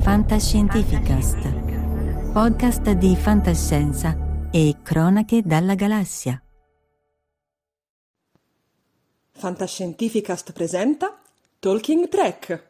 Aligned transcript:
Fantascientificast, 0.00 2.32
podcast 2.32 2.90
di 2.92 3.14
fantascienza 3.16 4.16
e 4.50 4.76
cronache 4.82 5.42
dalla 5.42 5.74
galassia. 5.74 6.40
Fantascientificast 9.32 10.52
presenta 10.52 11.20
Talking 11.58 12.08
Trek. 12.08 12.68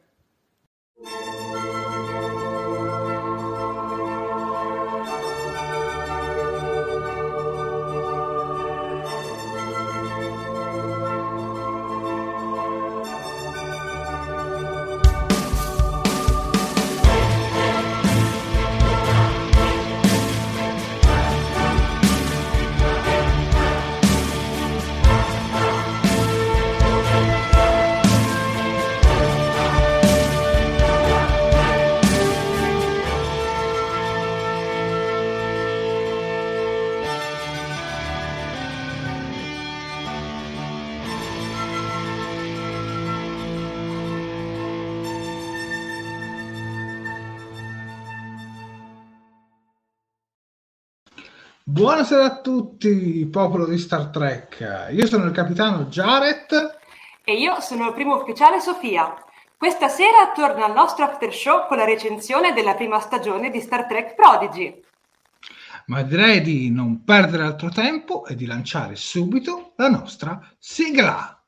Buonasera 51.77 52.25
a 52.25 52.41
tutti, 52.41 53.29
popolo 53.31 53.67
di 53.67 53.77
Star 53.77 54.07
Trek. 54.07 54.89
Io 54.93 55.07
sono 55.07 55.27
il 55.27 55.33
capitano 55.33 55.85
Jaret. 55.85 56.79
E 57.23 57.35
io 57.35 57.61
sono 57.61 57.89
il 57.89 57.93
primo 57.93 58.15
ufficiale 58.15 58.61
Sofia. 58.61 59.15
Questa 59.59 59.89
sera 59.89 60.33
torna 60.35 60.65
al 60.65 60.73
nostro 60.73 61.05
after 61.05 61.31
show 61.35 61.67
con 61.67 61.77
la 61.77 61.85
recensione 61.85 62.55
della 62.55 62.73
prima 62.77 62.99
stagione 62.99 63.51
di 63.51 63.61
Star 63.61 63.85
Trek 63.85 64.15
Prodigy. 64.15 64.83
Ma 65.89 66.01
direi 66.01 66.41
di 66.41 66.71
non 66.71 67.05
perdere 67.05 67.43
altro 67.43 67.69
tempo 67.69 68.25
e 68.25 68.35
di 68.37 68.47
lanciare 68.47 68.97
subito 68.97 69.75
la 69.77 69.91
nostra 69.91 70.41
sigla. 70.59 71.43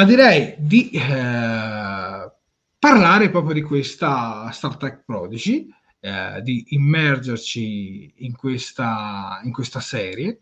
Ma 0.00 0.06
direi 0.06 0.54
di 0.56 0.88
eh, 0.92 2.32
parlare 2.78 3.30
proprio 3.30 3.52
di 3.52 3.60
questa 3.60 4.50
Star 4.50 4.78
Trek 4.78 5.02
Prodigy, 5.04 5.68
eh, 6.00 6.40
di 6.42 6.64
immergerci 6.68 8.14
in 8.24 8.34
questa, 8.34 9.40
in 9.44 9.52
questa 9.52 9.80
serie. 9.80 10.38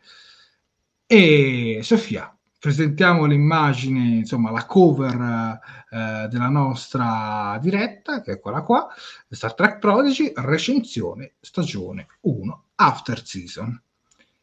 E 1.05 1.81
Sofia, 1.83 2.33
presentiamo 2.57 3.25
l'immagine, 3.25 4.19
insomma, 4.19 4.53
la 4.53 4.65
cover 4.65 5.59
eh, 5.91 6.29
della 6.31 6.51
nostra 6.51 7.59
diretta, 7.61 8.21
che 8.21 8.35
è 8.35 8.39
quella 8.39 8.63
qua, 8.63 8.87
Star 9.29 9.55
Trek 9.55 9.81
Prodigy, 9.81 10.31
recensione 10.37 11.33
stagione 11.41 12.07
1, 12.21 12.65
After 12.77 13.27
Season. 13.27 13.83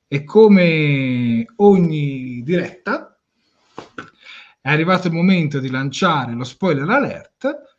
E 0.09 0.25
come 0.25 1.45
ogni 1.55 2.41
diretta, 2.43 3.14
è 4.65 4.71
arrivato 4.71 5.05
il 5.05 5.13
momento 5.13 5.59
di 5.59 5.69
lanciare 5.69 6.33
lo 6.33 6.43
spoiler 6.43 6.89
alert 6.89 7.73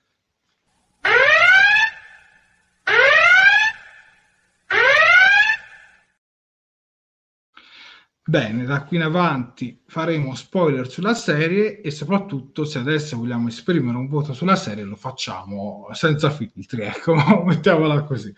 Bene, 8.28 8.64
da 8.64 8.84
qui 8.84 8.98
in 8.98 9.02
avanti 9.02 9.82
faremo 9.86 10.34
spoiler 10.36 10.88
sulla 10.88 11.14
serie 11.14 11.80
e 11.80 11.90
soprattutto 11.90 12.64
se 12.64 12.78
adesso 12.78 13.16
vogliamo 13.16 13.48
esprimere 13.48 13.96
un 13.96 14.08
voto 14.08 14.32
sulla 14.32 14.56
serie 14.56 14.84
lo 14.84 14.96
facciamo 14.96 15.88
senza 15.92 16.30
filtri, 16.30 16.82
ecco, 16.86 17.14
mettiamola 17.44 18.02
così, 18.02 18.32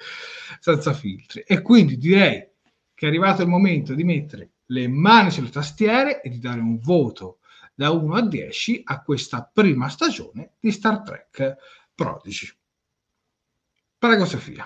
senza 0.59 0.93
filtri. 0.95 1.41
E 1.41 1.61
quindi 1.63 1.97
direi 1.97 2.49
che 2.95 3.07
è 3.07 3.09
arrivato 3.09 3.43
il 3.43 3.49
momento 3.49 3.95
di 3.95 4.05
mettere 4.05 4.53
le 4.67 4.89
mani 4.89 5.31
sulle 5.31 5.51
tastiere 5.51 6.21
e 6.21 6.29
di 6.29 6.39
dare 6.39 6.61
un 6.61 6.79
voto 6.79 7.39
da 7.79 7.93
1 7.93 8.15
a 8.17 8.23
10 8.23 8.83
a 8.87 9.03
questa 9.05 9.49
prima 9.53 9.89
stagione 9.89 10.55
di 10.59 10.73
Star 10.73 11.01
Trek 11.03 11.57
Prodigy. 11.95 12.49
Prego 13.97 14.25
Sofia. 14.25 14.65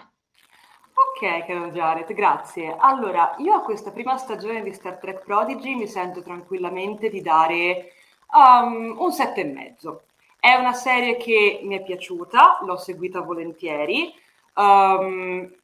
Ok, 0.94 1.44
caro 1.44 1.70
Jared, 1.72 2.10
grazie. 2.14 2.74
Allora, 2.74 3.34
io 3.36 3.52
a 3.52 3.60
questa 3.60 3.90
prima 3.90 4.16
stagione 4.16 4.62
di 4.62 4.72
Star 4.72 4.96
Trek 4.96 5.24
Prodigy 5.26 5.74
mi 5.74 5.86
sento 5.86 6.22
tranquillamente 6.22 7.10
di 7.10 7.20
dare 7.20 7.92
um, 8.32 8.96
un 8.98 9.14
e 9.36 9.44
mezzo. 9.44 10.04
È 10.40 10.54
una 10.54 10.72
serie 10.72 11.18
che 11.18 11.60
mi 11.64 11.76
è 11.76 11.82
piaciuta, 11.82 12.60
l'ho 12.64 12.78
seguita 12.78 13.20
volentieri. 13.20 14.14
Um, 14.54 15.54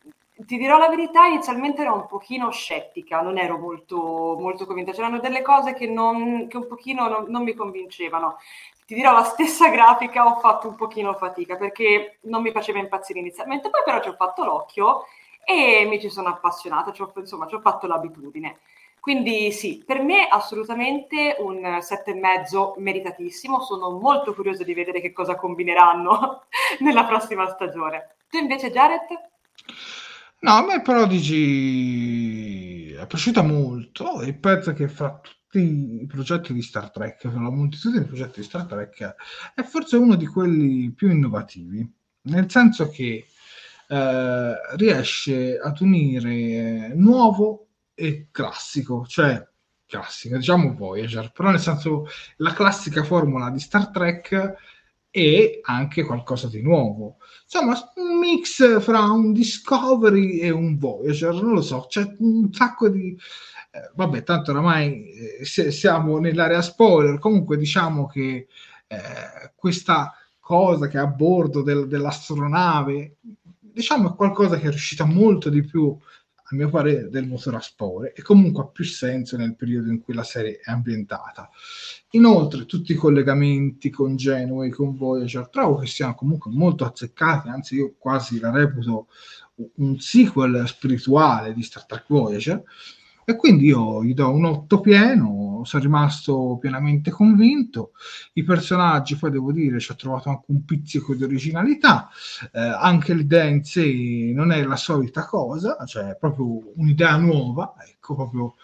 ti 0.46 0.56
dirò 0.56 0.79
la 0.79 0.88
verità, 0.88 1.26
inizialmente 1.26 1.82
ero 1.82 1.94
un 1.94 2.06
pochino 2.06 2.50
scettica, 2.50 3.20
non 3.20 3.38
ero 3.38 3.58
molto, 3.58 4.37
molto 4.38 4.67
convinta. 4.67 4.93
C'erano 4.93 5.19
delle 5.19 5.43
cose 5.43 5.75
che, 5.75 5.87
non, 5.87 6.46
che 6.49 6.56
un 6.56 6.67
pochino 6.67 7.08
non, 7.08 7.25
non 7.29 7.43
mi 7.43 7.55
convincevano 7.55 8.38
ti 8.88 8.94
dirò 8.94 9.12
la 9.12 9.23
stessa 9.23 9.69
grafica 9.70 10.25
ho 10.25 10.40
fatto 10.40 10.67
un 10.67 10.75
pochino 10.75 11.12
fatica 11.12 11.56
perché 11.56 12.20
non 12.23 12.40
mi 12.40 12.52
faceva 12.52 12.79
impazzire 12.79 13.19
inizialmente, 13.19 13.69
poi 13.69 13.82
però 13.85 14.00
ci 14.00 14.08
ho 14.08 14.14
fatto 14.14 14.44
l'occhio 14.44 15.05
e 15.44 15.85
mi 15.85 16.00
ci 16.00 16.08
sono 16.08 16.29
appassionata, 16.29 16.90
ci 16.93 17.02
ho, 17.02 17.12
insomma 17.17 17.46
ci 17.46 17.55
ho 17.55 17.61
fatto 17.61 17.87
l'abitudine. 17.87 18.61
Quindi 18.99 19.52
sì, 19.52 19.82
per 19.87 20.02
me 20.02 20.26
assolutamente 20.26 21.37
un 21.38 21.79
sette 21.81 22.12
e 22.12 22.14
mezzo 22.14 22.75
meritatissimo, 22.79 23.61
sono 23.61 23.90
molto 23.90 24.35
curiosa 24.35 24.64
di 24.64 24.75
vedere 24.75 25.02
che 25.02 25.12
cosa 25.12 25.37
combineranno 25.37 26.44
nella 26.81 27.05
prossima 27.05 27.46
stagione. 27.46 28.17
Tu 28.31 28.38
invece 28.38 28.70
Jared? 28.70 29.06
No, 30.40 30.52
a 30.52 30.64
me 30.64 30.81
Prodigy 30.82 32.29
è 32.93 33.06
piaciuta 33.06 33.43
molto. 33.43 34.20
E 34.23 34.35
penso 34.35 34.73
che 34.73 34.88
fra 34.88 35.19
tutti 35.20 35.58
i 36.02 36.06
progetti 36.06 36.52
di 36.52 36.62
Star 36.62 36.90
Trek, 36.90 37.25
la 37.25 37.50
moltitudine 37.50 38.02
di 38.02 38.08
progetti 38.08 38.40
di 38.40 38.46
Star 38.46 38.67
Trek, 38.67 39.14
è 39.55 39.62
forse 39.62 39.96
uno 39.96 40.14
di 40.14 40.26
quelli 40.26 40.93
più 40.93 41.11
innovativi, 41.11 41.90
nel 42.23 42.49
senso 42.50 42.88
che 42.88 43.26
eh, 43.88 44.55
riesce 44.76 45.58
ad 45.58 45.81
unire 45.81 46.93
nuovo 46.94 47.67
e 47.94 48.29
classico, 48.31 49.06
cioè 49.06 49.44
classica, 49.87 50.37
diciamo 50.37 50.75
Voyager, 50.75 51.32
però 51.32 51.50
nel 51.50 51.58
senso 51.58 52.06
la 52.37 52.52
classica 52.52 53.02
formula 53.02 53.50
di 53.50 53.58
Star 53.58 53.90
Trek 53.90 54.55
e 55.10 55.60
anche 55.62 56.05
qualcosa 56.05 56.49
di 56.49 56.62
nuovo. 56.62 57.19
Insomma, 57.44 57.76
un 57.96 58.19
mix 58.19 58.81
fra 58.81 59.10
un 59.10 59.32
Discovery 59.32 60.38
e 60.38 60.50
un 60.50 60.76
Voyager, 60.76 61.34
non 61.34 61.55
lo 61.55 61.62
so, 61.62 61.87
c'è 61.88 62.14
un 62.19 62.52
sacco 62.52 62.88
di... 62.88 63.16
Eh, 63.70 63.90
vabbè, 63.94 64.22
tanto 64.22 64.50
oramai 64.50 65.10
eh, 65.40 65.44
siamo 65.44 66.19
nell'area 66.19 66.62
spoiler, 66.62 67.19
comunque 67.19 67.56
diciamo 67.56 68.06
che 68.06 68.49
eh, 68.87 69.52
questa 69.55 70.14
cosa 70.38 70.88
che 70.88 70.96
è 70.96 71.00
a 71.00 71.06
bordo 71.06 71.61
del, 71.62 71.87
dell'astronave 71.87 73.16
diciamo 73.78 74.12
è 74.12 74.16
qualcosa 74.16 74.56
che 74.58 74.66
è 74.66 74.70
riuscita 74.70 75.04
molto 75.04 75.50
di 75.50 75.62
più 75.62 75.96
a 76.50 76.55
mio 76.55 76.71
parere 76.71 77.11
del 77.11 77.27
motore 77.27 77.56
a 77.56 77.61
spore 77.61 78.15
e 78.15 78.23
comunque 78.23 78.62
ha 78.62 78.67
più 78.67 78.85
senso 78.85 79.37
nel 79.37 79.55
periodo 79.55 79.91
in 79.91 80.00
cui 80.00 80.15
la 80.15 80.23
serie 80.23 80.61
è 80.62 80.71
ambientata. 80.71 81.50
Inoltre 82.12 82.65
tutti 82.65 82.93
i 82.93 82.97
collegamenti 82.97 83.91
con 83.91 84.17
Genova 84.17 84.67
con 84.71 84.97
Voyager 84.97 85.49
trovo 85.49 85.77
che 85.77 85.87
siano 85.87 86.15
comunque 86.15 86.50
molto 86.50 86.85
azzeccati, 86.85 87.49
anzi 87.49 87.75
io 87.75 87.95
quasi 87.99 88.41
la 88.41 88.50
reputo 88.50 89.09
un 89.77 89.99
sequel 89.99 90.67
spirituale 90.67 91.53
di 91.53 91.62
Star 91.62 91.85
Trek 91.85 92.05
Voyager 92.09 92.62
e 93.28 93.36
quindi 93.36 93.66
io 93.66 94.02
gli 94.02 94.14
do 94.14 94.30
un 94.30 94.46
8 94.46 94.80
pieno, 94.80 95.60
sono 95.64 95.82
rimasto 95.82 96.56
pienamente 96.58 97.10
convinto. 97.10 97.92
I 98.32 98.42
personaggi, 98.42 99.16
poi 99.16 99.30
devo 99.30 99.52
dire, 99.52 99.78
ci 99.80 99.90
ho 99.90 99.96
trovato 99.96 100.30
anche 100.30 100.44
un 100.46 100.64
pizzico 100.64 101.14
di 101.14 101.25
originalità. 101.25 102.08
Eh, 102.50 102.58
anche 102.58 103.12
l'idea 103.12 103.44
in 103.44 103.62
sé 103.64 104.32
non 104.34 104.50
è 104.50 104.64
la 104.64 104.76
solita 104.76 105.26
cosa, 105.26 105.76
cioè 105.84 106.12
è 106.12 106.16
proprio 106.16 106.72
un'idea 106.76 107.19
nuova. 107.19 107.75
Ecco, 107.86 108.14
proprio 108.14 108.54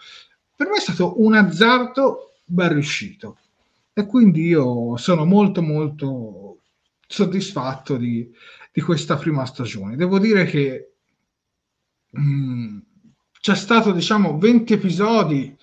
per 0.55 0.67
me 0.67 0.77
è 0.77 0.79
stato 0.79 1.21
un 1.21 1.35
azzardo 1.35 2.33
ben 2.43 2.73
riuscito. 2.73 3.37
E 3.93 4.07
quindi 4.07 4.47
io 4.47 4.97
sono 4.97 5.25
molto, 5.25 5.61
molto 5.61 6.61
soddisfatto 7.05 7.97
di, 7.97 8.27
di 8.73 8.81
questa 8.81 9.15
prima 9.15 9.45
stagione. 9.45 9.95
Devo 9.95 10.17
dire 10.17 10.45
che. 10.45 10.93
Mm, 12.19 12.79
c'è 13.45 13.53
stato 13.53 13.91
diciamo 13.91 14.39
20 14.39 14.73
episodi. 14.73 15.55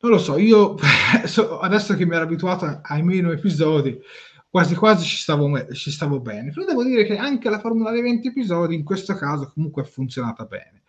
Non 0.00 0.12
lo 0.12 0.16
so 0.16 0.38
io 0.38 0.74
adesso 1.60 1.94
che 1.94 2.06
mi 2.06 2.14
ero 2.14 2.24
abituato 2.24 2.80
ai 2.82 3.02
meno 3.02 3.30
episodi 3.30 4.00
quasi 4.48 4.74
quasi 4.74 5.04
ci 5.04 5.16
stavo, 5.18 5.70
ci 5.74 5.90
stavo 5.90 6.18
bene. 6.20 6.50
Però 6.50 6.64
devo 6.64 6.82
dire 6.82 7.04
che 7.04 7.18
anche 7.18 7.50
la 7.50 7.58
formula 7.58 7.90
dei 7.90 8.00
20 8.00 8.28
episodi 8.28 8.74
in 8.74 8.84
questo 8.84 9.14
caso 9.16 9.50
comunque 9.52 9.82
è 9.82 9.86
funzionata 9.86 10.46
bene. 10.46 10.84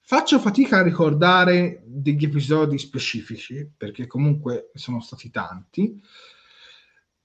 Faccio 0.00 0.38
fatica 0.38 0.78
a 0.78 0.82
ricordare 0.82 1.82
degli 1.84 2.24
episodi 2.24 2.78
specifici 2.78 3.70
perché 3.76 4.06
comunque 4.06 4.70
sono 4.72 5.02
stati 5.02 5.28
tanti 5.28 6.02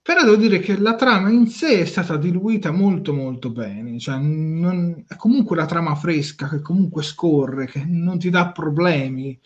però 0.03 0.21
devo 0.23 0.35
dire 0.35 0.59
che 0.59 0.77
la 0.77 0.95
trama 0.95 1.29
in 1.29 1.47
sé 1.47 1.79
è 1.79 1.85
stata 1.85 2.17
diluita 2.17 2.71
molto 2.71 3.13
molto 3.13 3.51
bene, 3.51 3.97
cioè 3.99 4.17
non, 4.17 5.05
è 5.07 5.15
comunque 5.15 5.55
una 5.55 5.65
trama 5.65 5.95
fresca 5.95 6.49
che 6.49 6.59
comunque 6.61 7.03
scorre, 7.03 7.67
che 7.67 7.85
non 7.85 8.19
ti 8.19 8.29
dà 8.29 8.51
problemi. 8.51 9.39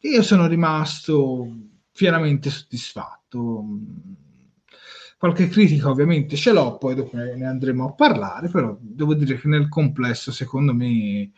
io 0.00 0.22
sono 0.22 0.46
rimasto 0.46 1.48
pienamente 1.90 2.50
soddisfatto. 2.50 3.64
Qualche 5.16 5.48
critica 5.48 5.88
ovviamente 5.88 6.36
ce 6.36 6.52
l'ho, 6.52 6.76
poi 6.76 6.94
dopo 6.94 7.16
ne 7.16 7.46
andremo 7.46 7.86
a 7.88 7.92
parlare, 7.94 8.50
però 8.50 8.76
devo 8.78 9.14
dire 9.14 9.38
che 9.40 9.48
nel 9.48 9.70
complesso 9.70 10.30
secondo 10.30 10.74
me 10.74 11.30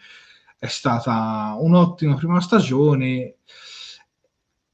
è 0.59 0.67
stata 0.67 1.57
un'ottima 1.61 2.17
prima 2.17 2.41
stagione 2.41 3.37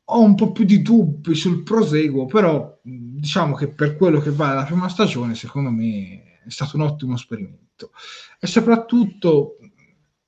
ho 0.04 0.20
un 0.20 0.34
po' 0.34 0.52
più 0.52 0.64
di 0.64 0.82
dubbi 0.82 1.34
sul 1.34 1.62
proseguo, 1.62 2.26
però 2.26 2.78
diciamo 2.82 3.54
che 3.54 3.68
per 3.68 3.96
quello 3.96 4.20
che 4.20 4.30
vale 4.30 4.54
la 4.54 4.64
prima 4.64 4.88
stagione, 4.88 5.34
secondo 5.34 5.70
me 5.70 6.40
è 6.44 6.50
stato 6.50 6.76
un 6.76 6.82
ottimo 6.82 7.14
esperimento. 7.14 7.92
E 8.38 8.46
soprattutto 8.46 9.58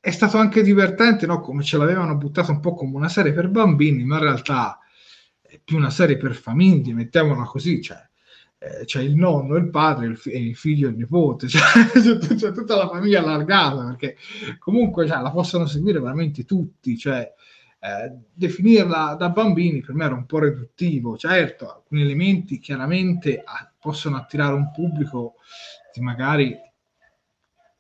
è 0.00 0.10
stato 0.10 0.36
anche 0.38 0.62
divertente, 0.62 1.26
no? 1.26 1.40
come 1.40 1.62
ce 1.62 1.76
l'avevano 1.76 2.16
buttato 2.16 2.52
un 2.52 2.60
po' 2.60 2.74
come 2.74 2.96
una 2.96 3.08
serie 3.08 3.32
per 3.32 3.48
bambini, 3.48 4.04
ma 4.04 4.16
in 4.16 4.22
realtà 4.22 4.78
è 5.40 5.60
più 5.62 5.76
una 5.76 5.90
serie 5.90 6.16
per 6.16 6.34
famiglie, 6.34 6.92
mettiamola 6.92 7.44
così, 7.44 7.80
cioè 7.80 8.06
eh, 8.58 8.84
c'è 8.84 9.02
il 9.02 9.14
nonno, 9.14 9.56
il 9.56 9.70
padre, 9.70 10.06
il, 10.06 10.16
fi- 10.16 10.36
il 10.36 10.56
figlio 10.56 10.88
e 10.88 10.90
il 10.90 10.96
nipote, 10.96 11.48
cioè, 11.48 11.60
c'è, 11.92 12.34
c'è, 12.34 12.52
tutta 12.52 12.76
la 12.76 12.88
famiglia 12.88 13.20
allargata, 13.20 13.84
perché 13.84 14.16
comunque 14.58 15.06
cioè, 15.06 15.20
la 15.20 15.30
possono 15.30 15.66
seguire 15.66 16.00
veramente 16.00 16.44
tutti, 16.44 16.96
cioè 16.96 17.32
eh, 17.84 18.10
definirla 18.32 19.14
da 19.18 19.28
bambini 19.28 19.82
per 19.82 19.94
me 19.94 20.06
era 20.06 20.14
un 20.14 20.24
po' 20.24 20.38
riduttivo. 20.38 21.18
Certo, 21.18 21.70
alcuni 21.70 22.00
elementi 22.00 22.58
chiaramente 22.58 23.42
ah, 23.44 23.70
possono 23.78 24.16
attirare 24.16 24.54
un 24.54 24.70
pubblico 24.70 25.34
che 25.92 26.00
magari 26.00 26.56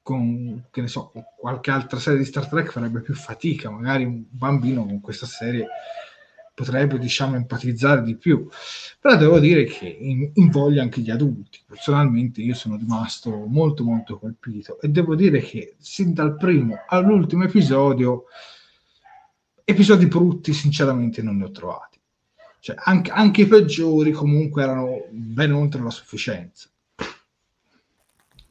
con, 0.02 0.66
che 0.70 0.82
ne 0.82 0.88
so, 0.88 1.10
qualche 1.38 1.70
altra 1.70 1.98
serie 1.98 2.18
di 2.18 2.26
Star 2.26 2.46
Trek 2.46 2.70
farebbe 2.70 3.00
più 3.00 3.14
fatica, 3.14 3.70
magari 3.70 4.04
un 4.04 4.24
bambino 4.28 4.84
con 4.84 5.00
questa 5.00 5.24
serie 5.24 5.68
potrebbe 6.52 6.98
diciamo 6.98 7.36
empatizzare 7.36 8.02
di 8.02 8.14
più. 8.14 8.46
Però 9.00 9.16
devo 9.16 9.38
dire 9.38 9.64
che 9.64 9.86
in, 9.86 10.30
invoglia 10.34 10.82
anche 10.82 11.00
gli 11.00 11.10
adulti. 11.10 11.60
Personalmente 11.66 12.42
io 12.42 12.54
sono 12.54 12.76
rimasto 12.76 13.30
molto 13.46 13.82
molto 13.82 14.18
colpito. 14.18 14.78
E 14.82 14.88
devo 14.88 15.14
dire 15.14 15.40
che 15.40 15.76
sin 15.78 16.12
dal 16.12 16.36
primo 16.36 16.84
all'ultimo 16.86 17.44
episodio 17.44 18.26
episodi 19.64 20.06
brutti 20.06 20.52
sinceramente 20.52 21.22
non 21.22 21.38
ne 21.38 21.44
ho 21.44 21.50
trovati 21.50 21.98
cioè, 22.60 22.76
anche, 22.78 23.10
anche 23.10 23.42
i 23.42 23.46
peggiori 23.46 24.12
comunque 24.12 24.62
erano 24.62 25.04
ben 25.10 25.52
oltre 25.52 25.82
la 25.82 25.90
sufficienza 25.90 26.68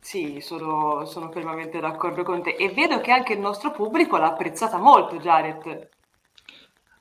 sì, 0.04 0.42
sono, 0.42 1.06
sono 1.06 1.32
fermamente 1.32 1.80
d'accordo 1.80 2.24
con 2.24 2.44
te 2.44 2.52
e 2.52 2.70
vedo 2.70 3.00
che 3.00 3.12
anche 3.12 3.34
il 3.34 3.40
nostro 3.40 3.72
pubblico 3.72 4.18
l'ha 4.18 4.28
apprezzata 4.28 4.78
molto, 4.78 5.16
Jared. 5.16 5.90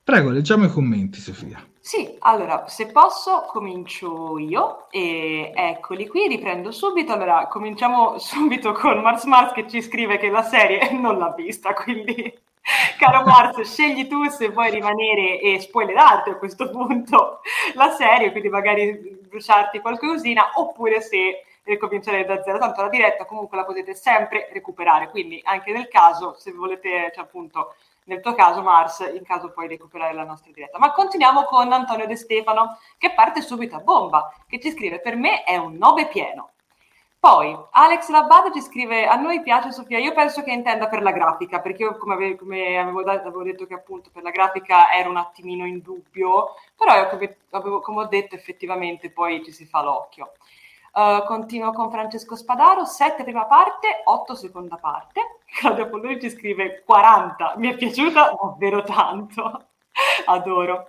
Prego, 0.05 0.31
leggiamo 0.31 0.67
i 0.67 0.71
commenti, 0.71 1.19
Sofia. 1.19 1.67
Sì, 1.81 2.17
allora, 2.21 2.69
se 2.69 2.87
posso, 2.87 3.45
comincio 3.49 4.39
io 4.39 4.89
e 4.89 5.53
eccoli 5.53 6.07
qui, 6.07 6.29
riprendo 6.29 6.71
subito. 6.71 7.13
Allora, 7.13 7.49
cominciamo 7.49 8.19
subito 8.23 8.71
con 8.71 9.01
Mars 9.01 9.25
Mars 9.25 9.53
che 9.53 9.69
ci 9.69 9.83
scrive 9.83 10.17
che 10.17 10.31
la 10.31 10.43
serie 10.43 10.93
non 10.93 11.19
l'ha 11.19 11.35
vista, 11.37 11.75
quindi 11.75 12.33
caro 12.99 13.25
Mars, 13.25 13.61
scegli 13.63 14.07
tu 14.07 14.25
se 14.29 14.49
vuoi 14.51 14.71
rimanere 14.71 15.41
e 15.41 15.61
spoilerarti 15.61 16.31
a 16.31 16.37
questo 16.37 16.71
punto 16.71 17.41
la 17.75 17.91
serie, 17.91 18.31
quindi 18.31 18.49
magari 18.49 19.19
bruciarti 19.29 19.81
qualcosina, 19.81 20.53
oppure 20.55 21.01
se 21.01 21.45
ricominciare 21.65 22.25
da 22.25 22.43
zero, 22.43 22.59
tanto 22.59 22.83
la 22.83 22.89
diretta 22.89 23.25
comunque 23.25 23.57
la 23.57 23.65
potete 23.65 23.95
sempre 23.95 24.49
recuperare, 24.53 25.11
quindi 25.11 25.41
anche 25.45 25.73
nel 25.73 25.89
caso, 25.89 26.35
se 26.39 26.53
volete, 26.53 27.11
cioè 27.15 27.25
appunto, 27.25 27.75
nel 28.05 28.21
tuo 28.21 28.35
caso 28.35 28.63
Mars, 28.63 28.99
in 29.15 29.25
caso 29.25 29.53
puoi 29.53 29.69
recuperare 29.69 30.13
la 30.13 30.25
nostra 30.25 30.51
diretta. 30.53 30.79
Ma 30.79 30.93
continuiamo 30.93 31.45
con 31.45 31.73
Antonio 31.73 32.07
De 32.07 32.17
Stefano, 32.17 32.79
che 32.99 33.13
parte 33.13 33.41
subito 33.41 33.77
a 33.77 33.81
bomba, 33.81 34.33
che 34.49 34.59
ci 34.59 34.71
scrive, 34.73 35.01
per 35.01 35.17
me 35.17 35.45
è 35.45 35.57
un 35.57 35.75
9 35.75 36.09
pieno. 36.09 36.51
Poi 37.23 37.57
Alex 37.71 38.09
Labado 38.09 38.51
ci 38.51 38.61
scrive: 38.61 39.07
A 39.07 39.15
noi 39.15 39.43
piace 39.43 39.71
Sofia. 39.71 39.97
Io 40.01 40.13
penso 40.13 40.43
che 40.43 40.51
intenda 40.51 40.89
per 40.89 41.03
la 41.03 41.13
grafica, 41.13 41.61
perché 41.61 41.85
io, 41.85 41.97
come, 41.97 42.15
ave- 42.15 42.35
come 42.35 42.77
avevo, 42.77 43.05
da- 43.05 43.13
avevo, 43.13 43.45
detto, 43.45 43.65
che 43.65 43.75
appunto 43.75 44.11
per 44.13 44.25
la 44.25 44.31
grafica 44.31 44.93
ero 44.93 45.11
un 45.11 45.19
attimino 45.19 45.65
in 45.65 45.81
dubbio, 45.83 46.57
però 46.77 47.09
come, 47.09 47.37
avevo, 47.51 47.81
come 47.81 48.01
ho 48.01 48.07
detto, 48.07 48.35
effettivamente 48.35 49.13
poi 49.13 49.45
ci 49.45 49.53
si 49.53 49.67
fa 49.67 49.85
l'occhio. 49.85 50.33
Uh, 50.95 51.25
continuo 51.25 51.71
con 51.71 51.93
Francesco 51.93 52.35
Spadaro, 52.35 52.85
7 52.85 53.23
prima 53.23 53.45
parte, 53.45 54.03
8 54.03 54.35
seconda 54.35 54.75
parte. 54.75 55.43
Claudia 55.47 55.87
Polloni 55.87 56.21
ci 56.21 56.29
scrive 56.29 56.83
40, 56.85 57.55
mi 57.59 57.71
è 57.71 57.77
piaciuta 57.77 58.35
davvero 58.37 58.83
tanto, 58.83 59.67
adoro. 60.27 60.89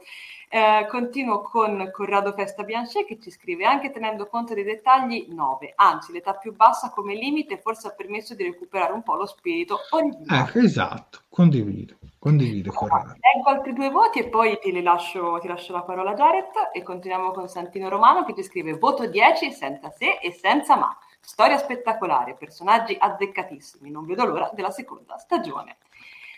Uh, 0.53 0.87
continuo 0.87 1.41
con 1.41 1.89
Corrado 1.91 2.31
Festa 2.33 2.61
Bianchet 2.61 3.07
che 3.07 3.19
ci 3.19 3.31
scrive 3.31 3.65
anche 3.65 3.89
tenendo 3.89 4.27
conto 4.27 4.53
dei 4.53 4.63
dettagli 4.63 5.25
9, 5.31 5.73
anzi 5.75 6.11
l'età 6.11 6.35
più 6.35 6.55
bassa 6.55 6.91
come 6.91 7.15
limite 7.15 7.57
forse 7.57 7.87
ha 7.87 7.89
permesso 7.89 8.35
di 8.35 8.43
recuperare 8.43 8.93
un 8.93 9.01
po' 9.01 9.15
lo 9.15 9.25
spirito 9.25 9.79
originale. 9.89 10.47
Ecco, 10.47 10.59
esatto, 10.59 11.21
condivido. 11.27 11.95
Condivido, 12.19 12.71
Corrado. 12.71 13.15
Leggo 13.19 13.49
altri 13.49 13.73
due 13.73 13.89
voti 13.89 14.19
e 14.19 14.29
poi 14.29 14.59
ti 14.61 14.79
lascio, 14.83 15.39
ti 15.41 15.47
lascio 15.47 15.73
la 15.73 15.81
parola 15.81 16.11
a 16.11 16.13
Jared 16.13 16.69
e 16.71 16.83
continuiamo 16.83 17.31
con 17.31 17.49
Santino 17.49 17.89
Romano 17.89 18.23
che 18.23 18.35
ci 18.35 18.43
scrive 18.43 18.73
voto 18.73 19.07
10 19.07 19.51
senza 19.51 19.89
se 19.89 20.19
e 20.21 20.31
senza 20.31 20.75
ma. 20.75 20.95
Storia 21.19 21.57
spettacolare, 21.57 22.35
personaggi 22.35 22.95
azzeccatissimi, 22.99 23.89
non 23.89 24.05
vedo 24.05 24.23
l'ora 24.25 24.51
della 24.53 24.71
seconda 24.71 25.17
stagione. 25.17 25.77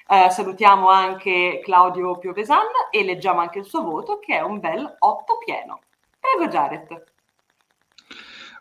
Uh, 0.07 0.29
salutiamo 0.29 0.89
anche 0.89 1.61
Claudio 1.63 2.17
Piovesan 2.17 2.67
e 2.91 3.03
leggiamo 3.03 3.39
anche 3.39 3.59
il 3.59 3.65
suo 3.65 3.83
voto 3.83 4.19
che 4.19 4.37
è 4.37 4.41
un 4.41 4.59
bel 4.59 4.95
8 4.99 5.37
pieno. 5.43 5.79
Prego 6.19 6.51
Jared. 6.51 7.03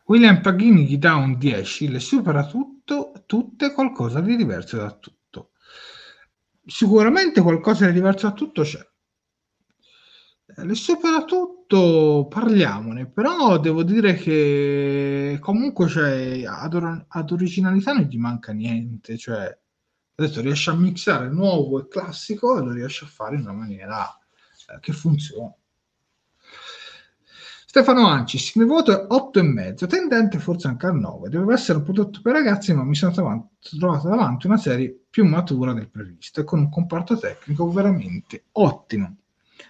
William 0.07 0.41
Paghini 0.41 0.85
gli 0.85 0.99
dà 0.99 1.15
un 1.15 1.37
10, 1.39 1.91
le 1.91 2.01
supera 2.01 2.45
tutto, 2.47 3.13
tutte 3.27 3.73
qualcosa 3.73 4.21
di 4.21 4.37
diverso 4.37 4.77
da 4.77 4.91
tutto 4.91 5.15
sicuramente 6.67 7.41
qualcosa 7.41 7.87
di 7.87 7.93
diverso 7.93 8.29
da 8.29 8.33
tutto 8.33 8.63
c'è. 8.63 8.81
Le 10.57 10.75
supera 10.75 11.25
tutto, 11.25 12.27
parliamone, 12.29 13.07
però 13.07 13.59
devo 13.59 13.83
dire 13.83 14.15
che 14.15 15.39
comunque 15.41 15.89
cioè, 15.89 16.45
ad, 16.47 17.05
ad, 17.09 17.31
originalità 17.31 17.93
non 17.93 18.03
gli 18.03 18.19
manca 18.19 18.53
niente, 18.53 19.17
cioè 19.17 19.59
adesso 20.17 20.41
riesce 20.41 20.71
a 20.71 20.75
mixare 20.75 21.29
nuovo 21.29 21.81
e 21.81 21.89
classico 21.89 22.59
e 22.59 22.63
lo 22.63 22.73
riesce 22.73 23.05
a 23.05 23.09
fare 23.09 23.37
in 23.37 23.43
una 23.43 23.53
maniera 23.53 24.07
eh, 24.69 24.79
che 24.81 24.93
funziona. 24.93 25.55
Stefano 27.67 28.07
Ancis, 28.07 28.55
il 28.55 28.63
mio 28.63 28.73
voto 28.73 28.93
è 28.93 29.13
8,5, 29.13 29.89
tendente 29.89 30.39
forse 30.39 30.69
anche 30.69 30.87
al 30.87 30.97
9. 30.97 31.29
Doveva 31.29 31.55
essere 31.55 31.79
un 31.79 31.85
prodotto 31.85 32.21
per 32.23 32.35
ragazzi, 32.35 32.73
ma 32.73 32.85
mi 32.85 32.95
sono 32.95 33.11
trovato 33.11 34.09
davanti 34.09 34.47
una 34.47 34.59
serie 34.59 34.97
più 35.11 35.25
matura 35.25 35.73
del 35.73 35.91
previsto 35.91 36.41
e 36.41 36.45
con 36.45 36.61
un 36.61 36.71
comparto 36.71 37.19
tecnico 37.19 37.69
veramente 37.73 38.45
ottimo. 38.53 39.17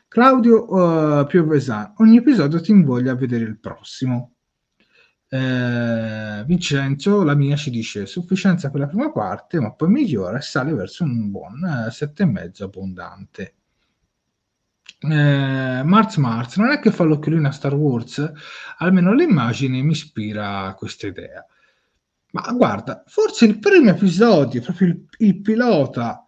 Claudio 0.07 0.71
uh, 0.71 1.27
Piovesan, 1.27 1.95
ogni 1.97 2.19
episodio 2.19 2.61
ti 2.61 2.73
invoglia 2.73 3.13
a 3.13 3.17
vedere 3.17 3.45
il 3.45 3.59
prossimo. 3.59 4.34
Eh, 5.35 6.45
Vincenzo, 6.47 7.25
la 7.25 7.35
mia 7.35 7.57
ci 7.57 7.71
dice 7.71 8.07
sufficienza 8.07 8.71
per 8.71 8.81
la 8.81 8.87
prima 8.87 9.11
parte, 9.11 9.61
ma 9.61 9.73
poi 9.73 9.89
migliora 9.89 10.39
e 10.39 10.43
sale 10.43 10.73
verso 10.73 11.05
un 11.05 11.31
buon 11.31 11.65
eh, 11.65 11.91
7,5 11.91 12.63
abbondante 12.63 13.55
eh, 15.11 15.83
Marz 15.85 16.17
Marz 16.17 16.57
non 16.57 16.71
è 16.71 16.79
che 16.79 16.91
fa 16.91 17.05
l'occhiolino 17.05 17.49
a 17.49 17.53
Star 17.53 17.75
Wars, 17.75 18.33
almeno 18.79 19.13
l'immagine 19.13 19.83
mi 19.83 19.93
ispira 19.93 20.67
a 20.67 20.75
questa 20.75 21.07
idea. 21.07 21.45
Ma 22.33 22.53
guarda, 22.53 23.05
forse 23.07 23.45
il 23.45 23.59
primo 23.59 23.91
episodio, 23.91 24.61
proprio 24.63 24.89
il, 24.89 25.07
il 25.19 25.41
pilota, 25.41 26.27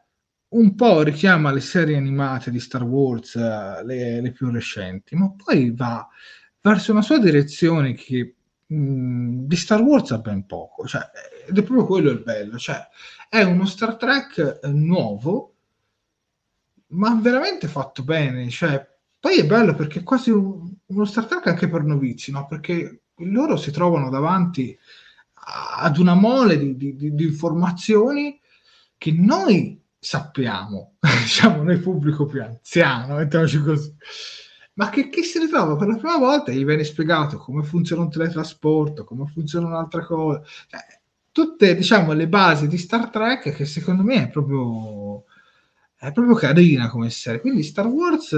un 0.48 0.74
po' 0.74 1.02
richiama 1.02 1.52
le 1.52 1.60
serie 1.60 1.96
animate 1.96 2.50
di 2.50 2.60
Star 2.60 2.82
Wars, 2.84 3.34
le, 3.36 4.20
le 4.20 4.32
più 4.32 4.50
recenti, 4.50 5.16
ma 5.16 5.32
poi 5.32 5.72
va 5.74 6.06
verso 6.60 6.92
una 6.92 7.02
sua 7.02 7.18
direzione 7.18 7.94
che 7.94 8.35
mh, 8.66 9.46
di 9.46 9.56
Star 9.56 9.80
Wars 9.80 10.10
ha 10.10 10.18
ben 10.18 10.46
poco. 10.46 10.86
Cioè, 10.86 11.02
ed 11.48 11.56
è 11.56 11.62
proprio 11.62 11.86
quello 11.86 12.10
il 12.10 12.22
bello. 12.22 12.58
Cioè, 12.58 12.86
è 13.28 13.42
uno 13.42 13.66
Star 13.66 13.96
Trek 13.96 14.60
eh, 14.62 14.68
nuovo 14.68 15.52
ma 16.88 17.18
veramente 17.20 17.68
fatto 17.68 18.02
bene. 18.02 18.48
Cioè, 18.48 18.86
poi 19.18 19.38
è 19.38 19.46
bello 19.46 19.74
perché 19.74 20.00
è 20.00 20.02
quasi 20.02 20.30
un, 20.30 20.72
uno 20.86 21.04
Star 21.04 21.26
Trek 21.26 21.46
anche 21.46 21.68
per 21.68 21.82
novizi, 21.82 22.30
no? 22.30 22.46
Perché 22.46 23.00
loro 23.20 23.56
si 23.56 23.70
trovano 23.70 24.10
davanti 24.10 24.76
ad 25.78 25.98
una 25.98 26.14
mole 26.14 26.58
di, 26.58 26.76
di, 26.76 26.96
di, 26.96 27.14
di 27.14 27.24
informazioni 27.24 28.40
che 28.98 29.12
noi 29.12 29.80
sappiamo, 29.98 30.96
diciamo 31.00 31.62
noi 31.62 31.78
pubblico 31.78 32.26
più 32.26 32.42
anziano, 32.42 33.16
mettiamoci 33.16 33.60
così, 33.60 33.94
ma 34.76 34.90
che, 34.90 35.08
che, 35.08 35.22
si 35.22 35.38
ritrova 35.38 35.76
per 35.76 35.88
la 35.88 35.96
prima 35.96 36.18
volta 36.18 36.52
gli 36.52 36.64
viene 36.64 36.84
spiegato 36.84 37.38
come 37.38 37.62
funziona 37.62 38.02
un 38.02 38.10
teletrasporto, 38.10 39.04
come 39.04 39.26
funziona 39.26 39.66
un'altra 39.66 40.04
cosa, 40.04 40.42
cioè, 40.68 40.80
tutte 41.32 41.74
diciamo 41.74 42.12
le 42.12 42.28
basi 42.28 42.68
di 42.68 42.78
Star 42.78 43.10
Trek 43.10 43.54
che 43.54 43.64
secondo 43.64 44.02
me 44.02 44.24
è 44.24 44.28
proprio 44.28 45.24
è 45.98 46.12
proprio 46.12 46.34
carina 46.34 46.88
come 46.88 47.10
serie. 47.10 47.40
Quindi 47.40 47.62
Star 47.62 47.86
Wars, 47.86 48.32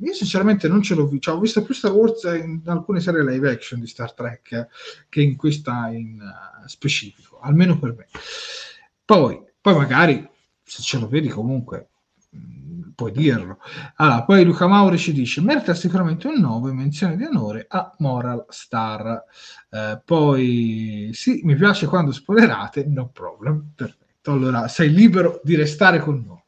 io 0.00 0.12
sinceramente 0.12 0.68
non 0.68 0.82
ce 0.82 0.94
l'ho 0.94 1.06
visto, 1.06 1.30
cioè, 1.30 1.34
ho 1.36 1.40
visto 1.40 1.62
più 1.62 1.74
Star 1.74 1.92
Wars 1.92 2.24
in 2.24 2.60
alcune 2.66 3.00
serie 3.00 3.24
live 3.24 3.50
action 3.50 3.80
di 3.80 3.86
Star 3.86 4.12
Trek 4.12 4.66
che 5.08 5.22
in 5.22 5.36
questa 5.36 5.88
in 5.88 6.20
uh, 6.20 6.66
specifico, 6.66 7.38
almeno 7.40 7.78
per 7.78 7.94
me. 7.94 8.06
Poi, 9.04 9.40
poi 9.60 9.74
magari 9.74 10.28
se 10.62 10.82
ce 10.82 10.98
lo 10.98 11.08
vedi 11.08 11.28
comunque 11.28 11.88
puoi 12.94 13.12
dirlo. 13.12 13.58
Allora, 13.96 14.24
poi 14.24 14.44
Luca 14.44 14.66
Mauri 14.66 14.98
ci 14.98 15.12
dice: 15.12 15.40
merita 15.40 15.74
sicuramente 15.74 16.26
un 16.26 16.40
9, 16.40 16.72
menzione 16.72 17.16
di 17.16 17.24
onore 17.24 17.66
a 17.68 17.94
Moral 17.98 18.44
Star. 18.48 19.24
Eh, 19.70 20.02
poi 20.04 21.10
sì, 21.12 21.40
mi 21.44 21.54
piace 21.54 21.86
quando 21.86 22.10
spoilerate, 22.12 22.84
no 22.86 23.08
problem. 23.08 23.70
Perfetto. 23.74 24.32
Allora, 24.32 24.68
sei 24.68 24.92
libero 24.92 25.40
di 25.44 25.54
restare 25.54 26.00
con 26.00 26.24
noi. 26.26 26.42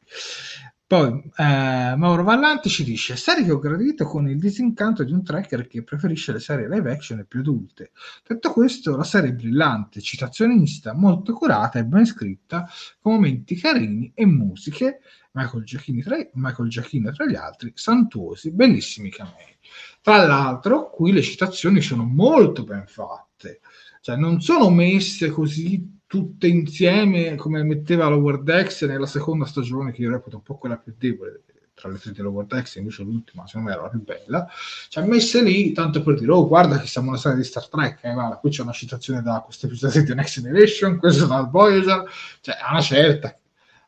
Poi 0.91 1.23
eh, 1.37 1.95
Mauro 1.95 2.23
Vallanti 2.23 2.67
ci 2.67 2.83
dice: 2.83 3.15
Serie 3.15 3.45
che 3.45 3.51
ho 3.53 3.59
gradito 3.59 4.03
con 4.03 4.27
il 4.27 4.37
disincanto 4.37 5.05
di 5.05 5.13
un 5.13 5.23
tracker 5.23 5.65
che 5.65 5.83
preferisce 5.83 6.33
le 6.33 6.41
serie 6.41 6.67
live 6.67 6.91
action 6.91 7.19
e 7.19 7.25
più 7.25 7.39
adulte. 7.39 7.91
Detto 8.27 8.51
questo, 8.51 8.97
la 8.97 9.05
serie 9.05 9.29
è 9.29 9.33
brillante, 9.33 10.01
citazionista, 10.01 10.93
molto 10.93 11.31
curata 11.31 11.79
e 11.79 11.85
ben 11.85 12.05
scritta, 12.05 12.67
con 12.99 13.13
momenti 13.13 13.55
carini 13.55 14.11
e 14.13 14.25
musiche. 14.25 14.99
Michael 15.31 15.63
Giacchino 15.63 16.01
tra, 16.01 16.17
Michael 16.33 16.69
Giacchino 16.69 17.11
tra 17.11 17.25
gli 17.25 17.35
altri, 17.35 17.71
santuosi, 17.75 18.51
bellissimi 18.51 19.09
camei. 19.09 19.57
Tra 20.01 20.25
l'altro, 20.25 20.89
qui 20.89 21.11
le 21.11 21.21
citazioni 21.21 21.81
sono 21.81 22.03
molto 22.03 22.63
ben 22.63 22.85
fatte, 22.87 23.61
cioè 24.01 24.15
non 24.15 24.41
sono 24.41 24.69
messe 24.69 25.29
così 25.29 25.99
tutte 26.05 26.47
insieme 26.47 27.35
come 27.35 27.63
metteva 27.63 28.07
World 28.07 28.67
X 28.67 28.85
nella 28.85 29.05
seconda 29.05 29.45
stagione 29.45 29.93
che 29.93 30.01
io 30.01 30.11
reputo 30.11 30.37
un 30.37 30.43
po' 30.43 30.57
quella 30.57 30.77
più 30.77 30.93
debole 30.97 31.43
tra 31.81 31.89
le 31.89 31.97
tre 31.97 32.11
di 32.11 32.21
Lower 32.21 32.45
Decks, 32.45 32.75
invece 32.75 33.01
l'ultima 33.01 33.47
secondo 33.47 33.69
me 33.69 33.73
era 33.73 33.83
la 33.83 33.89
più 33.89 34.03
bella, 34.03 34.47
ci 34.87 34.99
ha 34.99 35.01
messe 35.03 35.41
lì 35.41 35.71
tanto 35.71 36.03
per 36.03 36.19
dire, 36.19 36.31
oh 36.31 36.47
guarda 36.47 36.79
che 36.79 36.85
siamo 36.85 37.09
una 37.09 37.17
serie 37.17 37.37
di 37.37 37.43
Star 37.43 37.67
Trek, 37.67 38.03
eh, 38.03 38.13
guarda, 38.13 38.35
qui 38.35 38.51
c'è 38.51 38.61
una 38.61 38.71
citazione 38.71 39.21
da 39.23 39.41
questo 39.43 39.65
episodio 39.65 40.03
di 40.03 40.13
Next 40.13 40.41
Generation, 40.41 40.97
questo 40.97 41.25
dal 41.25 41.49
Voyager, 41.49 42.03
cioè 42.41 42.55
a 42.61 42.71
una 42.71 42.81
certa, 42.81 43.35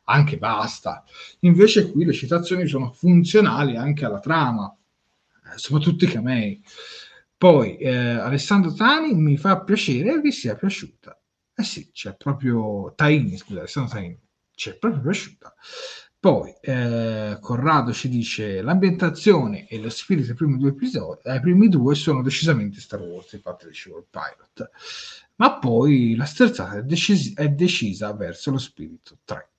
anche 0.04 0.38
basta. 0.38 1.04
Invece 1.40 1.90
qui 1.90 2.04
le 2.04 2.12
citazioni 2.12 2.66
sono 2.66 2.92
funzionali 2.92 3.76
anche 3.76 4.04
alla 4.04 4.20
trama, 4.20 4.74
eh, 5.52 5.58
soprattutto 5.58 6.04
i 6.04 6.08
camei. 6.08 6.62
Poi 7.36 7.76
eh, 7.76 7.94
Alessandro 7.94 8.72
Tani 8.72 9.14
mi 9.14 9.36
fa 9.36 9.60
piacere 9.62 10.20
vi 10.20 10.32
sia 10.32 10.54
piaciuta. 10.56 11.18
Eh 11.56 11.62
sì, 11.62 11.90
c'è 11.92 12.16
proprio 12.16 12.92
Taini, 12.96 13.36
scusa, 13.36 13.60
Alessandro 13.60 13.92
Taini, 13.92 14.18
c'è 14.54 14.76
proprio 14.76 15.02
piaciuta. 15.02 15.54
Poi 16.18 16.54
eh, 16.62 17.36
Corrado 17.38 17.92
ci 17.92 18.08
dice 18.08 18.62
l'ambientazione 18.62 19.68
e 19.68 19.78
lo 19.78 19.90
spirito 19.90 20.28
dei 20.28 20.34
primi 20.34 20.56
due 20.56 20.70
episodi, 20.70 21.28
ai 21.28 21.38
primi 21.40 21.68
due 21.68 21.94
sono 21.94 22.22
decisamente 22.22 22.80
Star 22.80 23.00
Wars, 23.00 23.32
infatti 23.32 23.66
dicevo 23.66 23.98
il 23.98 24.06
pilot, 24.08 24.70
ma 25.36 25.58
poi 25.58 26.14
la 26.16 26.24
sterzata 26.24 26.78
è, 26.78 26.82
decisi- 26.82 27.34
è 27.34 27.50
decisa 27.50 28.14
verso 28.14 28.50
lo 28.50 28.58
spirito 28.58 29.18
3 29.24 29.50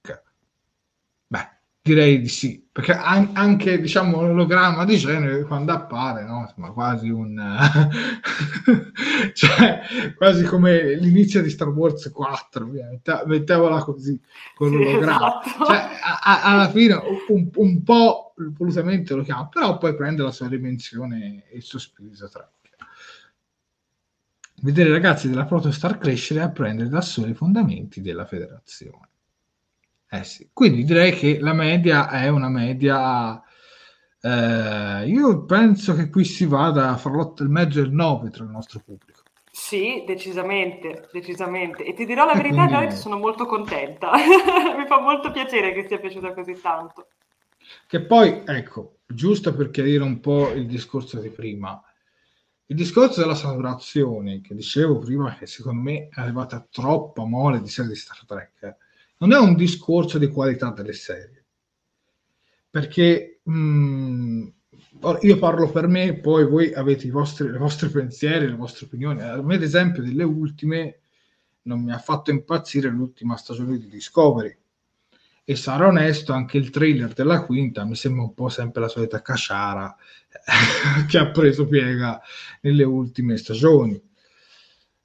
direi 1.86 2.20
di 2.20 2.27
sì, 2.27 2.68
perché 2.72 2.94
an- 2.94 3.30
anche 3.34 3.80
diciamo 3.80 4.20
l'ologramma 4.22 4.86
di 4.86 4.98
genere 4.98 5.44
quando 5.44 5.72
appare, 5.72 6.24
no? 6.25 6.42
Insomma, 6.48 6.72
quasi 6.72 7.10
un 7.10 7.38
cioè, 9.34 9.82
quasi 10.18 10.44
come 10.46 10.96
l'inizio 10.96 11.44
di 11.44 11.50
Star 11.51 11.68
Wars 11.68 12.10
4, 12.10 12.68
mettevola 13.27 13.84
così 13.84 14.20
con 14.56 14.70
sì, 14.70 14.75
l'ologramma. 14.77 15.42
Esatto. 15.44 15.65
Cioè, 15.65 15.75
a- 16.01 16.20
a- 16.24 16.42
alla 16.44 16.70
fine 16.72 16.96
un-, 17.30 17.50
un 17.54 17.84
po' 17.84 18.34
volutamente 18.58 19.13
lo 19.13 19.22
chiamo, 19.22 19.48
però 19.50 19.77
poi 19.77 19.96
prende 19.96 20.24
la 20.24 20.32
sua 20.32 20.48
dimensione 20.48 21.44
e 21.50 21.58
il 21.58 21.62
suo 21.63 21.77
spirito 21.77 22.27
tra 22.30 22.50
vedere 24.63 24.89
i 24.89 24.92
ragazzi 24.92 25.30
della 25.30 25.46
Protostar 25.46 25.98
crescere 25.98 26.42
e 26.42 26.44
apprendere 26.44 26.89
da 26.89 27.00
soli 27.00 27.32
i 27.32 27.36
fondamenti 27.36 28.01
della 28.01 28.25
federazione. 28.25 29.08
Eh 30.10 30.24
sì. 30.24 30.50
Quindi 30.54 30.84
direi 30.84 31.12
che 31.14 31.40
la 31.40 31.54
media 31.54 32.10
è 32.10 32.28
una 32.28 32.50
media. 32.50 33.42
Eh, 34.22 35.08
io 35.08 35.46
penso 35.46 35.96
che 35.96 36.10
qui 36.10 36.24
si 36.24 36.46
vada 36.46 36.96
fra 36.98 37.12
l'8 37.12 37.44
e 37.44 37.48
mezzo 37.48 37.80
e 37.80 37.84
il 37.84 37.92
9 37.92 38.30
tra 38.30 38.44
il 38.44 38.50
nostro 38.50 38.80
pubblico. 38.84 39.22
Sì, 39.52 40.04
decisamente, 40.06 41.08
decisamente. 41.14 41.86
E 41.86 41.94
ti 41.94 42.06
dirò 42.06 42.26
la 42.26 42.34
verità, 42.34 42.68
quindi... 42.68 42.96
sono 42.96 43.18
molto 43.18 43.46
contenta. 43.46 44.12
Mi 44.78 44.86
fa 44.86 45.00
molto 45.00 45.32
piacere 45.32 45.72
che 45.74 45.88
sia 45.88 45.98
piaciuta 45.98 46.34
così 46.34 46.60
tanto. 46.60 47.08
Che 47.88 48.02
poi, 48.02 48.44
ecco, 48.46 48.98
giusto 49.08 49.56
per 49.56 49.72
chiarire 49.72 50.04
un 50.04 50.20
po' 50.20 50.52
il 50.52 50.68
discorso 50.68 51.20
di 51.20 51.30
prima, 51.30 51.82
il 52.68 52.76
discorso 52.76 53.22
della 53.22 53.36
saturazione, 53.36 54.42
che 54.42 54.56
dicevo 54.56 55.00
prima, 55.00 55.36
che 55.36 55.46
secondo 55.46 55.82
me 55.82 56.10
è 56.10 56.20
arrivata 56.20 56.66
troppa 56.70 57.24
mole 57.24 57.62
di 57.62 57.70
serie 57.70 57.92
di 57.92 57.98
Star 57.98 58.26
Trek, 58.26 58.76
non 59.17 59.31
è 59.31 59.38
un 59.38 59.55
discorso 59.55 60.17
di 60.17 60.27
qualità 60.27 60.72
delle 60.72 60.93
serie, 60.93 61.45
perché 62.69 63.39
mh, 63.43 63.53
mm, 63.53 64.48
io 65.22 65.38
parlo 65.38 65.69
per 65.69 65.88
me, 65.88 66.15
poi 66.15 66.45
voi 66.45 66.74
avete 66.74 67.07
i 67.07 67.12
vostri, 67.12 67.48
i 67.48 67.57
vostri 67.57 67.89
pensieri, 67.89 68.48
le 68.48 68.55
vostre 68.55 68.86
opinioni. 68.86 69.22
A 69.22 69.41
me, 69.41 69.55
ad 69.55 69.63
esempio, 69.63 70.01
delle 70.01 70.24
ultime 70.24 71.00
non 71.63 71.81
mi 71.84 71.91
ha 71.91 71.99
fatto 71.99 72.32
impazzire 72.32 72.89
l'ultima 72.89 73.38
stagione 73.38 73.78
di 73.78 73.88
Discovery. 73.88 74.58
E 75.43 75.56
sarò 75.56 75.89
onesto, 75.89 76.34
anche 76.34 76.58
il 76.58 76.71
trailer 76.71 77.13
della 77.13 77.45
quinta 77.45 77.86
mi 77.86 77.95
sembra 77.95 78.23
un 78.23 78.34
po' 78.34 78.49
sempre 78.49 78.82
la 78.82 78.88
solita 78.88 79.21
casciara 79.21 79.95
che 81.08 81.17
ha 81.19 81.30
preso 81.30 81.67
piega 81.67 82.19
nelle 82.62 82.84
ultime 82.84 83.38
stagioni. 83.38 84.01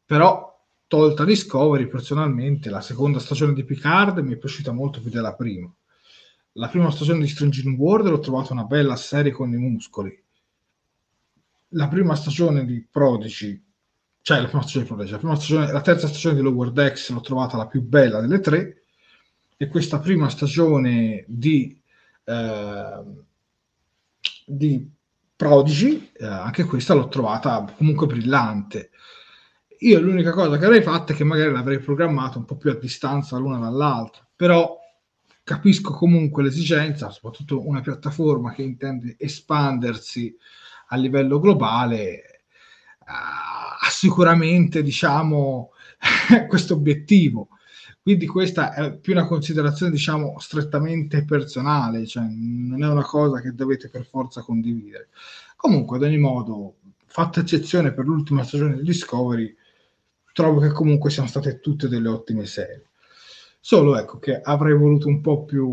Però 0.07 0.50
tolta 0.90 1.24
Discovery, 1.24 1.87
personalmente 1.87 2.68
la 2.68 2.81
seconda 2.81 3.20
stagione 3.20 3.53
di 3.53 3.62
Picard 3.62 4.18
mi 4.18 4.33
è 4.33 4.37
piaciuta 4.37 4.72
molto 4.72 5.00
più 5.00 5.09
della 5.09 5.37
prima. 5.37 5.72
La 6.55 6.66
prima 6.66 6.90
stagione 6.90 7.20
di 7.20 7.29
Strange 7.29 7.62
World 7.68 8.09
l'ho 8.09 8.18
trovata 8.18 8.53
una 8.53 8.64
bella 8.64 8.96
serie 8.96 9.31
con 9.31 9.53
i 9.53 9.57
muscoli. 9.57 10.20
La 11.74 11.87
prima 11.87 12.16
stagione 12.16 12.64
di 12.64 12.85
Prodigy, 12.90 13.62
cioè 14.20 14.40
la 14.40 14.48
prima 14.48 14.62
stagione 14.62 14.83
di 14.85 14.90
Prodigy, 14.90 15.12
la, 15.12 15.18
prima 15.18 15.37
stagione, 15.37 15.70
la 15.70 15.81
terza 15.81 16.09
stagione 16.09 16.35
di 16.35 16.42
Lower 16.42 16.72
Decks 16.72 17.11
l'ho 17.11 17.20
trovata 17.20 17.57
la 17.57 17.68
più 17.68 17.83
bella 17.83 18.20
delle 18.20 18.40
tre 18.40 18.83
e 19.57 19.68
questa 19.68 20.00
prima 20.00 20.29
stagione 20.29 21.24
di, 21.29 21.81
eh, 22.24 23.03
di 24.44 24.90
Prodigy, 25.37 26.11
eh, 26.14 26.26
anche 26.26 26.64
questa 26.64 26.94
l'ho 26.94 27.07
trovata 27.07 27.72
comunque 27.76 28.09
brillante 28.09 28.89
io 29.83 30.01
l'unica 30.01 30.33
cosa 30.33 30.59
che 30.59 30.64
avrei 30.64 30.83
fatto 30.83 31.12
è 31.12 31.14
che 31.14 31.25
magari 31.25 31.53
l'avrei 31.53 31.79
programmato 31.79 32.38
un 32.38 32.45
po' 32.45 32.57
più 32.57 32.71
a 32.71 32.79
distanza 32.79 33.38
l'una 33.38 33.59
dall'altra, 33.59 34.27
però 34.37 34.79
capisco 35.43 35.93
comunque 35.93 36.43
l'esigenza, 36.43 37.11
soprattutto 37.11 37.66
una 37.66 37.81
piattaforma 37.81 38.53
che 38.53 38.62
intende 38.62 39.16
espandersi 39.19 40.37
a 40.88 40.97
livello 40.97 41.38
globale, 41.40 42.43
uh, 43.01 43.05
ha 43.07 43.88
sicuramente 43.90 44.83
diciamo 44.83 45.71
questo 46.49 46.75
obiettivo. 46.75 47.49
Quindi 48.03 48.27
questa 48.27 48.73
è 48.75 48.99
più 48.99 49.12
una 49.12 49.27
considerazione, 49.27 49.93
diciamo, 49.93 50.38
strettamente 50.38 51.25
personale, 51.25 52.07
cioè 52.07 52.25
non 52.29 52.83
è 52.83 52.88
una 52.88 53.05
cosa 53.05 53.40
che 53.40 53.53
dovete 53.53 53.88
per 53.88 54.05
forza 54.07 54.40
condividere. 54.43 55.09
Comunque, 55.57 55.97
ad 55.97 56.05
ogni 56.05 56.19
modo, 56.19 56.77
fatta 57.07 57.40
eccezione 57.40 57.93
per 57.93 58.07
l'ultima 58.07 58.43
stagione 58.43 58.77
di 58.77 58.83
Discovery, 58.83 59.55
trovo 60.33 60.61
che 60.61 60.71
comunque 60.71 61.11
siano 61.11 61.29
state 61.29 61.61
tutte 61.61 61.88
delle 61.88 62.09
ottime 62.09 62.47
serie. 62.47 62.87
Solo 63.61 63.99
ecco 63.99 64.19
che 64.19 64.40
avrei 64.40 64.75
voluto 64.75 65.09
un 65.09 65.21
po' 65.21 65.45
più, 65.45 65.66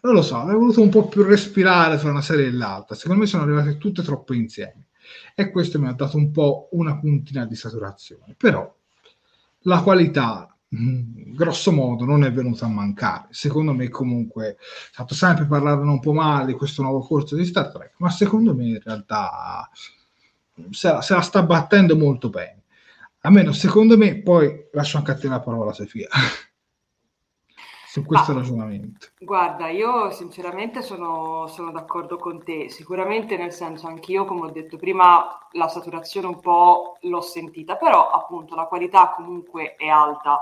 non 0.00 0.14
lo 0.14 0.22
so, 0.22 0.36
avrei 0.36 0.58
voluto 0.58 0.82
un 0.82 0.90
po' 0.90 1.08
più 1.08 1.22
respirare 1.22 1.96
tra 1.98 2.10
una 2.10 2.20
serie 2.20 2.46
e 2.46 2.52
l'altra. 2.52 2.94
Secondo 2.94 3.22
me 3.22 3.26
sono 3.26 3.44
arrivate 3.44 3.78
tutte 3.78 4.02
troppo 4.02 4.34
insieme 4.34 4.88
e 5.34 5.50
questo 5.50 5.80
mi 5.80 5.88
ha 5.88 5.92
dato 5.92 6.16
un 6.16 6.30
po' 6.30 6.68
una 6.72 6.98
puntina 6.98 7.46
di 7.46 7.56
saturazione. 7.56 8.34
Però 8.36 8.74
la 9.62 9.82
qualità, 9.82 10.54
mm, 10.76 11.32
grosso 11.34 11.72
modo, 11.72 12.04
non 12.04 12.24
è 12.24 12.32
venuta 12.32 12.66
a 12.66 12.68
mancare. 12.68 13.28
Secondo 13.30 13.72
me, 13.72 13.88
comunque, 13.88 14.58
stato 14.92 15.14
sempre 15.14 15.46
parlare 15.46 15.80
un 15.80 16.00
po' 16.00 16.12
male 16.12 16.46
di 16.46 16.52
questo 16.52 16.82
nuovo 16.82 17.00
corso 17.00 17.36
di 17.36 17.44
Star 17.44 17.70
Trek, 17.72 17.94
ma 17.98 18.10
secondo 18.10 18.54
me 18.54 18.66
in 18.66 18.80
realtà 18.82 19.68
se 20.70 20.92
la, 20.92 21.00
se 21.00 21.14
la 21.14 21.20
sta 21.20 21.42
battendo 21.42 21.96
molto 21.96 22.28
bene 22.28 22.57
almeno 23.20 23.52
secondo 23.52 23.96
me, 23.96 24.20
poi 24.22 24.68
lascio 24.72 24.98
anche 24.98 25.10
a 25.10 25.16
te 25.16 25.28
la 25.28 25.40
parola, 25.40 25.72
Sofia, 25.72 26.08
su 27.88 28.04
questo 28.04 28.32
ah, 28.32 28.34
ragionamento. 28.34 29.08
Guarda, 29.18 29.68
io 29.68 30.10
sinceramente 30.10 30.82
sono, 30.82 31.46
sono, 31.48 31.70
d'accordo 31.70 32.16
con 32.16 32.42
te, 32.44 32.68
sicuramente 32.68 33.36
nel 33.36 33.52
senso 33.52 33.86
anch'io, 33.86 34.24
come 34.24 34.46
ho 34.46 34.50
detto 34.50 34.76
prima, 34.76 35.38
la 35.52 35.68
saturazione 35.68 36.26
un 36.26 36.40
po' 36.40 36.98
l'ho 37.02 37.20
sentita, 37.20 37.76
però 37.76 38.10
appunto 38.10 38.54
la 38.54 38.66
qualità 38.66 39.12
comunque 39.14 39.74
è 39.76 39.88
alta. 39.88 40.40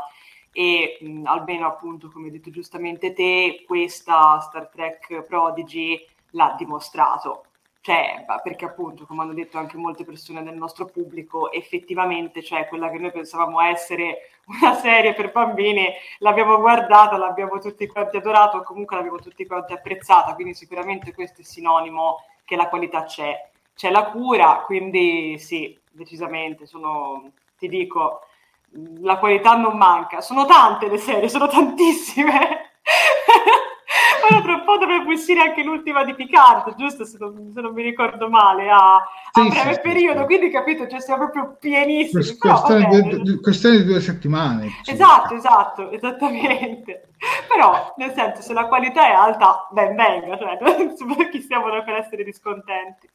E 0.52 0.98
mh, 1.00 1.26
almeno 1.26 1.66
appunto, 1.66 2.10
come 2.10 2.26
hai 2.26 2.32
detto 2.32 2.50
giustamente 2.50 3.12
te, 3.12 3.64
questa 3.66 4.40
Star 4.40 4.68
Trek 4.68 5.22
Prodigy 5.22 5.98
l'ha 6.30 6.54
dimostrato 6.56 7.45
cioè, 7.86 8.24
perché 8.42 8.64
appunto, 8.64 9.06
come 9.06 9.22
hanno 9.22 9.32
detto 9.32 9.58
anche 9.58 9.76
molte 9.76 10.04
persone 10.04 10.42
del 10.42 10.56
nostro 10.56 10.86
pubblico, 10.86 11.52
effettivamente, 11.52 12.42
cioè 12.42 12.66
quella 12.66 12.90
che 12.90 12.98
noi 12.98 13.12
pensavamo 13.12 13.60
essere 13.60 14.30
una 14.46 14.74
serie 14.74 15.14
per 15.14 15.30
bambini, 15.30 15.92
l'abbiamo 16.18 16.58
guardata, 16.58 17.16
l'abbiamo 17.16 17.60
tutti 17.60 17.86
quanti 17.86 18.16
adorato, 18.16 18.64
comunque 18.64 18.96
l'abbiamo 18.96 19.18
tutti 19.18 19.46
quanti 19.46 19.72
apprezzata, 19.72 20.34
quindi 20.34 20.54
sicuramente 20.54 21.14
questo 21.14 21.42
è 21.42 21.44
sinonimo 21.44 22.24
che 22.44 22.56
la 22.56 22.68
qualità 22.68 23.04
c'è. 23.04 23.50
C'è 23.76 23.92
la 23.92 24.06
cura, 24.06 24.64
quindi 24.66 25.38
sì, 25.38 25.78
decisamente, 25.92 26.66
sono, 26.66 27.30
ti 27.56 27.68
dico, 27.68 28.22
la 28.98 29.18
qualità 29.18 29.54
non 29.54 29.76
manca. 29.76 30.20
Sono 30.20 30.44
tante 30.44 30.88
le 30.88 30.98
serie, 30.98 31.28
sono 31.28 31.46
tantissime. 31.46 32.65
Poi 34.28 34.42
tra 34.42 34.54
un 34.54 34.64
po' 34.64 34.76
dovrebbe 34.76 35.12
uscire 35.12 35.40
anche 35.40 35.62
l'ultima 35.62 36.04
di 36.04 36.14
Picard, 36.14 36.74
giusto? 36.74 37.04
Se 37.04 37.16
non, 37.18 37.52
se 37.54 37.60
non 37.60 37.72
mi 37.72 37.82
ricordo 37.82 38.28
male, 38.28 38.68
a, 38.68 38.96
a 38.96 39.02
sì, 39.32 39.48
breve 39.48 39.74
sì, 39.74 39.80
periodo. 39.80 40.20
Sì. 40.20 40.26
Quindi, 40.26 40.50
capito, 40.50 40.88
cioè 40.88 41.00
siamo 41.00 41.30
proprio 41.30 41.56
pienissimi. 41.60 42.36
Però, 42.36 42.60
questione, 42.60 43.22
di, 43.22 43.40
questione, 43.40 43.76
di, 43.76 43.84
due 43.84 44.00
settimane. 44.00 44.70
Esatto, 44.84 45.34
esatto, 45.34 45.90
esattamente. 45.90 47.08
Però, 47.48 47.94
nel 47.96 48.12
senso, 48.14 48.42
se 48.42 48.52
la 48.52 48.66
qualità 48.66 49.06
è 49.06 49.12
alta, 49.12 49.68
ben 49.70 49.94
venga, 49.94 50.36
cioè, 50.36 50.58
chi 51.30 51.40
siamo 51.40 51.68
noi 51.68 51.84
per 51.84 51.94
essere 51.94 52.24
discontenti. 52.24 53.08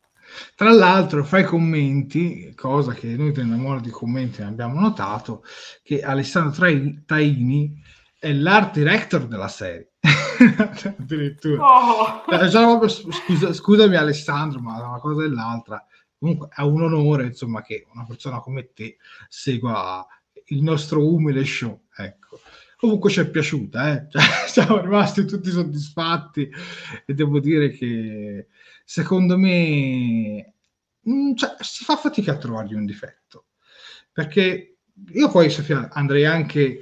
Tra 0.55 0.71
l'altro, 0.71 1.23
fra 1.23 1.39
i 1.39 1.43
commenti, 1.43 2.53
cosa 2.55 2.93
che 2.93 3.07
noi 3.07 3.33
teniamo 3.33 3.79
di 3.81 3.89
commenti 3.89 4.41
abbiamo 4.41 4.79
notato, 4.79 5.43
che 5.83 6.01
Alessandro 6.01 6.67
Taini 7.05 7.81
è 8.21 8.33
l'art 8.33 8.73
director 8.73 9.25
della 9.25 9.47
serie. 9.47 9.93
Addirittura. 10.95 11.65
Oh. 11.65 12.23
Cioè, 12.29 12.87
scusa, 12.87 13.51
scusami 13.51 13.95
Alessandro, 13.95 14.59
ma 14.59 14.77
una 14.87 14.99
cosa 14.99 15.23
e 15.23 15.29
l'altra. 15.29 15.83
Comunque 16.19 16.49
è 16.55 16.61
un 16.61 16.83
onore, 16.83 17.25
insomma, 17.25 17.63
che 17.63 17.87
una 17.91 18.05
persona 18.05 18.39
come 18.39 18.73
te 18.73 18.97
segua 19.27 20.05
il 20.45 20.61
nostro 20.61 21.03
umile 21.03 21.43
show. 21.45 21.87
Ecco. 21.97 22.41
Comunque 22.77 23.09
ci 23.09 23.21
è 23.21 23.27
piaciuta, 23.27 23.91
eh? 23.91 24.05
cioè, 24.11 24.21
siamo 24.45 24.79
rimasti 24.81 25.25
tutti 25.25 25.49
soddisfatti 25.49 26.47
e 27.07 27.13
devo 27.15 27.39
dire 27.39 27.71
che 27.71 28.49
secondo 28.85 29.35
me 29.35 30.53
mh, 30.99 31.33
cioè, 31.33 31.55
si 31.59 31.83
fa 31.83 31.95
fatica 31.95 32.33
a 32.33 32.37
trovargli 32.37 32.75
un 32.75 32.85
difetto. 32.85 33.47
Perché 34.11 34.77
io 35.11 35.31
poi, 35.31 35.49
Sofia, 35.49 35.89
andrei 35.91 36.25
anche 36.25 36.81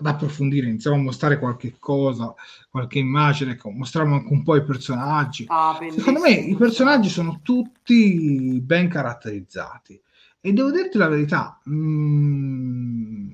ad 0.00 0.06
approfondire, 0.06 0.66
iniziamo 0.66 0.96
a 0.96 1.00
mostrare 1.00 1.38
qualche 1.38 1.76
cosa, 1.78 2.34
qualche 2.70 2.98
immagine, 2.98 3.52
ecco, 3.52 3.70
mostriamo 3.70 4.14
anche 4.14 4.32
un 4.32 4.42
po' 4.42 4.56
i 4.56 4.64
personaggi. 4.64 5.44
Ah, 5.48 5.78
Secondo 5.90 6.20
me 6.20 6.30
i 6.30 6.56
personaggi 6.56 7.08
sono 7.08 7.40
tutti 7.42 8.60
ben 8.62 8.88
caratterizzati 8.88 10.00
e 10.40 10.52
devo 10.52 10.70
dirti 10.70 10.96
la 10.96 11.08
verità, 11.08 11.60
mh, 11.64 11.72
mm, 11.74 13.30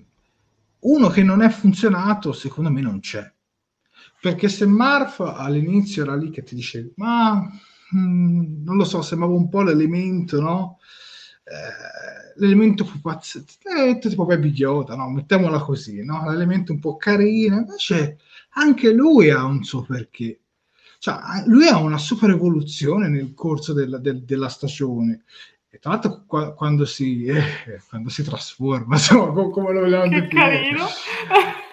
uno 0.80 1.08
che 1.08 1.22
non 1.22 1.42
è 1.42 1.48
funzionato 1.48 2.32
secondo 2.32 2.70
me 2.70 2.80
non 2.80 3.00
c'è. 3.00 3.32
Perché 4.20 4.48
se 4.48 4.66
Marf 4.66 5.20
all'inizio 5.20 6.02
era 6.02 6.16
lì 6.16 6.30
che 6.30 6.42
ti 6.42 6.54
dice, 6.54 6.92
ma 6.96 7.34
mh, 7.34 7.98
mm, 7.98 8.64
non 8.64 8.76
lo 8.76 8.84
so, 8.84 9.02
sembrava 9.02 9.34
un 9.34 9.48
po' 9.48 9.62
l'elemento, 9.62 10.40
no? 10.40 10.78
Eh, 11.44 12.05
l'elemento 12.36 12.84
pupazzo, 12.84 13.44
eh, 13.78 13.98
tipo 13.98 14.24
Baby 14.24 14.50
Yoda, 14.50 14.94
no? 14.96 15.10
mettiamola 15.10 15.58
così, 15.60 16.04
no? 16.04 16.28
l'elemento 16.28 16.72
un 16.72 16.78
po' 16.78 16.96
carino, 16.96 17.56
invece 17.56 18.18
anche 18.50 18.92
lui 18.92 19.30
ha 19.30 19.44
un 19.44 19.62
suo 19.64 19.82
perché. 19.82 20.40
Cioè, 20.98 21.16
lui 21.46 21.68
ha 21.68 21.78
una 21.78 21.98
super 21.98 22.30
evoluzione 22.30 23.08
nel 23.08 23.34
corso 23.34 23.72
del, 23.72 23.98
del, 24.00 24.22
della 24.24 24.48
stagione. 24.48 25.24
E 25.68 25.78
tra 25.78 25.90
l'altro, 25.90 26.24
qua, 26.26 26.54
quando, 26.54 26.84
si, 26.84 27.26
eh, 27.26 27.80
quando 27.88 28.08
si 28.08 28.22
trasforma, 28.22 28.94
insomma, 28.96 29.48
come 29.50 29.72
lo 29.72 29.80
vogliamo 29.80 30.08
che 30.08 30.26
carino! 30.28 30.86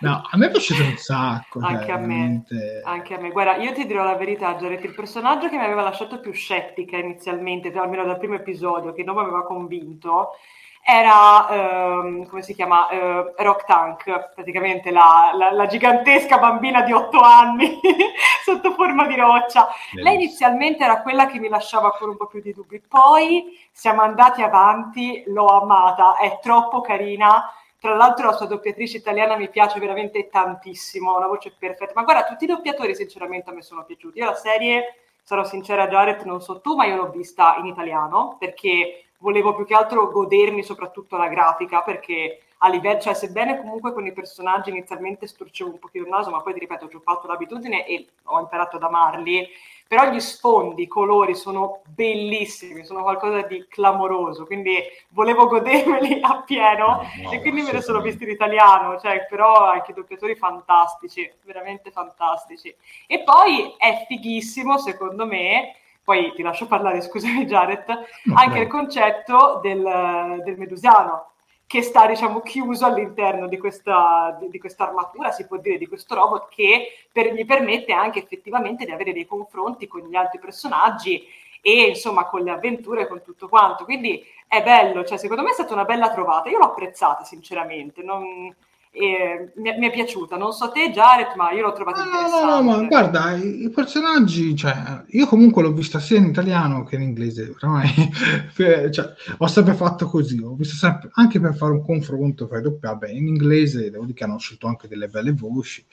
No, 0.03 0.21
a 0.29 0.37
me 0.37 0.47
è 0.47 0.51
piaciuto 0.51 0.83
un 0.83 0.97
sacco. 0.97 1.59
Anche, 1.59 1.85
cioè, 1.85 1.93
a 1.93 1.97
veramente... 1.97 2.81
anche 2.83 3.13
a 3.13 3.17
me. 3.19 3.31
Guarda, 3.31 3.55
io 3.55 3.71
ti 3.71 3.85
dirò 3.85 4.03
la 4.03 4.15
verità, 4.15 4.55
Jared, 4.55 4.83
il 4.83 4.93
personaggio 4.93 5.47
che 5.47 5.55
mi 5.55 5.63
aveva 5.63 5.81
lasciato 5.81 6.19
più 6.19 6.33
scettica 6.33 6.97
inizialmente, 6.97 7.71
almeno 7.77 8.03
dal 8.03 8.19
primo 8.19 8.35
episodio, 8.35 8.91
che 8.91 9.03
non 9.03 9.15
mi 9.15 9.21
aveva 9.21 9.45
convinto, 9.45 10.31
era, 10.85 11.47
ehm, 11.49 12.27
come 12.27 12.41
si 12.41 12.53
chiama, 12.53 12.89
eh, 12.89 13.33
Rock 13.37 13.63
Tank, 13.65 14.33
praticamente 14.35 14.91
la, 14.91 15.31
la, 15.33 15.51
la, 15.53 15.65
gigantesca 15.65 16.37
bambina 16.37 16.81
di 16.81 16.91
otto 16.91 17.21
anni 17.21 17.79
sotto 18.43 18.73
forma 18.73 19.07
di 19.07 19.15
roccia. 19.15 19.69
Bellissimo. 19.69 20.03
Lei 20.03 20.15
inizialmente 20.15 20.83
era 20.83 21.01
quella 21.01 21.27
che 21.27 21.39
mi 21.39 21.47
lasciava 21.47 21.85
ancora 21.85 22.11
un 22.11 22.17
po' 22.17 22.27
più 22.27 22.41
di 22.41 22.51
dubbi, 22.51 22.81
poi 22.85 23.57
siamo 23.71 24.01
andati 24.01 24.41
avanti, 24.41 25.23
l'ho 25.27 25.61
amata, 25.61 26.17
è 26.17 26.39
troppo 26.41 26.81
carina 26.81 27.49
tra 27.83 27.95
l'altro 27.95 28.27
la 28.27 28.31
sua 28.31 28.45
doppiatrice 28.45 28.95
italiana 28.95 29.35
mi 29.35 29.49
piace 29.49 29.77
veramente 29.77 30.29
tantissimo, 30.29 31.17
una 31.17 31.27
voce 31.27 31.53
perfetta. 31.59 31.91
Ma 31.95 32.03
guarda, 32.03 32.23
tutti 32.23 32.45
i 32.45 32.47
doppiatori 32.47 32.95
sinceramente 32.95 33.49
a 33.49 33.53
me 33.53 33.61
sono 33.61 33.83
piaciuti. 33.83 34.19
Io 34.19 34.25
la 34.25 34.35
serie, 34.35 34.99
sarò 35.21 35.43
sincera 35.43 35.89
Jared, 35.89 36.21
non 36.21 36.41
so 36.41 36.61
tu, 36.61 36.77
ma 36.77 36.85
io 36.85 36.95
l'ho 36.95 37.09
vista 37.09 37.57
in 37.57 37.65
italiano 37.65 38.37
perché 38.39 39.07
volevo 39.17 39.53
più 39.53 39.65
che 39.65 39.73
altro 39.73 40.09
godermi 40.09 40.63
soprattutto 40.63 41.17
la 41.17 41.27
grafica 41.27 41.81
perché 41.81 42.43
a 42.59 42.69
livello, 42.69 43.01
cioè 43.01 43.13
sebbene 43.15 43.57
comunque 43.57 43.91
con 43.91 44.05
i 44.05 44.13
personaggi 44.13 44.69
inizialmente 44.69 45.27
storcevo 45.27 45.71
un 45.71 45.79
pochino 45.79 46.05
il 46.05 46.09
naso, 46.09 46.29
ma 46.29 46.39
poi 46.39 46.53
ti 46.53 46.59
ripeto, 46.59 46.87
ci 46.87 46.95
ho 46.95 47.01
fatto 47.01 47.27
l'abitudine 47.27 47.85
e 47.85 48.07
ho 48.23 48.39
imparato 48.39 48.77
ad 48.77 48.83
amarli, 48.83 49.45
però 49.87 50.09
gli 50.09 50.19
sfondi, 50.19 50.83
i 50.83 50.87
colori 50.87 51.35
sono 51.35 51.81
bellissimi, 51.87 52.83
sono 52.83 53.03
qualcosa 53.03 53.41
di 53.41 53.65
clamoroso, 53.67 54.45
quindi 54.45 54.75
volevo 55.09 55.47
godermeli 55.47 56.19
a 56.23 56.41
pieno 56.41 57.05
no, 57.21 57.31
e 57.31 57.39
quindi 57.41 57.61
me 57.61 57.73
ne 57.73 57.81
sono 57.81 58.01
visti 58.01 58.23
in 58.23 58.31
italiano, 58.31 58.99
cioè, 58.99 59.25
però 59.29 59.69
anche 59.69 59.91
i 59.91 59.93
doppiatori 59.93 60.35
fantastici, 60.35 61.31
veramente 61.43 61.91
fantastici. 61.91 62.73
E 63.07 63.21
poi 63.23 63.75
è 63.77 64.05
fighissimo, 64.07 64.77
secondo 64.77 65.25
me, 65.25 65.75
poi 66.03 66.33
ti 66.33 66.41
lascio 66.41 66.65
parlare, 66.65 67.01
scusami 67.01 67.45
Jared, 67.45 67.85
anche 68.35 68.59
il 68.59 68.67
concetto 68.67 69.59
del, 69.61 70.41
del 70.43 70.57
medusiano, 70.57 71.32
che 71.73 71.81
sta 71.81 72.05
diciamo 72.05 72.41
chiuso 72.41 72.85
all'interno 72.85 73.47
di 73.47 73.57
questa, 73.57 74.37
di, 74.39 74.47
di 74.49 74.59
questa 74.59 74.83
armatura, 74.83 75.31
si 75.31 75.47
può 75.47 75.57
dire, 75.57 75.79
di 75.79 75.87
questo 75.87 76.13
robot 76.13 76.47
che 76.49 76.89
per, 77.11 77.33
gli 77.33 77.47
permette 77.47 77.93
anche 77.93 78.19
effettivamente 78.19 78.85
di 78.85 78.91
avere 78.91 79.11
dei 79.11 79.25
confronti 79.25 79.87
con 79.87 80.01
gli 80.01 80.13
altri 80.13 80.37
personaggi 80.37 81.25
e 81.61 81.87
insomma 81.87 82.25
con 82.25 82.43
le 82.43 82.51
avventure 82.51 83.07
con 83.07 83.23
tutto 83.23 83.49
quanto. 83.49 83.85
Quindi 83.85 84.23
è 84.47 84.61
bello, 84.61 85.03
cioè 85.03 85.17
secondo 85.17 85.41
me 85.41 85.49
è 85.49 85.53
stata 85.53 85.73
una 85.73 85.83
bella 85.83 86.11
trovata, 86.11 86.47
io 86.47 86.59
l'ho 86.59 86.65
apprezzata 86.65 87.23
sinceramente, 87.23 88.03
non, 88.03 88.53
e 88.95 89.51
mi, 89.55 89.69
è, 89.69 89.77
mi, 89.79 89.87
è 89.87 89.91
piaciuta. 89.91 90.37
Non 90.37 90.51
so 90.51 90.69
te, 90.69 90.91
Jared, 90.91 91.35
ma 91.35 91.51
io 91.51 91.63
l'ho 91.63 91.73
trovata 91.73 92.03
interessante. 92.03 92.45
No, 92.45 92.55
no, 92.55 92.61
ma 92.61 92.87
guarda, 92.87 93.35
i, 93.35 93.63
i, 93.63 93.69
personaggi, 93.71 94.55
cioè, 94.55 95.03
io 95.07 95.25
comunque 95.25 95.63
l'ho 95.63 95.73
vista 95.73 95.99
sia 95.99 96.19
in 96.19 96.25
italiano 96.25 96.83
che 96.83 96.95
in 96.95 97.01
inglese. 97.01 97.55
Ormai, 97.59 97.89
cioè, 98.91 99.13
ho 99.35 99.47
sempre 99.47 99.73
fatto 99.73 100.05
così, 100.07 100.39
ho 100.39 100.53
visto 100.53 100.75
sempre, 100.75 101.09
anche 101.13 101.39
per 101.39 101.55
fare 101.55 101.71
un 101.71 101.83
confronto 101.83 102.45
fra 102.45 102.59
i 102.59 102.61
doppi, 102.61 102.85
vabbè, 102.85 103.09
in 103.09 103.27
inglese 103.27 103.89
devo 103.89 104.03
dire 104.03 104.15
che 104.15 104.23
hanno 104.25 104.37
scelto 104.37 104.67
anche 104.67 104.87
delle 104.87 105.07
belle 105.07 105.33
voci. 105.33 105.83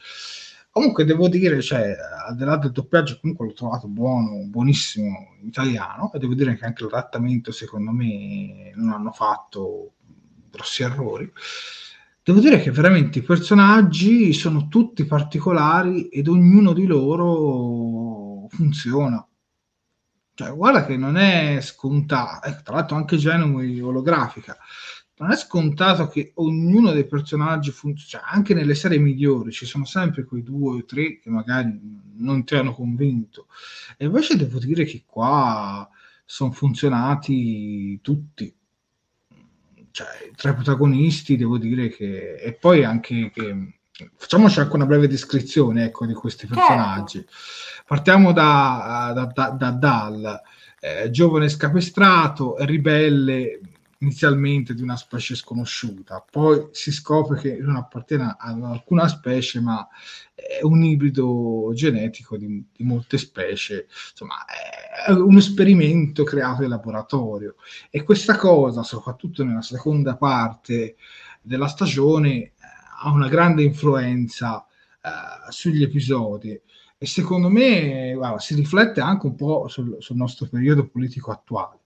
Comunque 0.72 1.04
devo 1.06 1.28
dire, 1.28 1.62
cioè, 1.62 1.96
al 2.28 2.36
di 2.36 2.44
là 2.44 2.56
del 2.56 2.70
doppiaggio, 2.70 3.18
comunque 3.18 3.46
l'ho 3.46 3.54
trovato 3.54 3.88
buono, 3.88 4.44
buonissimo 4.44 5.36
in 5.40 5.48
italiano, 5.48 6.12
e 6.12 6.18
devo 6.18 6.34
dire 6.34 6.54
che 6.54 6.66
anche 6.66 6.84
l'adattamento, 6.84 7.50
secondo 7.50 7.92
me, 7.92 8.72
non 8.74 8.90
hanno 8.90 9.10
fatto 9.10 9.92
grossi 10.50 10.82
errori 10.82 11.32
devo 12.30 12.40
dire 12.40 12.60
che 12.60 12.70
veramente 12.70 13.18
i 13.18 13.22
personaggi 13.22 14.32
sono 14.32 14.68
tutti 14.68 15.04
particolari 15.04 16.06
ed 16.08 16.28
ognuno 16.28 16.72
di 16.72 16.86
loro 16.86 18.46
funziona. 18.48 19.26
Cioè, 20.34 20.54
guarda 20.54 20.86
che 20.86 20.96
non 20.96 21.16
è 21.16 21.58
scontato, 21.60 22.46
eh, 22.46 22.62
tra 22.62 22.76
l'altro 22.76 22.96
anche 22.96 23.16
Genui 23.16 23.80
olografica, 23.80 24.56
non 25.16 25.32
è 25.32 25.36
scontato 25.36 26.06
che 26.06 26.30
ognuno 26.36 26.92
dei 26.92 27.04
personaggi 27.04 27.72
funzioni, 27.72 28.08
cioè, 28.08 28.22
anche 28.24 28.54
nelle 28.54 28.76
serie 28.76 28.98
migliori 28.98 29.50
ci 29.50 29.66
sono 29.66 29.84
sempre 29.84 30.24
quei 30.24 30.44
due 30.44 30.78
o 30.78 30.84
tre 30.84 31.18
che 31.18 31.30
magari 31.30 31.78
non 32.14 32.44
ti 32.44 32.54
hanno 32.54 32.72
convinto. 32.72 33.48
E 33.96 34.04
invece 34.04 34.36
devo 34.36 34.60
dire 34.60 34.84
che 34.84 35.02
qua 35.04 35.86
sono 36.24 36.52
funzionati 36.52 38.00
tutti 38.00 38.54
cioè, 39.90 40.30
tra 40.36 40.50
i 40.50 40.54
protagonisti 40.54 41.36
devo 41.36 41.58
dire 41.58 41.88
che... 41.88 42.34
E 42.34 42.52
poi 42.52 42.84
anche 42.84 43.30
che... 43.32 43.74
Facciamoci 44.16 44.60
anche 44.60 44.76
una 44.76 44.86
breve 44.86 45.08
descrizione 45.08 45.84
ecco, 45.84 46.06
di 46.06 46.14
questi 46.14 46.46
certo. 46.46 46.54
personaggi. 46.54 47.18
Certo. 47.18 47.32
Partiamo 47.86 48.32
da, 48.32 49.12
da, 49.14 49.24
da, 49.26 49.50
da 49.50 49.70
Dal, 49.72 50.42
eh, 50.80 51.10
giovane 51.10 51.50
scapestrato, 51.50 52.56
ribelle, 52.60 53.60
inizialmente 54.00 54.74
di 54.74 54.82
una 54.82 54.96
specie 54.96 55.34
sconosciuta, 55.34 56.24
poi 56.30 56.68
si 56.72 56.90
scopre 56.90 57.38
che 57.38 57.56
non 57.58 57.76
appartiene 57.76 58.34
ad 58.38 58.62
alcuna 58.62 59.08
specie, 59.08 59.60
ma 59.60 59.86
è 60.34 60.60
un 60.62 60.82
ibrido 60.82 61.70
genetico 61.74 62.36
di, 62.38 62.64
di 62.74 62.84
molte 62.84 63.18
specie, 63.18 63.86
insomma 64.10 64.44
è 65.06 65.12
un 65.12 65.36
esperimento 65.36 66.24
creato 66.24 66.62
in 66.62 66.70
laboratorio. 66.70 67.56
E 67.90 68.02
questa 68.02 68.36
cosa, 68.36 68.82
soprattutto 68.82 69.44
nella 69.44 69.62
seconda 69.62 70.16
parte 70.16 70.96
della 71.42 71.68
stagione, 71.68 72.52
ha 73.02 73.10
una 73.10 73.28
grande 73.28 73.62
influenza 73.62 74.66
uh, 75.02 75.50
sugli 75.50 75.82
episodi. 75.82 76.58
E 77.02 77.06
secondo 77.06 77.48
me 77.48 78.12
guarda, 78.14 78.38
si 78.38 78.54
riflette 78.54 79.00
anche 79.00 79.26
un 79.26 79.34
po' 79.34 79.68
sul, 79.68 79.96
sul 80.00 80.16
nostro 80.16 80.46
periodo 80.46 80.86
politico 80.86 81.30
attuale 81.30 81.79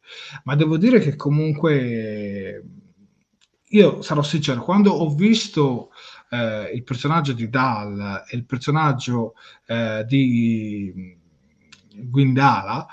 ma 0.45 0.55
devo 0.55 0.77
dire 0.77 1.01
che 1.01 1.17
comunque 1.17 2.65
io 3.69 4.03
sarò 4.03 4.23
sincero, 4.23 4.63
quando 4.63 4.93
ho 4.93 5.13
visto 5.15 5.91
eh, 6.31 6.71
il 6.75 6.85
personaggio 6.85 7.33
di 7.33 7.49
Dal 7.49 8.25
e 8.29 8.37
il 8.37 8.45
personaggio 8.45 9.35
eh, 9.67 10.05
di 10.07 11.17
Guindala, 11.97 12.87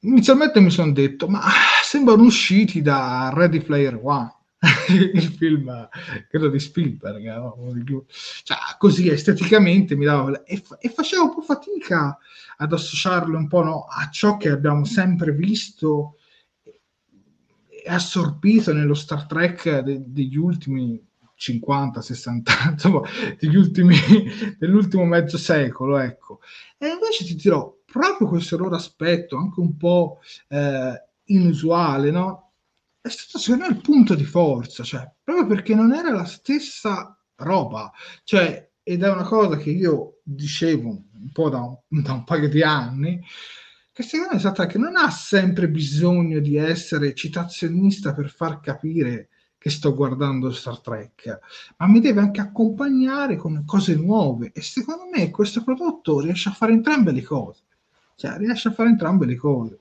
inizialmente 0.00 0.60
mi 0.60 0.70
sono 0.70 0.92
detto, 0.92 1.28
ma 1.28 1.42
sembrano 1.82 2.22
usciti 2.22 2.82
da 2.82 3.30
Ready 3.32 3.60
Player 3.60 3.98
One. 4.02 4.34
il 4.88 5.22
film 5.22 5.88
credo 6.28 6.48
di 6.48 6.58
Spielberg 6.58 7.24
no? 7.26 7.56
cioè, 8.42 8.56
così 8.78 9.08
esteticamente 9.08 9.94
mi 9.96 10.06
dava 10.06 10.42
e, 10.44 10.62
e 10.80 10.88
facevo 10.88 11.24
un 11.24 11.34
po' 11.34 11.42
fatica 11.42 12.18
ad 12.56 12.72
associarlo 12.72 13.36
un 13.36 13.48
po' 13.48 13.62
no, 13.62 13.84
a 13.84 14.08
ciò 14.10 14.38
che 14.38 14.48
abbiamo 14.48 14.84
sempre 14.84 15.32
visto 15.32 16.16
e 17.68 17.88
assorbito 17.88 18.72
nello 18.72 18.94
Star 18.94 19.26
Trek 19.26 19.80
de- 19.80 20.02
degli 20.06 20.36
ultimi 20.36 21.00
50-60 21.38 22.42
anni, 22.46 22.72
insomma, 22.72 23.02
degli 23.38 23.56
ultimi, 23.56 23.96
dell'ultimo 24.58 25.04
mezzo 25.04 25.36
secolo, 25.38 25.98
ecco. 25.98 26.40
E 26.78 26.88
invece 26.88 27.24
ti 27.24 27.34
dirò, 27.34 27.76
proprio 27.84 28.26
questo 28.26 28.56
loro 28.56 28.74
aspetto, 28.74 29.36
anche 29.36 29.60
un 29.60 29.76
po' 29.76 30.20
eh, 30.48 31.04
inusuale, 31.26 32.10
no? 32.10 32.45
È 33.06 33.08
stato 33.08 33.38
secondo 33.38 33.68
me 33.68 33.72
il 33.72 33.80
punto 33.82 34.16
di 34.16 34.24
forza, 34.24 34.82
cioè, 34.82 35.08
proprio 35.22 35.46
perché 35.46 35.76
non 35.76 35.92
era 35.94 36.10
la 36.10 36.24
stessa 36.24 37.16
roba, 37.36 37.92
cioè, 38.24 38.68
ed 38.82 39.04
è 39.04 39.08
una 39.08 39.22
cosa 39.22 39.56
che 39.56 39.70
io 39.70 40.18
dicevo 40.24 40.88
un 40.88 41.30
po' 41.32 41.48
da 41.48 41.60
un, 41.60 42.02
da 42.02 42.14
un 42.14 42.24
paio 42.24 42.48
di 42.48 42.64
anni, 42.64 43.22
che 43.92 44.02
secondo 44.02 44.32
me 44.32 44.38
è 44.38 44.40
stata 44.40 44.66
che 44.66 44.78
non 44.78 44.96
ha 44.96 45.08
sempre 45.10 45.68
bisogno 45.68 46.40
di 46.40 46.56
essere 46.56 47.14
citazionista 47.14 48.12
per 48.12 48.28
far 48.28 48.58
capire 48.58 49.28
che 49.56 49.70
sto 49.70 49.94
guardando 49.94 50.50
Star 50.50 50.80
Trek, 50.80 51.38
ma 51.76 51.86
mi 51.86 52.00
deve 52.00 52.18
anche 52.18 52.40
accompagnare 52.40 53.36
con 53.36 53.62
cose 53.64 53.94
nuove. 53.94 54.50
E 54.52 54.62
secondo 54.62 55.04
me 55.14 55.30
questo 55.30 55.62
prodotto 55.62 56.18
riesce 56.18 56.48
a 56.48 56.52
fare 56.52 56.72
entrambe 56.72 57.12
le 57.12 57.22
cose, 57.22 57.62
cioè 58.16 58.36
riesce 58.36 58.66
a 58.66 58.72
fare 58.72 58.88
entrambe 58.88 59.26
le 59.26 59.36
cose. 59.36 59.78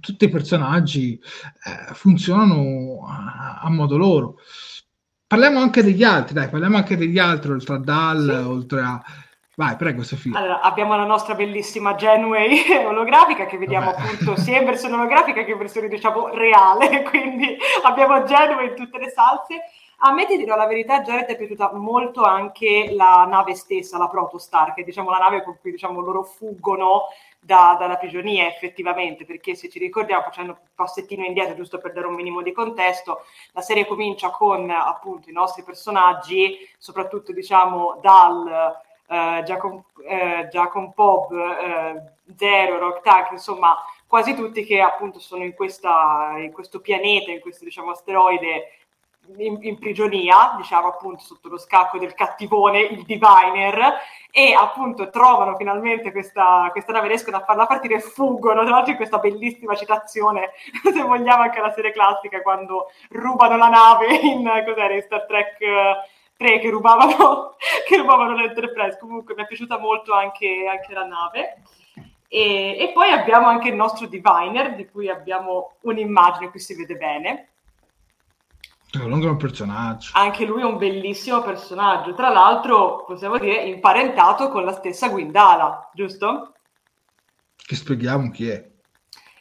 Tutti 0.00 0.24
i 0.24 0.30
personaggi 0.30 1.18
eh, 1.18 1.94
funzionano 1.94 3.06
a, 3.06 3.60
a, 3.62 3.70
modo 3.70 3.96
loro. 3.96 4.36
Parliamo 5.26 5.58
anche 5.58 5.82
degli 5.82 6.04
altri, 6.04 6.34
dai, 6.34 6.48
parliamo 6.48 6.76
anche 6.76 6.96
degli 6.96 7.18
altri, 7.18 7.50
oltre 7.50 7.74
a 7.74 7.78
Dal, 7.78 8.22
sì. 8.22 8.48
oltre 8.48 8.80
a 8.80 9.02
Vai, 9.56 9.74
prego 9.76 10.02
Sofia. 10.02 10.36
Allora, 10.38 10.60
abbiamo 10.60 10.94
la 10.96 11.06
nostra 11.06 11.34
bellissima 11.34 11.94
Genway 11.94 12.60
olografica 12.84 13.46
che 13.46 13.56
vediamo 13.56 13.90
Vabbè. 13.90 14.02
appunto 14.02 14.36
sia 14.38 14.58
in 14.58 14.66
versione 14.66 14.96
olografica 14.96 15.44
che 15.44 15.52
in 15.52 15.56
versione 15.56 15.88
diciamo 15.88 16.28
reale, 16.28 17.00
quindi 17.08 17.56
abbiamo 17.82 18.22
Genway 18.24 18.68
in 18.68 18.74
tutte 18.76 18.98
le 18.98 19.08
salse. 19.08 19.62
A 20.00 20.12
me 20.12 20.26
ti 20.26 20.36
dirò 20.36 20.56
la 20.56 20.66
verità, 20.66 21.00
Jared 21.00 21.24
è 21.26 21.36
piaciuta 21.36 21.72
molto 21.72 22.22
anche 22.22 22.90
la 22.92 23.24
nave 23.26 23.54
stessa, 23.54 23.96
la 23.96 24.08
Protostar, 24.08 24.74
che 24.74 24.82
è 24.82 24.84
diciamo 24.84 25.08
la 25.08 25.16
nave 25.16 25.42
con 25.42 25.56
cui 25.58 25.70
diciamo, 25.70 26.00
loro 26.00 26.22
fuggono 26.22 27.04
da, 27.40 27.76
dalla 27.78 27.96
prigionia 27.96 28.46
effettivamente, 28.46 29.24
perché 29.24 29.54
se 29.54 29.70
ci 29.70 29.78
ricordiamo, 29.78 30.24
facendo 30.24 30.52
un 30.52 30.58
passettino 30.74 31.24
indietro 31.24 31.54
giusto 31.54 31.78
per 31.78 31.94
dare 31.94 32.08
un 32.08 32.14
minimo 32.14 32.42
di 32.42 32.52
contesto, 32.52 33.22
la 33.52 33.62
serie 33.62 33.86
comincia 33.86 34.28
con 34.28 34.68
appunto 34.68 35.30
i 35.30 35.32
nostri 35.32 35.62
personaggi, 35.62 36.58
soprattutto 36.76 37.32
diciamo 37.32 37.98
dal 38.02 38.76
eh, 39.08 39.42
Giacom, 39.46 39.82
eh, 40.06 40.48
Giacom 40.50 40.92
Bob, 40.94 41.32
eh, 41.32 42.02
Zero, 42.36 42.78
Rock 42.78 43.00
Tank, 43.00 43.30
insomma 43.30 43.74
quasi 44.06 44.34
tutti 44.34 44.62
che 44.62 44.78
appunto 44.80 45.18
sono 45.20 45.42
in, 45.42 45.54
questa, 45.54 46.34
in 46.36 46.52
questo 46.52 46.80
pianeta, 46.80 47.30
in 47.30 47.40
questo 47.40 47.64
diciamo 47.64 47.92
asteroide 47.92 48.72
in, 49.36 49.58
in, 49.60 49.78
prigionia, 49.78 50.54
diciamo 50.56 50.88
appunto 50.88 51.22
sotto 51.22 51.48
lo 51.48 51.58
scacco 51.58 51.98
del 51.98 52.14
cattivone, 52.14 52.80
il 52.80 53.04
diviner, 53.04 53.94
e 54.30 54.52
appunto 54.52 55.10
trovano 55.10 55.56
finalmente 55.56 56.12
questa, 56.12 56.68
questa 56.72 56.92
nave, 56.92 57.08
riescono 57.08 57.38
a 57.38 57.44
farla 57.44 57.66
partire 57.66 57.96
e 57.96 58.00
fuggono. 58.00 58.62
Tra 58.62 58.70
l'altro 58.70 58.90
in 58.90 58.96
questa 58.96 59.18
bellissima 59.18 59.74
citazione, 59.74 60.52
se 60.82 61.02
vogliamo 61.02 61.42
anche 61.42 61.60
la 61.60 61.72
serie 61.72 61.92
classica, 61.92 62.42
quando 62.42 62.90
rubano 63.10 63.56
la 63.56 63.68
nave 63.68 64.14
in, 64.16 64.42
cos'era, 64.64 64.94
in 64.94 65.02
Star 65.02 65.26
Trek 65.26 65.58
tre 66.36 66.58
che 66.58 66.70
rubavano, 66.70 67.56
che 67.86 67.96
rubavano 67.96 68.34
l'Enterprise. 68.34 68.98
Comunque 68.98 69.34
mi 69.34 69.42
è 69.42 69.46
piaciuta 69.46 69.78
molto 69.78 70.12
anche, 70.12 70.66
anche 70.68 70.92
la 70.92 71.04
nave. 71.04 71.62
E, 72.28 72.76
e, 72.78 72.90
poi 72.92 73.10
abbiamo 73.10 73.46
anche 73.46 73.68
il 73.68 73.74
nostro 73.74 74.06
diviner, 74.06 74.74
di 74.74 74.86
cui 74.86 75.08
abbiamo 75.08 75.74
un'immagine, 75.82 76.50
qui 76.50 76.60
si 76.60 76.74
vede 76.74 76.96
bene. 76.96 77.48
È 78.98 79.04
un 79.04 79.36
personaggio. 79.36 80.10
Anche 80.14 80.44
lui 80.44 80.62
è 80.62 80.64
un 80.64 80.78
bellissimo 80.78 81.42
personaggio. 81.42 82.14
Tra 82.14 82.30
l'altro, 82.30 83.04
possiamo 83.04 83.38
dire, 83.38 83.64
imparentato 83.64 84.48
con 84.48 84.64
la 84.64 84.72
stessa 84.72 85.08
Guindala, 85.08 85.90
giusto? 85.92 86.54
Che 87.56 87.74
spieghiamo 87.74 88.30
chi 88.30 88.48
è. 88.48 88.68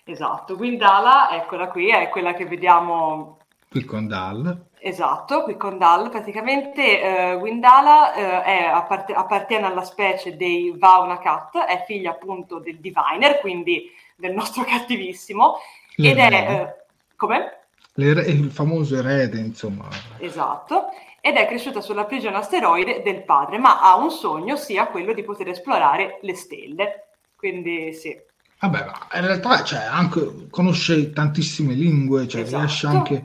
Esatto, 0.04 0.56
Guindala, 0.56 1.32
eccola 1.32 1.68
qui, 1.70 1.90
è 1.90 2.10
quella 2.10 2.34
che 2.34 2.46
vediamo... 2.46 3.40
Qui 3.70 3.84
con 3.86 4.08
Dal. 4.08 4.68
Esatto, 4.78 5.44
qui 5.44 5.58
con 5.58 5.78
Dal 5.78 6.10
praticamente 6.10 7.02
eh, 7.02 7.34
Windala 7.34 8.14
eh, 8.14 8.44
è, 8.44 8.64
appart- 8.66 9.12
appartiene 9.16 9.66
alla 9.66 9.84
specie 9.84 10.36
dei 10.38 10.74
Vauna 10.78 11.18
Cat, 11.18 11.58
è 11.58 11.84
figlia 11.86 12.12
appunto 12.12 12.60
del 12.60 12.80
Diviner, 12.80 13.40
quindi 13.40 13.90
del 14.16 14.34
nostro 14.34 14.64
cattivissimo, 14.68 15.58
ed 15.98 16.18
è... 16.18 16.32
Eh, 16.32 16.86
come? 17.16 17.65
Il 17.96 18.52
famoso 18.52 18.98
erede, 18.98 19.40
insomma. 19.40 19.88
Esatto, 20.18 20.88
ed 21.22 21.36
è 21.36 21.48
cresciuta 21.48 21.82
sulla 21.82 22.06
prigione 22.06 22.38
asteroide 22.38 23.02
del 23.04 23.24
padre, 23.24 23.58
ma 23.58 23.82
ha 23.82 23.96
un 23.96 24.12
sogno, 24.12 24.56
sia 24.56 24.88
quello 24.88 25.14
di 25.14 25.24
poter 25.24 25.50
esplorare 25.50 26.20
le 26.22 26.36
stelle. 26.36 27.08
Quindi 27.36 27.94
sì. 27.94 28.16
Vabbè, 28.60 28.86
ma 28.86 29.08
in 29.20 29.26
realtà 29.26 29.64
cioè, 29.64 29.80
anche, 29.80 30.48
conosce 30.50 31.12
tantissime 31.12 31.74
lingue, 31.74 32.28
cioè 32.28 32.42
esatto. 32.42 32.64
riesce 32.64 32.88
anche 32.88 33.24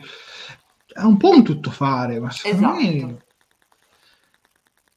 è 0.92 1.02
un 1.02 1.16
po' 1.16 1.30
un 1.30 1.44
tuttofare, 1.44 2.18
ma 2.18 2.30
secondo 2.30 2.78
esatto. 2.78 3.06
me 3.06 3.16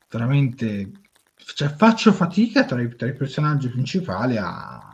veramente 0.09 0.91
cioè, 1.35 1.69
faccio 1.69 2.11
fatica 2.13 2.65
tra 2.65 2.81
i, 2.81 2.95
tra 2.95 3.07
i 3.07 3.13
personaggi 3.13 3.69
principali 3.69 4.37
a, 4.37 4.92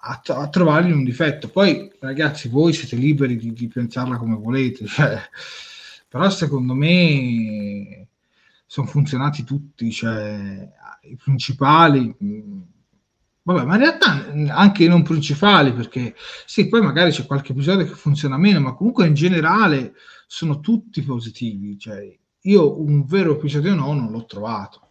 a, 0.00 0.20
a, 0.24 0.48
trovargli 0.48 0.92
un 0.92 1.04
difetto. 1.04 1.48
Poi, 1.48 1.90
ragazzi, 2.00 2.48
voi 2.48 2.72
siete 2.72 2.96
liberi 2.96 3.36
di, 3.36 3.52
di 3.52 3.68
pensarla 3.68 4.16
come 4.16 4.36
volete, 4.36 4.86
cioè, 4.86 5.20
però 6.08 6.28
secondo 6.30 6.74
me 6.74 8.06
sono 8.66 8.86
funzionati 8.86 9.44
tutti, 9.44 9.90
cioè, 9.90 10.68
i 11.02 11.16
principali. 11.16 12.14
Vabbè, 13.42 13.64
ma 13.64 13.74
in 13.74 13.80
realtà 13.80 14.26
anche 14.54 14.84
i 14.84 14.88
non 14.88 15.02
principali, 15.02 15.72
perché 15.72 16.14
sì, 16.46 16.68
poi 16.68 16.82
magari 16.82 17.10
c'è 17.10 17.26
qualche 17.26 17.52
episodio 17.52 17.86
che 17.86 17.94
funziona 17.94 18.36
meno, 18.36 18.60
ma 18.60 18.74
comunque 18.74 19.06
in 19.06 19.14
generale 19.14 19.94
sono 20.26 20.60
tutti 20.60 21.02
positivi. 21.02 21.78
Cioè, 21.78 22.16
io 22.42 22.80
un 22.80 23.04
vero 23.04 23.32
episodio 23.32 23.74
no 23.74 23.92
non 23.92 24.10
l'ho 24.10 24.24
trovato. 24.24 24.89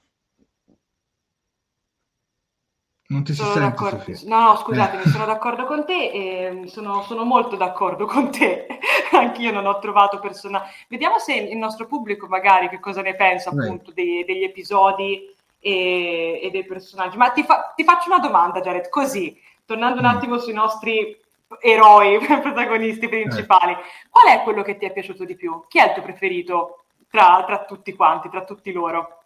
Non 3.10 3.24
ti 3.24 3.34
sono 3.34 3.52
si 3.52 3.58
sente, 3.58 3.90
Sofia? 3.90 4.18
No, 4.26 4.40
no, 4.44 4.56
scusatemi, 4.58 5.04
eh. 5.04 5.10
sono 5.10 5.26
d'accordo 5.26 5.66
con 5.66 5.84
te 5.84 6.12
e 6.12 6.68
sono, 6.68 7.02
sono 7.02 7.24
molto 7.24 7.56
d'accordo 7.56 8.06
con 8.06 8.32
te. 8.32 8.68
Anch'io 9.14 9.52
non 9.52 9.66
ho 9.66 9.80
trovato 9.80 10.20
persona. 10.20 10.62
Vediamo 10.88 11.18
se 11.18 11.34
il 11.34 11.58
nostro 11.58 11.88
pubblico 11.88 12.28
magari 12.28 12.70
che 12.70 12.80
cosa 12.80 13.02
ne 13.02 13.16
pensa 13.16 13.50
appunto 13.50 13.92
dei, 13.94 14.24
degli 14.26 14.44
episodi 14.44 15.28
e, 15.60 16.40
e, 16.44 16.52
dei 16.52 16.64
personaggi. 16.64 17.18
Ma 17.18 17.32
ti, 17.32 17.42
fa, 17.42 17.74
ti, 17.76 17.84
faccio 17.84 18.12
una 18.12 18.20
domanda, 18.20 18.62
Jared, 18.62 18.90
così, 18.90 19.36
tornando 19.66 20.02
un 20.02 20.06
mm. 20.06 20.16
attimo 20.16 20.38
sui 20.38 20.54
nostri 20.54 21.20
eroi, 21.62 22.20
protagonisti 22.22 23.10
principali. 23.10 23.72
Eh. 23.72 23.78
Qual 24.08 24.38
è 24.38 24.44
quello 24.44 24.62
che 24.62 24.78
ti 24.78 24.86
è 24.86 24.94
piaciuto 24.94 25.26
di 25.26 25.36
più? 25.36 25.64
Chi 25.68 25.80
è 25.80 25.88
il 25.88 25.94
tuo 25.94 26.04
preferito 26.04 26.84
tra, 27.10 27.44
tra 27.44 27.66
tutti 27.66 27.92
quanti, 27.94 28.30
tra 28.30 28.44
tutti 28.44 28.72
loro? 28.72 29.19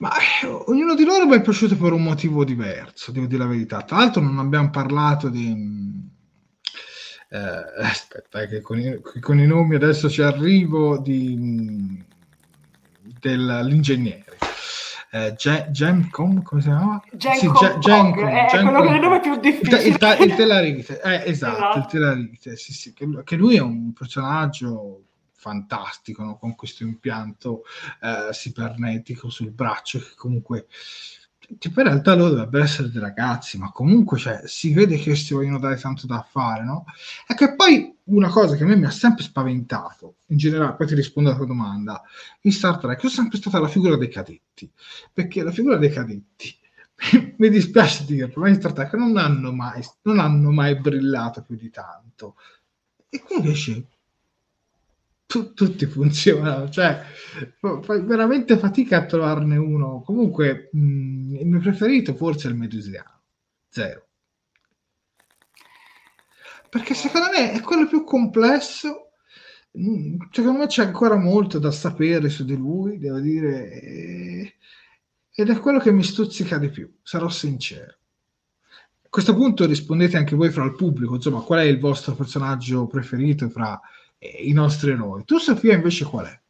Ma 0.00 0.10
ognuno 0.66 0.94
di 0.94 1.04
loro 1.04 1.26
mi 1.26 1.36
è 1.36 1.42
piaciuto 1.42 1.76
per 1.76 1.92
un 1.92 2.02
motivo 2.02 2.42
diverso, 2.44 3.12
devo 3.12 3.26
dire 3.26 3.42
la 3.42 3.48
verità. 3.48 3.82
Tra 3.82 3.98
l'altro 3.98 4.22
non 4.22 4.38
abbiamo 4.38 4.70
parlato 4.70 5.28
di... 5.28 6.08
Eh, 7.28 7.82
aspetta, 7.82 8.46
che 8.46 8.60
con 8.60 8.80
i, 8.80 8.98
con 9.20 9.38
i, 9.38 9.46
nomi 9.46 9.76
adesso 9.76 10.08
ci 10.08 10.20
arrivo 10.22 10.98
di, 10.98 12.02
dell'ingegnere 13.20 14.38
eh, 15.12 15.34
Gemcom, 15.34 16.42
come 16.42 16.60
si 16.60 16.68
chiama? 16.68 17.02
Gencom, 17.12 17.72
sì, 17.72 17.78
Gencom, 17.80 18.26
è 18.26 18.46
Gencom, 18.48 18.74
quello 18.74 18.82
che 18.82 18.92
è 18.92 18.94
il 18.94 19.00
nome 19.00 19.20
più 19.20 19.36
difficile. 19.36 19.82
Il, 19.82 19.96
il, 20.00 20.28
il 20.28 20.34
Telarite, 20.34 21.00
eh, 21.02 21.30
esatto, 21.30 21.56
esatto, 21.56 21.78
il 21.78 21.86
Telarite, 21.86 22.56
sì, 22.56 22.72
sì, 22.72 22.92
che, 22.92 23.06
che, 23.24 23.36
lui 23.36 23.56
è 23.56 23.60
un 23.60 23.92
personaggio 23.92 25.06
fantastico, 25.40 26.22
no? 26.22 26.36
con 26.36 26.54
questo 26.54 26.82
impianto 26.82 27.62
eh, 28.02 28.32
cibernetico 28.32 29.30
sul 29.30 29.50
braccio 29.50 29.98
che 29.98 30.12
comunque 30.14 30.66
che 31.58 31.68
in 31.68 31.74
realtà 31.74 32.14
loro 32.14 32.30
dovrebbero 32.30 32.62
essere 32.62 32.90
dei 32.90 33.00
ragazzi, 33.00 33.58
ma 33.58 33.72
comunque 33.72 34.18
cioè, 34.18 34.42
si 34.44 34.72
vede 34.72 34.98
che 34.98 35.16
si 35.16 35.34
vogliono 35.34 35.58
dare 35.58 35.76
tanto 35.76 36.06
da 36.06 36.24
fare, 36.28 36.62
no? 36.62 36.84
E 37.26 37.34
che 37.34 37.56
poi 37.56 37.92
una 38.04 38.28
cosa 38.28 38.54
che 38.54 38.62
a 38.62 38.66
me 38.66 38.76
mi 38.76 38.84
ha 38.84 38.90
sempre 38.90 39.24
spaventato, 39.24 40.16
in 40.26 40.36
generale, 40.36 40.76
poi 40.76 40.86
ti 40.86 40.94
rispondo 40.94 41.30
alla 41.30 41.38
tua 41.38 41.48
domanda, 41.48 42.02
in 42.42 42.52
Star 42.52 42.78
Trek 42.78 43.02
è 43.04 43.08
sempre 43.08 43.38
stata 43.38 43.58
la 43.58 43.66
figura 43.66 43.96
dei 43.96 44.08
cadetti, 44.08 44.70
perché 45.12 45.42
la 45.42 45.50
figura 45.50 45.76
dei 45.76 45.90
cadetti, 45.90 46.56
mi 47.38 47.48
dispiace 47.48 48.04
dirlo, 48.04 48.42
ma 48.42 48.48
in 48.48 48.54
Star 48.56 48.72
Trek 48.72 48.92
non 48.92 49.16
hanno 49.16 49.52
mai, 49.52 49.82
non 50.02 50.20
hanno 50.20 50.52
mai 50.52 50.78
brillato 50.78 51.42
più 51.42 51.56
di 51.56 51.70
tanto. 51.70 52.36
E 53.08 53.20
qui 53.22 53.36
invece 53.36 53.86
tu, 55.30 55.54
tutti 55.54 55.86
funzionano, 55.86 56.68
cioè 56.70 57.04
fai 57.82 58.02
veramente 58.02 58.58
fatica 58.58 58.96
a 58.96 59.06
trovarne 59.06 59.56
uno. 59.56 60.02
Comunque, 60.02 60.70
mh, 60.72 61.36
il 61.36 61.46
mio 61.46 61.60
preferito 61.60 62.16
forse 62.16 62.48
è 62.48 62.50
il 62.50 62.56
Medusiano, 62.56 63.20
zero. 63.68 64.08
Perché 66.68 66.94
secondo 66.94 67.28
me 67.30 67.52
è 67.52 67.60
quello 67.60 67.86
più 67.86 68.02
complesso 68.02 69.12
secondo 70.32 70.58
me 70.58 70.66
c'è 70.66 70.84
ancora 70.84 71.14
molto 71.14 71.60
da 71.60 71.70
sapere 71.70 72.28
su 72.28 72.44
di 72.44 72.56
lui, 72.56 72.98
devo 72.98 73.20
dire, 73.20 74.56
ed 75.32 75.48
è 75.48 75.58
quello 75.60 75.78
che 75.78 75.92
mi 75.92 76.02
stuzzica 76.02 76.58
di 76.58 76.70
più, 76.70 76.92
sarò 77.04 77.28
sincero. 77.28 77.98
A 79.04 79.08
questo 79.08 79.32
punto 79.32 79.64
rispondete 79.66 80.16
anche 80.16 80.34
voi 80.34 80.50
fra 80.50 80.64
il 80.64 80.74
pubblico, 80.74 81.14
insomma, 81.14 81.42
qual 81.42 81.60
è 81.60 81.64
il 81.64 81.78
vostro 81.78 82.16
personaggio 82.16 82.88
preferito 82.88 83.48
fra 83.48 83.80
i 84.20 84.52
nostri 84.52 84.92
eroi? 84.92 85.24
Tu, 85.24 85.38
Sofia, 85.38 85.74
invece 85.74 86.04
qual 86.04 86.26
è? 86.26 86.40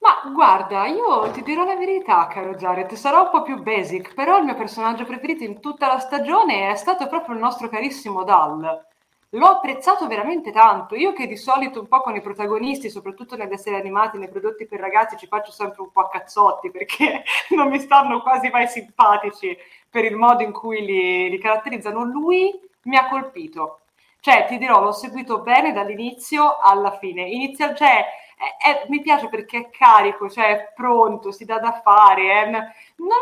Ma 0.00 0.30
guarda, 0.30 0.86
io 0.86 1.30
ti 1.30 1.42
dirò 1.42 1.64
la 1.64 1.76
verità, 1.76 2.26
caro 2.26 2.54
Jared, 2.54 2.92
sarò 2.92 3.22
un 3.24 3.30
po' 3.30 3.42
più 3.42 3.62
basic, 3.62 4.12
però 4.14 4.38
il 4.38 4.44
mio 4.44 4.54
personaggio 4.54 5.04
preferito 5.04 5.44
in 5.44 5.60
tutta 5.60 5.86
la 5.86 5.98
stagione 5.98 6.70
è 6.70 6.74
stato 6.74 7.06
proprio 7.06 7.34
il 7.34 7.40
nostro 7.40 7.68
carissimo 7.68 8.22
Dal. 8.22 8.86
L'ho 9.30 9.46
apprezzato 9.46 10.06
veramente 10.06 10.52
tanto. 10.52 10.94
Io 10.94 11.12
che 11.12 11.26
di 11.26 11.36
solito 11.36 11.80
un 11.80 11.88
po' 11.88 12.02
con 12.02 12.14
i 12.14 12.20
protagonisti, 12.20 12.88
soprattutto 12.88 13.36
nelle 13.36 13.58
serie 13.58 13.80
animate, 13.80 14.16
nei 14.16 14.28
prodotti 14.28 14.66
per 14.66 14.78
ragazzi, 14.78 15.16
ci 15.16 15.26
faccio 15.26 15.50
sempre 15.50 15.82
un 15.82 15.90
po' 15.90 16.02
a 16.02 16.08
cazzotti 16.08 16.70
perché 16.70 17.24
non 17.50 17.68
mi 17.68 17.80
stanno 17.80 18.22
quasi 18.22 18.48
mai 18.50 18.68
simpatici 18.68 19.56
per 19.90 20.04
il 20.04 20.14
modo 20.16 20.42
in 20.42 20.52
cui 20.52 20.84
li, 20.84 21.30
li 21.30 21.38
caratterizzano. 21.38 22.04
Lui 22.04 22.52
mi 22.82 22.96
ha 22.96 23.08
colpito. 23.08 23.80
Cioè, 24.24 24.46
ti 24.46 24.56
dirò, 24.56 24.80
l'ho 24.80 24.92
seguito 24.92 25.40
bene 25.40 25.74
dall'inizio 25.74 26.56
alla 26.58 26.96
fine. 26.96 27.28
Inizia, 27.28 27.74
cioè, 27.74 28.06
è, 28.38 28.56
è, 28.66 28.86
mi 28.88 29.02
piace 29.02 29.28
perché 29.28 29.58
è 29.58 29.68
carico, 29.68 30.30
cioè 30.30 30.46
è 30.46 30.72
pronto, 30.74 31.30
si 31.30 31.44
dà 31.44 31.58
da 31.58 31.82
fare. 31.84 32.32
È, 32.32 32.48
non 32.50 32.62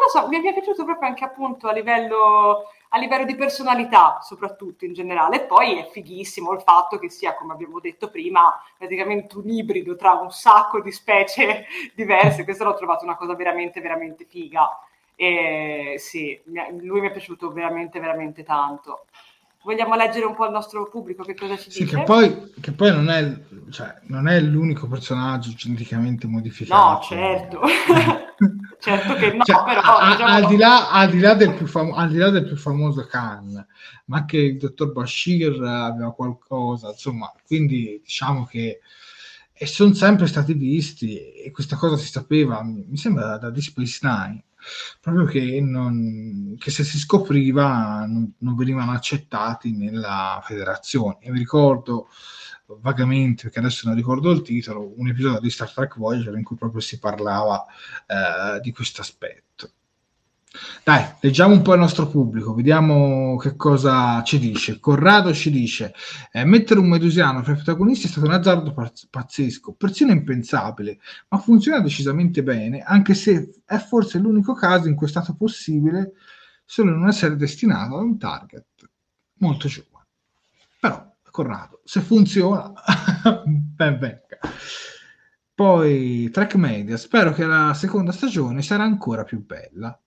lo 0.01 0.09
so, 0.13 0.29
mi, 0.29 0.39
mi, 0.39 0.51
è 0.51 0.53
piaciuto 0.53 0.85
proprio 0.85 1.09
anche 1.09 1.25
appunto 1.25 1.67
a 1.67 1.73
livello, 1.73 2.71
a 2.91 2.99
livello 2.99 3.25
di 3.25 3.35
personalità, 3.35 4.21
soprattutto 4.21 4.85
in 4.85 4.93
generale. 4.93 5.43
E 5.43 5.47
poi 5.47 5.77
è 5.77 5.89
fighissimo 5.91 6.53
il 6.53 6.61
fatto 6.61 7.01
che 7.01 7.11
sia, 7.11 7.35
come 7.35 7.55
abbiamo 7.55 7.81
detto 7.81 8.09
prima, 8.09 8.63
praticamente 8.79 9.37
un 9.37 9.49
ibrido 9.49 9.97
tra 9.97 10.13
un 10.13 10.31
sacco 10.31 10.81
di 10.81 10.93
specie 10.93 11.67
diverse. 11.97 12.45
Questo 12.45 12.63
l'ho 12.63 12.75
trovato 12.75 13.03
una 13.03 13.17
cosa 13.17 13.35
veramente, 13.35 13.81
veramente 13.81 14.25
figa. 14.25 14.79
E 15.17 15.97
sì, 15.99 16.41
lui 16.45 17.01
mi 17.01 17.09
è 17.09 17.11
piaciuto 17.11 17.51
veramente, 17.51 17.99
veramente 17.99 18.45
tanto 18.45 19.07
vogliamo 19.65 19.95
leggere 19.95 20.25
un 20.25 20.35
po' 20.35 20.45
al 20.45 20.51
nostro 20.51 20.89
pubblico 20.89 21.23
che 21.23 21.35
cosa 21.35 21.57
ci 21.57 21.71
sì, 21.71 21.85
dice? 21.85 21.97
Che 21.97 22.03
poi, 22.03 22.53
che 22.61 22.73
poi 22.73 22.93
non, 22.93 23.09
è, 23.11 23.41
cioè, 23.71 24.01
non, 24.05 24.29
è, 24.29 24.41
l'unico 24.41 24.89
personaggio 24.89 25.53
geneticamente 25.55 26.27
modificato. 26.27 26.83
No, 26.83 27.01
certo. 27.03 27.61
certo 28.81 29.15
che 29.15 29.33
no, 29.33 29.45
cioè, 29.45 29.65
però... 29.65 29.81
A, 29.81 30.11
diciamo... 30.11 30.33
al, 30.33 30.47
di 30.47 30.57
là, 30.57 30.91
al, 30.91 31.11
di 31.11 31.21
là 31.21 31.35
del 31.35 31.55
più 31.55 31.67
fam- 31.67 31.95
al 31.95 32.11
di 32.11 32.19
là 32.19 32.31
del 32.31 32.45
più 32.45 32.57
famoso 32.57 33.07
Khan, 33.07 33.67
ma 34.07 34.17
anche 34.19 34.39
il 34.39 34.59
dottor 34.59 34.93
Bashir 34.93 35.63
aveva 35.63 36.13
qualcosa, 36.13 36.89
insomma, 36.89 37.33
quindi 37.47 38.01
diciamo 38.03 38.45
che 38.45 38.81
e 39.63 39.67
sono 39.67 39.95
sempre 39.95 40.27
stati 40.27 40.55
visti 40.55 41.17
e 41.35 41.53
questa 41.53 41.77
cosa 41.77 41.97
si 41.97 42.11
sapeva, 42.11 42.65
mi 42.65 42.97
sembra 42.97 43.27
da, 43.27 43.39
da 43.39 43.51
Deep 43.51 43.63
Space 43.63 44.01
Nine, 44.03 44.43
proprio 45.01 45.25
che, 45.25 45.61
non, 45.61 46.57
che 46.59 46.71
se 46.71 46.85
si 46.85 46.99
scopriva 46.99 48.05
non, 48.07 48.35
non, 48.39 48.57
venivano 48.57 48.93
accettati 48.93 49.77
nella 49.77 50.41
federazione. 50.45 51.19
E 51.21 51.31
mi 51.31 51.39
ricordo 51.39 52.09
vagamente, 52.81 53.45
perché 53.45 53.59
adesso 53.59 53.87
non 53.87 53.97
ricordo 53.97 54.31
il 54.31 54.43
titolo, 54.43 54.93
un 54.97 55.09
episodio 55.09 55.41
di 55.41 55.51
Star 55.51 55.71
Trek 55.71 55.97
Voyager 55.97 56.35
in 56.37 56.45
cui 56.45 56.57
proprio 56.57 56.81
si 56.81 56.99
parlava 56.99 57.65
eh, 58.07 58.61
di 58.61 58.73
questo 58.73 59.01
aspetto. 59.01 59.73
Dai, 60.85 61.15
leggiamo 61.21 61.55
un 61.55 61.63
po' 61.63 61.73
il 61.73 61.81
nostro 61.81 62.09
pubblico, 62.09 62.53
vediamo 62.53 63.37
che 63.37 63.57
cosa 63.57 64.23
ci 64.23 64.39
dice. 64.39 64.79
Corrado 64.81 65.33
ci 65.33 65.51
dice: 65.51 65.95
eh, 66.31 66.45
Mettere 66.45 66.79
un 66.79 66.89
medusiano 66.89 67.43
fra 67.43 67.53
i 67.53 67.57
protagonisti 67.57 68.07
è 68.07 68.11
stato 68.11 68.27
un 68.27 68.35
azzardo 68.35 68.75
pazzesco, 69.11 69.73
persino 69.73 70.13
impensabile, 70.13 70.99
ma 71.29 71.39
funziona 71.39 71.81
decisamente 71.81 72.43
bene, 72.43 72.83
anche 72.83 73.15
se 73.15 73.63
è 73.65 73.79
forse 73.79 74.19
l'unico 74.19 74.53
caso 74.53 74.89
in 74.89 74.95
cui 74.95 75.07
è 75.07 75.11
stato 75.11 75.35
possibile 75.35 76.13
solo 76.65 76.91
in 76.91 76.97
una 76.97 77.13
serie 77.13 77.37
destinata 77.37 77.95
a 77.95 78.01
un 78.01 78.19
target 78.19 78.67
molto 79.39 79.69
giovane. 79.69 80.07
Però, 80.79 81.15
Corrado, 81.31 81.81
se 81.85 82.01
funziona, 82.03 82.73
ben 83.47 83.99
venga. 83.99 84.39
Poi, 85.55 86.29
Track 86.31 86.57
Media, 86.57 86.97
spero 86.97 87.33
che 87.33 87.47
la 87.47 87.73
seconda 87.75 88.13
stagione 88.13 88.63
sarà 88.63 88.83
ancora 88.83 89.25
più 89.25 89.45
bella. 89.45 89.99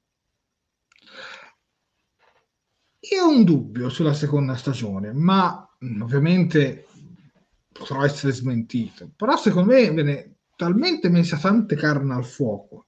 Io 3.11 3.23
ho 3.25 3.29
un 3.29 3.43
dubbio 3.43 3.89
sulla 3.89 4.13
seconda 4.13 4.55
stagione, 4.55 5.13
ma 5.13 5.67
mm, 5.83 6.01
ovviamente 6.01 6.87
potrò 7.71 8.03
essere 8.03 8.31
smentito. 8.31 9.11
Però 9.15 9.35
secondo 9.37 9.73
me 9.73 9.91
viene 9.91 10.35
talmente 10.55 11.09
messa 11.09 11.37
tante 11.37 11.75
carne 11.75 12.13
al 12.13 12.25
fuoco 12.25 12.87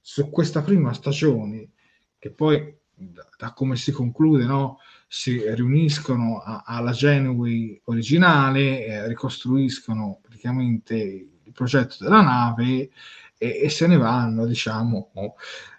su 0.00 0.30
questa 0.30 0.62
prima 0.62 0.92
stagione 0.92 1.70
che 2.18 2.30
poi 2.30 2.76
da, 2.94 3.26
da 3.36 3.52
come 3.52 3.76
si 3.76 3.92
conclude 3.92 4.44
no, 4.44 4.78
si 5.08 5.42
riuniscono 5.54 6.38
a, 6.38 6.62
alla 6.64 6.92
Genui 6.92 7.80
originale, 7.84 8.86
eh, 8.86 9.08
ricostruiscono 9.08 10.20
praticamente 10.22 10.94
il 10.94 11.52
progetto 11.52 11.96
della 12.00 12.22
nave 12.22 12.90
e, 13.38 13.60
e 13.62 13.68
se 13.68 13.86
ne 13.86 13.96
vanno, 13.96 14.46
diciamo, 14.46 15.12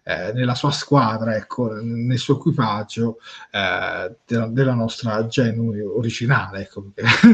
eh, 0.08 0.32
nella 0.32 0.56
sua 0.56 0.72
squadra, 0.72 1.36
ecco, 1.36 1.74
nel 1.82 2.17
suo 2.17 2.38
equipaggio 2.38 3.17
eh, 3.52 4.15
della, 4.26 4.48
della, 4.48 4.74
nostra 4.74 5.28
Genui 5.28 5.82
originale, 5.82 6.62
ecco, 6.62 6.91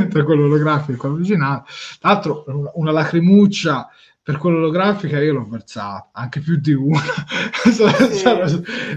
tra 0.10 0.24
quello 0.24 0.46
olografico 0.46 0.94
e 0.94 0.96
quello 0.96 1.16
originale. 1.16 1.66
Tra 2.00 2.14
l'altro, 2.14 2.44
una, 2.48 2.72
una 2.74 2.92
lacrimuccia 2.92 3.88
per 4.24 4.38
quello 4.38 4.58
olografica 4.58 5.22
io 5.22 5.34
l'ho 5.34 5.48
versata, 5.48 6.10
anche 6.14 6.40
più 6.40 6.56
di 6.56 6.74
una. 6.74 7.00
sarà, 7.72 8.10
sarà, 8.10 8.48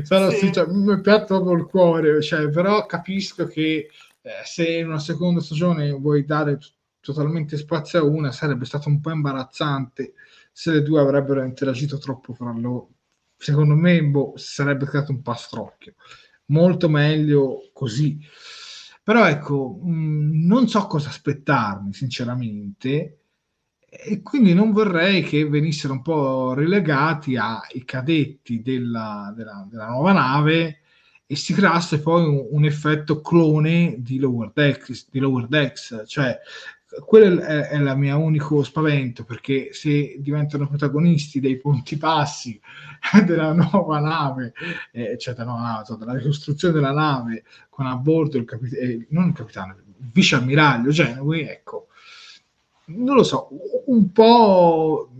sarà, 0.02 0.30
sì. 0.30 0.50
cioè, 0.50 0.66
mi 0.68 0.98
piace 1.02 1.26
proprio 1.26 1.52
il 1.52 1.66
cuore, 1.66 2.22
cioè, 2.22 2.48
però 2.48 2.86
capisco 2.86 3.46
che 3.46 3.90
eh, 4.22 4.30
se 4.44 4.78
in 4.78 4.86
una 4.86 5.00
seconda 5.00 5.42
stagione 5.42 5.90
vuoi 5.90 6.24
dare 6.24 6.58
totalmente 7.00 7.58
spazio 7.58 7.98
a 7.98 8.04
una, 8.04 8.32
sarebbe 8.32 8.64
stato 8.64 8.88
un 8.88 9.02
po' 9.02 9.10
imbarazzante 9.10 10.14
se 10.50 10.70
le 10.72 10.82
due 10.82 10.98
avrebbero 10.98 11.44
interagito 11.44 11.98
troppo 11.98 12.32
fra 12.32 12.50
loro. 12.56 12.88
Secondo 13.36 13.74
me 13.74 14.02
boh, 14.02 14.32
sarebbe 14.36 14.86
stato 14.86 15.12
un 15.12 15.22
pastrocchio. 15.22 15.94
Molto 16.46 16.88
meglio 16.88 17.70
così. 17.72 18.18
Però 19.02 19.26
ecco, 19.26 19.78
mh, 19.82 19.90
mm, 19.90 20.46
non 20.46 20.68
so 20.68 20.86
cosa 20.86 21.08
aspettarmi, 21.08 21.92
sinceramente, 21.92 23.18
e 23.88 24.20
quindi 24.22 24.52
non 24.52 24.72
vorrei 24.72 25.22
che 25.22 25.48
venissero 25.48 25.92
un 25.92 26.02
po' 26.02 26.54
relegati 26.54 27.36
ai 27.36 27.84
cadetti 27.84 28.62
della, 28.62 29.32
della, 29.34 29.66
della 29.70 29.88
nuova 29.88 30.12
nave 30.12 30.80
e 31.24 31.36
si 31.36 31.54
creasse 31.54 32.00
poi 32.00 32.24
un, 32.24 32.46
un 32.50 32.64
effetto 32.64 33.20
clone 33.20 33.96
di 33.98 34.18
Lower 34.18 34.50
Decks, 34.52 35.08
di 35.10 35.18
Lower 35.18 35.46
Decks 35.46 36.04
cioè 36.06 36.38
quello 37.04 37.40
è, 37.42 37.74
il 37.74 37.94
mio 37.96 38.18
unico 38.18 38.62
spavento 38.62 39.24
perché 39.24 39.72
se 39.72 40.16
diventano 40.18 40.68
protagonisti 40.68 41.40
dei 41.40 41.58
ponti 41.58 41.96
passi 41.96 42.60
della 43.24 43.52
nuova 43.52 43.98
nave, 43.98 44.52
eh, 44.92 45.18
cioè 45.18 45.34
della, 45.34 45.50
nuova 45.50 45.82
cioè 45.84 45.96
della 45.96 46.14
ricostruzione 46.16 46.74
della 46.74 46.92
nave 46.92 47.44
con 47.68 47.86
a 47.86 47.96
bordo 47.96 48.38
il 48.38 48.44
capitano, 48.44 48.82
eh, 48.82 49.06
non 49.10 49.28
il 49.28 49.34
capitano, 49.34 49.72
il 49.72 50.10
vice 50.12 50.36
ammiraglio 50.36 50.90
Genui, 50.90 51.40
ecco, 51.42 51.88
non 52.86 53.16
lo 53.16 53.24
so, 53.24 53.48
un 53.86 54.12
po' 54.12 55.10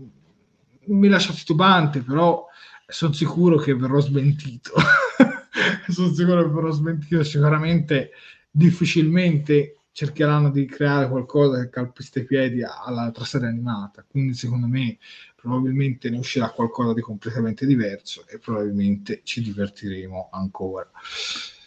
mi 0.85 1.09
lascia 1.09 1.33
titubante, 1.33 2.01
però 2.01 2.45
sono 2.87 3.11
sicuro 3.11 3.57
che 3.57 3.75
verrò 3.75 3.99
smentito. 3.99 4.71
sono 5.89 6.13
sicuro 6.13 6.43
che 6.43 6.49
verrò 6.49 6.71
smentito 6.71 7.23
sicuramente 7.23 8.11
difficilmente 8.49 9.76
cercheranno 9.97 10.51
di 10.51 10.67
creare 10.67 11.09
qualcosa 11.09 11.59
che 11.59 11.71
calpista 11.71 12.19
i 12.19 12.23
piedi 12.23 12.61
all'altra 12.61 13.25
serie 13.25 13.47
animata. 13.47 14.05
Quindi, 14.07 14.35
secondo 14.35 14.67
me, 14.67 14.99
probabilmente 15.35 16.11
ne 16.11 16.19
uscirà 16.19 16.51
qualcosa 16.51 16.93
di 16.93 17.01
completamente 17.01 17.65
diverso 17.65 18.23
e 18.27 18.37
probabilmente 18.37 19.21
ci 19.23 19.41
divertiremo 19.41 20.29
ancora. 20.31 20.87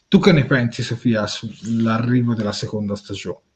Tu 0.06 0.20
che 0.20 0.30
ne 0.30 0.44
pensi, 0.44 0.84
Sofia, 0.84 1.26
sull'arrivo 1.26 2.34
della 2.34 2.52
seconda 2.52 2.94
stagione? 2.94 3.49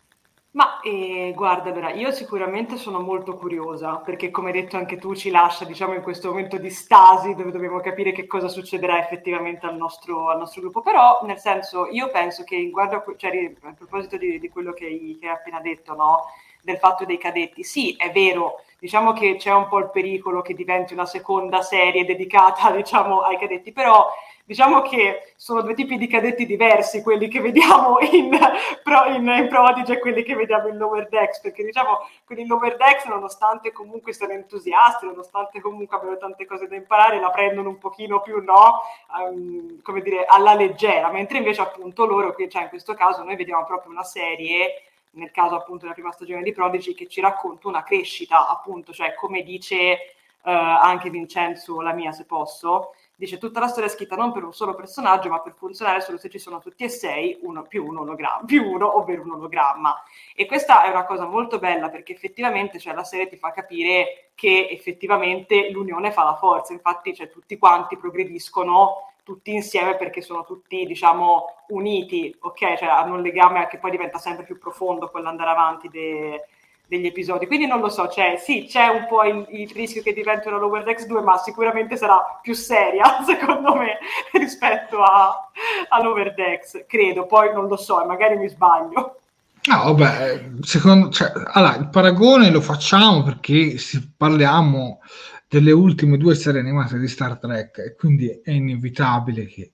Ma 0.54 0.78
eh, 0.82 1.32
guarda, 1.34 1.70
allora, 1.70 1.90
io 1.90 2.12
sicuramente 2.12 2.76
sono 2.76 3.00
molto 3.00 3.34
curiosa 3.36 3.96
perché, 3.96 4.30
come 4.30 4.50
hai 4.52 4.60
detto 4.60 4.76
anche 4.76 4.98
tu, 4.98 5.12
ci 5.16 5.30
lascia 5.30 5.64
diciamo, 5.64 5.94
in 5.94 6.02
questo 6.02 6.28
momento 6.28 6.58
di 6.58 6.70
stasi 6.70 7.34
dove 7.34 7.50
dobbiamo 7.50 7.80
capire 7.80 8.12
che 8.12 8.28
cosa 8.28 8.46
succederà 8.46 9.00
effettivamente 9.00 9.66
al 9.66 9.76
nostro, 9.76 10.30
al 10.30 10.38
nostro 10.38 10.60
gruppo. 10.60 10.80
Però, 10.80 11.18
nel 11.24 11.38
senso, 11.38 11.88
io 11.90 12.08
penso 12.10 12.44
che, 12.44 12.70
guarda, 12.70 13.02
cioè, 13.16 13.52
a 13.62 13.72
proposito 13.72 14.16
di, 14.16 14.38
di 14.38 14.48
quello 14.48 14.72
che 14.72 14.84
hai, 14.86 15.18
che 15.20 15.26
hai, 15.26 15.34
appena 15.34 15.60
detto, 15.60 15.92
no? 15.94 16.20
del 16.62 16.78
fatto 16.78 17.04
dei 17.04 17.18
cadetti, 17.18 17.64
sì, 17.64 17.94
è 17.96 18.12
vero, 18.12 18.62
diciamo 18.78 19.12
che 19.12 19.36
c'è 19.36 19.52
un 19.52 19.68
po' 19.68 19.78
il 19.80 19.90
pericolo 19.90 20.40
che 20.40 20.54
diventi 20.54 20.94
una 20.94 21.04
seconda 21.04 21.62
serie 21.62 22.04
dedicata 22.04 22.70
diciamo, 22.72 23.20
ai 23.22 23.38
cadetti, 23.38 23.72
però 23.72 24.08
Diciamo 24.46 24.82
che 24.82 25.32
sono 25.36 25.62
due 25.62 25.72
tipi 25.72 25.96
di 25.96 26.06
cadetti 26.06 26.44
diversi, 26.44 27.02
quelli 27.02 27.28
che 27.28 27.40
vediamo 27.40 27.98
in, 28.12 28.30
in, 28.34 29.26
in 29.26 29.48
Prodigy 29.48 29.92
e 29.92 29.98
quelli 29.98 30.22
che 30.22 30.34
vediamo 30.34 30.68
in 30.68 30.76
Lower 30.76 31.08
Decks, 31.08 31.40
perché 31.40 31.64
diciamo 31.64 32.06
quelli 32.26 32.42
in 32.42 32.48
Lower 32.48 32.76
Decks, 32.76 33.06
nonostante 33.06 33.72
comunque 33.72 34.12
siano 34.12 34.34
entusiasti, 34.34 35.06
nonostante 35.06 35.62
comunque 35.62 35.96
abbiano 35.96 36.18
tante 36.18 36.44
cose 36.44 36.68
da 36.68 36.76
imparare, 36.76 37.20
la 37.20 37.30
prendono 37.30 37.70
un 37.70 37.78
pochino 37.78 38.20
più, 38.20 38.42
no, 38.42 38.82
um, 39.18 39.80
come 39.80 40.02
dire, 40.02 40.26
alla 40.26 40.52
leggera, 40.52 41.10
mentre 41.10 41.38
invece 41.38 41.62
appunto 41.62 42.04
loro, 42.04 42.34
cioè 42.46 42.64
in 42.64 42.68
questo 42.68 42.92
caso 42.92 43.22
noi 43.22 43.36
vediamo 43.36 43.64
proprio 43.64 43.92
una 43.92 44.04
serie 44.04 44.82
nel 45.12 45.30
caso 45.30 45.54
appunto 45.54 45.82
della 45.82 45.94
prima 45.94 46.12
stagione 46.12 46.42
di 46.42 46.52
Prodigy, 46.52 46.92
che 46.92 47.06
ci 47.06 47.22
racconta 47.22 47.68
una 47.68 47.82
crescita, 47.82 48.46
appunto, 48.48 48.92
cioè 48.92 49.14
come 49.14 49.42
dice 49.42 49.74
eh, 49.74 50.52
anche 50.52 51.08
Vincenzo, 51.08 51.80
la 51.80 51.92
mia 51.92 52.12
se 52.12 52.24
posso, 52.26 52.94
dice 53.16 53.38
tutta 53.38 53.60
la 53.60 53.68
storia 53.68 53.88
è 53.88 53.92
scritta 53.92 54.16
non 54.16 54.32
per 54.32 54.44
un 54.44 54.52
solo 54.52 54.74
personaggio, 54.74 55.28
ma 55.28 55.40
per 55.40 55.54
funzionare 55.56 56.00
solo 56.00 56.18
se 56.18 56.28
ci 56.28 56.38
sono 56.38 56.58
tutti 56.58 56.84
e 56.84 56.88
sei, 56.88 57.38
uno 57.42 57.62
più 57.62 57.86
un 57.86 57.98
ologramma, 57.98 58.44
più 58.46 58.64
uno, 58.64 58.98
ovvero 58.98 59.22
un 59.22 59.32
ologramma. 59.32 60.02
E 60.34 60.46
questa 60.46 60.84
è 60.84 60.90
una 60.90 61.04
cosa 61.04 61.26
molto 61.26 61.58
bella 61.58 61.88
perché 61.88 62.12
effettivamente 62.12 62.78
cioè, 62.78 62.94
la 62.94 63.04
serie 63.04 63.28
ti 63.28 63.36
fa 63.36 63.52
capire 63.52 64.30
che 64.34 64.68
effettivamente 64.70 65.70
l'unione 65.70 66.10
fa 66.12 66.24
la 66.24 66.36
forza, 66.36 66.72
infatti 66.72 67.14
cioè, 67.14 67.30
tutti 67.30 67.56
quanti 67.58 67.96
progrediscono 67.96 69.12
tutti 69.24 69.54
insieme 69.54 69.96
perché 69.96 70.20
sono 70.20 70.44
tutti, 70.44 70.84
diciamo, 70.84 71.46
uniti, 71.68 72.34
ok? 72.40 72.76
Cioè 72.76 72.88
hanno 72.88 73.14
un 73.14 73.22
legame 73.22 73.66
che 73.68 73.78
poi 73.78 73.90
diventa 73.90 74.18
sempre 74.18 74.44
più 74.44 74.58
profondo 74.58 75.10
con 75.10 75.22
l'andare 75.22 75.50
avanti 75.50 75.88
de- 75.88 76.46
degli 76.86 77.06
episodi. 77.06 77.46
Quindi 77.46 77.66
non 77.66 77.80
lo 77.80 77.88
so, 77.88 78.08
cioè, 78.08 78.36
sì, 78.38 78.66
c'è 78.68 78.86
un 78.88 79.06
po' 79.08 79.24
il, 79.24 79.46
il 79.50 79.70
rischio 79.70 80.02
che 80.02 80.12
diventi 80.12 80.48
una 80.48 80.58
Lower 80.58 80.84
Decks 80.84 81.06
2, 81.06 81.22
ma 81.22 81.36
sicuramente 81.38 81.96
sarà 81.96 82.38
più 82.42 82.54
seria, 82.54 83.22
secondo 83.24 83.74
me, 83.74 83.98
rispetto 84.32 85.02
a, 85.02 85.50
a 85.88 86.02
Lower 86.02 86.34
Decks, 86.34 86.84
credo. 86.86 87.26
Poi 87.26 87.52
non 87.52 87.66
lo 87.68 87.76
so, 87.76 88.04
magari 88.04 88.36
mi 88.36 88.48
sbaglio. 88.48 89.20
No, 89.66 89.94
vabbè, 89.94 90.50
secondo, 90.60 91.08
cioè, 91.08 91.32
allora, 91.52 91.76
il 91.76 91.88
paragone 91.88 92.50
lo 92.50 92.60
facciamo 92.60 93.22
perché 93.22 93.78
se 93.78 94.10
parliamo 94.14 95.00
delle 95.48 95.72
ultime 95.72 96.18
due 96.18 96.34
serie 96.34 96.60
animate 96.60 96.98
di 96.98 97.08
Star 97.08 97.38
Trek 97.38 97.78
e 97.78 97.94
quindi 97.94 98.28
è 98.42 98.50
inevitabile 98.50 99.46
che 99.46 99.72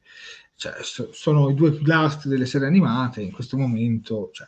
cioè, 0.55 0.75
sono 0.83 1.49
i 1.49 1.55
due 1.55 1.73
pilastri 1.73 2.29
delle 2.29 2.45
serie 2.45 2.67
animate 2.67 3.23
in 3.23 3.33
questo 3.33 3.57
momento 3.57 4.29
cioè, 4.33 4.47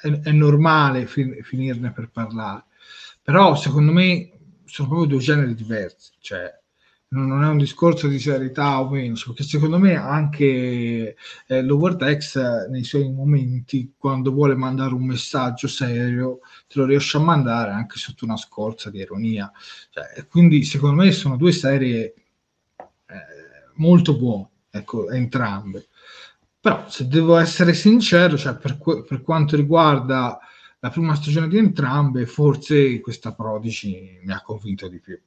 è, 0.00 0.30
normale 0.32 1.06
fin- 1.06 1.42
finirne 1.42 1.92
per 1.92 2.10
parlare 2.10 2.64
però 3.22 3.54
secondo 3.54 3.92
me 3.92 4.30
sono 4.64 4.88
proprio 4.88 5.08
due 5.08 5.18
generi 5.20 5.54
diversi 5.54 6.12
cioè 6.20 6.58
non 7.10 7.42
è 7.42 7.48
un 7.48 7.56
discorso 7.56 8.06
di 8.06 8.18
serietà 8.18 8.80
o 8.80 8.90
meno, 8.90 9.14
perché 9.24 9.42
secondo 9.42 9.78
me 9.78 9.94
anche 9.94 11.16
eh, 11.46 11.62
Lower 11.62 11.96
Decks 11.96 12.36
nei 12.68 12.84
suoi 12.84 13.10
momenti, 13.10 13.94
quando 13.96 14.30
vuole 14.30 14.54
mandare 14.54 14.92
un 14.92 15.06
messaggio 15.06 15.68
serio, 15.68 16.40
te 16.66 16.78
lo 16.78 16.84
riesce 16.84 17.16
a 17.16 17.20
mandare 17.20 17.70
anche 17.70 17.98
sotto 17.98 18.24
una 18.26 18.36
scorza 18.36 18.90
di 18.90 18.98
ironia. 18.98 19.50
Cioè, 19.90 20.26
quindi 20.26 20.64
secondo 20.64 21.02
me 21.02 21.10
sono 21.12 21.36
due 21.36 21.52
serie 21.52 22.14
eh, 23.06 23.16
molto 23.76 24.16
buone, 24.16 24.48
ecco, 24.70 25.10
entrambe. 25.10 25.87
Però 26.68 26.86
se 26.86 27.08
devo 27.08 27.38
essere 27.38 27.72
sincero, 27.72 28.36
cioè, 28.36 28.54
per, 28.56 28.76
per 28.76 29.22
quanto 29.22 29.56
riguarda 29.56 30.38
la 30.80 30.90
prima 30.90 31.14
stagione 31.14 31.48
di 31.48 31.56
entrambe, 31.56 32.26
forse 32.26 33.00
questa 33.00 33.32
Prodigy 33.32 34.20
mi 34.22 34.34
ha 34.34 34.42
convinto 34.42 34.86
di 34.86 35.00
più. 35.00 35.18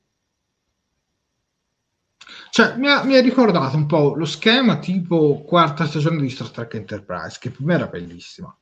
Cioè, 2.51 2.77
mi 2.77 2.89
ha, 2.89 3.03
mi 3.03 3.15
ha, 3.15 3.21
ricordato 3.21 3.75
un 3.75 3.87
po' 3.87 4.13
lo 4.13 4.25
schema 4.25 4.77
tipo 4.77 5.41
quarta 5.41 5.87
stagione 5.87 6.21
di 6.21 6.29
Star 6.29 6.51
Trek 6.51 6.75
Enterprise, 6.75 7.39
che 7.39 7.49
per 7.49 7.63
me 7.63 7.73
era 7.73 7.87
bellissima. 7.87 8.55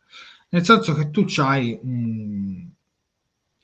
Nel 0.48 0.64
senso 0.64 0.94
che 0.94 1.10
tu 1.10 1.26
hai 1.36 1.78
um, 1.84 2.72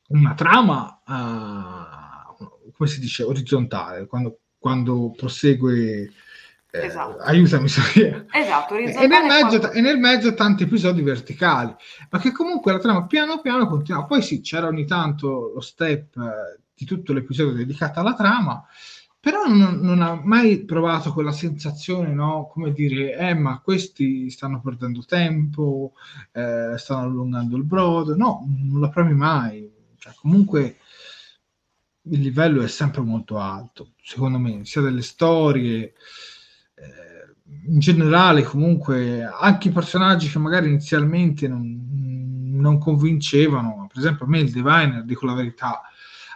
una 0.07 0.33
trama, 0.33 1.01
uh, 1.05 2.71
come 2.73 2.89
si 2.89 2.99
dice, 2.99 3.23
orizzontale, 3.23 4.07
quando, 4.07 4.39
quando 4.57 5.13
prosegue... 5.15 6.11
Eh, 6.81 6.85
esatto. 6.85 7.17
Aiutami, 7.19 7.67
Sofia. 7.67 8.25
Esatto, 8.31 8.75
e 8.75 9.07
nel, 9.07 9.25
mezzo, 9.25 9.59
quando... 9.59 9.71
e 9.71 9.81
nel 9.81 9.97
mezzo 9.97 10.33
tanti 10.33 10.63
episodi 10.63 11.01
verticali, 11.01 11.73
ma 12.09 12.19
che 12.19 12.31
comunque 12.31 12.71
la 12.71 12.79
trama 12.79 13.05
piano 13.05 13.39
piano 13.41 13.67
continua. 13.67 14.05
Poi 14.05 14.21
sì, 14.21 14.41
c'era 14.41 14.67
ogni 14.67 14.85
tanto 14.85 15.51
lo 15.53 15.61
step 15.61 16.17
eh, 16.17 16.59
di 16.73 16.85
tutto 16.85 17.13
l'episodio 17.13 17.53
dedicato 17.53 17.99
alla 17.99 18.13
trama, 18.13 18.65
però 19.19 19.45
non, 19.45 19.79
non, 19.79 20.01
ha 20.01 20.19
mai 20.23 20.65
provato 20.65 21.13
quella 21.13 21.31
sensazione, 21.31 22.13
no? 22.13 22.47
Come 22.51 22.71
dire, 22.71 23.15
eh, 23.15 23.33
ma 23.33 23.59
questi 23.59 24.29
stanno 24.29 24.61
perdendo 24.61 25.03
tempo, 25.03 25.93
eh, 26.31 26.73
stanno 26.77 27.01
allungando 27.07 27.57
il 27.57 27.63
brodo. 27.63 28.15
No, 28.15 28.45
non 28.47 28.81
la 28.81 28.89
provi 28.89 29.13
mai. 29.13 29.71
Cioè, 29.97 30.13
comunque 30.15 30.77
il 32.07 32.21
livello 32.21 32.61
è 32.61 32.67
sempre 32.67 33.01
molto 33.01 33.39
alto, 33.39 33.93
secondo 34.03 34.37
me, 34.37 34.63
sia 34.65 34.81
delle 34.81 35.01
storie, 35.01 35.93
eh, 36.75 37.35
in 37.67 37.79
generale, 37.79 38.43
comunque, 38.43 39.23
anche 39.23 39.69
i 39.69 39.71
personaggi 39.71 40.29
che 40.29 40.39
magari 40.39 40.67
inizialmente 40.67 41.47
non, 41.47 41.85
non 42.51 42.77
convincevano. 42.77 43.87
Per 43.87 43.97
esempio, 43.97 44.25
a 44.25 44.29
me 44.29 44.39
il 44.39 44.51
Diviner, 44.51 45.03
dico 45.03 45.25
la 45.25 45.33
verità, 45.33 45.81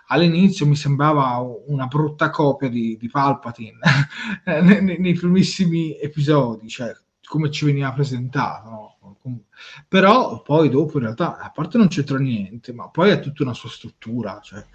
all'inizio 0.08 0.66
mi 0.66 0.76
sembrava 0.76 1.40
una 1.68 1.88
brutta 1.88 2.30
copia 2.30 2.70
di, 2.70 2.98
di 2.98 3.10
Palpatine 3.10 3.78
nei, 4.62 5.00
nei, 5.00 5.14
primissimi 5.14 5.98
episodi, 6.00 6.68
cioè 6.68 6.96
come 7.24 7.52
ci 7.52 7.66
veniva 7.66 7.94
presentato, 7.94 8.70
no? 8.70 8.90
però 9.88 10.42
poi 10.42 10.70
dopo 10.70 10.98
in 10.98 11.04
realtà 11.04 11.38
a 11.38 11.52
parte 11.52 11.78
non 11.78 11.88
c'entra 11.88 12.18
niente, 12.18 12.74
ma 12.74 12.90
poi 12.90 13.12
ha 13.12 13.20
tutta 13.20 13.44
una 13.44 13.54
sua 13.54 13.70
struttura, 13.70 14.40
cioè, 14.42 14.66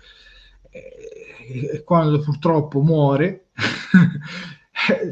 e, 0.70 1.70
e 1.72 1.82
quando 1.82 2.20
purtroppo 2.20 2.80
muore, 2.80 3.48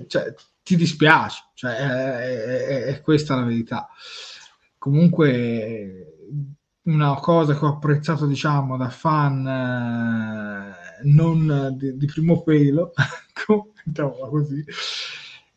cioè, 0.06 0.34
ti 0.62 0.76
dispiace, 0.76 1.42
cioè, 1.54 1.74
è, 1.74 2.44
è, 2.44 2.84
è 2.84 3.00
questa 3.00 3.34
la 3.36 3.44
verità. 3.44 3.88
Comunque 4.78 6.12
una 6.82 7.14
cosa 7.14 7.56
che 7.56 7.64
ho 7.64 7.68
apprezzato, 7.68 8.26
diciamo, 8.26 8.76
da 8.76 8.90
fan 8.90 9.46
eh, 9.46 11.00
non 11.04 11.74
di, 11.76 11.96
di, 11.96 12.06
primo 12.06 12.42
pelo, 12.42 12.92
diciamo 13.84 14.28
così, 14.28 14.64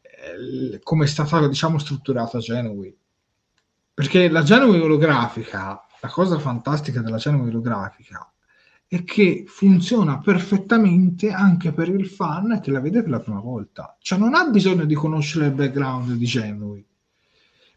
eh, 0.01 0.79
come 0.83 1.05
è 1.05 1.07
stata, 1.07 1.47
diciamo, 1.47 1.79
strutturata 1.79 2.39
Genoway. 2.39 2.95
Perché 3.93 4.27
la 4.29 4.43
Genoway 4.43 4.79
olografica, 4.79 5.85
la 6.01 6.09
cosa 6.09 6.37
fantastica 6.37 7.01
della 7.01 7.17
Genoway 7.17 7.49
olografica 7.49 8.29
è 8.87 9.03
che 9.03 9.45
funziona 9.47 10.19
perfettamente 10.19 11.31
anche 11.31 11.71
per 11.71 11.89
il 11.89 12.07
fan 12.07 12.59
che 12.61 12.71
la 12.71 12.79
vede 12.79 13.01
per 13.01 13.11
la 13.11 13.19
prima 13.19 13.39
volta. 13.39 13.97
Cioè 13.99 14.19
non 14.19 14.35
ha 14.35 14.45
bisogno 14.49 14.85
di 14.85 14.93
conoscere 14.93 15.47
il 15.47 15.53
background 15.53 16.13
di 16.13 16.25
Genoway, 16.25 16.85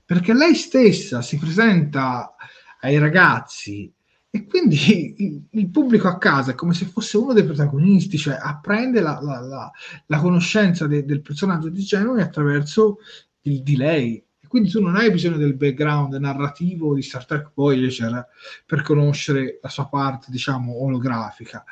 perché 0.05 0.35
lei 0.35 0.55
stessa 0.55 1.23
si 1.23 1.39
presenta 1.39 2.35
ai 2.81 2.99
ragazzi 2.99 3.93
e 4.31 4.47
quindi 4.47 5.47
il, 5.51 5.71
pubblico 5.71 6.09
a 6.09 6.19
casa 6.19 6.53
è 6.53 6.55
come 6.55 6.75
se 6.75 6.85
fosse 6.85 7.17
uno 7.17 7.33
dei 7.33 7.45
protagonisti, 7.45 8.19
cioè 8.19 8.39
apprende 8.41 9.01
la, 9.01 9.19
la, 9.21 9.41
la, 9.41 9.71
la 10.07 10.21
conoscenza 10.21 10.87
de, 10.87 11.05
del 11.05 11.23
personaggio 11.23 11.69
di 11.71 11.83
Genova 11.83 12.23
attraverso 12.23 12.99
il 13.43 13.63
di 13.63 13.77
lei. 13.77 14.23
Quindi 14.49 14.71
tu 14.71 14.83
non 14.83 14.97
hai 14.97 15.11
bisogno 15.11 15.37
del 15.37 15.55
background 15.55 16.15
narrativo 16.15 16.95
di 16.95 17.03
Star 17.03 17.25
Trek 17.25 17.51
Voyager 17.55 18.27
per 18.67 18.83
conoscere 18.83 19.59
la 19.63 19.69
sua 19.69 19.87
parte, 19.89 20.31
diciamo, 20.31 20.83
olografica. 20.83 21.65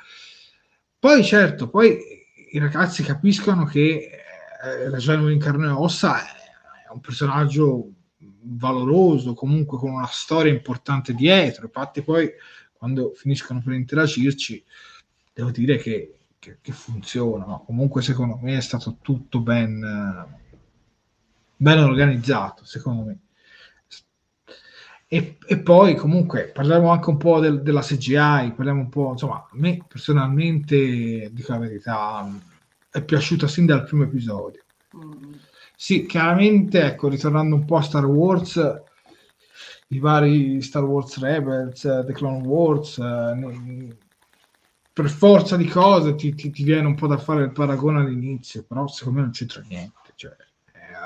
Poi 0.98 1.24
certo, 1.24 1.68
poi 1.68 1.98
i 2.52 2.58
ragazzi 2.58 3.02
capiscono 3.02 3.64
che 3.64 4.10
eh, 4.62 4.88
la 4.88 4.98
Genova 4.98 5.30
in 5.30 5.38
carne 5.38 5.66
e 5.66 5.70
ossa 5.70 6.20
è 6.24 6.90
un 6.92 7.00
personaggio 7.00 7.90
valoroso, 8.18 9.34
comunque 9.34 9.78
con 9.78 9.90
una 9.90 10.06
storia 10.06 10.52
importante 10.52 11.14
dietro. 11.14 11.66
Infatti, 11.66 12.02
poi 12.02 12.30
quando 12.72 13.12
finiscono 13.14 13.60
per 13.62 13.74
interagirci, 13.74 14.64
devo 15.32 15.50
dire 15.50 15.76
che, 15.78 16.18
che, 16.38 16.58
che 16.60 16.72
funziona. 16.72 17.44
No? 17.44 17.64
Comunque, 17.64 18.02
secondo 18.02 18.38
me, 18.40 18.56
è 18.56 18.60
stato 18.60 18.98
tutto 19.02 19.40
ben, 19.40 19.80
ben 21.56 21.78
organizzato. 21.78 22.64
Secondo 22.64 23.04
me. 23.04 23.18
E, 25.08 25.38
e, 25.46 25.58
poi 25.58 25.94
comunque 25.94 26.50
parliamo 26.52 26.90
anche 26.90 27.10
un 27.10 27.16
po' 27.16 27.38
del, 27.38 27.62
della 27.62 27.80
CGI, 27.80 28.52
parliamo 28.56 28.80
un 28.80 28.88
po', 28.88 29.10
insomma, 29.12 29.36
a 29.36 29.48
me 29.52 29.84
personalmente, 29.86 31.30
dico 31.32 31.52
la 31.52 31.58
verità, 31.58 32.28
è 32.90 33.02
piaciuta 33.02 33.46
sin 33.46 33.66
dal 33.66 33.84
primo 33.84 34.02
episodio. 34.02 34.64
Mm. 34.96 35.34
Sì, 35.76 36.06
chiaramente, 36.06 36.82
ecco, 36.82 37.08
ritornando 37.08 37.54
un 37.54 37.64
po' 37.66 37.76
a 37.76 37.82
Star 37.82 38.04
Wars, 38.06 38.82
i 39.88 39.98
vari 39.98 40.60
Star 40.62 40.82
Wars 40.84 41.18
Rebels, 41.18 41.82
The 41.82 42.12
Clone 42.12 42.44
Wars, 42.46 42.98
eh, 42.98 43.96
per 44.92 45.10
forza 45.10 45.56
di 45.56 45.66
cose 45.66 46.14
ti, 46.14 46.34
ti, 46.34 46.50
ti, 46.50 46.64
viene 46.64 46.86
un 46.86 46.94
po' 46.94 47.06
da 47.06 47.18
fare 47.18 47.44
il 47.44 47.52
paragone 47.52 48.00
all'inizio, 48.00 48.64
però 48.64 48.88
secondo 48.88 49.18
me 49.18 49.24
non 49.26 49.34
c'entra 49.34 49.62
niente. 49.68 50.12
Cioè, 50.14 50.34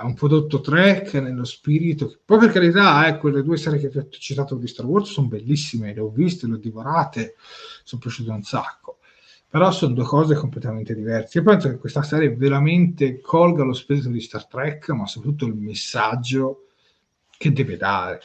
è 0.01 0.03
un 0.03 0.15
prodotto 0.15 0.61
track 0.61 1.15
nello 1.15 1.45
spirito. 1.45 2.21
Poi 2.25 2.39
per 2.39 2.53
carità, 2.53 3.07
eh, 3.07 3.19
quelle 3.19 3.43
due 3.43 3.59
serie 3.59 3.79
che 3.79 3.91
ti 3.91 3.99
ho 3.99 4.09
citato 4.09 4.55
di 4.55 4.67
Star 4.67 4.87
Wars 4.87 5.11
sono 5.11 5.29
bellissime, 5.29 5.93
le 5.93 6.01
ho 6.01 6.09
viste, 6.09 6.47
le 6.47 6.55
ho 6.55 6.57
divorate, 6.57 7.35
sono 7.85 8.01
piaciute 8.01 8.31
un 8.31 8.43
sacco. 8.43 8.99
Però 9.49 9.71
sono 9.73 9.93
due 9.93 10.05
cose 10.05 10.35
completamente 10.37 10.95
diverse. 10.95 11.39
Io 11.39 11.45
penso 11.45 11.69
che 11.69 11.77
questa 11.77 12.03
serie 12.03 12.35
veramente 12.35 13.21
colga 13.21 13.63
lo 13.63 13.75
spirito 13.75 14.09
di 14.09 14.21
Star 14.21 14.47
Trek, 14.47 14.89
ma 14.91 15.07
soprattutto 15.07 15.45
il 15.45 15.55
messaggio 15.55 16.69
che 17.37 17.53
deve 17.53 17.77
dare. 17.77 18.23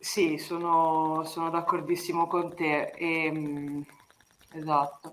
Sì, 0.00 0.38
sono, 0.38 1.22
sono 1.24 1.50
d'accordissimo 1.50 2.26
con 2.26 2.54
te. 2.54 2.90
E, 2.96 3.24
ehm, 3.26 3.86
esatto. 4.54 5.12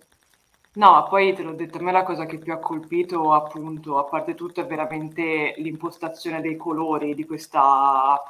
No, 0.75 1.05
poi 1.09 1.33
te 1.33 1.43
l'ho 1.43 1.53
detto, 1.53 1.77
a 1.77 1.81
me 1.81 1.91
la 1.91 2.03
cosa 2.03 2.25
che 2.25 2.37
più 2.37 2.53
ha 2.53 2.59
colpito, 2.59 3.33
appunto, 3.33 3.97
a 3.97 4.03
parte 4.03 4.35
tutto, 4.35 4.61
è 4.61 4.65
veramente 4.65 5.53
l'impostazione 5.57 6.41
dei 6.41 6.57
colori 6.57 7.15
di 7.15 7.25
questa, 7.25 8.21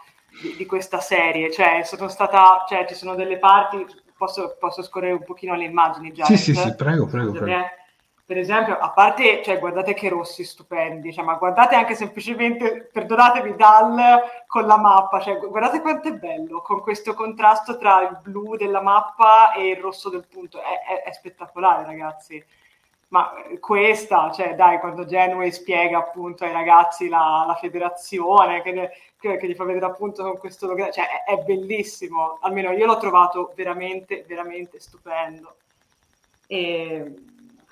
di, 0.41 0.55
di 0.55 0.65
questa 0.65 0.99
serie. 0.99 1.51
Cioè, 1.51 1.81
sono 1.83 2.07
stata, 2.07 2.65
cioè, 2.67 2.85
ci 2.87 2.93
sono 2.95 3.15
delle 3.15 3.37
parti, 3.37 3.85
posso, 4.15 4.55
posso 4.59 4.83
scorrere 4.83 5.13
un 5.13 5.23
pochino 5.23 5.55
le 5.55 5.65
immagini 5.65 6.11
già. 6.11 6.25
Sì, 6.25 6.37
sì, 6.37 6.53
sì, 6.53 6.75
prego, 6.75 7.07
prego, 7.07 7.31
prego. 7.31 7.67
Per 8.28 8.39
esempio, 8.39 8.76
a 8.80 8.89
parte, 8.89 9.43
cioè, 9.43 9.59
guardate 9.59 9.93
che 9.93 10.09
rossi 10.09 10.43
stupendi, 10.43 11.13
cioè, 11.13 11.23
ma 11.23 11.36
guardate 11.36 11.76
anche 11.76 11.93
semplicemente, 11.93 12.89
perdonatemi, 12.91 13.55
Dal 13.55 14.19
con 14.47 14.65
la 14.65 14.78
mappa, 14.78 15.19
cioè, 15.19 15.38
guardate 15.38 15.80
quanto 15.80 16.07
è 16.07 16.13
bello, 16.13 16.61
con 16.61 16.82
questo 16.82 17.13
contrasto 17.13 17.78
tra 17.78 18.01
il 18.01 18.17
blu 18.23 18.55
della 18.55 18.82
mappa 18.82 19.53
e 19.53 19.69
il 19.69 19.78
rosso 19.78 20.09
del 20.09 20.26
punto, 20.28 20.59
è, 20.59 21.03
è, 21.03 21.03
è 21.03 21.13
spettacolare, 21.13 21.86
ragazzi. 21.86 22.43
Ma 23.09 23.32
questa, 23.59 24.32
cioè, 24.32 24.55
dai, 24.55 24.80
quando 24.80 25.05
Genway 25.05 25.51
spiega 25.51 25.99
appunto 25.99 26.45
ai 26.45 26.51
ragazzi 26.51 27.07
la, 27.07 27.43
la 27.45 27.55
federazione, 27.55 28.63
che, 28.63 28.89
che, 29.19 29.38
che, 29.38 29.47
gli 29.47 29.53
fa 29.53 29.65
vedere 29.65 29.86
appunto 29.86 30.23
con 30.23 30.39
questo 30.39 30.65
logano, 30.65 30.91
cioè, 30.91 31.23
è, 31.26 31.32
è 31.32 31.38
bellissimo, 31.43 32.39
almeno 32.41 32.71
io 32.71 32.88
l'ho 32.88 32.97
trovato 32.97 33.53
veramente, 33.55 34.26
veramente 34.28 34.80
stupendo. 34.80 35.57
E 36.47 37.13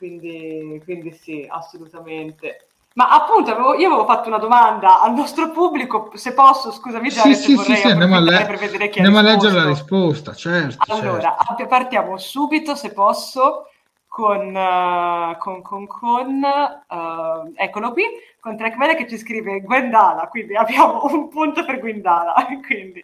quindi, 0.04 0.82
quindi 0.84 1.14
sì, 1.14 1.48
assolutamente. 1.50 2.68
Ma 2.96 3.10
appunto, 3.10 3.52
avevo, 3.52 3.74
io 3.74 3.88
avevo 3.88 4.06
fatto 4.06 4.28
una 4.28 4.38
domanda 4.38 5.02
al 5.02 5.14
nostro 5.14 5.50
pubblico, 5.52 6.12
se 6.16 6.34
posso, 6.34 6.72
scusami 6.72 7.10
già, 7.10 7.22
sì, 7.22 7.34
sì, 7.34 7.58
sì, 7.58 7.76
sì, 7.76 7.88
andiamo 7.88 8.18
a, 8.18 8.20
le- 8.20 8.46
per 8.46 8.58
vedere 8.58 8.90
chi 8.90 9.00
andiamo 9.00 9.20
a 9.20 9.22
leggere 9.32 9.56
la 9.56 9.66
risposta, 9.66 10.34
certo. 10.34 10.94
Allora, 10.94 11.38
certo. 11.48 11.66
partiamo 11.68 12.18
subito, 12.18 12.76
se 12.76 12.92
posso, 12.92 13.70
con, 14.08 14.54
uh, 14.54 15.38
con, 15.38 15.62
con, 15.62 15.88
con 15.88 16.44
uh, 16.44 17.54
eccolo 17.56 17.94
qui, 17.94 18.04
con 18.42 18.58
Trackmania 18.58 18.96
che 18.96 19.08
ci 19.08 19.18
scrive 19.18 19.62
Gwendala, 19.62 20.28
quindi 20.28 20.56
abbiamo 20.56 21.06
un 21.10 21.30
punto 21.30 21.64
per 21.64 21.80
Gwendala. 21.80 22.36
quindi. 22.68 23.04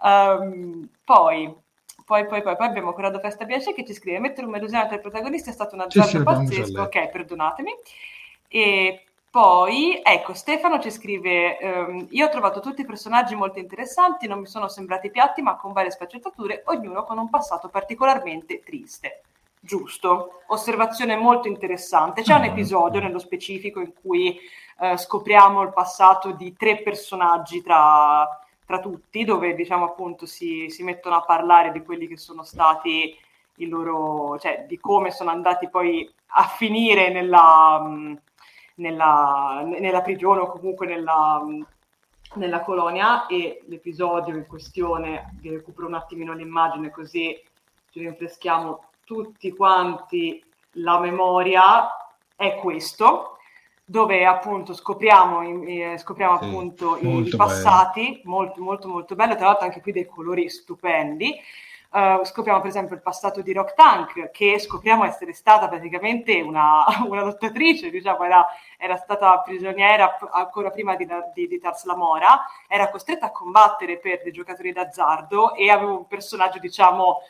Um, 0.00 0.88
poi, 1.04 1.54
poi, 2.06 2.24
poi, 2.24 2.40
poi, 2.40 2.54
poi 2.54 2.66
abbiamo 2.66 2.92
Corrado 2.92 3.18
Festa 3.18 3.44
Bianche 3.44 3.74
che 3.74 3.84
ci 3.84 3.92
scrive 3.92 4.20
mettere 4.20 4.46
un 4.46 4.52
melusinato 4.52 4.94
ai 4.94 5.00
protagonisti 5.00 5.50
è 5.50 5.52
stato 5.52 5.74
un 5.74 5.80
azzardo 5.80 6.08
sì, 6.08 6.16
sì, 6.16 6.22
pazzesco. 6.22 6.82
ok 6.82 7.08
perdonatemi. 7.08 7.74
E 8.46 9.04
poi 9.28 10.00
ecco 10.04 10.32
Stefano 10.32 10.78
ci 10.78 10.92
scrive 10.92 11.58
ehm, 11.58 12.06
io 12.10 12.26
ho 12.26 12.28
trovato 12.28 12.60
tutti 12.60 12.82
i 12.82 12.86
personaggi 12.86 13.34
molto 13.34 13.58
interessanti 13.58 14.28
non 14.28 14.38
mi 14.38 14.46
sono 14.46 14.68
sembrati 14.68 15.10
piatti 15.10 15.42
ma 15.42 15.56
con 15.56 15.72
varie 15.72 15.90
sfaccettature 15.90 16.62
ognuno 16.66 17.02
con 17.02 17.18
un 17.18 17.28
passato 17.28 17.68
particolarmente 17.68 18.62
triste. 18.62 19.22
Giusto. 19.58 20.42
Osservazione 20.46 21.16
molto 21.16 21.48
interessante. 21.48 22.22
C'è 22.22 22.34
un 22.34 22.44
episodio 22.44 23.00
nello 23.00 23.18
specifico 23.18 23.80
in 23.80 23.92
cui 24.00 24.38
eh, 24.78 24.96
scopriamo 24.96 25.60
il 25.62 25.72
passato 25.72 26.30
di 26.30 26.54
tre 26.56 26.82
personaggi 26.82 27.62
tra 27.62 28.45
tra 28.66 28.80
tutti, 28.80 29.24
dove 29.24 29.54
diciamo 29.54 29.84
appunto 29.84 30.26
si, 30.26 30.68
si, 30.68 30.82
mettono 30.82 31.16
a 31.16 31.22
parlare 31.22 31.72
di 31.72 31.82
quelli 31.82 32.06
che 32.08 32.16
sono 32.16 32.42
stati 32.42 33.16
i 33.58 33.68
loro, 33.68 34.38
cioè 34.38 34.66
di 34.68 34.78
come 34.78 35.10
sono 35.10 35.30
andati 35.30 35.68
poi 35.68 36.12
a 36.30 36.44
finire 36.44 37.10
nella, 37.10 37.88
nella, 38.74 39.62
nella 39.64 40.02
prigione 40.02 40.40
o 40.40 40.50
comunque 40.50 40.86
nella, 40.86 41.42
nella 42.34 42.60
colonia. 42.62 43.26
E 43.26 43.62
l'episodio 43.66 44.34
in 44.34 44.46
questione, 44.46 45.36
vi 45.40 45.50
recupero 45.50 45.86
un 45.86 45.94
attimino 45.94 46.34
l'immagine 46.34 46.90
così 46.90 47.40
ci 47.96 48.00
rinfreschiamo 48.00 48.84
tutti 49.04 49.50
quanti 49.52 50.44
la 50.72 50.98
memoria, 50.98 51.88
è 52.36 52.56
questo 52.56 53.35
dove 53.88 54.26
appunto 54.26 54.74
scopriamo, 54.74 55.42
eh, 55.64 55.96
scopriamo 55.96 56.38
sì, 56.38 56.44
appunto 56.44 56.98
i, 57.00 57.32
passati, 57.36 58.10
bello. 58.10 58.20
molto 58.24 58.60
molto 58.60 58.88
molto 58.88 59.14
bello, 59.14 59.36
tra 59.36 59.46
l'altro 59.46 59.66
anche 59.66 59.80
qui 59.80 59.92
dei 59.92 60.06
colori 60.06 60.50
stupendi. 60.50 61.34
Uh, 61.88 62.24
scopriamo 62.24 62.60
per 62.60 62.68
esempio 62.68 62.96
il 62.96 63.00
passato 63.00 63.40
di 63.40 63.52
Rock 63.52 63.74
Tank, 63.74 64.30
che 64.30 64.58
scopriamo 64.58 65.04
essere 65.04 65.32
stata 65.32 65.68
praticamente 65.68 66.40
una, 66.40 66.84
una 67.08 67.22
lottatrice, 67.22 67.88
diciamo, 67.88 68.24
era, 68.24 68.44
era, 68.76 68.96
stata 68.96 69.38
prigioniera 69.38 70.18
ancora 70.32 70.70
prima 70.70 70.96
di, 70.96 71.06
di, 71.32 71.46
di 71.46 71.58
Tars 71.58 71.84
Lamora, 71.84 72.44
era 72.68 72.90
costretta 72.90 73.26
a 73.26 73.30
combattere 73.30 73.98
per 73.98 74.20
dei 74.22 74.32
giocatori 74.32 74.72
d'azzardo 74.72 75.54
e 75.54 75.70
aveva 75.70 75.92
un 75.92 76.06
personaggio, 76.06 76.58
diciamo, 76.58 77.20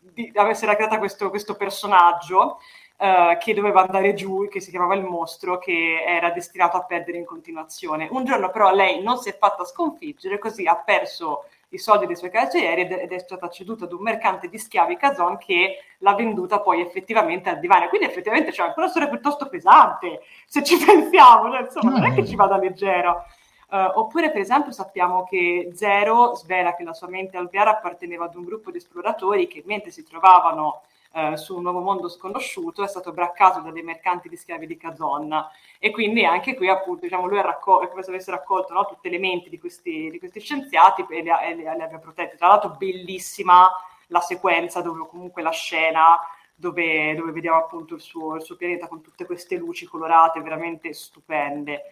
di, 0.00 0.30
avesse 0.34 0.66
creato 0.66 0.98
questo, 0.98 1.30
questo 1.30 1.54
personaggio 1.54 2.58
uh, 3.00 3.38
che 3.38 3.54
doveva 3.54 3.80
andare 3.80 4.14
giù, 4.14 4.46
che 4.48 4.60
si 4.60 4.70
chiamava 4.70 4.94
il 4.94 5.04
mostro, 5.04 5.58
che 5.58 6.04
era 6.06 6.30
destinato 6.30 6.76
a 6.76 6.84
perdere 6.84 7.18
in 7.18 7.24
continuazione. 7.24 8.08
Un 8.10 8.24
giorno 8.24 8.50
però 8.50 8.72
lei 8.72 9.02
non 9.02 9.18
si 9.18 9.30
è 9.30 9.36
fatta 9.36 9.64
sconfiggere, 9.64 10.38
così 10.38 10.66
ha 10.66 10.76
perso 10.76 11.44
i 11.72 11.78
soldi 11.78 12.06
dei 12.06 12.16
suoi 12.16 12.30
carcerieri 12.30 12.82
ed 12.82 13.12
è 13.12 13.18
stata 13.18 13.48
ceduta 13.48 13.84
ad 13.84 13.92
un 13.92 14.02
mercante 14.02 14.48
di 14.48 14.58
schiavi 14.58 14.96
Kazon 14.96 15.38
che 15.38 15.84
l'ha 15.98 16.14
venduta 16.14 16.60
poi 16.60 16.80
effettivamente 16.80 17.48
al 17.48 17.60
divano. 17.60 17.88
Quindi 17.88 18.08
effettivamente 18.08 18.50
c'è 18.50 18.62
anche 18.62 18.78
una 18.78 18.88
storia 18.88 19.08
piuttosto 19.08 19.48
pesante, 19.48 20.22
se 20.46 20.62
ci 20.62 20.76
pensiamo, 20.84 21.50
cioè, 21.50 21.62
insomma, 21.62 21.90
non 21.92 22.04
è 22.04 22.14
che 22.14 22.26
ci 22.26 22.34
vada 22.34 22.56
leggero. 22.56 23.24
Uh, 23.70 24.00
oppure, 24.00 24.32
per 24.32 24.40
esempio, 24.40 24.72
sappiamo 24.72 25.22
che 25.22 25.70
Zero 25.74 26.34
svela 26.34 26.74
che 26.74 26.82
la 26.82 26.92
sua 26.92 27.06
mente 27.06 27.36
alveare 27.36 27.70
apparteneva 27.70 28.24
ad 28.24 28.34
un 28.34 28.42
gruppo 28.42 28.72
di 28.72 28.78
esploratori 28.78 29.46
che 29.46 29.62
mentre 29.64 29.92
si 29.92 30.02
trovavano 30.02 30.82
eh, 31.12 31.36
su 31.36 31.56
un 31.56 31.62
nuovo 31.62 31.80
mondo 31.80 32.08
sconosciuto, 32.08 32.84
è 32.84 32.88
stato 32.88 33.12
braccato 33.12 33.60
da 33.60 33.70
dei 33.70 33.82
mercanti 33.82 34.28
di 34.28 34.36
schiavi 34.36 34.66
di 34.66 34.76
Kazon 34.76 35.46
e 35.78 35.90
quindi 35.90 36.24
anche 36.24 36.54
qui 36.54 36.68
appunto 36.68 37.02
diciamo, 37.02 37.26
lui 37.26 37.38
è 37.38 37.58
come 37.60 38.02
se 38.02 38.10
avesse 38.10 38.30
raccolto 38.30 38.72
no, 38.72 38.86
tutte 38.86 39.08
le 39.08 39.18
menti 39.18 39.48
di 39.48 39.58
questi, 39.58 40.10
di 40.10 40.18
questi 40.18 40.40
scienziati 40.40 41.04
e 41.08 41.22
le, 41.22 41.48
e 41.48 41.54
le 41.54 41.68
abbia 41.68 41.98
protette. 41.98 42.36
Tra 42.36 42.48
l'altro 42.48 42.76
bellissima 42.76 43.68
la 44.08 44.20
sequenza 44.20 44.80
dove 44.80 45.06
comunque 45.08 45.42
la 45.42 45.50
scena 45.50 46.18
dove, 46.60 47.14
dove 47.14 47.32
vediamo 47.32 47.56
appunto 47.56 47.94
il 47.94 48.00
suo, 48.00 48.36
il 48.36 48.42
suo, 48.42 48.56
pianeta 48.56 48.86
con 48.86 49.00
tutte 49.00 49.24
queste 49.24 49.56
luci 49.56 49.86
colorate 49.86 50.40
veramente 50.42 50.92
stupende. 50.92 51.84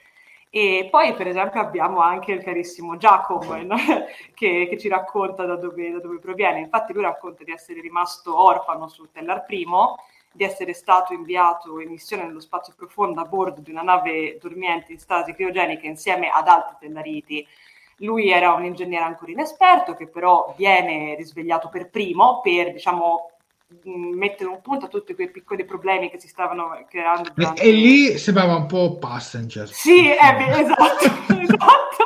E 0.50 0.88
poi, 0.90 1.14
per 1.14 1.26
esempio, 1.26 1.60
abbiamo 1.60 2.00
anche 2.00 2.32
il 2.32 2.42
carissimo 2.42 2.96
Giacomo 2.96 3.54
che, 4.34 4.66
che, 4.68 4.78
ci 4.78 4.88
racconta 4.88 5.44
da 5.44 5.56
dove, 5.56 5.90
da 5.90 6.00
dove, 6.00 6.18
proviene. 6.18 6.60
Infatti, 6.60 6.94
lui 6.94 7.02
racconta 7.02 7.44
di 7.44 7.52
essere 7.52 7.80
rimasto 7.80 8.38
orfano 8.38 8.88
su 8.88 9.10
Tellar 9.10 9.44
I, 9.48 9.66
di 10.32 10.44
essere 10.44 10.72
stato 10.72 11.12
inviato 11.12 11.80
in 11.80 11.90
missione 11.90 12.24
nello 12.24 12.40
spazio 12.40 12.72
profondo 12.76 13.20
a 13.20 13.24
bordo 13.24 13.60
di 13.60 13.70
una 13.70 13.82
nave 13.82 14.38
dormiente 14.40 14.92
in 14.92 14.98
stasi 14.98 15.34
criogenica 15.34 15.86
insieme 15.86 16.30
ad 16.30 16.48
altri 16.48 16.76
tellariti. 16.80 17.46
Lui 18.02 18.30
era 18.30 18.52
un 18.52 18.64
ingegnere 18.64 19.04
ancora 19.04 19.32
inesperto 19.32 19.94
che 19.94 20.06
però 20.06 20.54
viene 20.56 21.14
risvegliato 21.16 21.68
per 21.68 21.90
primo 21.90 22.40
per, 22.40 22.72
diciamo, 22.72 23.32
mettere 23.84 24.48
un 24.48 24.62
punto 24.62 24.86
a 24.86 24.88
tutti 24.88 25.14
quei 25.14 25.30
piccoli 25.30 25.64
problemi 25.64 26.08
che 26.10 26.18
si 26.18 26.26
stavano 26.26 26.84
creando. 26.88 27.30
Durante... 27.34 27.62
E, 27.62 27.70
lì 27.70 28.16
sembrava 28.16 28.56
un 28.56 28.66
po' 28.66 28.96
passenger. 28.96 29.68
Sì, 29.68 30.10
eh, 30.10 30.34
beh, 30.34 30.60
esatto, 30.60 31.04
esatto. 31.36 32.04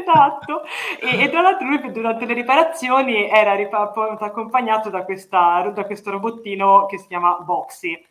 esatto. 0.00 0.62
E, 1.00 1.22
e, 1.22 1.30
tra 1.30 1.42
l'altro 1.42 1.66
lui 1.68 1.92
durante 1.92 2.24
le 2.26 2.34
riparazioni 2.34 3.28
era 3.28 3.54
ripa- 3.54 3.92
accompagnato 4.18 4.90
da, 4.90 5.04
questa, 5.04 5.70
da 5.72 5.84
questo 5.84 6.10
robottino 6.10 6.86
che 6.86 6.98
si 6.98 7.06
chiama 7.06 7.38
Boxy. 7.38 8.04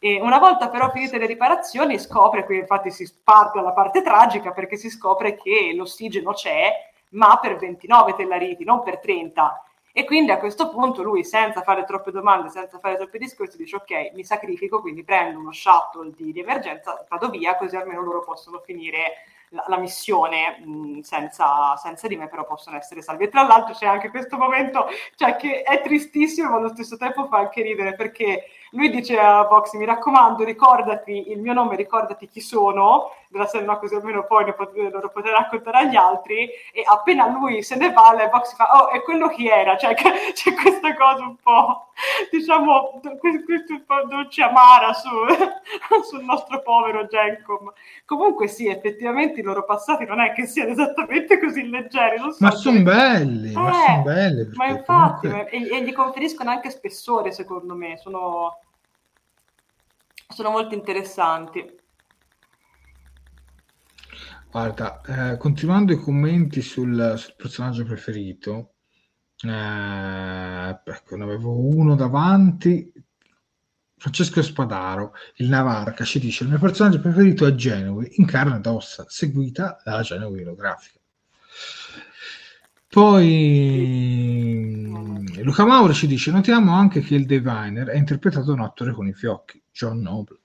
E 0.00 0.20
una 0.20 0.38
volta 0.38 0.68
però 0.68 0.90
finite 0.90 1.18
le 1.18 1.26
riparazioni 1.26 1.98
scopre, 1.98 2.44
qui 2.44 2.58
infatti 2.58 2.90
si 2.90 3.10
parte 3.24 3.58
alla 3.58 3.72
parte 3.72 4.02
tragica 4.02 4.52
perché 4.52 4.76
si 4.76 4.90
scopre 4.90 5.36
che 5.36 5.72
l'ossigeno 5.74 6.32
c'è, 6.32 6.70
ma 7.12 7.38
per 7.40 7.56
29 7.56 8.14
tellariti, 8.14 8.62
non 8.62 8.82
per 8.82 9.00
30 9.00 9.62
e 9.98 10.04
quindi 10.04 10.30
a 10.30 10.38
questo 10.38 10.68
punto 10.68 11.02
lui, 11.02 11.24
senza 11.24 11.62
fare 11.62 11.82
troppe 11.82 12.12
domande, 12.12 12.50
senza 12.50 12.78
fare 12.78 12.94
troppi 12.94 13.18
discorsi, 13.18 13.56
dice 13.56 13.74
ok, 13.74 14.12
mi 14.14 14.22
sacrifico, 14.22 14.80
quindi 14.80 15.02
prendo 15.02 15.40
uno 15.40 15.50
shuttle 15.50 16.12
di, 16.14 16.30
di 16.30 16.38
emergenza, 16.38 17.04
vado 17.08 17.28
via, 17.30 17.56
così 17.56 17.74
almeno 17.74 18.00
loro 18.02 18.22
possono 18.22 18.60
finire 18.60 19.24
la, 19.48 19.64
la 19.66 19.76
missione 19.76 20.60
mh, 20.64 21.00
senza, 21.00 21.74
senza, 21.74 22.06
di 22.06 22.14
me, 22.14 22.28
però 22.28 22.44
possono 22.44 22.76
essere 22.76 23.02
salvi. 23.02 23.24
E 23.24 23.28
tra 23.28 23.42
l'altro 23.42 23.74
c'è 23.74 23.86
anche 23.86 24.10
questo 24.10 24.36
momento, 24.36 24.86
cioè 25.16 25.34
che 25.34 25.62
è 25.62 25.80
tristissimo, 25.80 26.50
ma 26.50 26.58
allo 26.58 26.68
stesso 26.68 26.96
tempo 26.96 27.26
fa 27.26 27.38
anche 27.38 27.62
ridere, 27.62 27.96
perché 27.96 28.44
lui 28.72 28.90
dice 28.90 29.18
a 29.18 29.44
Boxy 29.44 29.78
mi 29.78 29.84
raccomando 29.84 30.44
ricordati 30.44 31.30
il 31.30 31.40
mio 31.40 31.52
nome 31.52 31.76
ricordati 31.76 32.28
chi 32.28 32.40
sono 32.40 33.10
della 33.28 33.46
serie 33.46 33.66
no 33.66 33.78
così 33.78 33.94
almeno 33.94 34.24
poi 34.24 34.44
ne 34.46 34.54
pot- 34.54 34.74
lo 34.74 35.10
potrei 35.12 35.32
raccontare 35.32 35.78
agli 35.78 35.96
altri. 35.96 36.48
E 36.72 36.82
appena 36.84 37.28
lui 37.28 37.62
se 37.62 37.76
ne 37.76 37.92
va 37.92 38.12
la 38.12 38.28
Boxy 38.28 38.54
fa 38.54 38.70
oh 38.82 38.88
è 38.90 39.02
quello 39.02 39.28
chi 39.28 39.48
era. 39.48 39.76
Cioè 39.76 39.94
c'è 40.32 40.54
questa 40.54 40.94
cosa 40.94 41.24
un 41.24 41.36
po' 41.36 41.88
diciamo 42.30 43.00
questo 43.18 43.72
un 43.72 43.84
po' 43.84 44.06
dolce 44.06 44.42
amara 44.42 44.92
su, 44.92 45.08
sul 46.04 46.24
nostro 46.24 46.62
povero 46.62 47.06
Gencom. 47.06 47.72
Comunque 48.04 48.48
sì 48.48 48.68
effettivamente 48.68 49.40
i 49.40 49.42
loro 49.42 49.64
passati 49.64 50.04
non 50.04 50.20
è 50.20 50.32
che 50.32 50.46
siano 50.46 50.70
esattamente 50.70 51.38
così 51.38 51.68
leggeri 51.68 52.18
so 52.18 52.36
ma 52.40 52.50
sono 52.50 52.80
belli 52.82 53.50
eh, 53.50 53.58
ma 53.58 53.72
sono 53.72 54.02
belli 54.02 54.50
ma 54.54 54.66
infatti 54.66 55.28
comunque... 55.28 55.50
e, 55.50 55.76
e 55.76 55.82
gli 55.82 55.92
conferiscono 55.92 56.50
anche 56.50 56.70
spessore 56.70 57.32
secondo 57.32 57.74
me 57.74 57.96
sono 57.98 58.57
sono 60.28 60.50
molto 60.50 60.74
interessanti. 60.74 61.76
Guarda, 64.50 65.00
eh, 65.02 65.36
continuando 65.36 65.92
i 65.92 65.98
commenti 65.98 66.62
sul, 66.62 67.14
sul 67.16 67.34
personaggio 67.36 67.84
preferito, 67.84 68.74
eh, 69.44 70.80
ecco, 70.84 71.16
ne 71.16 71.24
avevo 71.24 71.58
uno 71.58 71.94
davanti. 71.94 72.92
Francesco 73.96 74.42
Spadaro, 74.42 75.12
il 75.36 75.48
Navarca, 75.48 76.04
ci 76.04 76.18
dice: 76.18 76.44
Il 76.44 76.50
mio 76.50 76.58
personaggio 76.58 77.00
preferito 77.00 77.46
è 77.46 77.54
Genovi, 77.54 78.12
in 78.16 78.26
carne 78.26 78.56
ed 78.56 78.66
ossa, 78.66 79.04
seguita 79.08 79.80
dalla 79.84 80.02
Genovi 80.02 80.42
olografica. 80.42 80.98
Poi 82.90 84.78
Luca 85.42 85.64
Mauro 85.66 85.92
ci 85.92 86.06
dice: 86.06 86.30
Notiamo 86.30 86.72
anche 86.72 87.00
che 87.00 87.14
il 87.14 87.26
Diviner 87.26 87.88
è 87.88 87.96
interpretato 87.96 88.46
da 88.46 88.52
un 88.52 88.60
attore 88.60 88.92
con 88.92 89.06
i 89.06 89.12
fiocchi, 89.12 89.62
John 89.70 90.00
Noble. 90.00 90.38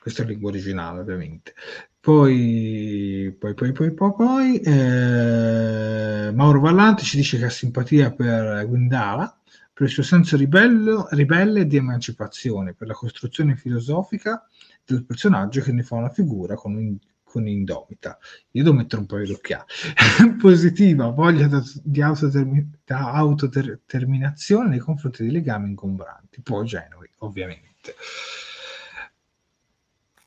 Questa 0.00 0.22
è 0.22 0.24
la 0.24 0.30
lingua 0.30 0.50
originale, 0.50 1.00
ovviamente. 1.00 1.54
Poi, 2.00 3.34
poi, 3.38 3.54
poi, 3.54 3.72
poi, 3.72 3.94
poi, 3.94 4.12
poi 4.14 4.58
eh, 4.60 6.30
Mauro 6.34 6.60
Vallanti 6.60 7.04
ci 7.04 7.16
dice 7.16 7.38
che 7.38 7.44
ha 7.44 7.50
simpatia 7.50 8.12
per 8.12 8.66
Guindala 8.66 9.36
per 9.72 9.86
il 9.86 9.92
suo 9.92 10.02
senso 10.02 10.36
ribello, 10.36 11.08
ribelle 11.10 11.66
di 11.66 11.76
emancipazione, 11.76 12.74
per 12.74 12.88
la 12.88 12.94
costruzione 12.94 13.56
filosofica 13.56 14.46
del 14.84 15.04
personaggio 15.04 15.60
che 15.62 15.72
ne 15.72 15.82
fa 15.82 15.96
una 15.96 16.10
figura 16.10 16.54
con 16.54 16.74
un 16.74 16.96
con 17.32 17.48
Indomita. 17.48 18.18
Io 18.50 18.62
devo 18.62 18.76
mettere 18.76 19.00
un 19.00 19.06
paio 19.06 19.24
di 19.24 19.32
occhiali. 19.32 19.64
Positiva, 20.38 21.08
voglia 21.08 21.48
di 21.82 22.02
autodeterminazione 22.02 24.68
nei 24.68 24.78
confronti 24.78 25.22
dei 25.22 25.32
legami 25.32 25.68
ingombranti. 25.68 26.42
Poi 26.42 26.66
Genovi, 26.66 27.08
ovviamente. 27.20 27.94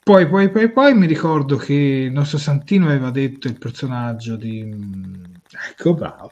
Poi, 0.03 0.27
poi, 0.27 0.49
poi, 0.49 0.71
poi 0.71 0.95
mi 0.95 1.05
ricordo 1.05 1.57
che 1.57 1.73
il 1.73 2.11
nostro 2.11 2.39
Santino 2.39 2.87
aveva 2.87 3.11
detto 3.11 3.47
il 3.47 3.59
personaggio 3.59 4.35
di... 4.35 4.73
Ecco, 5.69 5.93
bravo 5.93 6.31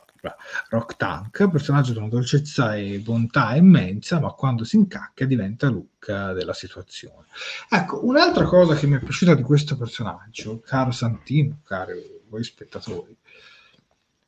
Rock 0.69 0.95
Tank, 0.95 1.49
personaggio 1.49 1.91
di 1.91 1.97
una 1.97 2.07
dolcezza 2.07 2.75
e 2.75 2.99
bontà 2.99 3.55
immensa, 3.55 4.19
ma 4.19 4.31
quando 4.31 4.63
si 4.63 4.77
incacchia 4.77 5.25
diventa 5.25 5.67
Luca 5.67 6.33
della 6.33 6.53
situazione. 6.53 7.27
Ecco, 7.69 8.05
un'altra 8.05 8.45
cosa 8.45 8.75
che 8.75 8.87
mi 8.87 8.95
è 8.95 8.99
piaciuta 8.99 9.35
di 9.35 9.41
questo 9.41 9.75
personaggio, 9.75 10.59
caro 10.59 10.91
Santino, 10.91 11.59
cari 11.63 12.21
voi 12.29 12.43
spettatori, 12.43 13.15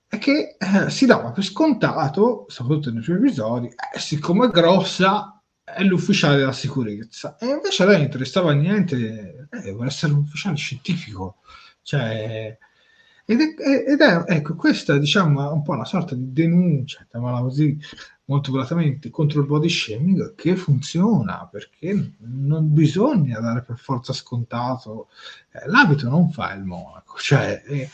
è 0.07 0.17
che 0.17 0.55
eh, 0.57 0.89
si 0.89 1.05
dava 1.05 1.31
per 1.31 1.43
scontato, 1.43 2.45
soprattutto 2.49 2.91
nei 2.91 3.03
suoi 3.03 3.17
episodi, 3.17 3.67
eh, 3.67 3.99
siccome 3.99 4.47
è 4.47 4.49
grossa 4.49 5.41
è 5.63 5.83
l'ufficiale 5.83 6.37
della 6.37 6.51
sicurezza. 6.51 7.37
E 7.37 7.47
invece 7.47 7.83
a 7.83 7.87
lei 7.87 7.95
non 7.95 8.05
interessava 8.05 8.51
niente, 8.51 9.47
eh, 9.49 9.71
vuole 9.71 9.87
essere 9.87 10.13
un 10.13 10.19
ufficiale 10.19 10.55
scientifico, 10.55 11.37
cioè 11.81 12.57
ed 13.25 13.41
è, 13.41 13.89
ed 13.89 14.01
è, 14.01 14.23
ecco, 14.27 14.55
questa 14.55 14.97
diciamo, 14.97 15.51
un 15.51 15.63
po' 15.63 15.71
una 15.71 15.85
sorta 15.85 16.13
di 16.13 16.31
denuncia, 16.31 17.05
chiamiamola 17.09 17.41
così, 17.41 17.77
molto 18.25 18.51
volatamente, 18.51 19.09
contro 19.09 19.41
il 19.41 19.47
body 19.47 19.67
shaming 19.67 20.35
che 20.35 20.55
funziona, 20.55 21.47
perché 21.51 22.13
non 22.19 22.71
bisogna 22.71 23.39
dare 23.39 23.63
per 23.63 23.77
forza 23.77 24.13
scontato, 24.13 25.07
eh, 25.51 25.67
l'abito 25.67 26.07
non 26.07 26.31
fa 26.31 26.53
il 26.53 26.63
monaco, 26.63 27.17
cioè, 27.17 27.63
e, 27.65 27.89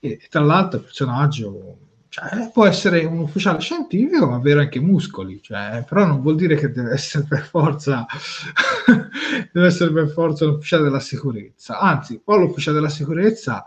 e, 0.00 0.20
tra 0.28 0.40
l'altro 0.40 0.78
il 0.78 0.84
personaggio 0.84 1.78
cioè, 2.14 2.50
può 2.52 2.64
essere 2.64 3.04
un 3.04 3.18
ufficiale 3.18 3.58
scientifico 3.58 4.26
ma 4.26 4.36
avere 4.36 4.60
anche 4.60 4.78
muscoli, 4.78 5.40
cioè, 5.42 5.84
però 5.88 6.06
non 6.06 6.20
vuol 6.20 6.36
dire 6.36 6.54
che 6.54 6.70
deve 6.70 6.92
essere 6.92 7.24
per 7.26 7.42
forza 7.44 8.06
deve 9.50 9.66
essere 9.66 9.90
per 9.92 10.08
forza 10.10 10.44
un 10.44 10.52
ufficiale 10.54 10.84
della 10.84 11.00
sicurezza, 11.00 11.80
anzi, 11.80 12.20
poi 12.22 12.38
l'ufficiale 12.38 12.76
della 12.76 12.90
sicurezza 12.90 13.64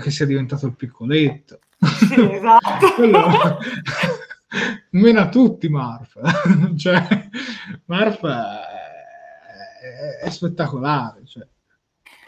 che 0.00 0.10
sia 0.10 0.26
diventato 0.26 0.66
il 0.66 0.74
piccoletto. 0.74 1.60
Sì, 1.78 2.32
esatto. 2.32 2.96
mena 4.90 5.28
tutti 5.28 5.68
Marf. 5.68 6.18
cioè, 6.76 7.28
Marf 7.86 8.24
è, 8.24 10.24
è 10.24 10.30
spettacolare. 10.30 11.26
Cioè. 11.26 11.46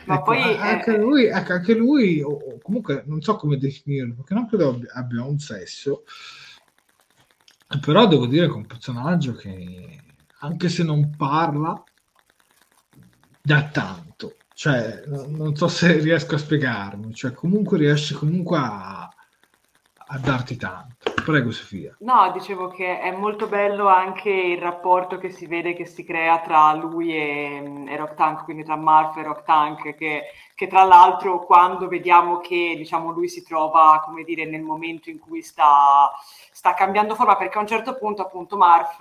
Ma 0.06 0.14
ecco, 0.14 0.24
poi 0.24 0.56
anche, 0.56 0.94
è... 0.94 0.98
lui, 0.98 1.26
ecco, 1.26 1.52
anche 1.52 1.74
lui, 1.74 2.22
o, 2.22 2.58
comunque 2.62 3.02
non 3.06 3.20
so 3.20 3.36
come 3.36 3.58
definirlo, 3.58 4.14
perché 4.14 4.34
non 4.34 4.46
credo 4.46 4.70
abbia, 4.70 4.92
abbia 4.94 5.24
un 5.24 5.38
sesso, 5.38 6.04
però 7.80 8.06
devo 8.06 8.26
dire 8.26 8.46
che 8.46 8.52
è 8.52 8.56
un 8.56 8.66
personaggio 8.66 9.34
che 9.34 10.02
anche 10.40 10.68
se 10.68 10.82
non 10.82 11.14
parla, 11.16 11.82
dà 13.42 13.64
tanto 13.64 14.36
cioè, 14.58 15.04
non 15.06 15.54
so 15.54 15.68
se 15.68 16.00
riesco 16.00 16.34
a 16.34 16.38
spiegarmi, 16.38 17.14
cioè 17.14 17.30
comunque 17.30 17.78
riesce 17.78 18.16
comunque 18.16 18.58
a, 18.58 19.02
a 19.02 20.18
darti 20.18 20.56
tanto. 20.56 21.12
Prego 21.24 21.52
Sofia. 21.52 21.94
No, 22.00 22.32
dicevo 22.32 22.66
che 22.66 22.98
è 22.98 23.12
molto 23.12 23.46
bello 23.46 23.86
anche 23.86 24.28
il 24.28 24.58
rapporto 24.58 25.16
che 25.18 25.30
si 25.30 25.46
vede 25.46 25.74
che 25.74 25.86
si 25.86 26.02
crea 26.02 26.40
tra 26.40 26.72
lui 26.74 27.14
e, 27.14 27.84
e 27.86 27.96
Rock 27.96 28.14
Tank, 28.14 28.42
quindi 28.42 28.64
tra 28.64 28.74
Marf 28.74 29.16
e 29.18 29.22
Rock 29.22 29.44
Tank, 29.44 29.94
che, 29.94 30.22
che, 30.56 30.66
tra 30.66 30.82
l'altro 30.82 31.44
quando 31.44 31.86
vediamo 31.86 32.38
che 32.38 32.74
diciamo, 32.76 33.12
lui 33.12 33.28
si 33.28 33.44
trova, 33.44 34.02
come 34.04 34.24
dire, 34.24 34.44
nel 34.44 34.62
momento 34.62 35.08
in 35.08 35.20
cui 35.20 35.40
sta, 35.40 36.10
sta 36.50 36.74
cambiando 36.74 37.14
forma, 37.14 37.36
perché 37.36 37.58
a 37.58 37.60
un 37.60 37.68
certo 37.68 37.96
punto 37.96 38.22
appunto 38.22 38.56
Marf 38.56 38.98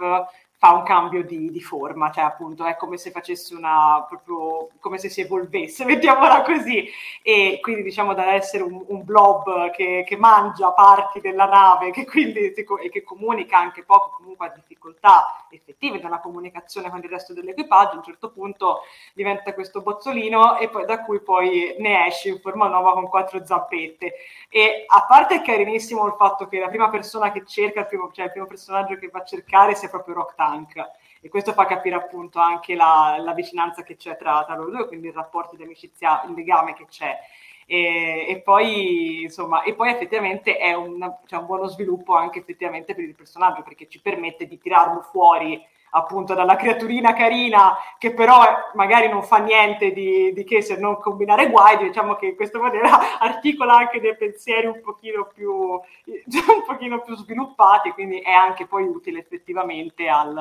fa 0.59 0.71
un 0.71 0.83
cambio 0.83 1.23
di, 1.23 1.51
di, 1.51 1.61
forma, 1.61 2.09
cioè 2.09 2.23
appunto 2.23 2.65
è 2.65 2.75
come 2.75 2.97
se 2.97 3.11
facesse 3.11 3.53
una, 3.53 4.03
proprio 4.07 4.69
come 4.79 4.97
se 4.97 5.07
si 5.07 5.21
evolvesse, 5.21 5.85
mettiamola 5.85 6.41
così, 6.41 6.89
e 7.21 7.59
quindi 7.61 7.83
diciamo 7.83 8.15
da 8.15 8.33
essere 8.33 8.63
un, 8.63 8.83
un 8.87 9.03
blob 9.03 9.69
che, 9.71 10.03
che, 10.07 10.17
mangia 10.17 10.71
parti 10.71 11.21
della 11.21 11.45
nave 11.45 11.91
che 11.91 12.05
quindi, 12.05 12.53
e 12.53 12.89
che 12.89 13.03
comunica 13.03 13.59
anche 13.59 13.83
poco, 13.83 14.15
comunque 14.17 14.47
ha 14.47 14.49
difficoltà 14.49 15.45
effettive 15.51 15.99
nella 16.01 16.19
comunicazione 16.19 16.89
con 16.89 16.99
il 17.03 17.09
resto 17.09 17.33
dell'equipaggio, 17.33 17.91
a 17.91 17.97
un 17.97 18.03
certo 18.03 18.31
punto 18.31 18.81
diventa 19.13 19.53
questo 19.53 19.81
bozzolino 19.81 20.57
e 20.57 20.69
poi 20.69 20.85
da 20.85 21.03
cui 21.03 21.21
poi 21.21 21.75
ne 21.77 22.07
esce 22.07 22.29
in 22.29 22.39
forma 22.39 22.67
nuova 22.67 22.93
con 22.93 23.07
quattro 23.07 23.45
zampette. 23.45 24.13
E 24.49 24.85
a 24.87 25.05
parte 25.07 25.35
è 25.35 25.41
carinissimo 25.41 26.05
il 26.07 26.15
fatto 26.17 26.47
che 26.47 26.59
la 26.59 26.69
prima 26.69 26.89
persona 26.89 27.31
che 27.31 27.43
cerca, 27.45 27.81
il 27.81 27.87
primo, 27.87 28.11
cioè 28.11 28.25
il 28.25 28.31
primo 28.31 28.47
personaggio 28.47 28.95
che 28.95 29.09
va 29.09 29.19
a 29.19 29.23
cercare 29.23 29.75
sia 29.75 29.89
proprio 29.89 30.15
Rock 30.15 30.33
Tank 30.47 30.91
e 31.21 31.29
questo 31.29 31.53
fa 31.53 31.65
capire 31.65 31.95
appunto 31.95 32.39
anche 32.39 32.75
la, 32.75 33.17
la 33.19 33.33
vicinanza 33.33 33.83
che 33.83 33.95
c'è 33.95 34.17
tra, 34.17 34.43
tra, 34.45 34.55
loro 34.55 34.71
due, 34.71 34.87
quindi 34.87 35.07
il 35.07 35.13
rapporto 35.13 35.55
di 35.55 35.63
amicizia, 35.63 36.23
il 36.27 36.33
legame 36.33 36.73
che 36.73 36.85
c'è. 36.85 37.17
E, 37.65 38.27
e, 38.29 38.41
poi, 38.41 39.23
insomma, 39.23 39.63
e 39.63 39.73
poi 39.73 39.89
effettivamente 39.91 40.57
è 40.57 40.73
un, 40.73 41.17
cioè 41.25 41.39
un 41.39 41.45
buono 41.45 41.67
sviluppo 41.67 42.13
anche 42.15 42.39
effettivamente 42.39 42.95
per 42.95 43.03
il 43.03 43.15
personaggio 43.15 43.61
perché 43.61 43.89
ci 43.89 43.99
permette 43.99 44.47
di 44.47 44.57
tirarlo 44.57 45.01
fuori 45.01 45.61
appunto 45.91 46.33
dalla 46.33 46.55
creaturina 46.55 47.13
carina 47.13 47.75
che 47.97 48.13
però 48.13 48.43
magari 48.73 49.09
non 49.09 49.23
fa 49.23 49.37
niente 49.37 49.91
di, 49.91 50.33
di, 50.33 50.43
che 50.43 50.61
se 50.61 50.77
non 50.77 50.99
combinare 50.99 51.49
guai, 51.49 51.77
diciamo 51.77 52.15
che 52.15 52.27
in 52.27 52.35
questa 52.35 52.59
maniera 52.59 53.19
articola 53.19 53.77
anche 53.77 53.99
dei 53.99 54.15
pensieri 54.15 54.67
un 54.67 54.81
pochino 54.81 55.27
più, 55.33 55.51
un 55.53 56.63
pochino 56.65 57.01
più 57.01 57.15
sviluppati, 57.15 57.91
quindi 57.91 58.19
è 58.19 58.31
anche 58.31 58.67
poi 58.67 58.83
utile 58.83 59.19
effettivamente 59.19 60.07
al, 60.07 60.35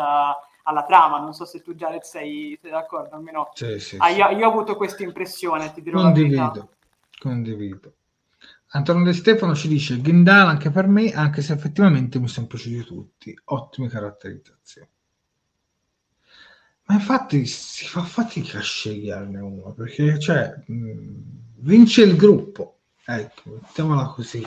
alla 0.63 0.85
trama. 0.85 1.19
Non 1.19 1.33
so 1.33 1.45
se 1.45 1.63
tu 1.63 1.75
Jared 1.75 2.03
sei, 2.03 2.59
sei 2.61 2.71
d'accordo, 2.71 3.15
almeno 3.15 3.51
sì, 3.55 3.79
sì, 3.79 3.97
ah, 3.99 4.11
io, 4.11 4.29
io, 4.31 4.47
ho 4.47 4.51
avuto 4.51 4.77
questa 4.77 5.03
impressione, 5.03 5.73
ti 5.73 5.83
dirò 5.83 6.01
condivido, 6.01 6.69
condivido. 7.19 7.93
Antonio 8.71 9.05
De 9.05 9.13
Stefano 9.13 9.55
ci 9.55 9.69
dice 9.69 10.01
Ghindala 10.01 10.51
anche 10.51 10.71
per 10.71 10.87
me, 10.87 11.13
anche 11.13 11.41
se 11.41 11.53
effettivamente 11.53 12.19
mi 12.19 12.29
sono 12.29 12.47
piaciuti 12.47 12.85
tutti. 12.85 13.41
Ottime 13.45 13.89
caratterizzazioni. 13.89 14.89
Ma 16.87 16.95
infatti 16.95 17.47
si 17.47 17.85
fa 17.87 18.03
fatica 18.03 18.59
a 18.59 18.63
sceglierne 18.63 19.41
uno 19.41 19.73
perché 19.73 20.21
cioè, 20.21 20.55
mh, 20.67 21.15
vince 21.59 22.03
il 22.03 22.17
gruppo. 22.17 22.79
Ecco, 23.05 23.59
mettiamola 23.63 24.07
così. 24.07 24.45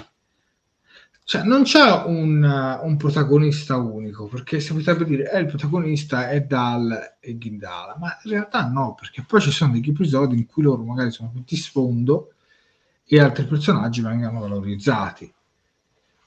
cioè, 1.23 1.43
non 1.43 1.63
c'è 1.63 2.03
un, 2.05 2.43
un, 2.81 2.97
protagonista 2.97 3.77
unico, 3.77 4.27
perché 4.27 4.59
si 4.59 4.73
potrebbe 4.73 5.05
dire 5.05 5.31
eh, 5.31 5.39
il 5.39 5.45
protagonista 5.47 6.29
è 6.29 6.41
Dal 6.41 7.17
e 7.19 7.37
Ghindala, 7.37 7.97
ma 7.99 8.17
in 8.23 8.31
realtà 8.31 8.67
no, 8.67 8.95
perché 8.95 9.23
poi 9.27 9.41
ci 9.41 9.51
sono 9.51 9.73
degli 9.73 9.89
episodi 9.89 10.35
in 10.35 10.45
cui 10.45 10.63
loro 10.63 10.83
magari 10.83 11.11
sono 11.11 11.31
tutti 11.31 11.55
sfondo 11.57 12.33
e 13.05 13.19
altri 13.19 13.45
personaggi 13.45 14.01
vengono 14.01 14.39
valorizzati. 14.39 15.31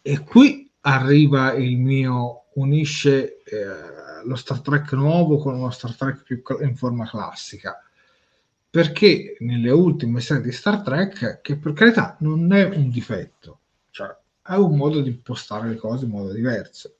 E 0.02 0.18
qui 0.20 0.70
arriva 0.80 1.52
il 1.52 1.78
mio 1.78 2.44
unisce 2.54 3.42
eh, 3.44 3.91
lo 4.24 4.36
Star 4.36 4.60
Trek 4.60 4.92
nuovo 4.92 5.38
con 5.38 5.54
uno 5.54 5.70
Star 5.70 5.94
Trek 5.94 6.22
più 6.22 6.42
in 6.60 6.76
forma 6.76 7.08
classica. 7.08 7.82
Perché 8.70 9.36
nelle 9.40 9.70
ultime 9.70 10.20
serie 10.20 10.42
di 10.42 10.52
Star 10.52 10.82
Trek 10.82 11.40
che 11.42 11.56
per 11.56 11.72
carità 11.72 12.16
non 12.20 12.52
è 12.52 12.64
un 12.64 12.88
difetto 12.90 13.58
cioè 13.90 14.16
è 14.44 14.54
un 14.54 14.76
modo 14.76 15.00
di 15.00 15.10
impostare 15.10 15.68
le 15.68 15.76
cose 15.76 16.06
in 16.06 16.10
modo 16.10 16.32
diverso. 16.32 16.96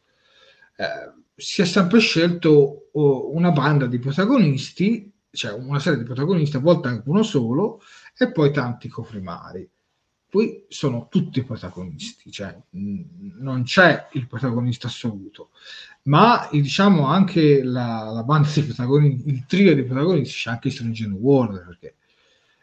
Eh, 0.77 1.21
si 1.35 1.63
è 1.63 1.65
sempre 1.65 1.99
scelto 1.99 2.89
oh, 2.93 3.35
una 3.35 3.51
banda 3.51 3.87
di 3.87 3.99
protagonisti 3.99 5.11
cioè 5.33 5.53
una 5.53 5.79
serie 5.79 5.99
di 5.99 6.05
protagonisti 6.05 6.57
a 6.57 6.61
volte 6.61 6.89
anche 6.89 7.09
uno 7.09 7.23
solo 7.23 7.81
e 8.17 8.31
poi 8.31 8.53
tanti 8.53 8.89
coprimari 8.89 9.69
poi 10.33 10.65
sono 10.69 11.09
tutti 11.11 11.45
protagonisti, 11.45 12.33
cioè 12.33 12.59
non 12.71 13.65
c'è 13.65 14.09
il 14.13 14.27
protagonista 14.27 14.87
assoluto, 14.87 15.51
ma 16.05 16.49
diciamo 16.51 17.05
anche 17.05 17.63
la, 17.63 18.11
la 18.11 18.23
banda 18.23 18.49
di 18.49 18.63
protagonisti, 18.63 19.29
il 19.29 19.45
trio 19.45 19.75
di 19.75 19.83
protagonisti, 19.83 20.35
c'è 20.35 20.51
anche 20.53 20.71
Stranger 20.71 21.11
World, 21.11 21.67
perché 21.67 21.97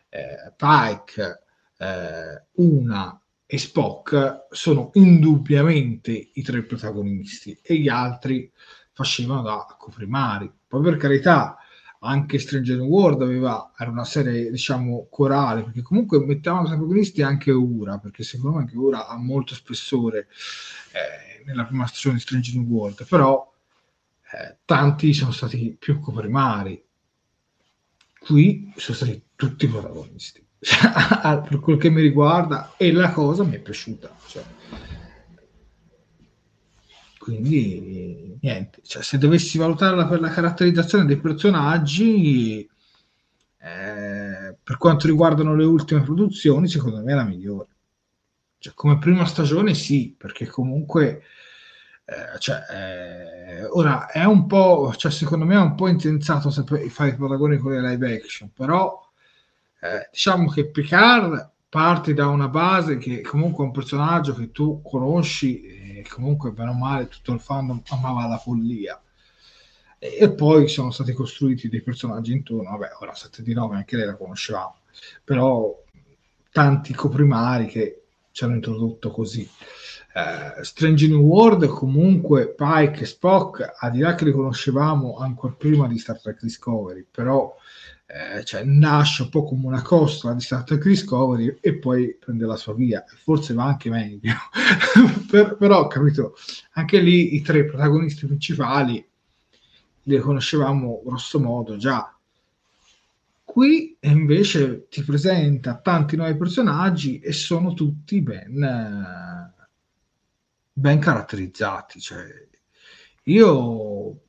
eh, 0.09 0.51
Pike, 0.57 1.43
eh, 1.77 2.43
Una 2.53 3.21
e 3.45 3.57
Spock 3.59 4.47
sono 4.49 4.89
indubbiamente 4.93 6.31
i 6.33 6.41
tre 6.41 6.63
protagonisti 6.63 7.55
e 7.61 7.77
gli 7.77 7.87
altri 7.87 8.51
facevano 8.93 9.43
da 9.43 9.75
coprimari. 9.77 10.51
Poi 10.67 10.81
per 10.81 10.97
carità, 10.97 11.55
anche 11.99 12.39
Stranger 12.39 12.79
World 12.79 13.21
aveva, 13.21 13.73
era 13.77 13.89
una 13.89 14.05
serie 14.05 14.49
diciamo 14.51 15.07
corale 15.09 15.63
perché 15.63 15.81
comunque 15.81 16.23
mettevano 16.25 16.67
protagonisti 16.67 17.21
anche 17.21 17.51
Ura 17.51 17.97
perché 17.97 18.23
secondo 18.23 18.57
me 18.57 18.63
anche 18.63 18.77
Ura 18.77 19.07
ha 19.07 19.17
molto 19.17 19.53
spessore 19.53 20.27
eh, 20.93 21.43
nella 21.45 21.65
prima 21.65 21.85
stagione 21.87 22.15
di 22.15 22.21
Stranger 22.21 22.55
World 22.61 23.05
però 23.05 23.49
eh, 24.31 24.57
tanti 24.63 25.13
sono 25.13 25.31
stati 25.31 25.75
più 25.77 25.99
coprimari. 25.99 26.83
Qui 28.19 28.73
sono 28.75 28.95
stati 28.95 29.23
tutti 29.35 29.67
protagonisti. 29.67 30.45
Per 30.59 31.59
quel 31.59 31.77
che 31.77 31.89
mi 31.89 32.01
riguarda 32.01 32.73
e 32.77 32.91
la 32.91 33.11
cosa 33.11 33.43
mi 33.43 33.55
è 33.55 33.59
piaciuta 33.59 34.13
cioè, 34.27 34.43
quindi 37.29 38.37
niente, 38.41 38.81
cioè, 38.83 39.03
se 39.03 39.17
dovessi 39.17 39.57
valutarla 39.57 40.07
per 40.07 40.19
la 40.19 40.29
caratterizzazione 40.29 41.05
dei 41.05 41.17
personaggi, 41.17 42.67
eh, 43.61 44.55
per 44.61 44.77
quanto 44.77 45.07
riguardano 45.07 45.55
le 45.55 45.65
ultime 45.65 46.01
produzioni, 46.01 46.67
secondo 46.67 47.01
me 47.01 47.11
è 47.11 47.15
la 47.15 47.23
migliore. 47.23 47.67
Cioè, 48.57 48.73
come 48.73 48.97
prima 48.97 49.25
stagione 49.25 49.73
sì, 49.73 50.13
perché 50.17 50.47
comunque 50.47 51.23
eh, 52.09 52.39
cioè, 52.39 52.63
eh, 52.71 53.65
ora 53.65 54.07
è 54.09 54.23
un 54.23 54.47
po', 54.47 54.93
cioè, 54.97 55.11
secondo 55.11 55.45
me 55.45 55.55
è 55.55 55.59
un 55.59 55.75
po' 55.75 55.87
intensato 55.87 56.49
fare 56.49 56.83
i 56.83 57.15
paragoni 57.15 57.57
con 57.57 57.71
le 57.71 57.81
live 57.81 58.15
action, 58.15 58.51
però 58.51 58.99
eh, 59.81 60.09
diciamo 60.11 60.49
che 60.49 60.69
Picard 60.69 61.51
parti 61.69 62.15
da 62.15 62.27
una 62.27 62.47
base 62.47 62.97
che 62.97 63.21
comunque 63.21 63.63
è 63.63 63.67
un 63.67 63.73
personaggio 63.73 64.33
che 64.33 64.51
tu 64.51 64.81
conosci 64.81 65.78
comunque 66.07 66.51
bene 66.51 66.69
o 66.69 66.73
male 66.73 67.07
tutto 67.07 67.33
il 67.33 67.39
fandom 67.39 67.81
amava 67.89 68.27
la 68.27 68.37
follia. 68.37 69.01
E, 69.97 70.31
poi 70.31 70.67
sono 70.67 70.91
stati 70.91 71.11
costruiti 71.13 71.67
dei 71.67 71.81
personaggi 71.81 72.31
intorno. 72.31 72.69
Vabbè 72.71 72.89
ora 73.01 73.13
7 73.13 73.43
di 73.43 73.53
9 73.53 73.75
anche 73.75 73.97
lei 73.97 74.05
la 74.05 74.15
conoscevamo. 74.15 74.77
Però 75.23 75.83
tanti 76.51 76.93
coprimari 76.93 77.65
che 77.67 78.03
ci 78.31 78.43
hanno 78.43 78.55
introdotto 78.55 79.11
così. 79.11 79.47
Uh, 80.13 80.63
Strange 80.63 81.07
New 81.07 81.21
World 81.21 81.67
comunque 81.67 82.49
Pike 82.49 83.01
e 83.01 83.05
Spock 83.05 83.75
a 83.77 83.89
di 83.89 83.99
là 83.99 84.15
che 84.15 84.25
li 84.25 84.31
conoscevamo 84.31 85.17
ancora 85.17 85.53
prima 85.53 85.87
di 85.87 85.99
Star 85.99 86.19
Trek 86.19 86.41
Discovery 86.41 87.05
però 87.09 87.55
eh, 88.11 88.43
cioè, 88.43 88.63
nasce 88.63 89.21
un 89.21 89.29
po' 89.29 89.43
come 89.43 89.67
una 89.67 89.83
costola 89.83 90.33
di 90.33 90.41
Star 90.41 90.63
Trek 90.63 90.83
Discovery 90.83 91.59
e 91.61 91.77
poi 91.77 92.17
prende 92.19 92.47
la 92.47 92.55
sua 92.55 92.73
via, 92.73 93.05
forse 93.05 93.53
va 93.53 93.65
anche 93.65 93.91
meglio, 93.91 94.33
per, 95.29 95.55
però 95.57 95.85
capito, 95.85 96.35
anche 96.71 96.99
lì 96.99 97.35
i 97.35 97.41
tre 97.43 97.65
protagonisti 97.65 98.25
principali 98.25 99.07
li 100.03 100.17
conoscevamo 100.17 101.03
grosso 101.05 101.39
modo 101.39 101.77
già. 101.77 102.11
Qui 103.43 103.95
invece 103.99 104.87
ti 104.89 105.03
presenta 105.03 105.77
tanti 105.77 106.15
nuovi 106.15 106.35
personaggi 106.35 107.19
e 107.19 107.31
sono 107.31 107.75
tutti 107.75 108.21
ben, 108.21 109.53
ben 110.73 110.99
caratterizzati. 110.99 111.99
Cioè, 111.99 112.47
io 113.23 114.19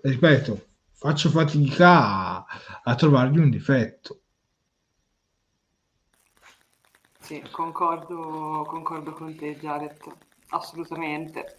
ripeto, 0.00 0.65
faccio 0.96 1.28
fatica 1.30 1.88
a, 1.88 2.46
a 2.84 2.94
trovargli 2.94 3.38
un 3.38 3.50
difetto. 3.50 4.20
Sì, 7.20 7.42
concordo, 7.50 8.64
concordo 8.68 9.12
con 9.12 9.34
te, 9.36 9.56
Jared, 9.56 9.96
assolutamente. 10.50 11.56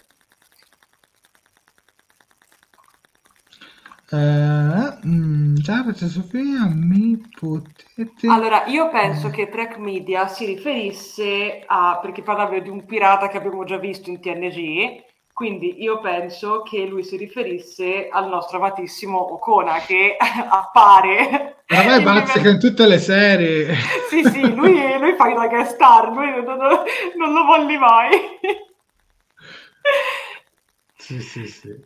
Uh, 4.10 5.54
Jared 5.60 6.02
e 6.02 6.08
Sofia, 6.08 6.66
mi 6.74 7.22
potete... 7.38 8.28
Allora, 8.28 8.66
io 8.68 8.90
penso 8.90 9.30
che 9.30 9.50
Track 9.50 9.78
Media 9.78 10.28
si 10.28 10.46
riferisse 10.46 11.62
a... 11.66 12.00
perché 12.02 12.22
parlava 12.22 12.58
di 12.60 12.70
un 12.70 12.86
pirata 12.86 13.28
che 13.28 13.36
abbiamo 13.36 13.66
già 13.66 13.78
visto 13.78 14.10
in 14.10 14.22
TNG, 14.22 15.04
quindi 15.38 15.84
io 15.84 16.00
penso 16.00 16.64
che 16.64 16.88
lui 16.88 17.04
si 17.04 17.16
riferisse 17.16 18.10
al 18.12 18.28
nostro 18.28 18.58
amatissimo 18.58 19.34
Okona 19.34 19.82
che 19.82 20.18
appare. 20.18 21.58
A 21.68 21.84
me 21.84 22.02
bazzica 22.02 22.50
in 22.50 22.60
tutte 22.60 22.88
le 22.88 22.98
serie. 22.98 23.76
sì, 24.10 24.24
sì, 24.24 24.56
lui, 24.56 24.98
lui 24.98 25.14
fa 25.14 25.32
da 25.32 25.48
guest 25.48 25.76
star, 25.76 26.12
lui 26.12 26.44
non, 26.44 26.58
non, 26.58 26.82
non 27.18 27.34
lo 27.34 27.44
volli 27.44 27.78
mai. 27.78 28.18
sì, 30.98 31.22
sì, 31.22 31.46
sì. 31.46 31.86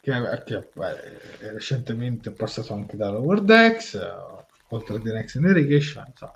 Che, 0.00 0.42
che 0.46 0.68
beh, 0.72 1.50
recentemente 1.50 2.30
è 2.30 2.32
passato 2.32 2.72
anche 2.72 2.96
da 2.96 3.10
Lower 3.10 3.42
Decks, 3.42 3.98
oltre 4.68 4.96
a 4.96 5.00
The 5.00 5.12
Next 5.12 5.38
Generation, 5.38 6.06
insomma, 6.08 6.32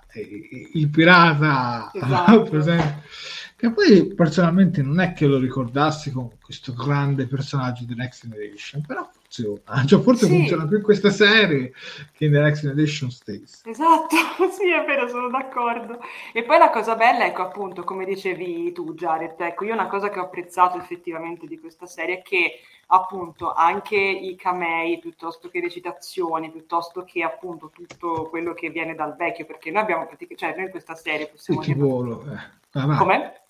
il 0.75 0.91
pirata 0.91 1.91
esatto. 1.95 2.43
presente 2.43 3.03
che 3.65 3.73
poi 3.73 4.15
personalmente 4.15 4.83
non 4.83 5.01
è 5.01 5.15
che 5.15 5.27
lo 5.27 5.39
ricordassi 5.39 6.13
con 6.13 6.31
questo 6.43 6.75
grande 6.75 7.27
personaggio 7.27 7.85
di 7.85 7.95
Next 7.95 8.27
Generation, 8.27 8.83
però 8.87 9.09
funziona, 9.11 9.85
cioè, 9.87 10.03
forse 10.03 10.27
sì. 10.27 10.37
funziona 10.37 10.67
più 10.67 10.77
in 10.77 10.83
questa 10.83 11.11
serie 11.11 11.73
che 12.13 12.27
in 12.27 12.33
The 12.33 12.41
Next 12.41 12.63
Generation 12.63 13.11
stessa. 13.11 13.69
Esatto, 13.69 14.17
sì 14.53 14.71
è 14.71 14.85
vero, 14.85 15.09
sono 15.09 15.31
d'accordo. 15.31 15.99
E 16.35 16.43
poi 16.43 16.59
la 16.59 16.69
cosa 16.69 16.95
bella, 16.95 17.25
ecco 17.25 17.41
appunto, 17.41 17.85
come 17.85 18.05
dicevi 18.05 18.71
tu 18.73 18.93
Jared, 18.93 19.41
ecco 19.41 19.65
io 19.65 19.73
una 19.73 19.87
cosa 19.87 20.11
che 20.11 20.19
ho 20.19 20.25
apprezzato 20.25 20.77
effettivamente 20.77 21.47
di 21.47 21.59
questa 21.59 21.87
serie 21.87 22.19
è 22.19 22.23
che 22.23 22.61
appunto 22.89 23.55
anche 23.55 23.97
i 23.97 24.37
camei 24.37 24.99
piuttosto 24.99 25.49
che 25.49 25.61
le 25.61 25.71
citazioni, 25.71 26.51
piuttosto 26.51 27.05
che 27.05 27.23
appunto 27.23 27.71
tutto 27.73 28.29
quello 28.29 28.53
che 28.53 28.69
viene 28.69 28.95
dal 28.95 29.17
vecchio, 29.17 29.47
perché 29.47 29.71
noi 29.71 29.83
abbiamo 29.83 30.05
praticamente, 30.05 30.45
cioè 30.45 30.55
noi 30.55 30.67
in 30.67 30.71
questa 30.71 30.95
serie 30.95 31.29
possiamo... 31.29 31.63
Dire... 31.63 31.79
volo, 31.79 32.25
eh. 32.31 32.63
Ah, 32.77 32.97
Come? 32.97 33.45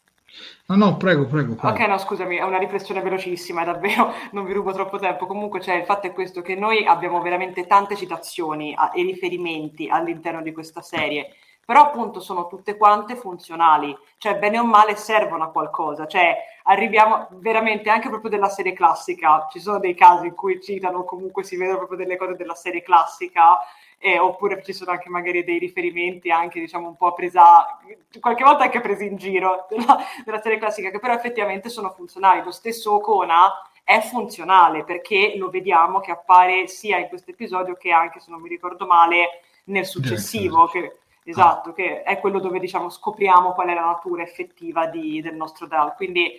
No, 0.66 0.76
no, 0.76 0.96
prego, 0.96 1.26
prego, 1.26 1.54
prego. 1.54 1.74
Ok, 1.74 1.86
no, 1.86 1.98
scusami, 1.98 2.36
è 2.36 2.42
una 2.42 2.58
riflessione 2.58 3.02
velocissima, 3.02 3.64
davvero, 3.64 4.12
non 4.32 4.44
vi 4.44 4.52
rubo 4.52 4.72
troppo 4.72 4.98
tempo. 4.98 5.26
Comunque, 5.26 5.60
cioè, 5.60 5.74
il 5.76 5.84
fatto 5.84 6.06
è 6.06 6.12
questo, 6.12 6.40
che 6.42 6.54
noi 6.54 6.86
abbiamo 6.86 7.20
veramente 7.20 7.66
tante 7.66 7.96
citazioni 7.96 8.74
a, 8.76 8.90
e 8.94 9.02
riferimenti 9.02 9.88
all'interno 9.88 10.40
di 10.40 10.52
questa 10.52 10.80
serie, 10.80 11.34
però 11.64 11.82
appunto 11.82 12.20
sono 12.20 12.46
tutte 12.46 12.76
quante 12.76 13.16
funzionali, 13.16 13.96
cioè 14.18 14.38
bene 14.38 14.58
o 14.58 14.64
male 14.64 14.96
servono 14.96 15.44
a 15.44 15.50
qualcosa, 15.50 16.06
cioè 16.06 16.36
arriviamo 16.64 17.28
veramente 17.32 17.90
anche 17.90 18.08
proprio 18.08 18.30
della 18.30 18.48
serie 18.48 18.72
classica, 18.72 19.46
ci 19.50 19.60
sono 19.60 19.78
dei 19.78 19.94
casi 19.94 20.26
in 20.26 20.34
cui 20.34 20.60
citano, 20.60 21.04
comunque 21.04 21.42
si 21.42 21.56
vedono 21.56 21.78
proprio 21.78 21.98
delle 21.98 22.16
cose 22.16 22.36
della 22.36 22.54
serie 22.54 22.82
classica, 22.82 23.58
eh, 23.98 24.18
oppure 24.18 24.62
ci 24.62 24.72
sono 24.72 24.90
anche 24.90 25.08
magari 25.08 25.44
dei 25.44 25.58
riferimenti 25.58 26.30
anche 26.30 26.60
diciamo 26.60 26.88
un 26.88 26.96
po' 26.96 27.12
presa, 27.14 27.78
qualche 28.20 28.44
volta 28.44 28.64
anche 28.64 28.80
presi 28.80 29.06
in 29.06 29.16
giro 29.16 29.66
della, 29.68 29.98
della 30.24 30.40
serie 30.40 30.58
classica, 30.58 30.90
che 30.90 30.98
però 30.98 31.14
effettivamente 31.14 31.68
sono 31.68 31.90
funzionali. 31.90 32.42
Lo 32.42 32.50
stesso 32.50 32.94
Okona 32.94 33.50
è 33.82 34.00
funzionale 34.00 34.84
perché 34.84 35.34
lo 35.36 35.50
vediamo 35.50 36.00
che 36.00 36.10
appare 36.10 36.66
sia 36.66 36.98
in 36.98 37.08
questo 37.08 37.30
episodio 37.30 37.74
che 37.74 37.90
anche, 37.90 38.20
se 38.20 38.30
non 38.30 38.40
mi 38.40 38.48
ricordo 38.48 38.86
male, 38.86 39.40
nel 39.64 39.86
successivo. 39.86 40.66
Che, 40.66 40.98
esatto, 41.24 41.72
che 41.72 42.02
è 42.02 42.18
quello 42.18 42.38
dove 42.38 42.58
diciamo 42.58 42.88
scopriamo 42.90 43.52
qual 43.52 43.68
è 43.68 43.74
la 43.74 43.84
natura 43.84 44.22
effettiva 44.22 44.86
di, 44.86 45.20
del 45.20 45.34
nostro 45.34 45.66
Dal. 45.66 45.94
Quindi 45.94 46.32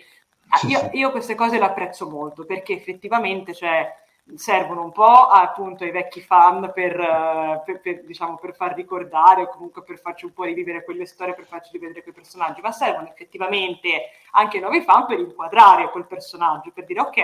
sì, 0.54 0.68
io, 0.68 0.78
sì. 0.78 0.98
io, 0.98 1.10
queste 1.10 1.34
cose 1.34 1.58
le 1.58 1.64
apprezzo 1.64 2.08
molto 2.08 2.44
perché 2.44 2.74
effettivamente 2.74 3.52
cioè, 3.52 3.92
servono 4.34 4.82
un 4.82 4.92
po' 4.92 5.28
appunto 5.28 5.84
ai 5.84 5.92
vecchi 5.92 6.20
fan 6.20 6.72
per, 6.74 6.98
uh, 6.98 7.62
per, 7.64 7.80
per, 7.80 8.04
diciamo, 8.04 8.36
per 8.36 8.54
far 8.54 8.74
ricordare 8.74 9.42
o 9.42 9.48
comunque 9.48 9.82
per 9.82 10.00
farci 10.00 10.24
un 10.24 10.32
po' 10.32 10.44
rivivere 10.44 10.84
quelle 10.84 11.06
storie, 11.06 11.34
per 11.34 11.46
farci 11.46 11.70
rivedere 11.72 12.02
quei 12.02 12.14
personaggi, 12.14 12.60
ma 12.60 12.72
servono 12.72 13.08
effettivamente 13.08 14.10
anche 14.32 14.58
nuovi 14.58 14.82
fan 14.82 15.06
per 15.06 15.20
inquadrare 15.20 15.90
quel 15.90 16.06
personaggio, 16.06 16.72
per 16.72 16.84
dire 16.84 17.00
ok, 17.00 17.20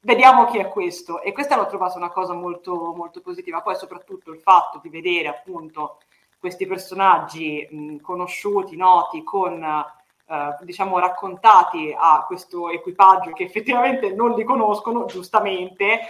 vediamo 0.00 0.46
chi 0.46 0.58
è 0.58 0.68
questo. 0.68 1.20
E 1.20 1.32
questa 1.32 1.56
l'ho 1.56 1.66
trovata 1.66 1.98
una 1.98 2.10
cosa 2.10 2.32
molto, 2.32 2.94
molto 2.94 3.20
positiva. 3.20 3.60
Poi 3.60 3.76
soprattutto 3.76 4.32
il 4.32 4.40
fatto 4.40 4.80
di 4.82 4.88
vedere 4.88 5.28
appunto 5.28 5.98
questi 6.38 6.66
personaggi 6.66 7.66
mh, 7.70 7.96
conosciuti, 7.96 8.76
noti, 8.76 9.22
con 9.22 9.62
eh, 10.28 10.56
diciamo 10.60 10.98
raccontati 10.98 11.94
a 11.96 12.24
questo 12.26 12.68
equipaggio 12.70 13.32
che 13.32 13.44
effettivamente 13.44 14.12
non 14.12 14.34
li 14.34 14.44
conoscono, 14.44 15.06
giustamente, 15.06 16.00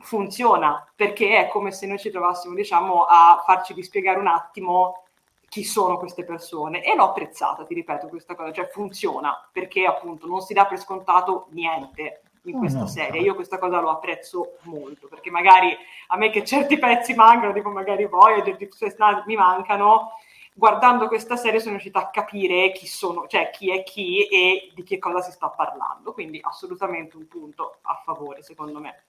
funziona 0.00 0.86
perché 0.94 1.38
è 1.38 1.48
come 1.48 1.70
se 1.70 1.86
noi 1.86 1.98
ci 1.98 2.10
trovassimo 2.10 2.54
diciamo 2.54 3.02
a 3.02 3.42
farci 3.44 3.74
dispiegare 3.74 4.18
un 4.18 4.26
attimo 4.26 5.04
chi 5.48 5.64
sono 5.64 5.98
queste 5.98 6.24
persone 6.24 6.82
e 6.82 6.94
l'ho 6.94 7.04
apprezzata, 7.04 7.64
ti 7.64 7.74
ripeto 7.74 8.08
questa 8.08 8.34
cosa, 8.34 8.52
cioè 8.52 8.68
funziona 8.68 9.48
perché 9.52 9.84
appunto 9.84 10.26
non 10.26 10.40
si 10.40 10.54
dà 10.54 10.64
per 10.64 10.78
scontato 10.78 11.48
niente 11.50 12.22
in 12.44 12.58
questa 12.58 12.78
oh, 12.78 12.82
no. 12.82 12.88
serie. 12.88 13.20
Io 13.20 13.34
questa 13.34 13.58
cosa 13.58 13.80
lo 13.80 13.90
apprezzo 13.90 14.56
molto 14.62 15.08
perché 15.08 15.30
magari 15.30 15.76
a 16.08 16.16
me 16.16 16.30
che 16.30 16.42
certi 16.44 16.78
pezzi 16.78 17.14
mancano, 17.14 17.52
tipo 17.52 17.68
magari 17.68 18.08
Deep 18.42 18.72
Space 18.72 18.96
Nine 18.98 19.24
mi 19.26 19.36
mancano, 19.36 20.12
guardando 20.54 21.08
questa 21.08 21.36
serie 21.36 21.60
sono 21.60 21.72
riuscita 21.72 22.00
a 22.00 22.10
capire 22.10 22.72
chi 22.72 22.86
sono, 22.86 23.26
cioè 23.26 23.50
chi 23.50 23.70
è 23.70 23.82
chi 23.82 24.26
e 24.26 24.72
di 24.74 24.82
che 24.82 24.98
cosa 24.98 25.20
si 25.20 25.32
sta 25.32 25.48
parlando. 25.48 26.12
Quindi 26.12 26.40
assolutamente 26.42 27.16
un 27.16 27.26
punto 27.26 27.78
a 27.82 28.00
favore, 28.04 28.42
secondo 28.42 28.80
me. 28.80 29.04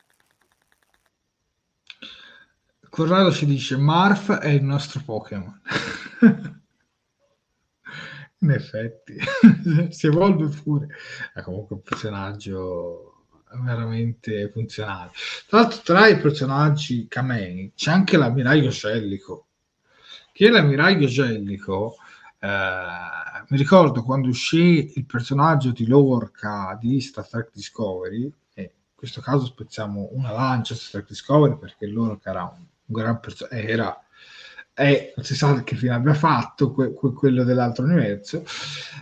Corrado 2.89 3.31
ci 3.31 3.45
dice 3.45 3.75
Marf 3.75 4.31
è 4.33 4.49
il 4.49 4.63
nostro 4.63 5.01
Pokémon. 5.03 5.61
In 8.39 8.51
effetti, 8.51 9.17
si 9.89 10.07
evolve 10.07 10.47
pure. 10.49 10.87
È 11.33 11.41
comunque 11.41 11.77
un 11.77 11.81
personaggio 11.81 13.25
veramente 13.61 14.49
funzionale. 14.51 15.11
Tra 15.47 15.61
l'altro, 15.61 15.81
tra 15.81 16.07
i 16.07 16.19
personaggi 16.19 17.07
Kamei 17.07 17.71
c'è 17.75 17.91
anche 17.91 18.17
l'ammiraglio 18.17 18.69
Cellico 18.69 19.47
che 20.33 20.49
l'ammiraglio 20.49 21.07
Gellico, 21.07 21.95
eh, 22.39 22.47
mi 23.47 23.57
ricordo 23.57 24.03
quando 24.03 24.27
uscì 24.27 24.93
il 24.95 25.05
personaggio 25.05 25.71
di 25.71 25.85
Lorca 25.85 26.77
di 26.81 26.99
Star 26.99 27.27
Trek 27.27 27.51
Discovery, 27.53 28.33
e 28.55 28.61
in 28.61 28.95
questo 28.95 29.21
caso 29.21 29.45
spezziamo 29.45 30.09
una 30.13 30.31
lancia 30.31 30.73
su 30.73 30.81
Star 30.81 31.01
Trek 31.01 31.07
Discovery 31.07 31.57
perché 31.57 31.85
Lorca 31.87 32.31
era 32.31 32.43
un, 32.43 32.65
un 32.85 32.93
gran 32.93 33.19
personaggio, 33.19 33.55
era 33.55 33.97
e 34.75 35.13
non 35.15 35.23
si 35.23 35.35
sa 35.35 35.63
che 35.63 35.75
fine 35.75 35.93
abbia 35.93 36.15
fatto 36.15 36.71
que- 36.71 36.93
que- 36.93 37.13
quello 37.13 37.43
dell'altro 37.43 37.85
universo, 37.85 38.43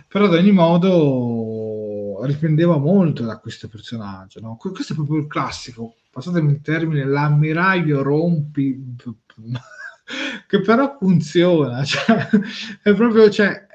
però 0.06 0.26
ad 0.26 0.34
ogni 0.34 0.52
modo 0.52 2.20
riprendeva 2.26 2.76
molto 2.76 3.24
da 3.24 3.38
questo 3.38 3.68
personaggio. 3.68 4.40
No? 4.40 4.56
Questo 4.56 4.92
è 4.92 4.96
proprio 4.96 5.20
il 5.20 5.26
classico, 5.26 5.94
passatemi 6.10 6.52
il 6.52 6.60
termine, 6.60 7.04
l'ammiraglio 7.04 8.02
rompi 8.02 8.94
che 10.46 10.60
però 10.60 10.96
funziona, 10.98 11.82
cioè, 11.84 12.28
è 12.82 12.94
proprio, 12.94 13.30
cioè, 13.30 13.66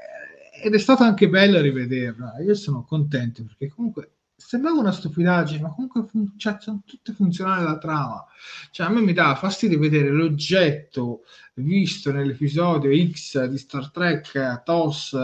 ed 0.61 0.73
è 0.73 0.79
stato 0.79 1.03
anche 1.03 1.29
bello 1.29 1.61
rivederla. 1.61 2.39
Io 2.41 2.55
sono 2.55 2.83
contento 2.83 3.43
perché 3.43 3.67
comunque 3.69 4.11
sembrava 4.35 4.79
una 4.79 4.91
stupidaggine, 4.91 5.61
ma 5.61 5.73
comunque 5.73 6.05
fun- 6.05 6.33
cioè, 6.37 6.57
sono 6.59 6.81
tutte 6.85 7.13
funzionali 7.13 7.63
la 7.63 7.77
trama. 7.77 8.25
Cioè, 8.71 8.87
a 8.87 8.89
me 8.89 9.01
mi 9.01 9.13
dà 9.13 9.35
fastidio 9.35 9.79
vedere 9.79 10.09
l'oggetto 10.09 11.23
visto 11.55 12.11
nell'episodio 12.11 12.91
X 13.11 13.45
di 13.45 13.57
Star 13.57 13.89
Trek 13.89 14.63
TOS 14.63 15.15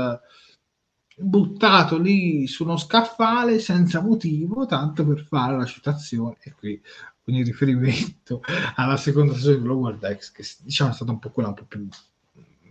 buttato 1.16 1.99
lì 1.99 2.47
su 2.47 2.64
uno 2.64 2.78
scaffale 2.78 3.60
senza 3.60 4.01
motivo, 4.01 4.66
tanto 4.66 5.06
per 5.06 5.24
fare 5.26 5.58
la 5.58 5.66
citazione. 5.66 6.38
E 6.41 6.54
qui 6.54 6.82
il 7.26 7.45
riferimento 7.45 8.41
alla 8.76 8.97
seconda 8.97 9.34
stagione 9.34 9.61
di 9.61 9.65
Lower 9.65 9.97
Decks, 9.97 10.32
che 10.32 10.43
diciamo 10.61 10.91
è 10.91 10.93
stata 10.93 11.11
un 11.11 11.19
po' 11.19 11.30
quella 11.30 11.49
un 11.49 11.55
po' 11.55 11.65
più 11.65 11.88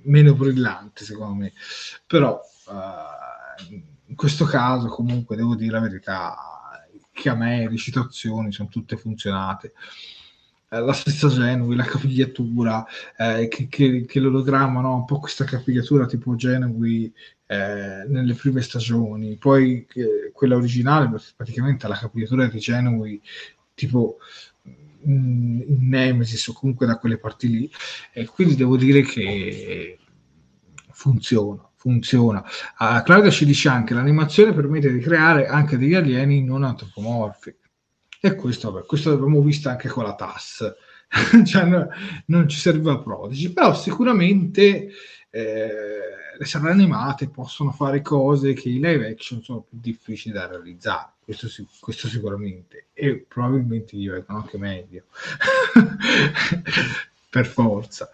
meno 0.05 0.35
brillante 0.35 1.05
secondo 1.05 1.35
me, 1.35 1.53
però 2.07 2.41
uh, 2.67 3.75
in 4.07 4.17
questo 4.17 4.45
caso 4.45 4.89
comunque 4.89 5.37
devo 5.37 5.55
dire 5.55 5.73
la 5.73 5.81
verità 5.81 6.37
che 7.13 7.29
a 7.29 7.35
me 7.35 7.69
le 7.69 7.77
citazioni 7.77 8.53
sono 8.53 8.69
tutte 8.69 8.97
funzionate 8.97 9.75
eh, 10.73 10.81
la 10.81 10.95
stessa 10.95 11.29
Genui, 11.29 11.77
la 11.77 11.85
capigliatura, 11.85 12.87
eh, 13.19 13.47
che, 13.49 13.69
che, 13.69 14.07
che, 14.07 14.21
l'ologramma, 14.21 14.81
no? 14.81 14.95
un 14.95 15.05
po' 15.05 15.19
questa 15.19 15.45
capigliatura 15.45 16.07
tipo 16.07 16.35
Genui 16.35 17.13
eh, 17.47 18.05
nelle 18.09 18.33
prime 18.33 18.63
stagioni, 18.63 19.37
poi 19.37 19.87
quella 20.33 20.57
originale, 20.57 21.11
praticamente 21.37 21.87
la 21.89 21.99
capigliatura 21.99 22.47
di 22.47 22.59
Genui 22.59 23.21
tipo 23.75 24.19
in, 25.05 25.65
in 25.67 25.89
Nemesis 25.89 26.47
o 26.49 26.53
comunque 26.53 26.87
da 26.87 26.99
quelle 26.99 27.19
parti 27.19 27.49
lì 27.49 27.71
e 28.13 28.27
quindi 28.27 28.55
devo 28.57 28.77
dire 28.77 29.03
che 29.03 29.99
funziona 30.91 31.67
funziona. 31.83 32.45
Uh, 32.79 33.03
Claudia 33.03 33.31
ci 33.31 33.45
dice 33.45 33.69
anche 33.69 33.93
l'animazione 33.93 34.55
permette 34.55 34.93
di 34.93 35.01
creare 35.01 35.49
anche 35.49 35.77
degli 35.77 35.95
alieni 35.95 36.45
non 36.45 36.63
antropomorfi. 36.63 37.57
E 38.21 38.37
questo, 38.37 38.71
vabbè, 38.71 38.87
questo 38.87 39.11
l'abbiamo 39.11 39.41
visto 39.43 39.69
anche 39.69 39.89
con 39.89 40.05
la 40.05 40.15
TAS. 40.15 40.73
cioè, 41.45 41.65
no, 41.65 41.89
non 42.27 42.49
ci 42.49 42.57
serviva 42.57 43.01
Prodigy, 43.01 43.53
però 43.53 43.75
sicuramente 43.75 44.91
eh, 45.29 46.32
le 46.43 46.49
serie 46.49 46.71
animate 46.71 47.29
possono 47.29 47.71
fare 47.71 48.03
cose 48.03 48.53
che 48.53 48.69
i 48.69 48.81
live 48.81 49.09
action 49.09 49.43
sono 49.43 49.61
più 49.61 49.79
difficili 49.81 50.35
da 50.35 50.49
realizzare 50.49 51.13
questo, 51.25 51.47
questo 51.79 52.09
sicuramente, 52.09 52.89
e 52.93 53.25
probabilmente 53.29 53.97
gli 53.97 54.09
vengono 54.09 54.41
anche 54.41 54.59
meglio, 54.59 55.05
per 57.31 57.47
forza. 57.47 58.11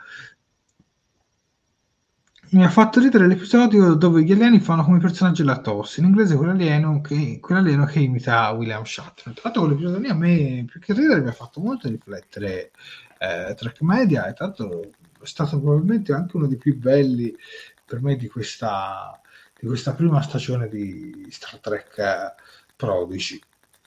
Mi 2.51 2.64
ha 2.64 2.68
fatto 2.68 3.01
ridere 3.01 3.26
l'episodio 3.26 3.95
dove 3.95 4.22
gli 4.22 4.33
alieni 4.33 4.61
fanno 4.61 4.85
come 4.85 4.99
personaggi 4.99 5.43
la 5.43 5.61
tosse, 5.61 6.01
in 6.01 6.07
inglese 6.07 6.37
quell'alieno 6.37 7.01
che, 7.01 7.39
quell'alieno 7.41 7.87
che 7.87 8.01
imita 8.01 8.51
William 8.51 8.85
Shatner. 8.85 9.35
Tra 9.35 9.43
l'altro 9.45 9.62
quell'episodio 9.62 9.99
lì 9.99 10.09
a 10.09 10.14
me, 10.14 10.64
più 10.66 10.81
che 10.81 10.93
ridere, 10.93 11.22
mi 11.22 11.29
ha 11.29 11.33
fatto 11.33 11.61
molto 11.61 11.89
riflettere 11.89 12.72
eh, 13.18 13.55
Track 13.55 13.81
Media, 13.81 14.26
e 14.26 14.35
tanto 14.35 14.91
è 15.18 15.26
stato 15.26 15.59
probabilmente 15.59 16.12
anche 16.12 16.37
uno 16.37 16.47
dei 16.47 16.59
più 16.59 16.76
belli 16.76 17.35
per 17.89 18.03
me 18.03 18.16
di 18.16 18.28
questa, 18.28 19.18
di 19.59 19.66
questa 19.66 19.95
prima 19.95 20.20
stagione 20.20 20.68
di 20.68 21.26
Star 21.30 21.59
Trek 21.59 22.34
Prodigy. 22.76 23.41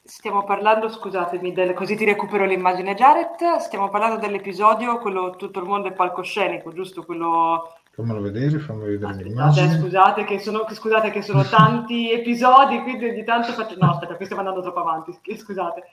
Stiamo 0.04 0.44
parlando, 0.44 0.90
scusatemi, 0.90 1.54
del, 1.54 1.74
così 1.74 1.96
ti 1.96 2.04
recupero 2.04 2.46
l'immagine 2.46 2.96
Jared, 2.96 3.60
stiamo 3.60 3.90
parlando 3.90 4.18
dell'episodio, 4.18 4.98
quello 4.98 5.36
tutto 5.38 5.60
il 5.60 5.68
mondo 5.68 5.90
è 5.90 5.94
palcoscenico, 5.94 6.74
giusto? 6.74 7.04
Quello... 7.04 7.76
Fammelo 7.92 8.22
vedere, 8.22 8.58
fammi 8.58 8.86
vedere 8.86 9.12
aspettate, 9.12 9.24
l'immagine. 9.24 9.80
Scusate 9.80 10.24
che, 10.24 10.40
sono, 10.40 10.66
scusate 10.68 11.12
che 11.12 11.22
sono 11.22 11.44
tanti 11.44 12.10
episodi, 12.12 12.82
quindi 12.82 13.06
ogni 13.06 13.24
tanto 13.24 13.52
faccio... 13.52 13.76
No, 13.80 13.92
aspetta, 13.92 14.16
qui 14.16 14.26
stiamo 14.26 14.42
andando 14.42 14.64
troppo 14.64 14.80
avanti, 14.80 15.16
scusate. 15.38 15.84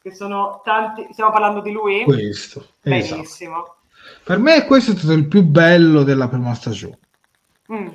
Che 0.00 0.14
sono 0.14 0.62
tanti... 0.64 1.06
Stiamo 1.12 1.30
parlando 1.30 1.60
di 1.60 1.70
lui? 1.70 2.04
Questo, 2.04 2.64
Benissimo. 2.80 3.22
Esatto. 3.22 3.76
Per 4.24 4.38
me 4.38 4.64
questo 4.64 4.92
è 4.92 4.96
stato 4.96 5.12
il 5.12 5.28
più 5.28 5.42
bello 5.42 6.02
della 6.02 6.28
prima 6.28 6.54
stagione. 6.54 6.98
Mm. 7.72 7.88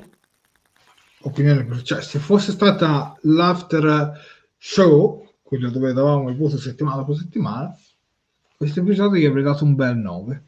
Opinione, 1.22 1.84
cioè 1.84 2.02
se 2.02 2.20
fosse 2.20 2.52
stata 2.52 3.18
l'after 3.22 4.12
show, 4.58 5.36
quello 5.42 5.70
dove 5.70 5.94
davamo 5.94 6.30
il 6.30 6.38
voto 6.38 6.58
settimana 6.58 6.98
dopo 6.98 7.14
settimana, 7.14 7.76
questo 8.58 8.82
episodio 8.82 9.20
gli 9.20 9.26
avrei 9.26 9.44
dato 9.44 9.64
un 9.64 9.76
bel 9.76 9.96
9. 9.96 10.44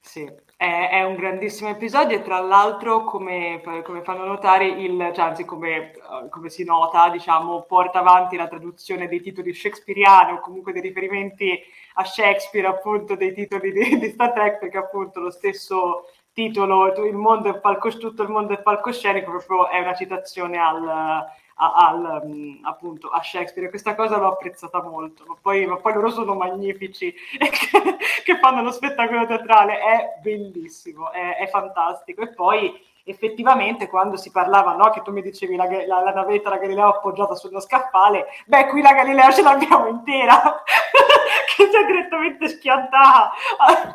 Sì, 0.00 0.30
è, 0.56 0.88
è, 0.90 1.02
un 1.04 1.16
grandissimo 1.16 1.68
episodio 1.68 2.16
e 2.16 2.22
tra 2.22 2.40
l'altro, 2.40 3.04
come, 3.04 3.60
come 3.84 4.02
fanno 4.02 4.24
notare, 4.24 4.66
il, 4.66 5.10
cioè, 5.14 5.26
anzi 5.26 5.44
come, 5.44 5.92
come, 6.30 6.48
si 6.48 6.64
nota, 6.64 7.10
diciamo, 7.10 7.62
porta 7.62 7.98
avanti 7.98 8.36
la 8.36 8.48
traduzione 8.48 9.06
dei 9.06 9.20
titoli 9.20 9.52
shakespeariani 9.52 10.32
o 10.32 10.40
comunque 10.40 10.72
dei 10.72 10.80
riferimenti 10.80 11.60
a 11.94 12.04
Shakespeare, 12.04 12.66
appunto, 12.66 13.16
dei 13.16 13.34
titoli 13.34 13.70
di, 13.72 13.98
di 13.98 14.08
Star 14.10 14.32
Trek, 14.32 14.58
perché 14.58 14.78
appunto 14.78 15.20
lo 15.20 15.30
stesso 15.30 16.10
titolo 16.36 16.92
il 17.06 17.14
mondo 17.14 17.48
è 17.48 17.58
palcos- 17.58 17.96
tutto 17.96 18.22
il 18.22 18.28
mondo 18.28 18.52
è 18.52 18.60
palcoscenico 18.60 19.30
proprio 19.30 19.70
è 19.70 19.80
una 19.80 19.94
citazione 19.94 20.58
al, 20.58 20.86
a, 20.86 21.26
al, 21.54 22.20
um, 22.24 22.60
appunto 22.64 23.08
a 23.08 23.22
Shakespeare 23.22 23.70
questa 23.70 23.94
cosa 23.94 24.18
l'ho 24.18 24.32
apprezzata 24.32 24.82
molto 24.82 25.24
ma 25.26 25.34
poi, 25.40 25.64
ma 25.64 25.76
poi 25.76 25.94
loro 25.94 26.10
sono 26.10 26.34
magnifici 26.34 27.10
che, 27.38 27.96
che, 28.22 28.38
fanno 28.38 28.60
lo 28.60 28.70
spettacolo 28.70 29.24
teatrale 29.24 29.78
è 29.78 30.20
bellissimo 30.20 31.10
è, 31.10 31.36
è 31.38 31.48
fantastico 31.48 32.20
e 32.20 32.34
poi 32.34 32.84
effettivamente 33.08 33.88
quando 33.88 34.16
si 34.16 34.30
parlava, 34.32 34.74
no, 34.74 34.90
che 34.90 35.00
tu 35.00 35.12
mi 35.12 35.22
dicevi 35.22 35.54
la, 35.54 35.68
la, 35.86 36.02
la 36.02 36.12
navetta, 36.12 36.50
la 36.50 36.58
Galileo 36.58 36.88
appoggiata 36.88 37.36
sullo 37.36 37.60
scaffale, 37.60 38.26
beh, 38.46 38.66
qui 38.66 38.82
la 38.82 38.94
Galileo 38.94 39.30
ce 39.30 39.42
l'abbiamo 39.42 39.86
intera, 39.86 40.42
che 41.54 41.68
si 41.70 41.76
è 41.76 41.86
direttamente 41.86 42.48
schiantata. 42.48 43.30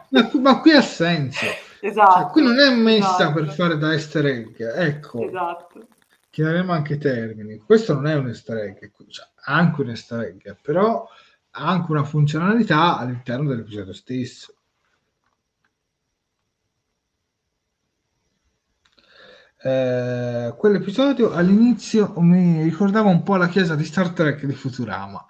ma, 0.08 0.30
ma, 0.36 0.62
qui 0.62 0.72
ha 0.72 0.82
senso. 0.82 1.46
Esatto. 1.82 2.22
Cioè, 2.22 2.32
qui 2.32 2.44
non 2.44 2.60
è 2.60 2.74
messa 2.76 3.16
esatto. 3.16 3.34
per 3.34 3.50
fare 3.50 3.78
da 3.78 3.92
easter 3.92 4.26
egg, 4.26 4.62
ecco. 4.62 5.28
Esatto. 5.28 5.88
Chiameremo 6.30 6.72
anche 6.72 6.94
i 6.94 6.98
termini. 6.98 7.58
Questo 7.58 7.94
non 7.94 8.08
è 8.08 8.16
un 8.16 8.28
easter 8.28 8.58
egg, 8.58 8.92
cioè, 9.10 9.28
anche 9.46 9.82
un 9.82 9.90
easter 9.90 10.20
egg, 10.22 10.56
però 10.62 11.08
ha 11.52 11.68
anche 11.68 11.92
una 11.92 12.04
funzionalità 12.04 12.98
all'interno 12.98 13.50
dell'episodio 13.50 13.94
stesso. 13.94 14.56
Eh, 19.64 20.56
quell'episodio 20.58 21.34
all'inizio 21.34 22.14
mi 22.18 22.64
ricordava 22.64 23.10
un 23.10 23.22
po' 23.22 23.36
la 23.36 23.48
chiesa 23.48 23.76
di 23.76 23.84
Star 23.86 24.10
Trek 24.10 24.46
di 24.46 24.54
Futurama, 24.54 25.24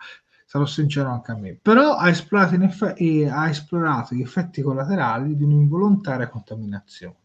sarò 0.52 0.66
sincero 0.66 1.10
anche 1.10 1.32
a 1.32 1.38
me, 1.38 1.56
però 1.56 1.96
ha 1.96 2.10
esplorato, 2.10 2.56
eff- 2.56 3.32
ha 3.32 3.50
esplorato 3.50 4.16
gli 4.16 4.22
effetti 4.22 4.62
collaterali 4.62 5.38
di 5.38 5.46
un'involontaria 5.46 6.28
contaminazione 6.28 7.16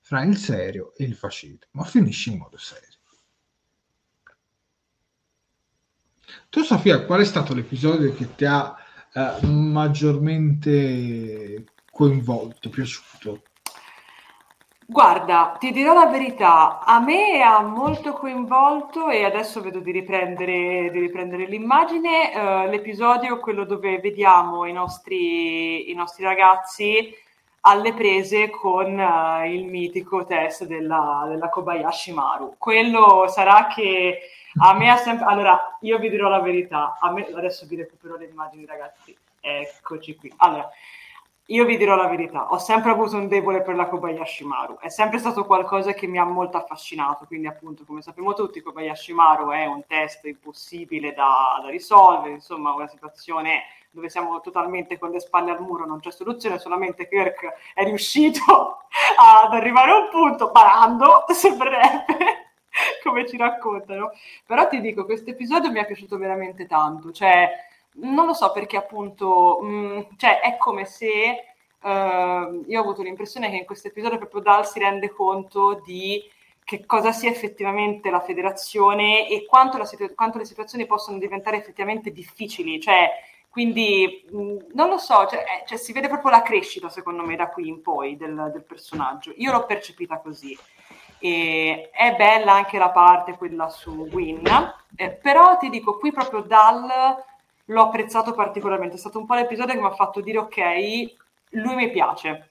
fra 0.00 0.22
il 0.22 0.36
serio 0.36 0.92
e 0.94 1.04
il 1.04 1.14
facile, 1.14 1.60
ma 1.70 1.84
finisce 1.84 2.28
in 2.28 2.36
modo 2.36 2.58
serio. 2.58 2.98
Tu 6.50 6.62
Sofia, 6.62 7.06
qual 7.06 7.22
è 7.22 7.24
stato 7.24 7.54
l'episodio 7.54 8.12
che 8.12 8.34
ti 8.34 8.44
ha 8.44 8.76
eh, 9.14 9.46
maggiormente 9.46 11.64
coinvolto, 11.90 12.68
piaciuto? 12.68 13.44
Guarda, 14.90 15.54
ti 15.58 15.70
dirò 15.70 15.92
la 15.92 16.06
verità, 16.06 16.80
a 16.80 16.98
me 16.98 17.42
ha 17.42 17.60
molto 17.60 18.14
coinvolto 18.14 19.10
e 19.10 19.22
adesso 19.22 19.60
vedo 19.60 19.80
di 19.80 19.90
riprendere, 19.90 20.90
di 20.90 20.98
riprendere 20.98 21.44
l'immagine, 21.44 22.32
eh, 22.32 22.68
l'episodio, 22.70 23.38
quello 23.38 23.64
dove 23.64 23.98
vediamo 23.98 24.64
i 24.64 24.72
nostri, 24.72 25.90
i 25.90 25.94
nostri 25.94 26.24
ragazzi 26.24 27.14
alle 27.60 27.92
prese 27.92 28.48
con 28.48 28.98
uh, 28.98 29.44
il 29.44 29.66
mitico 29.66 30.24
test 30.24 30.64
della, 30.64 31.26
della, 31.28 31.50
Kobayashi 31.50 32.12
Maru. 32.12 32.54
Quello 32.56 33.26
sarà 33.28 33.66
che 33.66 34.20
a 34.62 34.72
me 34.72 34.88
ha 34.90 34.96
sempre... 34.96 35.26
Allora, 35.26 35.76
io 35.82 35.98
vi 35.98 36.08
dirò 36.08 36.30
la 36.30 36.40
verità, 36.40 36.96
a 36.98 37.12
me... 37.12 37.26
adesso 37.34 37.66
vi 37.66 37.76
recupero 37.76 38.16
le 38.16 38.24
immagini 38.24 38.64
ragazzi, 38.64 39.14
eccoci 39.38 40.16
qui. 40.16 40.32
Allora, 40.38 40.66
io 41.50 41.64
vi 41.64 41.78
dirò 41.78 41.96
la 41.96 42.08
verità, 42.08 42.50
ho 42.50 42.58
sempre 42.58 42.90
avuto 42.90 43.16
un 43.16 43.26
debole 43.26 43.62
per 43.62 43.74
la 43.74 43.86
Kobayashi 43.86 44.44
Maru, 44.44 44.78
è 44.80 44.90
sempre 44.90 45.18
stato 45.18 45.46
qualcosa 45.46 45.94
che 45.94 46.06
mi 46.06 46.18
ha 46.18 46.24
molto 46.24 46.58
affascinato, 46.58 47.24
quindi 47.24 47.46
appunto 47.46 47.84
come 47.86 48.02
sappiamo 48.02 48.34
tutti 48.34 48.60
Kobayashi 48.60 49.14
Maru 49.14 49.50
è 49.50 49.64
un 49.64 49.82
test 49.86 50.26
impossibile 50.26 51.14
da, 51.14 51.58
da 51.62 51.70
risolvere, 51.70 52.34
insomma 52.34 52.74
una 52.74 52.86
situazione 52.86 53.62
dove 53.90 54.10
siamo 54.10 54.40
totalmente 54.42 54.98
con 54.98 55.10
le 55.10 55.20
spalle 55.20 55.52
al 55.52 55.62
muro, 55.62 55.86
non 55.86 56.00
c'è 56.00 56.10
soluzione, 56.10 56.58
solamente 56.58 57.08
Kirk 57.08 57.72
è 57.72 57.82
riuscito 57.82 58.42
ad 59.18 59.54
arrivare 59.54 59.90
a 59.92 59.98
un 60.00 60.08
punto 60.10 60.50
parando, 60.50 61.24
sembrerebbe, 61.32 62.52
come 63.02 63.26
ci 63.26 63.38
raccontano. 63.38 64.12
Però 64.44 64.68
ti 64.68 64.82
dico, 64.82 65.06
questo 65.06 65.30
episodio 65.30 65.70
mi 65.70 65.80
è 65.80 65.86
piaciuto 65.86 66.18
veramente 66.18 66.66
tanto, 66.66 67.10
cioè 67.10 67.50
non 68.00 68.26
lo 68.26 68.32
so 68.32 68.52
perché 68.52 68.76
appunto, 68.76 69.58
mh, 69.60 69.68
mm, 69.68 70.00
cioè 70.16 70.40
è 70.40 70.56
come 70.56 70.84
se 70.84 71.44
uh, 71.82 71.88
io 72.66 72.78
ho 72.78 72.82
avuto 72.82 73.02
l'impressione 73.02 73.50
che 73.50 73.56
in 73.56 73.64
questo 73.64 73.88
episodio 73.88 74.18
proprio 74.18 74.40
Dal 74.40 74.66
si 74.66 74.78
rende 74.78 75.10
conto 75.10 75.80
di 75.84 76.22
che 76.64 76.84
cosa 76.84 77.12
sia 77.12 77.30
effettivamente 77.30 78.10
la 78.10 78.20
federazione 78.20 79.26
e 79.28 79.46
quanto, 79.46 79.82
situ- 79.84 80.14
quanto 80.14 80.36
le 80.36 80.44
situazioni 80.44 80.84
possono 80.84 81.16
diventare 81.16 81.56
effettivamente 81.56 82.10
difficili, 82.12 82.78
cioè 82.78 83.10
quindi 83.48 84.24
mh, 84.30 84.40
mm, 84.40 84.56
non 84.74 84.88
lo 84.88 84.98
so, 84.98 85.26
cioè, 85.26 85.40
eh, 85.40 85.66
cioè, 85.66 85.78
si 85.78 85.92
vede 85.92 86.08
proprio 86.08 86.30
la 86.30 86.42
crescita 86.42 86.88
secondo 86.88 87.24
me 87.24 87.36
da 87.36 87.48
qui 87.48 87.68
in 87.68 87.80
poi 87.82 88.16
del, 88.16 88.50
del 88.52 88.64
personaggio. 88.64 89.32
Io 89.36 89.50
l'ho 89.50 89.64
percepita 89.66 90.18
così. 90.18 90.56
E 91.20 91.90
è 91.90 92.14
bella 92.14 92.52
anche 92.52 92.78
la 92.78 92.90
parte 92.90 93.36
quella 93.36 93.68
su 93.68 94.08
Win, 94.12 94.46
eh, 94.94 95.10
però 95.10 95.56
ti 95.56 95.68
dico 95.68 95.98
qui 95.98 96.12
proprio 96.12 96.42
dal 96.42 96.86
l'ho 97.68 97.82
apprezzato 97.82 98.32
particolarmente. 98.32 98.96
È 98.96 98.98
stato 98.98 99.18
un 99.18 99.26
po' 99.26 99.34
l'episodio 99.34 99.74
che 99.74 99.80
mi 99.80 99.86
ha 99.86 99.94
fatto 99.94 100.20
dire 100.20 100.38
ok, 100.38 100.58
lui 101.50 101.74
mi 101.74 101.90
piace, 101.90 102.50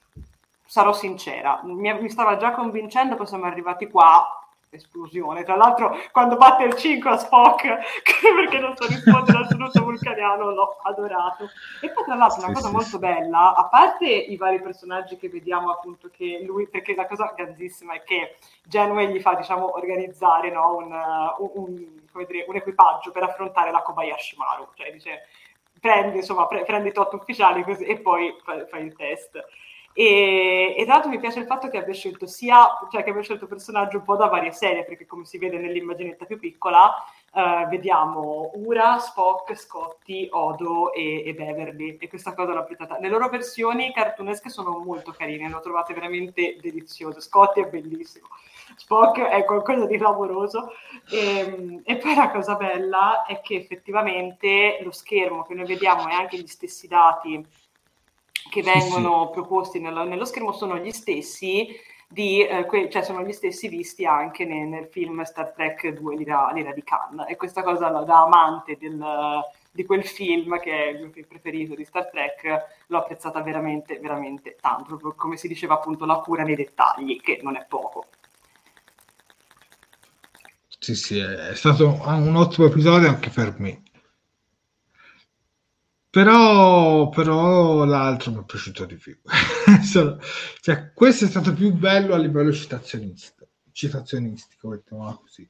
sarò 0.64 0.92
sincera. 0.92 1.60
Mi, 1.64 1.92
mi 2.00 2.10
stava 2.10 2.36
già 2.36 2.52
convincendo, 2.52 3.16
poi 3.16 3.26
siamo 3.26 3.44
arrivati 3.44 3.88
qua 3.88 4.38
esplosione. 4.70 5.44
Tra 5.44 5.56
l'altro, 5.56 5.96
quando 6.12 6.36
batte 6.36 6.64
il 6.64 6.74
5 6.74 7.10
a 7.10 7.16
Spock, 7.16 7.62
perché 8.36 8.58
non 8.58 8.76
so 8.76 8.86
rispondere 8.86 9.38
al 9.38 9.48
saluto 9.48 9.82
vulcaniano, 9.82 10.50
l'ho 10.50 10.76
adorato. 10.82 11.48
E 11.80 11.90
poi, 11.90 12.04
tra 12.04 12.14
l'altro, 12.14 12.38
una 12.38 12.48
sì, 12.48 12.54
cosa 12.54 12.68
sì, 12.68 12.72
molto 12.72 12.88
sì. 12.88 12.98
bella, 12.98 13.54
a 13.54 13.64
parte 13.64 14.06
i 14.06 14.36
vari 14.36 14.60
personaggi 14.60 15.16
che 15.16 15.28
vediamo, 15.28 15.70
appunto, 15.70 16.10
che 16.10 16.42
lui, 16.46 16.68
perché 16.68 16.94
la 16.94 17.06
cosa 17.06 17.32
grandissima 17.34 17.94
è 17.94 18.02
che 18.02 18.36
Genway 18.64 19.08
gli 19.08 19.20
fa, 19.20 19.34
diciamo, 19.34 19.74
organizzare 19.74 20.50
no, 20.50 20.76
un, 20.76 21.50
un, 21.54 21.86
un, 22.18 22.26
dire, 22.26 22.44
un, 22.48 22.56
equipaggio 22.56 23.10
per 23.10 23.22
affrontare 23.22 23.70
la 23.70 23.82
Kobayashi 23.82 24.36
Maru. 24.36 24.68
Cioè, 24.74 24.92
dice, 24.92 25.28
prendi, 25.80 26.18
insomma, 26.18 26.46
pre- 26.46 26.64
prendi 26.64 26.92
tot 26.92 27.12
ufficiali 27.14 27.62
così, 27.62 27.84
e 27.84 28.00
poi 28.00 28.36
fai, 28.42 28.66
fai 28.68 28.84
il 28.84 28.94
test. 28.94 29.42
E, 29.98 30.76
e, 30.78 30.84
tra 30.84 30.92
l'altro 30.92 31.10
mi 31.10 31.18
piace 31.18 31.40
il 31.40 31.46
fatto 31.46 31.66
che 31.68 31.78
abbia 31.78 31.92
scelto 31.92 32.28
sia, 32.28 32.68
cioè 32.88 33.02
che 33.02 33.10
abbia 33.10 33.22
scelto 33.22 33.48
personaggi 33.48 33.96
un 33.96 34.04
po' 34.04 34.14
da 34.14 34.26
varie 34.26 34.52
serie, 34.52 34.84
perché 34.84 35.06
come 35.06 35.24
si 35.24 35.38
vede 35.38 35.58
nell'immaginetta 35.58 36.24
più 36.24 36.38
piccola, 36.38 36.94
eh, 37.34 37.66
vediamo 37.68 38.52
Ura, 38.54 38.98
Spock, 38.98 39.56
Scotty, 39.56 40.28
Odo 40.30 40.92
e, 40.92 41.24
e, 41.26 41.34
Beverly. 41.34 41.96
E 41.98 42.08
questa 42.08 42.32
cosa 42.32 42.52
l'ho 42.52 42.60
apprezzata. 42.60 43.00
Le 43.00 43.08
loro 43.08 43.28
versioni 43.28 43.92
cartunesche 43.92 44.50
sono 44.50 44.78
molto 44.78 45.10
carine, 45.10 45.48
le 45.48 45.54
ho 45.54 45.60
trovate 45.60 45.94
veramente 45.94 46.56
deliziose. 46.60 47.20
Scotty 47.20 47.62
è 47.62 47.66
bellissimo. 47.66 48.28
Spock 48.76 49.20
è 49.20 49.44
qualcosa 49.44 49.86
di 49.86 49.96
clamoroso. 49.96 50.72
E, 51.10 51.38
ehm, 51.38 51.82
e, 51.84 51.96
poi 51.96 52.14
la 52.14 52.30
cosa 52.30 52.54
bella 52.54 53.24
è 53.24 53.40
che 53.40 53.56
effettivamente 53.56 54.78
lo 54.82 54.90
schermo 54.90 55.42
che 55.42 55.54
noi 55.54 55.66
vediamo 55.66 56.08
e 56.08 56.12
anche 56.12 56.38
gli 56.38 56.46
stessi 56.46 56.86
dati 56.86 57.44
che 58.50 58.62
vengono 58.62 59.20
sì, 59.20 59.26
sì. 59.26 59.32
proposti 59.32 59.80
nello, 59.80 60.04
nello, 60.04 60.24
schermo 60.24 60.52
sono 60.52 60.78
gli 60.78 60.90
stessi 60.90 61.68
di, 62.08 62.42
eh, 62.42 62.64
que- 62.64 62.88
cioè 62.88 63.02
sono 63.02 63.22
gli 63.22 63.32
stessi 63.32 63.68
visti 63.68 64.06
anche 64.06 64.44
nel, 64.44 64.66
nel 64.66 64.86
film 64.86 65.22
Star 65.22 65.52
Trek 65.52 65.88
2 65.88 66.16
l'ira, 66.16 66.50
l'ira, 66.52 66.72
di 66.72 66.82
Khan 66.82 67.26
e 67.28 67.36
questa 67.36 67.62
cosa 67.62 67.88
da 67.88 68.22
amante 68.22 68.78
del, 68.78 69.42
di 69.70 69.84
quel 69.84 70.04
film 70.04 70.58
che 70.58 70.72
è 70.72 70.88
il 70.88 71.00
mio 71.00 71.10
film 71.10 71.26
preferito 71.26 71.74
di 71.74 71.84
Star 71.84 72.08
Trek 72.08 72.84
l'ho 72.86 72.98
apprezzata 72.98 73.42
veramente 73.42 73.98
veramente 73.98 74.56
tanto 74.58 74.98
come 75.16 75.36
si 75.36 75.48
diceva 75.48 75.74
appunto 75.74 76.06
la 76.06 76.16
cura 76.16 76.44
nei 76.44 76.56
dettagli 76.56 77.20
che 77.20 77.40
non 77.42 77.56
è 77.56 77.66
poco 77.68 78.06
sì 80.78 80.94
sì 80.94 81.18
è 81.18 81.54
stato 81.54 82.00
un 82.04 82.36
ottimo 82.36 82.66
episodio 82.66 83.08
anche 83.08 83.30
per 83.30 83.58
me 83.58 83.82
però, 86.10 87.08
però 87.10 87.84
l'altro 87.84 88.32
mi 88.32 88.40
è 88.40 88.44
piaciuto 88.44 88.84
di 88.86 88.96
più. 88.96 89.16
cioè, 90.60 90.92
questo 90.92 91.26
è 91.26 91.28
stato 91.28 91.52
più 91.52 91.72
bello 91.72 92.14
a 92.14 92.18
livello 92.18 92.52
citazionistico, 92.52 93.48
mettiamola 94.68 95.14
così. 95.14 95.48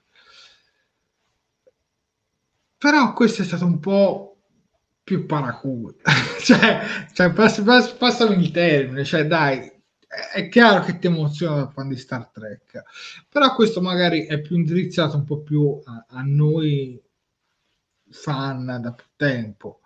Però 2.77 3.13
questo 3.13 3.43
è 3.43 3.45
stato 3.45 3.65
un 3.65 3.79
po' 3.79 4.37
più 5.03 5.27
paraculo. 5.27 5.97
cioè, 6.43 7.07
cioè 7.13 7.33
pass- 7.33 7.63
pass- 7.63 7.93
passami 7.93 8.43
il 8.43 8.51
termine, 8.51 9.05
cioè 9.05 9.27
dai, 9.27 9.78
è 10.33 10.49
chiaro 10.49 10.85
che 10.85 10.99
ti 10.99 11.07
emoziona 11.07 11.57
da 11.57 11.69
fan 11.69 11.89
di 11.89 11.97
Star 11.97 12.29
Trek, 12.29 12.83
però 13.29 13.55
questo 13.55 13.81
magari 13.81 14.27
è 14.27 14.41
più 14.41 14.57
indirizzato 14.57 15.17
un 15.17 15.25
po' 15.25 15.41
più 15.41 15.81
a, 15.85 16.07
a 16.09 16.23
noi 16.23 17.01
fan 18.11 18.79
da 18.81 18.93
più 18.93 19.07
tempo. 19.17 19.81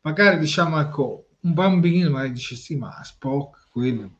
Magari 0.00 0.38
diciamo 0.38 0.80
ecco 0.80 1.28
un 1.40 1.52
bambino 1.52 2.10
magari 2.10 2.32
dice 2.32 2.56
sì 2.56 2.76
ma 2.76 3.02
Spock 3.04 3.68
quello 3.70 4.18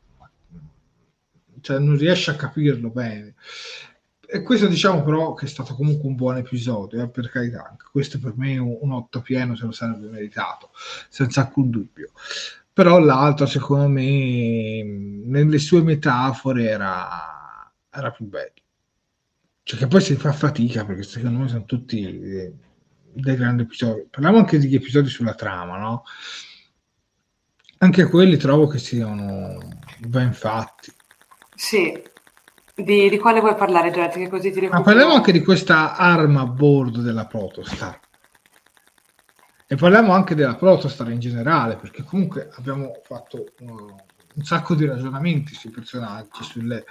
cioè 1.61 1.79
non 1.79 1.97
riesce 1.97 2.31
a 2.31 2.35
capirlo 2.35 2.89
bene. 2.89 3.35
E 4.29 4.41
questo 4.41 4.67
diciamo 4.67 5.03
però 5.03 5.33
che 5.33 5.45
è 5.45 5.49
stato 5.49 5.73
comunque 5.73 6.07
un 6.07 6.15
buon 6.15 6.37
episodio 6.37 7.01
eh, 7.01 7.09
per 7.09 7.29
carità 7.29 7.65
anche 7.69 7.85
questo 7.89 8.19
per 8.19 8.33
me 8.35 8.57
un, 8.57 8.77
un 8.81 8.91
otto 8.91 9.21
pieno 9.21 9.55
se 9.55 9.63
lo 9.63 9.71
sarebbe 9.71 10.09
meritato 10.09 10.71
senza 11.07 11.41
alcun 11.41 11.69
dubbio 11.69 12.11
però 12.77 12.99
l'altro 12.99 13.47
secondo 13.47 13.87
me 13.87 14.83
nelle 14.83 15.57
sue 15.57 15.81
metafore 15.81 16.69
era, 16.69 17.73
era 17.89 18.11
più 18.11 18.25
bello. 18.25 18.53
Cioè 19.63 19.79
che 19.79 19.87
poi 19.87 19.99
si 19.99 20.15
fa 20.15 20.31
fatica 20.31 20.85
perché 20.85 21.01
secondo 21.01 21.39
me 21.39 21.47
sono 21.47 21.65
tutti 21.65 22.05
eh, 22.05 22.53
dei 23.13 23.35
grandi 23.35 23.63
episodi. 23.63 24.05
Parliamo 24.11 24.37
anche 24.37 24.59
degli 24.59 24.75
episodi 24.75 25.09
sulla 25.09 25.33
trama 25.33 25.79
no? 25.79 26.03
anche 27.79 28.05
quelli 28.05 28.37
trovo 28.37 28.67
che 28.67 28.77
siano 28.77 29.57
ben 29.97 30.33
fatti. 30.33 30.93
Sì. 31.55 31.99
Di, 32.75 33.09
di 33.09 33.17
quale 33.17 33.39
vuoi 33.39 33.55
parlare 33.55 33.89
Jet? 33.89 34.13
Che 34.13 34.29
così 34.29 34.51
ti 34.51 34.67
Ma 34.67 34.81
parliamo 34.81 35.13
anche 35.13 35.31
di 35.31 35.41
questa 35.41 35.95
arma 35.95 36.41
a 36.41 36.45
bordo 36.45 37.01
della 37.01 37.25
Protostar 37.25 38.06
e 39.67 39.75
parliamo 39.75 40.13
anche 40.13 40.33
della 40.33 40.55
Protostar 40.55 41.11
in 41.11 41.19
generale, 41.19 41.75
perché 41.75 42.03
comunque 42.03 42.49
abbiamo 42.55 42.93
fatto 43.03 43.47
uh, 43.59 43.95
un 44.35 44.43
sacco 44.43 44.75
di 44.75 44.85
ragionamenti 44.85 45.53
sui 45.53 45.71
personaggi, 45.71 46.41
sulle, 46.41 46.85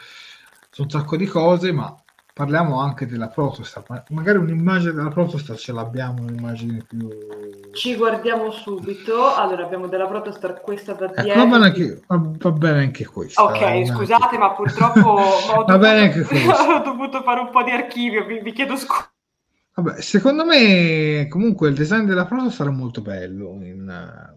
su 0.71 0.83
un 0.83 0.91
sacco 0.91 1.17
di 1.17 1.25
cose, 1.25 1.73
ma 1.73 1.95
parliamo 2.35 2.79
anche 2.79 3.07
della 3.07 3.29
Protostar. 3.29 4.05
Magari 4.11 4.37
un'immagine 4.37 4.93
della 4.93 5.09
Protostar 5.09 5.57
ce 5.57 5.73
l'abbiamo, 5.73 6.21
un'immagine 6.21 6.85
più... 6.87 7.09
Ci 7.73 7.97
guardiamo 7.97 8.51
subito. 8.51 9.35
Allora, 9.35 9.65
abbiamo 9.65 9.87
della 9.87 10.07
Protostar 10.07 10.61
questa 10.61 10.93
da 10.93 11.07
ecco, 11.07 11.23
dietro. 11.23 11.47
Va 11.47 11.49
bene, 11.49 11.65
anche, 11.65 12.03
va 12.07 12.51
bene 12.51 12.79
anche 12.81 13.07
questa. 13.07 13.43
Ok, 13.43 13.87
scusate, 13.87 14.37
ma 14.37 14.53
purtroppo 14.53 15.17
va 15.67 15.79
bene 15.79 16.13
anche 16.13 16.27
ho 16.47 16.83
dovuto 16.83 17.23
fare 17.23 17.41
un 17.41 17.49
po' 17.49 17.63
di 17.63 17.71
archivio, 17.71 18.27
vi, 18.27 18.41
vi 18.41 18.53
chiedo 18.53 18.77
scusa. 18.77 19.11
Vabbè, 19.79 20.01
secondo 20.01 20.45
me 20.47 21.27
comunque 21.29 21.69
il 21.69 21.75
design 21.75 22.07
della 22.07 22.25
prosa 22.25 22.49
sarà 22.51 22.71
molto 22.71 23.03
bello 23.03 23.63
in, 23.63 24.35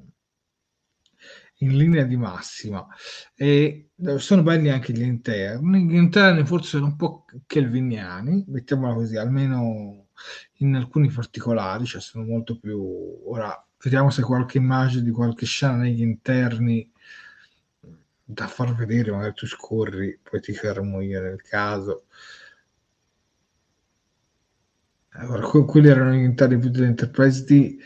in 1.60 1.78
linea 1.78 2.04
di 2.04 2.18
massima 2.18 2.86
e 3.36 3.92
sono 4.18 4.44
belli 4.44 4.70
anche 4.70 4.92
gli 4.92 5.02
interni. 5.02 5.86
Gli 5.86 5.96
interni 5.96 6.46
forse 6.46 6.72
sono 6.72 6.88
un 6.88 6.96
po' 6.98 7.26
kelviniani, 7.48 8.44
mettiamola 8.48 8.94
così, 8.94 9.16
almeno 9.16 10.08
in 10.58 10.76
alcuni 10.76 11.10
particolari, 11.10 11.86
cioè 11.86 12.02
sono 12.02 12.26
molto 12.26 12.60
più... 12.60 12.78
Ora 13.26 13.66
vediamo 13.82 14.10
se 14.10 14.22
qualche 14.22 14.58
immagine 14.58 15.04
di 15.04 15.12
qualche 15.12 15.46
scena 15.46 15.76
negli 15.78 16.02
interni 16.02 16.92
da 18.24 18.48
far 18.48 18.76
vedere, 18.76 19.12
magari 19.12 19.34
tu 19.34 19.48
scorri, 19.48 20.20
poi 20.22 20.42
ti 20.42 20.54
fermo 20.54 21.00
io 21.00 21.22
nel 21.22 21.42
caso. 21.42 22.08
Allora, 25.20 25.46
quelli 25.48 25.90
erano 25.90 26.14
interni 26.14 26.58
più 26.58 26.70
dell'Enterprise 26.70 27.44
D. 27.44 27.78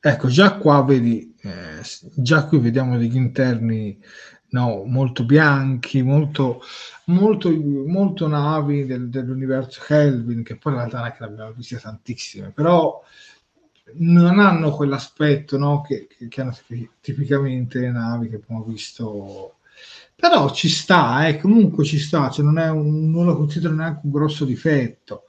Ecco, 0.00 0.28
già 0.28 0.56
qua 0.56 0.82
vedi, 0.82 1.34
eh, 1.42 1.82
già 2.14 2.46
qui 2.46 2.58
vediamo 2.60 2.96
degli 2.96 3.16
interni 3.16 3.98
no, 4.50 4.84
molto 4.86 5.26
bianchi, 5.26 6.00
molto, 6.02 6.62
molto, 7.06 7.50
molto 7.50 8.26
navi 8.26 8.86
del, 8.86 9.10
dell'universo 9.10 9.82
Kelvin, 9.84 10.42
che 10.42 10.56
poi 10.56 10.72
in 10.72 10.78
realtà 10.78 10.98
non 10.98 11.06
è 11.08 11.10
che 11.12 11.18
ne 11.20 11.26
abbiamo 11.26 11.52
viste 11.52 11.78
tantissime, 11.78 12.52
però 12.52 13.02
non 13.96 14.38
hanno 14.38 14.70
quell'aspetto 14.70 15.58
no, 15.58 15.82
che, 15.82 16.06
che, 16.06 16.28
che, 16.28 16.40
hanno 16.40 16.56
tipicamente 17.00 17.80
le 17.80 17.90
navi 17.90 18.30
che 18.30 18.36
abbiamo 18.36 18.64
visto. 18.64 19.56
Però 20.16 20.50
ci 20.52 20.68
sta, 20.70 21.28
eh, 21.28 21.38
comunque 21.38 21.84
ci 21.84 21.98
sta, 21.98 22.30
cioè 22.30 22.44
non, 22.46 22.56
un, 22.56 23.10
non 23.10 23.26
lo 23.26 23.36
considero 23.36 23.74
neanche 23.74 24.00
un 24.04 24.10
grosso 24.10 24.46
difetto. 24.46 25.24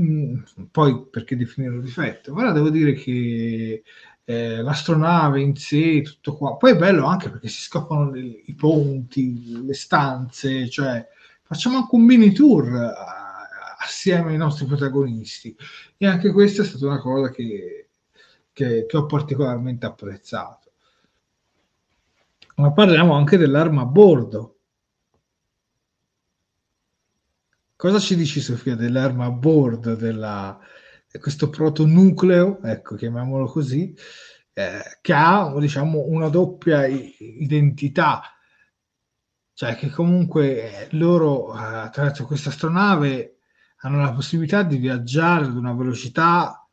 Mm, 0.00 0.42
poi 0.70 1.06
perché 1.10 1.36
definirlo 1.36 1.80
difetto, 1.80 2.32
però 2.32 2.52
devo 2.52 2.70
dire 2.70 2.92
che 2.92 3.82
eh, 4.24 4.62
l'astronave 4.62 5.40
in 5.40 5.56
sé, 5.56 6.02
tutto 6.02 6.36
qua, 6.36 6.56
poi 6.56 6.72
è 6.72 6.76
bello 6.76 7.06
anche 7.06 7.30
perché 7.30 7.48
si 7.48 7.62
scoprono 7.62 8.14
i 8.16 8.54
ponti, 8.56 9.64
le 9.64 9.74
stanze, 9.74 10.68
cioè 10.68 11.04
facciamo 11.42 11.78
anche 11.78 11.94
un 11.96 12.02
mini 12.02 12.30
tour 12.32 12.72
a, 12.74 13.48
assieme 13.80 14.32
ai 14.32 14.36
nostri 14.36 14.66
protagonisti. 14.66 15.56
E 15.96 16.06
anche 16.06 16.30
questa 16.30 16.62
è 16.62 16.64
stata 16.64 16.86
una 16.86 17.00
cosa 17.00 17.30
che, 17.30 17.88
che, 18.52 18.86
che 18.86 18.96
ho 18.96 19.06
particolarmente 19.06 19.86
apprezzato. 19.86 20.72
Ma 22.56 22.72
parliamo 22.72 23.14
anche 23.14 23.36
dell'arma 23.36 23.82
a 23.82 23.86
bordo 23.86 24.57
Cosa 27.78 28.00
ci 28.00 28.16
dici 28.16 28.40
Sofia 28.40 28.74
dell'arma 28.74 29.26
a 29.26 29.30
bordo 29.30 29.94
della, 29.94 30.58
questo 31.20 31.48
protonucleo, 31.48 32.60
ecco, 32.60 32.96
chiamiamolo 32.96 33.46
così, 33.46 33.94
eh, 34.52 34.98
che 35.00 35.12
ha 35.12 35.54
diciamo 35.60 36.06
una 36.08 36.28
doppia 36.28 36.86
identità, 36.86 38.20
cioè 39.54 39.76
che 39.76 39.90
comunque 39.90 40.88
loro 40.90 41.54
eh, 41.54 41.62
attraverso 41.62 42.24
questa 42.24 42.48
astronave 42.48 43.36
hanno 43.82 44.00
la 44.00 44.12
possibilità 44.12 44.64
di 44.64 44.78
viaggiare 44.78 45.44
ad 45.44 45.54
una 45.54 45.72
velocità 45.72 46.68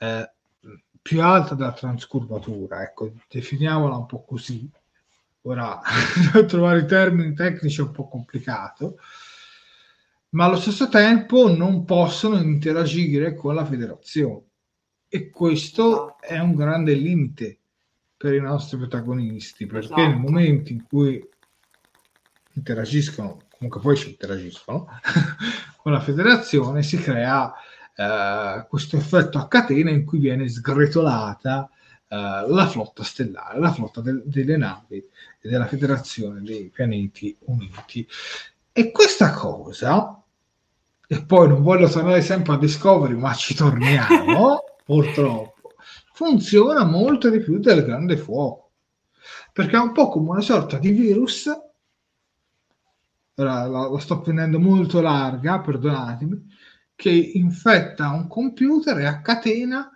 eh, 0.00 0.32
più 1.00 1.22
alta 1.22 1.54
della 1.54 1.72
transcurvatura, 1.72 2.82
ecco, 2.82 3.10
definiamola 3.26 3.96
un 3.96 4.04
po' 4.04 4.22
così. 4.22 4.70
Ora, 5.44 5.80
trovare 6.46 6.80
i 6.80 6.86
termini 6.86 7.32
tecnici 7.32 7.80
è 7.80 7.84
un 7.84 7.92
po' 7.92 8.06
complicato, 8.06 8.98
ma 10.32 10.44
allo 10.46 10.56
stesso 10.56 10.88
tempo 10.88 11.54
non 11.54 11.84
possono 11.84 12.40
interagire 12.40 13.34
con 13.34 13.54
la 13.54 13.64
federazione. 13.64 14.44
E 15.08 15.28
questo 15.28 16.18
è 16.20 16.38
un 16.38 16.54
grande 16.54 16.94
limite 16.94 17.58
per 18.16 18.34
i 18.34 18.40
nostri 18.40 18.78
protagonisti, 18.78 19.66
perché 19.66 19.86
esatto. 19.86 20.00
nel 20.00 20.16
momento 20.16 20.72
in 20.72 20.84
cui 20.84 21.22
interagiscono, 22.54 23.42
comunque 23.58 23.80
poi 23.80 23.96
ci 23.96 24.10
interagiscono, 24.10 24.86
con 25.76 25.92
la 25.92 26.00
federazione 26.00 26.82
si 26.82 26.96
crea 26.96 27.52
eh, 27.94 28.66
questo 28.68 28.96
effetto 28.96 29.36
a 29.36 29.48
catena 29.48 29.90
in 29.90 30.06
cui 30.06 30.18
viene 30.18 30.48
sgretolata 30.48 31.68
eh, 32.08 32.16
la 32.48 32.66
flotta 32.68 33.02
stellare, 33.02 33.58
la 33.58 33.72
flotta 33.72 34.00
de- 34.00 34.22
delle 34.24 34.56
navi 34.56 34.96
e 34.96 35.48
della 35.48 35.66
federazione 35.66 36.40
dei 36.40 36.70
pianeti 36.70 37.36
uniti. 37.40 38.08
E 38.72 38.90
questa 38.90 39.32
cosa 39.32 40.21
e 41.12 41.26
poi 41.26 41.46
non 41.46 41.62
voglio 41.62 41.90
tornare 41.90 42.22
sempre 42.22 42.54
a 42.54 42.58
Discovery, 42.58 43.14
ma 43.14 43.34
ci 43.34 43.54
torniamo, 43.54 44.64
purtroppo, 44.82 45.74
funziona 46.14 46.84
molto 46.84 47.28
di 47.28 47.38
più 47.38 47.58
del 47.58 47.84
grande 47.84 48.16
fuoco, 48.16 48.70
perché 49.52 49.76
è 49.76 49.78
un 49.78 49.92
po' 49.92 50.08
come 50.08 50.30
una 50.30 50.40
sorta 50.40 50.78
di 50.78 50.90
virus, 50.90 51.48
ora 53.34 53.66
la, 53.66 53.90
la 53.90 53.98
sto 53.98 54.20
prendendo 54.22 54.58
molto 54.58 55.02
larga, 55.02 55.60
perdonatemi, 55.60 56.46
che 56.94 57.10
infetta 57.10 58.08
un 58.08 58.26
computer 58.26 58.98
e 58.98 59.04
a 59.04 59.20
catena 59.20 59.90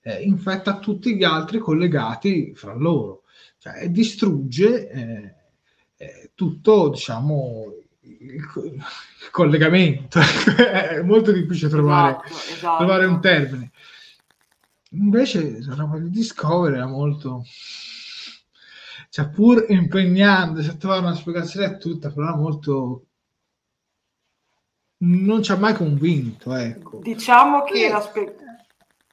eh, 0.00 0.22
infetta 0.22 0.78
tutti 0.78 1.14
gli 1.14 1.24
altri 1.24 1.58
collegati 1.58 2.54
fra 2.54 2.72
loro, 2.72 3.24
cioè 3.58 3.90
distrugge 3.90 4.88
eh, 4.88 5.34
eh, 5.96 6.30
tutto, 6.34 6.88
diciamo, 6.88 7.74
il, 8.02 8.44
collegamento, 9.30 10.18
è 10.56 11.00
molto 11.02 11.32
difficile 11.32 11.70
trovare, 11.70 12.20
esatto, 12.24 12.52
esatto. 12.52 12.76
trovare 12.78 13.04
un 13.06 13.20
termine. 13.20 13.70
Invece 14.90 15.62
la 15.64 15.74
roba 15.74 15.98
di 15.98 16.10
Discovery 16.10 16.76
era 16.76 16.86
molto... 16.86 17.44
Cioè, 19.08 19.28
pur 19.28 19.66
impegnandosi 19.68 20.68
a 20.70 20.74
trovare 20.74 21.02
una 21.02 21.14
spiegazione 21.14 21.66
a 21.66 21.76
tutta, 21.76 22.10
però 22.10 22.28
era 22.28 22.36
molto... 22.36 23.06
Non 25.04 25.42
ci 25.42 25.52
ha 25.52 25.56
mai 25.56 25.74
convinto, 25.74 26.54
ecco. 26.54 27.00
Diciamo 27.02 27.64
che 27.64 27.86
e... 27.86 27.88
la 27.90 28.00
spiegazione 28.00 28.41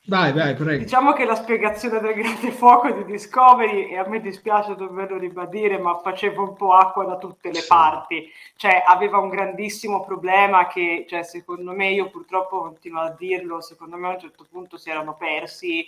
Vai, 0.09 0.33
vai, 0.33 0.55
prego. 0.55 0.83
Diciamo 0.83 1.13
che 1.13 1.23
la 1.23 1.35
spiegazione 1.35 1.99
del 1.99 2.15
grande 2.15 2.51
fuoco 2.51 2.89
di 2.89 3.05
Discovery, 3.05 3.89
e 3.89 3.97
a 3.99 4.07
me 4.07 4.19
dispiace 4.19 4.75
doverlo 4.75 5.19
ribadire, 5.19 5.77
ma 5.77 5.99
faceva 5.99 6.41
un 6.41 6.55
po' 6.55 6.73
acqua 6.73 7.05
da 7.05 7.17
tutte 7.17 7.49
le 7.49 7.61
sì. 7.61 7.67
parti. 7.67 8.31
Cioè, 8.55 8.83
aveva 8.87 9.19
un 9.19 9.29
grandissimo 9.29 10.03
problema 10.03 10.65
che, 10.65 11.05
cioè, 11.07 11.21
secondo 11.21 11.73
me, 11.73 11.91
io 11.91 12.09
purtroppo 12.09 12.61
continuo 12.61 13.01
a 13.01 13.11
dirlo, 13.11 13.61
secondo 13.61 13.97
me 13.97 14.07
a 14.07 14.13
un 14.13 14.19
certo 14.19 14.47
punto 14.49 14.77
si 14.77 14.89
erano 14.89 15.13
persi, 15.13 15.87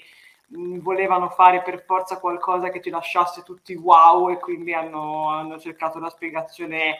mh, 0.50 0.78
volevano 0.82 1.30
fare 1.30 1.64
per 1.64 1.84
forza 1.84 2.20
qualcosa 2.20 2.70
che 2.70 2.80
ci 2.80 2.92
lasciasse 2.92 3.42
tutti 3.42 3.74
wow 3.74 4.30
e 4.30 4.38
quindi 4.38 4.72
hanno, 4.72 5.30
hanno 5.30 5.60
cercato 5.60 5.98
la 5.98 6.12
spiegazione 6.12 7.00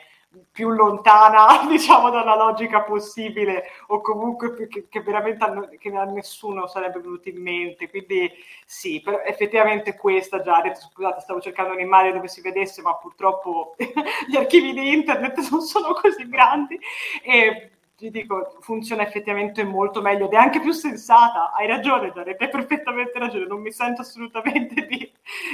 più 0.52 0.70
lontana, 0.70 1.66
diciamo, 1.68 2.10
dalla 2.10 2.36
logica 2.36 2.84
possibile, 2.84 3.64
o 3.88 4.02
comunque 4.02 4.68
che, 4.68 4.88
che 4.90 5.02
veramente 5.02 5.44
a, 5.44 5.70
che 5.78 5.90
a 5.90 6.04
nessuno 6.06 6.68
sarebbe 6.68 7.00
venuto 7.00 7.30
in 7.30 7.42
mente. 7.42 7.90
Quindi 7.90 8.32
sì, 8.66 9.02
però 9.02 9.20
effettivamente 9.20 9.96
questa 9.96 10.42
già, 10.42 10.62
detto, 10.62 10.80
scusate, 10.80 11.22
stavo 11.22 11.42
cercando 11.42 11.74
un'immagine 11.74 12.14
dove 12.14 12.28
si 12.28 12.42
vedesse, 12.42 12.82
ma 12.82 12.96
purtroppo 12.96 13.76
gli 14.28 14.36
archivi 14.36 14.74
di 14.74 14.94
internet 14.94 15.38
non 15.52 15.62
sono 15.62 15.94
così 15.94 16.28
grandi. 16.28 16.80
E 17.24 17.72
ti 17.98 18.10
dico, 18.10 18.58
funziona 18.62 19.04
effettivamente 19.04 19.64
molto 19.64 20.02
meglio 20.02 20.26
ed 20.26 20.34
è 20.34 20.38
anche 20.38 20.60
più 20.60 20.72
sensata. 20.72 21.52
Hai 21.54 21.68
ragione, 21.68 22.12
Jared, 22.12 22.42
hai 22.42 22.50
perfettamente 22.50 23.20
ragione. 23.20 23.46
Non 23.46 23.62
mi 23.62 23.72
sento 23.72 24.02
assolutamente 24.02 24.88
di, 24.88 25.12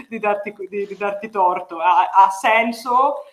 di, 0.08 0.20
darti, 0.20 0.56
di, 0.70 0.88
di 0.88 0.96
darti, 0.96 1.30
torto. 1.30 1.80
Ha, 1.80 2.10
ha 2.14 2.30
senso 2.30 3.24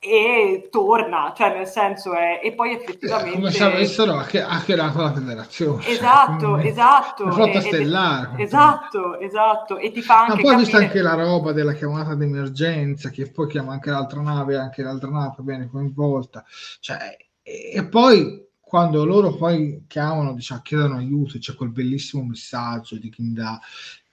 e 0.00 0.68
torna, 0.70 1.32
cioè 1.36 1.56
nel 1.56 1.66
senso 1.66 2.14
è, 2.14 2.40
e 2.42 2.54
poi 2.54 2.72
effettivamente... 2.72 3.36
Come 3.36 3.50
se 3.50 3.64
avessero 3.64 4.16
creato 4.18 5.02
la 5.02 5.12
federazione. 5.12 5.82
Cioè, 5.82 5.92
esatto, 5.92 6.46
cioè, 6.60 6.66
esatto. 6.66 7.24
La 7.24 7.32
flotta 7.32 7.60
stellare. 7.60 8.42
esatto, 8.42 9.18
esatto. 9.18 9.78
E 9.78 9.90
ti 9.90 10.00
fa 10.00 10.20
anche... 10.20 10.34
Ma 10.34 10.36
poi 10.36 10.50
capire... 10.50 10.62
visto 10.62 10.76
anche 10.76 11.02
la 11.02 11.14
roba 11.14 11.52
della 11.52 11.72
chiamata 11.72 12.14
d'emergenza, 12.14 13.10
che 13.10 13.28
poi 13.30 13.48
chiama 13.48 13.72
anche 13.72 13.90
l'altra 13.90 14.20
nave, 14.20 14.56
anche 14.56 14.82
l'altra 14.82 15.10
nave 15.10 15.34
viene 15.38 15.68
coinvolta. 15.68 16.44
Cioè, 16.78 17.16
e, 17.42 17.72
e 17.74 17.84
poi 17.86 18.46
quando 18.60 19.04
loro 19.04 19.34
poi 19.34 19.84
chiamano, 19.88 20.32
diciamo, 20.32 20.60
chiedono 20.62 20.94
aiuto, 20.96 21.38
c'è 21.38 21.54
quel 21.54 21.70
bellissimo 21.70 22.22
messaggio 22.22 22.96
di 22.96 23.10
Kinda. 23.10 23.58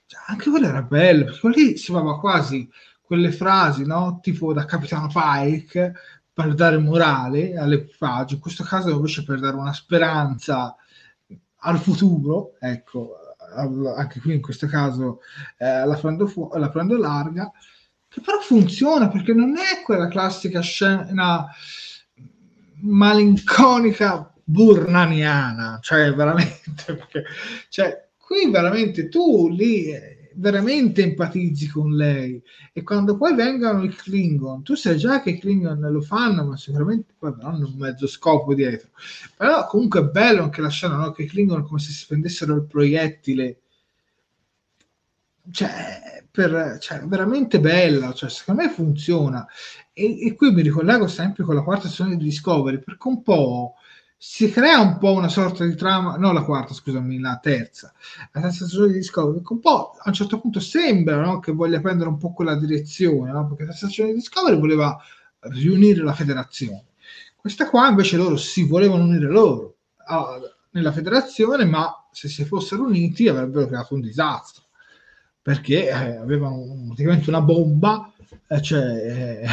Cioè, 0.08 0.20
anche 0.28 0.50
quello 0.50 0.68
era 0.68 0.82
bello, 0.82 1.26
perché 1.26 1.48
lì 1.62 1.78
si 1.78 1.92
va 1.92 2.20
quasi 2.20 2.68
quelle 3.06 3.32
frasi, 3.32 3.86
no? 3.86 4.20
Tipo 4.22 4.54
da 4.54 4.66
Capitano 4.66 5.08
Pike 5.08 5.94
per 6.34 6.54
dare 6.54 6.78
morale 6.78 7.56
all'equipaggio, 7.58 8.36
in 8.36 8.40
questo 8.42 8.64
caso 8.64 8.90
invece 8.90 9.24
per 9.24 9.40
dare 9.40 9.56
una 9.56 9.74
speranza 9.74 10.76
al 11.60 11.80
futuro, 11.80 12.56
ecco, 12.60 13.16
anche 13.96 14.20
qui 14.20 14.34
in 14.34 14.42
questo 14.42 14.68
caso 14.68 15.22
eh, 15.58 15.86
la, 15.86 15.96
prendo 15.96 16.28
fu- 16.28 16.50
la 16.54 16.70
prendo 16.70 16.98
larga, 16.98 17.50
che 18.08 18.22
però 18.22 18.40
funziona 18.40 19.08
perché 19.08 19.34
non 19.34 19.56
è 19.58 19.82
quella 19.84 20.08
classica 20.08 20.60
scena 20.62 21.48
malinconica 22.82 24.34
burnaniana, 24.44 25.80
cioè 25.82 26.14
veramente, 26.14 26.84
perché, 26.96 27.24
cioè, 27.70 28.10
qui 28.18 28.50
veramente 28.52 29.10
tu 29.10 29.50
lì 29.50 29.92
veramente 30.36 31.04
empatizzi 31.04 31.68
con 31.68 31.96
lei. 31.96 32.42
E 32.74 32.84
quando 32.84 33.18
poi 33.18 33.36
vengono 33.36 33.84
i 33.84 33.90
Klingon 33.90 34.64
tu 34.64 34.76
sai 34.76 34.98
già 34.98 35.22
che 35.22 35.32
i 35.32 35.40
Klingon 35.40 35.80
lo 35.80 36.02
fanno 36.02 36.46
ma 36.46 36.58
sicuramente 36.58 37.14
poi 37.18 37.34
hanno 37.42 37.68
un 37.68 37.76
mezzo 37.78 38.08
scopo 38.08 38.54
dietro. 38.54 38.90
Però 39.36 39.66
comunque 39.68 40.02
è 40.02 40.04
bello 40.04 40.44
anche 40.44 40.62
la 40.62 40.70
scena 40.70 40.96
no? 40.96 41.12
che 41.12 41.24
i 41.24 41.28
Klingon 41.28 41.64
come 41.64 41.80
se 41.80 41.92
si 41.92 42.06
prendessero 42.08 42.56
il 42.56 42.66
proiettile. 42.66 43.60
Cioè, 45.52 46.24
per, 46.32 46.78
cioè 46.80 47.00
veramente 47.06 47.60
bella 47.60 48.12
cioè, 48.14 48.30
secondo 48.30 48.64
me 48.64 48.70
funziona. 48.70 49.48
E, 49.94 50.26
e 50.26 50.36
qui 50.36 50.52
mi 50.52 50.62
ricollego 50.62 51.08
sempre 51.08 51.44
con 51.44 51.56
la 51.56 51.64
quarta 51.64 51.88
stagione 51.88 52.18
di 52.18 52.26
Discovery 52.26 52.80
perché 52.80 53.08
un 53.08 53.22
po' 53.22 53.76
si 54.18 54.50
crea 54.50 54.80
un 54.80 54.98
po' 54.98 55.14
una 55.14 55.28
sorta 55.28 55.66
di 55.66 55.76
trama, 55.76 56.16
no 56.16 56.32
la 56.32 56.44
quarta, 56.44 56.74
scusami, 56.74 57.20
la 57.20 57.38
terza, 57.42 57.94
la 58.32 58.42
terza 58.42 58.66
stagione 58.66 58.94
di 58.94 59.00
Discovery, 59.00 59.42
che 59.42 59.54
un 59.54 59.60
po' 59.60 59.92
a 59.98 60.04
un 60.06 60.14
certo 60.14 60.40
punto 60.40 60.60
sembra 60.60 61.20
no, 61.22 61.40
che 61.40 61.52
voglia 61.52 61.82
prendere 61.82 62.10
un 62.10 62.18
po' 62.18 62.34
quella 62.34 62.56
direzione, 62.56 63.32
no? 63.32 63.48
perché 63.48 63.64
la 63.64 63.70
terza 63.70 63.86
stagione 63.88 64.10
di 64.10 64.16
Discovery 64.16 64.58
voleva 64.58 64.98
riunire 65.40 66.02
la 66.02 66.14
federazione. 66.14 66.86
Questa 67.36 67.70
qua 67.70 67.90
invece 67.90 68.18
loro 68.18 68.38
si 68.38 68.66
volevano 68.66 69.04
unire 69.04 69.28
loro 69.28 69.76
a, 70.08 70.40
nella 70.72 70.92
federazione, 70.92 71.66
ma 71.66 72.08
se 72.12 72.28
si 72.28 72.46
fossero 72.46 72.84
uniti 72.84 73.28
avrebbero 73.28 73.68
creato 73.68 73.94
un 73.94 74.02
disastro, 74.02 74.64
perché 75.42 75.88
eh, 75.88 76.18
avevano 76.18 76.86
praticamente 76.88 77.30
una 77.30 77.42
bomba, 77.42 78.12
eh, 78.48 78.62
cioè, 78.62 78.82
eh, 78.82 79.48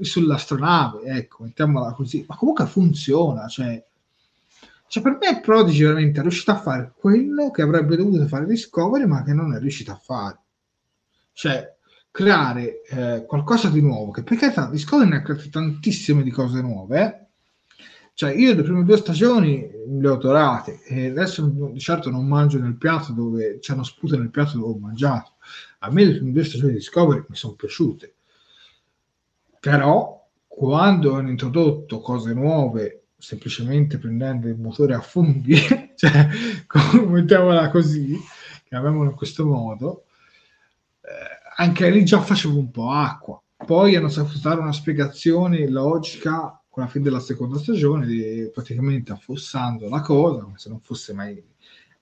sull'astronave, 0.00 1.02
ecco, 1.04 1.44
mettiamola 1.44 1.92
così, 1.92 2.24
ma 2.28 2.36
comunque 2.36 2.66
funziona, 2.66 3.46
cioè, 3.48 3.82
cioè 4.86 5.02
per 5.02 5.18
me 5.20 5.40
Prodigy 5.40 5.84
veramente 5.84 6.18
è 6.20 6.22
riuscito 6.22 6.50
a 6.50 6.60
fare 6.60 6.92
quello 6.96 7.50
che 7.50 7.62
avrebbe 7.62 7.96
dovuto 7.96 8.26
fare 8.26 8.46
Discovery 8.46 9.06
ma 9.06 9.22
che 9.22 9.32
non 9.32 9.54
è 9.54 9.58
riuscito 9.58 9.92
a 9.92 10.00
fare. 10.02 10.38
Cioè, 11.32 11.76
creare 12.10 12.82
eh, 12.82 13.24
qualcosa 13.26 13.70
di 13.70 13.80
nuovo, 13.80 14.10
che 14.10 14.22
perché 14.22 14.52
Discovery 14.70 15.08
ne 15.08 15.16
ha 15.16 15.22
create 15.22 15.48
tantissime 15.48 16.22
di 16.22 16.30
cose 16.30 16.60
nuove, 16.60 17.00
eh? 17.00 17.28
Cioè, 18.12 18.34
io 18.34 18.54
le 18.54 18.62
prime 18.62 18.84
due 18.84 18.98
stagioni 18.98 19.70
le 19.88 20.08
ho 20.08 20.14
adorate 20.14 20.82
e 20.84 21.06
adesso 21.06 21.46
di 21.46 21.80
certo 21.80 22.10
non 22.10 22.26
mangio 22.26 22.58
nel 22.58 22.76
piatto 22.76 23.12
dove 23.12 23.60
c'è 23.60 23.72
uno 23.72 23.82
sputo 23.82 24.18
nel 24.18 24.28
piatto 24.28 24.58
dove 24.58 24.72
ho 24.72 24.78
mangiato. 24.78 25.36
A 25.78 25.90
me 25.90 26.04
le 26.04 26.16
prime 26.16 26.32
due 26.32 26.44
stagioni 26.44 26.72
di 26.72 26.78
Discovery 26.78 27.24
mi 27.28 27.36
sono 27.36 27.54
piaciute 27.54 28.16
però 29.60 30.26
quando 30.46 31.14
hanno 31.14 31.28
introdotto 31.28 32.00
cose 32.00 32.32
nuove 32.32 33.04
semplicemente 33.16 33.98
prendendo 33.98 34.48
il 34.48 34.58
motore 34.58 34.94
a 34.94 35.00
funghi, 35.00 35.56
cioè 35.94 36.28
mettiamola 37.06 37.70
così, 37.70 38.18
chiamiamolo 38.66 39.10
in 39.10 39.16
questo 39.16 39.46
modo, 39.46 40.06
eh, 41.02 41.08
anche 41.56 41.90
lì 41.90 42.04
già 42.04 42.20
facevo 42.20 42.58
un 42.58 42.70
po' 42.70 42.90
acqua. 42.90 43.40
Poi 43.64 43.94
hanno 43.94 44.08
saputo 44.08 44.38
dare 44.42 44.60
una 44.60 44.72
spiegazione 44.72 45.68
logica 45.68 46.58
con 46.68 46.82
la 46.82 46.88
fine 46.88 47.04
della 47.04 47.20
seconda 47.20 47.58
stagione, 47.58 48.50
praticamente 48.54 49.12
affossando 49.12 49.88
la 49.90 50.00
cosa, 50.00 50.40
come 50.40 50.56
se 50.56 50.70
non 50.70 50.80
fosse 50.80 51.12
mai, 51.12 51.44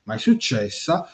mai 0.05 0.19
successa 0.19 1.09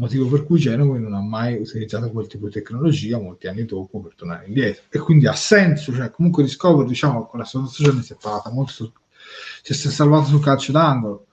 motivo 0.00 0.28
per 0.28 0.44
cui 0.44 0.58
Genova 0.58 0.98
non 0.98 1.12
ha 1.12 1.20
mai 1.20 1.60
utilizzato 1.60 2.10
quel 2.10 2.26
tipo 2.26 2.46
di 2.46 2.52
tecnologia 2.52 3.18
molti 3.18 3.46
anni 3.46 3.66
dopo 3.66 4.00
per 4.00 4.14
tornare 4.14 4.46
indietro 4.46 4.84
e 4.88 4.98
quindi 4.98 5.26
ha 5.26 5.34
senso, 5.34 5.92
cioè 5.92 6.10
comunque 6.10 6.42
Discovery 6.42 6.88
diciamo 6.88 7.26
con 7.26 7.38
la 7.38 7.44
seconda 7.44 7.70
stagione 7.70 8.02
si 8.02 8.14
è 8.14 8.16
parlata 8.20 8.50
molto 8.50 8.72
su, 8.72 8.92
si 9.62 9.72
è 9.72 9.90
salvato 9.90 10.28
sul 10.28 10.42
calcio 10.42 10.72
d'angolo 10.72 11.26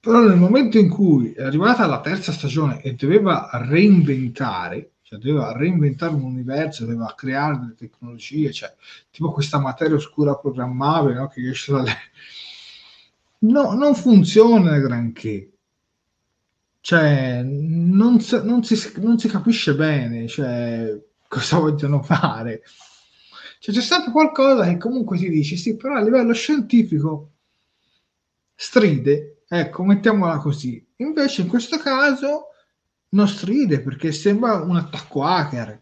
però 0.00 0.20
nel 0.20 0.36
momento 0.36 0.78
in 0.78 0.88
cui 0.88 1.32
è 1.32 1.42
arrivata 1.42 1.86
la 1.86 2.00
terza 2.00 2.32
stagione 2.32 2.82
e 2.82 2.94
doveva 2.94 3.48
reinventare 3.52 4.90
cioè 5.02 5.20
doveva 5.20 5.52
reinventare 5.52 6.14
un 6.14 6.22
universo, 6.22 6.86
doveva 6.86 7.12
creare 7.14 7.58
delle 7.58 7.74
tecnologie, 7.74 8.50
cioè 8.50 8.74
tipo 9.10 9.30
questa 9.30 9.58
materia 9.58 9.94
oscura 9.94 10.36
programmabile 10.36 11.14
no? 11.14 11.28
che 11.28 11.50
esce 11.50 11.70
dalle... 11.70 11.92
No, 13.40 13.74
non 13.74 13.94
funziona 13.94 14.78
granché 14.78 15.51
cioè, 16.82 17.42
non, 17.44 18.20
non, 18.42 18.64
si, 18.64 18.92
non 18.96 19.16
si 19.16 19.28
capisce 19.28 19.74
bene 19.76 20.26
cioè, 20.26 21.00
cosa 21.28 21.58
vogliono 21.58 22.02
fare. 22.02 22.62
Cioè, 23.60 23.72
c'è 23.72 23.80
sempre 23.80 24.10
qualcosa 24.10 24.64
che 24.64 24.76
comunque 24.78 25.16
si 25.16 25.30
dice, 25.30 25.56
sì, 25.56 25.76
però 25.76 25.94
a 25.94 26.02
livello 26.02 26.32
scientifico 26.32 27.30
stride, 28.52 29.44
ecco, 29.48 29.84
mettiamola 29.84 30.38
così. 30.38 30.84
Invece 30.96 31.42
in 31.42 31.48
questo 31.48 31.78
caso 31.78 32.48
non 33.10 33.28
stride 33.28 33.80
perché 33.80 34.10
sembra 34.10 34.54
un 34.60 34.76
attacco 34.76 35.22
hacker 35.22 35.80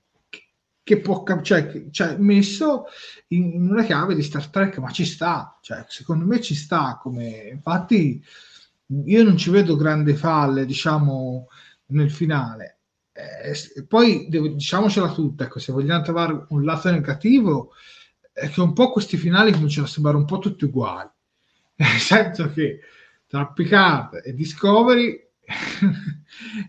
che 0.82 1.00
può 1.00 1.22
cioè, 1.42 1.88
cioè 1.90 2.16
messo 2.18 2.86
in, 3.28 3.52
in, 3.54 3.70
una 3.70 3.84
chiave 3.84 4.14
di 4.14 4.22
Star 4.22 4.48
Trek, 4.48 4.78
ma 4.78 4.90
ci 4.90 5.06
sta, 5.06 5.56
cioè, 5.62 5.84
secondo 5.88 6.26
me 6.26 6.40
ci 6.42 6.54
sta 6.54 6.98
come 7.00 7.48
infatti 7.52 8.22
io 9.04 9.22
non 9.22 9.36
ci 9.36 9.50
vedo 9.50 9.76
grandi 9.76 10.14
falle, 10.14 10.66
diciamo, 10.66 11.48
nel 11.86 12.10
finale. 12.10 12.78
Eh, 13.12 13.84
poi 13.86 14.28
diciamocela 14.28 15.12
tutta, 15.12 15.44
ecco, 15.44 15.58
se 15.58 15.72
vogliamo 15.72 16.02
trovare 16.02 16.46
un 16.48 16.64
lato 16.64 16.90
negativo, 16.90 17.72
è 18.32 18.48
che 18.48 18.60
un 18.60 18.72
po' 18.72 18.92
questi 18.92 19.16
finali 19.16 19.52
cominciano 19.52 19.86
a 19.86 19.90
sembrare 19.90 20.16
un 20.16 20.24
po' 20.24 20.38
tutti 20.38 20.64
uguali. 20.64 21.10
Nel 21.76 21.98
senso 21.98 22.50
che 22.50 22.80
tra 23.26 23.46
Picard 23.46 24.22
e 24.24 24.34
Discovery 24.34 25.28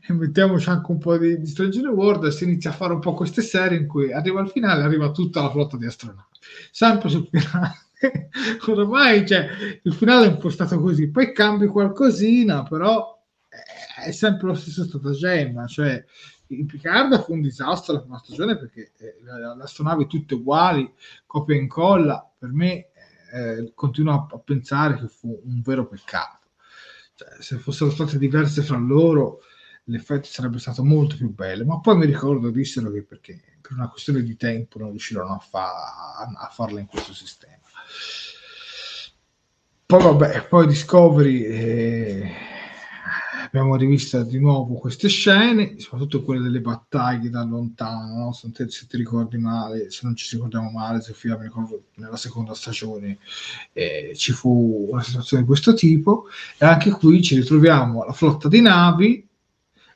e 0.08 0.14
mettiamoci 0.14 0.70
anche 0.70 0.92
un 0.92 0.98
po' 0.98 1.18
di, 1.18 1.40
di 1.40 1.46
Stranger 1.46 1.90
World 1.90 2.28
si 2.30 2.46
inizia 2.46 2.72
a 2.72 2.74
fare 2.74 2.94
un 2.94 3.00
po' 3.00 3.14
queste 3.14 3.42
serie 3.42 3.78
in 3.78 3.88
cui 3.88 4.12
arriva 4.12 4.40
al 4.40 4.50
finale 4.50 4.82
arriva 4.82 5.12
tutta 5.12 5.42
la 5.42 5.52
flotta 5.52 5.78
di 5.78 5.86
astronauti 5.86 6.40
sempre 6.72 7.10
sul 7.10 7.28
finale 7.30 7.86
ormai 8.68 9.28
cioè, 9.28 9.48
il 9.84 9.94
finale 9.94 10.28
è 10.28 10.30
impostato 10.30 10.80
così, 10.80 11.10
poi 11.10 11.34
cambi 11.34 11.68
qualcosina, 11.68 12.64
però 12.64 13.20
è 14.04 14.12
sempre 14.12 14.48
lo 14.48 14.56
stesso 14.56 14.84
stratagemma, 14.86 15.68
cioè 15.68 16.04
in 16.48 16.66
Picard 16.66 17.24
fu 17.24 17.34
un 17.34 17.42
disastro 17.42 17.94
la 17.94 18.02
prima 18.02 18.18
stagione 18.20 18.58
perché 18.58 18.92
eh, 18.98 19.16
le 19.24 19.64
astronavi 19.64 20.08
tutte 20.08 20.36
uguali, 20.36 20.92
copia 21.26 21.56
e 21.56 21.60
incolla, 21.60 22.30
per 22.38 22.52
me 22.52 22.90
eh, 23.32 23.72
continuo 23.74 24.14
a, 24.14 24.28
a, 24.36 24.40
pensare 24.40 24.98
che 24.98 25.08
fu 25.08 25.40
un 25.46 25.62
vero 25.62 25.88
peccato. 25.88 26.50
Cioè, 27.16 27.30
se 27.40 27.58
fossero 27.58 27.92
state 27.92 28.18
diverse 28.18 28.64
fra 28.64 28.78
loro, 28.78 29.40
l'effetto 29.86 30.28
sarebbe 30.28 30.60
stato 30.60 30.84
molto 30.84 31.16
più 31.16 31.34
bello, 31.34 31.66
ma 31.66 31.80
poi 31.80 31.98
mi 31.98 32.06
ricordo 32.06 32.50
dissero 32.50 32.92
che 32.92 33.04
perché 33.04 33.40
per 33.62 33.74
una 33.74 33.90
questione 33.90 34.22
di 34.22 34.36
tempo 34.36 34.80
non 34.80 34.90
riuscirono 34.90 35.34
a, 35.34 35.40
fa- 35.40 36.28
a 36.38 36.50
farla 36.52 36.80
in 36.80 36.88
questo 36.88 37.14
sistema. 37.14 37.61
Poi 39.86 40.02
vabbè, 40.02 40.48
poi 40.48 40.68
Discovery, 40.68 41.44
eh, 41.44 42.32
abbiamo 43.44 43.76
rivisto 43.76 44.24
di 44.24 44.40
nuovo 44.40 44.76
queste 44.76 45.10
scene, 45.10 45.76
soprattutto 45.80 46.24
quelle 46.24 46.42
delle 46.42 46.62
battaglie 46.62 47.30
da 47.30 47.44
lontano, 47.44 48.16
no? 48.16 48.32
se, 48.32 48.50
te, 48.54 48.70
se, 48.70 48.88
ti 48.88 48.96
ricordi 48.96 49.38
male, 49.38 49.92
se 49.92 50.02
non 50.04 50.16
ci 50.16 50.34
ricordiamo 50.36 50.72
male, 50.72 51.02
Sofia, 51.02 51.38
mi 51.38 51.44
ricordo 51.44 51.88
nella 51.96 52.16
seconda 52.16 52.54
stagione 52.54 53.18
eh, 53.74 54.14
ci 54.16 54.32
fu 54.32 54.88
una 54.92 55.04
situazione 55.04 55.44
di 55.44 55.50
questo 55.50 55.74
tipo, 55.74 56.28
e 56.58 56.66
anche 56.66 56.92
qui 56.92 57.22
ci 57.22 57.36
ritroviamo 57.36 58.06
la 58.06 58.14
flotta 58.14 58.48
di 58.48 58.62
navi, 58.62 59.28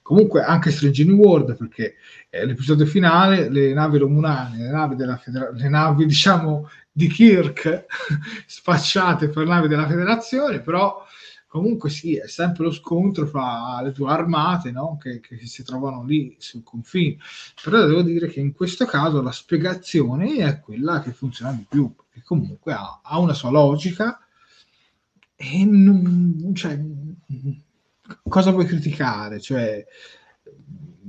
comunque 0.01 0.43
anche 0.43 0.71
Strange 0.71 1.05
New 1.05 1.15
World, 1.15 1.55
perché 1.55 1.95
eh, 2.29 2.45
l'episodio 2.45 2.85
finale, 2.85 3.49
le 3.49 3.71
navi 3.71 3.97
romunane, 3.99 4.57
le 4.57 4.69
navi, 4.69 4.97
della 4.97 5.15
federa- 5.15 5.51
le 5.51 5.69
navi 5.69 6.03
diciamo 6.05 6.69
di 6.97 7.09
Kirk, 7.09 7.87
spacciate 8.47 9.27
per 9.27 9.45
navi 9.45 9.67
della 9.67 9.85
federazione, 9.85 10.61
però 10.61 11.03
comunque 11.45 11.89
sì, 11.89 12.15
è 12.15 12.27
sempre 12.27 12.63
lo 12.63 12.71
scontro 12.71 13.25
fra 13.25 13.81
le 13.81 13.91
due 13.91 14.09
armate 14.09 14.71
no? 14.71 14.97
che, 14.97 15.19
che, 15.19 15.45
si 15.45 15.63
trovano 15.63 16.05
lì 16.05 16.37
sul 16.39 16.63
confine. 16.63 17.17
Però 17.61 17.85
devo 17.85 18.01
dire 18.01 18.27
che 18.29 18.39
in 18.39 18.53
questo 18.53 18.85
caso 18.85 19.21
la 19.21 19.33
spiegazione 19.33 20.35
è 20.37 20.61
quella 20.61 21.01
che 21.01 21.11
funziona 21.11 21.51
di 21.51 21.65
più, 21.67 21.93
perché 21.93 22.21
comunque 22.23 22.71
ha, 22.71 23.01
ha 23.03 23.19
una 23.19 23.33
sua 23.33 23.49
logica 23.49 24.17
e 25.35 25.65
non, 25.65 26.53
cioè, 26.53 26.79
cosa 28.29 28.51
vuoi 28.51 28.65
criticare? 28.65 29.41
Cioè, 29.41 29.85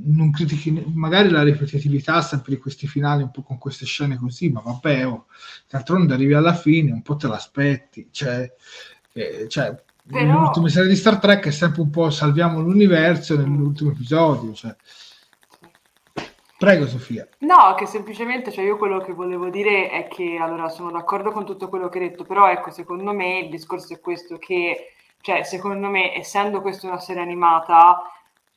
non 0.07 0.31
critichi 0.31 0.85
magari 0.95 1.29
la 1.29 1.43
ripetitività 1.43 2.21
sempre 2.23 2.55
di 2.55 2.61
questi 2.61 2.87
finali 2.87 3.23
un 3.23 3.31
po' 3.31 3.43
con 3.43 3.59
queste 3.59 3.85
scene 3.85 4.17
così, 4.17 4.51
ma 4.51 4.61
vabbè, 4.61 5.07
oh, 5.07 5.27
d'altronde 5.69 6.15
arrivi 6.15 6.35
alla 6.35 6.55
fine, 6.55 6.93
un 6.93 7.03
po' 7.03 7.17
te 7.17 7.27
l'aspetti, 7.29 8.09
cioè, 8.11 8.53
eh, 9.13 9.47
cioè 9.49 9.75
però... 10.09 10.25
nell'ultima 10.25 10.69
serie 10.69 10.89
di 10.89 10.97
Star 10.97 11.19
Trek 11.19 11.47
è 11.47 11.51
sempre 11.51 11.83
un 11.83 11.91
po' 11.91 12.11
salviamo 12.11 12.61
l'universo 12.61 13.37
nell'ultimo 13.37 13.91
episodio. 13.91 14.53
Cioè. 14.53 14.75
Prego 16.59 16.87
Sofia. 16.87 17.29
No, 17.41 17.75
che 17.77 17.87
semplicemente, 17.87 18.51
cioè 18.51 18.65
io 18.65 18.79
quello 18.79 19.01
che 19.01 19.13
volevo 19.13 19.51
dire 19.51 19.91
è 19.91 20.09
che, 20.09 20.39
allora, 20.41 20.69
sono 20.69 20.91
d'accordo 20.91 21.31
con 21.31 21.45
tutto 21.45 21.69
quello 21.69 21.89
che 21.89 21.99
hai 21.99 22.09
detto, 22.09 22.25
però 22.25 22.51
ecco, 22.51 22.71
secondo 22.71 23.13
me 23.13 23.41
il 23.41 23.51
discorso 23.51 23.93
è 23.93 24.01
questo, 24.01 24.39
che, 24.39 24.93
cioè, 25.21 25.43
secondo 25.43 25.89
me, 25.89 26.15
essendo 26.15 26.63
questa 26.63 26.87
una 26.87 26.99
serie 26.99 27.21
animata, 27.21 28.01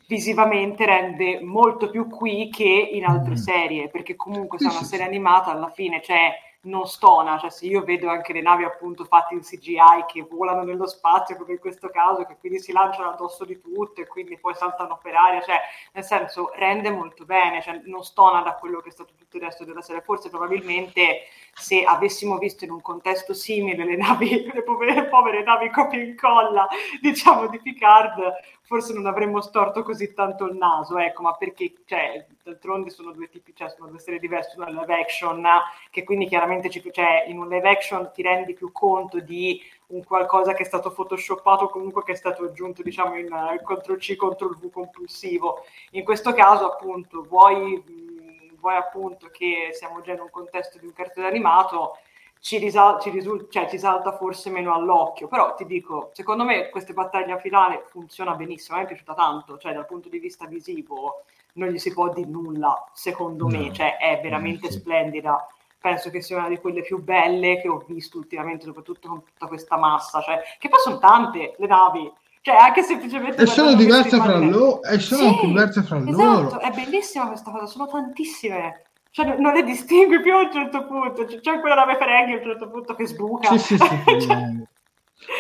visivamente 0.09 0.87
rende 0.87 1.39
molto 1.39 1.91
più 1.91 2.09
qui 2.09 2.49
che 2.49 2.63
in 2.63 3.05
altre 3.05 3.33
mm. 3.33 3.35
serie, 3.35 3.89
perché 3.89 4.15
comunque 4.15 4.57
se 4.57 4.67
è 4.67 4.71
una 4.71 4.83
serie 4.83 5.05
animata 5.05 5.51
alla 5.51 5.69
fine, 5.69 6.01
cioè 6.01 6.33
non 6.61 6.87
stona, 6.87 7.37
cioè 7.37 7.51
se 7.51 7.67
io 7.67 7.83
vedo 7.83 8.09
anche 8.09 8.33
le 8.33 8.41
navi 8.41 8.63
appunto 8.63 9.05
fatte 9.05 9.33
in 9.33 9.41
CGI 9.41 10.05
che 10.07 10.27
volano 10.29 10.63
nello 10.63 10.87
spazio 10.87 11.37
come 11.37 11.53
in 11.53 11.59
questo 11.59 11.89
caso, 11.89 12.25
che 12.25 12.37
quindi 12.37 12.59
si 12.59 12.71
lanciano 12.71 13.11
addosso 13.11 13.45
di 13.45 13.61
tutto 13.61 14.01
e 14.01 14.07
quindi 14.07 14.37
poi 14.37 14.55
saltano 14.55 14.99
per 15.01 15.13
aria, 15.13 15.41
cioè 15.41 15.57
nel 15.93 16.03
senso 16.03 16.51
rende 16.55 16.89
molto 16.89 17.23
bene, 17.23 17.61
cioè 17.61 17.79
non 17.85 18.03
stona 18.03 18.41
da 18.41 18.55
quello 18.55 18.81
che 18.81 18.89
è 18.89 18.91
stato 18.91 19.13
tutto 19.15 19.37
il 19.37 19.43
resto 19.43 19.63
della 19.63 19.81
serie, 19.81 20.01
forse 20.01 20.29
probabilmente 20.29 21.27
se 21.53 21.83
avessimo 21.83 22.37
visto 22.37 22.65
in 22.65 22.71
un 22.71 22.81
contesto 22.81 23.33
simile 23.33 23.85
le 23.85 23.95
navi, 23.95 24.49
le 24.51 24.63
povere, 24.63 25.05
povere 25.05 25.43
navi 25.43 25.69
copia 25.69 25.99
e 25.99 26.03
incolla, 26.03 26.67
diciamo 26.99 27.47
di 27.47 27.61
Picard, 27.61 28.33
forse 28.69 28.93
non 28.93 29.07
avremmo 29.07 29.41
storto 29.41 29.81
così 29.81 30.13
tanto 30.13 30.45
il 30.45 30.55
naso, 30.55 30.99
ecco, 30.99 31.23
ma 31.23 31.33
perché, 31.33 31.73
cioè, 31.85 32.23
d'altronde 32.43 32.91
sono 32.91 33.13
due 33.13 33.27
tipi, 33.27 33.51
cioè 33.55 33.67
sono 33.67 33.89
due 33.89 33.97
serie 33.97 34.19
diverse, 34.19 34.53
una 34.57 34.69
live 34.69 34.93
action, 34.93 35.43
che 35.89 36.03
quindi 36.03 36.27
chiaramente 36.27 36.69
ci, 36.69 36.79
cioè, 36.91 37.25
in 37.25 37.39
un 37.39 37.49
live 37.49 37.67
action 37.67 38.11
ti 38.13 38.21
rendi 38.21 38.53
più 38.53 38.71
conto 38.71 39.19
di 39.21 39.59
un 39.87 40.03
qualcosa 40.03 40.53
che 40.53 40.61
è 40.61 40.65
stato 40.67 40.91
photoshoppato 40.91 41.63
o 41.63 41.69
comunque 41.69 42.03
che 42.03 42.11
è 42.11 42.15
stato 42.15 42.43
aggiunto, 42.43 42.83
diciamo, 42.83 43.17
in 43.17 43.33
uh, 43.33 43.59
Ctrl 43.63 43.97
C, 43.97 44.15
Ctrl 44.15 44.55
V 44.59 44.69
compulsivo. 44.69 45.65
In 45.93 46.03
questo 46.03 46.31
caso, 46.33 46.71
appunto, 46.71 47.23
vuoi 47.23 48.27
vuoi 48.59 48.75
appunto 48.75 49.29
che 49.31 49.69
siamo 49.71 50.01
già 50.01 50.11
in 50.11 50.19
un 50.19 50.29
contesto 50.29 50.77
di 50.77 50.85
un 50.85 50.91
cartone 50.91 51.27
animato, 51.27 51.97
ci, 52.39 52.57
risal- 52.57 53.01
ci, 53.01 53.09
risul- 53.09 53.47
cioè, 53.49 53.67
ci 53.69 53.77
salta 53.77 54.15
forse 54.15 54.49
meno 54.49 54.73
all'occhio, 54.73 55.27
però 55.27 55.55
ti 55.55 55.65
dico, 55.65 56.11
secondo 56.13 56.43
me 56.43 56.69
questa 56.69 56.93
battaglia 56.93 57.37
finale 57.37 57.85
funziona 57.89 58.35
benissimo, 58.35 58.77
a 58.77 58.79
me 58.79 58.85
è 58.85 58.87
piaciuta 58.87 59.13
tanto, 59.13 59.57
cioè 59.57 59.73
dal 59.73 59.85
punto 59.85 60.09
di 60.09 60.19
vista 60.19 60.45
visivo 60.45 61.23
non 61.53 61.69
gli 61.69 61.77
si 61.77 61.91
può 61.91 62.11
dire 62.13 62.27
nulla, 62.27 62.89
secondo 62.93 63.47
no. 63.47 63.57
me, 63.57 63.73
cioè 63.73 63.97
è 63.97 64.19
veramente 64.21 64.67
no, 64.67 64.71
sì. 64.71 64.79
splendida. 64.79 65.47
Penso 65.81 66.09
che 66.09 66.21
sia 66.21 66.37
una 66.37 66.49
di 66.49 66.57
quelle 66.57 66.81
più 66.81 67.01
belle 67.01 67.61
che 67.61 67.69
ho 67.69 67.83
visto 67.87 68.17
ultimamente, 68.17 68.65
soprattutto 68.65 69.07
con 69.07 69.23
tutta 69.23 69.47
questa 69.47 69.77
massa, 69.77 70.21
cioè, 70.21 70.41
che 70.57 70.67
poi 70.67 70.79
sono 70.79 70.99
tante 70.99 71.55
le 71.57 71.67
navi, 71.67 72.11
cioè 72.41 72.55
anche 72.55 72.83
semplicemente 72.83 73.41
e 73.41 73.45
sono 73.45 73.73
diverse 73.73 74.17
fra 74.17 74.37
loro 74.37 74.81
e 74.83 74.99
sono 74.99 75.33
sì, 75.39 75.45
diverse 75.47 75.83
fra 75.83 75.97
esatto, 75.97 76.41
loro 76.41 76.59
è 76.59 76.71
bellissima 76.71 77.27
questa 77.27 77.51
cosa 77.51 77.65
sono 77.65 77.87
tantissime 77.87 78.85
cioè 79.11 79.37
non 79.37 79.53
le 79.53 79.63
distingui 79.63 80.21
più 80.21 80.33
a 80.33 80.43
un 80.43 80.51
certo 80.51 80.85
punto. 80.85 81.25
C'è, 81.25 81.39
c'è 81.39 81.59
quella 81.59 81.75
nave 81.75 81.97
Ferenghi 81.97 82.33
a 82.33 82.37
un 82.37 82.43
certo 82.43 82.69
punto 82.69 82.95
che 82.95 83.07
sbuca. 83.07 83.57
Sì 83.57 83.57
sì 83.57 83.77
sì 83.77 84.67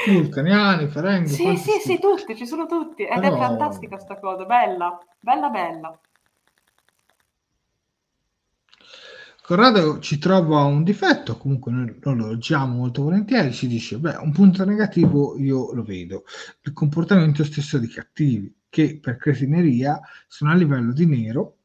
Vulcaniani, 0.11 0.87
Ferenghi 0.87 1.29
sì 1.29 1.55
sì 1.55 1.71
sì, 1.71 1.79
sì. 1.79 1.99
tutti 1.99 2.35
ci 2.35 2.45
sono 2.45 2.65
tutti. 2.65 3.03
Ed 3.03 3.19
Però... 3.19 3.35
è 3.35 3.37
fantastica 3.37 3.97
sta 3.99 4.19
cosa 4.19 4.45
bella 4.45 4.97
bella 5.19 5.49
bella. 5.49 5.99
Corrado 9.49 9.97
ci 9.97 10.19
trova 10.19 10.61
un 10.65 10.83
difetto, 10.83 11.35
comunque 11.35 11.71
noi 11.71 11.97
lo 11.99 12.27
leggiamo 12.27 12.75
molto 12.75 13.01
volentieri, 13.01 13.51
ci 13.51 13.65
dice, 13.65 13.97
beh, 13.97 14.17
un 14.17 14.31
punto 14.31 14.63
negativo 14.63 15.39
io 15.39 15.73
lo 15.73 15.81
vedo, 15.81 16.23
il 16.61 16.71
comportamento 16.71 17.43
stesso 17.43 17.79
dei 17.79 17.87
cattivi, 17.87 18.53
che 18.69 18.99
per 19.01 19.17
cretineria 19.17 19.99
sono 20.27 20.51
a 20.51 20.53
livello 20.53 20.93
di 20.93 21.07
nero 21.07 21.58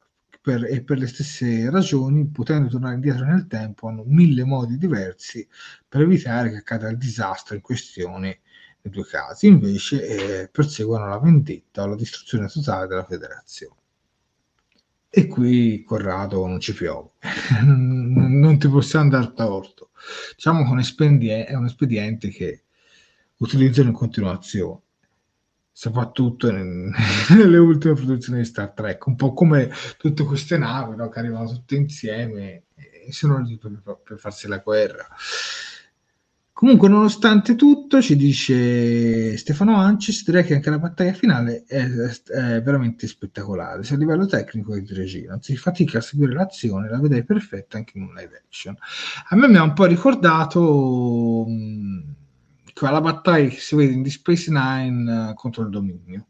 per, 0.45 0.63
e 0.65 0.83
per 0.83 0.99
le 0.99 1.07
stesse 1.07 1.71
ragioni, 1.71 2.27
potendo 2.27 2.67
tornare 2.67 2.93
indietro 2.93 3.25
nel 3.25 3.47
tempo, 3.47 3.87
hanno 3.87 4.03
mille 4.05 4.43
modi 4.43 4.77
diversi 4.77 5.47
per 5.89 6.01
evitare 6.01 6.51
che 6.51 6.57
accada 6.57 6.87
il 6.87 6.99
disastro 6.99 7.55
in 7.55 7.61
questione 7.61 8.41
nei 8.81 8.93
due 8.93 9.07
casi, 9.07 9.47
invece 9.47 10.43
eh, 10.43 10.49
perseguono 10.49 11.07
la 11.07 11.17
vendetta 11.17 11.81
o 11.81 11.87
la 11.87 11.95
distruzione 11.95 12.47
totale 12.47 12.85
della 12.85 13.05
federazione. 13.05 13.75
E 15.09 15.25
qui 15.25 15.81
Corrado 15.81 16.45
non 16.45 16.59
ci 16.59 16.75
piove, 16.75 17.13
non 17.65 18.59
ti 18.59 18.69
possiamo 18.69 19.09
dar 19.09 19.31
torto. 19.31 19.89
Diciamo 20.35 20.63
che 20.63 21.45
è 21.45 21.55
un 21.55 21.65
espediente 21.65 22.29
che 22.29 22.65
utilizzano 23.37 23.89
in 23.89 23.95
continuazione, 23.95 24.81
soprattutto 25.77 26.49
nelle 26.55 27.57
ultime 27.57 27.95
produzioni 27.95 28.39
di 28.39 28.45
Star 28.45 28.71
Trek, 28.71 29.05
un 29.07 29.17
po' 29.17 29.33
come 29.33 29.69
tutte 29.97 30.23
queste 30.23 30.57
navi 30.57 30.95
no, 30.95 31.09
che 31.09 31.19
arrivano 31.19 31.49
tutte 31.49 31.75
insieme 31.75 32.63
e 32.75 33.11
sono 33.11 33.41
lì 33.41 33.57
per, 33.57 33.99
per 34.01 34.17
farsi 34.17 34.47
la 34.47 34.59
guerra. 34.59 35.05
Comunque, 36.53 36.87
nonostante 36.87 37.55
tutto, 37.55 38.01
ci 38.01 38.15
dice 38.15 39.35
Stefano 39.35 39.75
Ancis, 39.75 40.23
direi 40.23 40.45
che 40.45 40.53
anche 40.53 40.69
la 40.69 40.79
battaglia 40.79 41.11
finale 41.11 41.65
è, 41.67 41.83
è 41.83 42.61
veramente 42.61 43.07
spettacolare, 43.07 43.83
sia 43.83 43.97
a 43.97 43.99
livello 43.99 44.25
tecnico 44.25 44.71
che 44.71 44.81
di 44.81 44.93
regia. 44.93 45.31
Non 45.31 45.41
si 45.41 45.57
fatica 45.57 45.97
a 45.97 46.01
seguire 46.01 46.31
l'azione, 46.31 46.89
la 46.89 47.01
vedrei 47.01 47.25
perfetta 47.25 47.75
anche 47.75 47.97
in 47.97 48.05
un 48.05 48.13
live 48.13 48.43
action. 48.45 48.77
A 49.27 49.35
me 49.35 49.49
mi 49.49 49.57
ha 49.57 49.63
un 49.63 49.73
po' 49.73 49.83
ricordato 49.83 51.43
mh, 51.45 52.14
quella 52.77 53.01
battaglia 53.01 53.49
che 53.49 53.59
si 53.59 53.75
vede 53.75 53.93
in 53.93 54.01
Deep 54.01 54.15
Space 54.15 54.51
Nine 54.51 55.29
uh, 55.29 55.33
contro 55.33 55.63
il 55.63 55.69
dominio. 55.69 56.25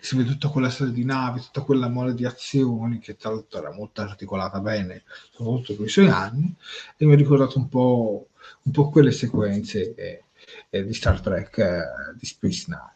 Si 0.00 0.16
vede 0.16 0.30
tutta 0.30 0.48
quella 0.48 0.70
serie 0.70 0.92
di 0.92 1.04
navi, 1.04 1.40
tutta 1.40 1.62
quella 1.62 1.88
mole 1.88 2.14
di 2.14 2.24
azioni 2.24 3.00
che 3.00 3.16
tra 3.16 3.30
l'altro 3.30 3.58
era 3.58 3.72
molto 3.72 4.02
articolata 4.02 4.60
bene, 4.60 5.02
soprattutto 5.32 5.74
con 5.74 5.86
i 5.86 5.88
suoi 5.88 6.08
anni, 6.08 6.54
e 6.96 7.06
mi 7.06 7.14
ha 7.14 7.16
ricordato 7.16 7.58
un 7.58 7.68
po' 7.68 8.28
un 8.62 8.72
po' 8.72 8.88
quelle 8.90 9.10
sequenze 9.10 9.94
eh, 9.94 10.24
eh, 10.70 10.84
di 10.84 10.94
Star 10.94 11.20
Trek 11.20 11.58
eh, 11.58 11.82
di 12.16 12.26
Space 12.26 12.66
Nine. 12.68 12.95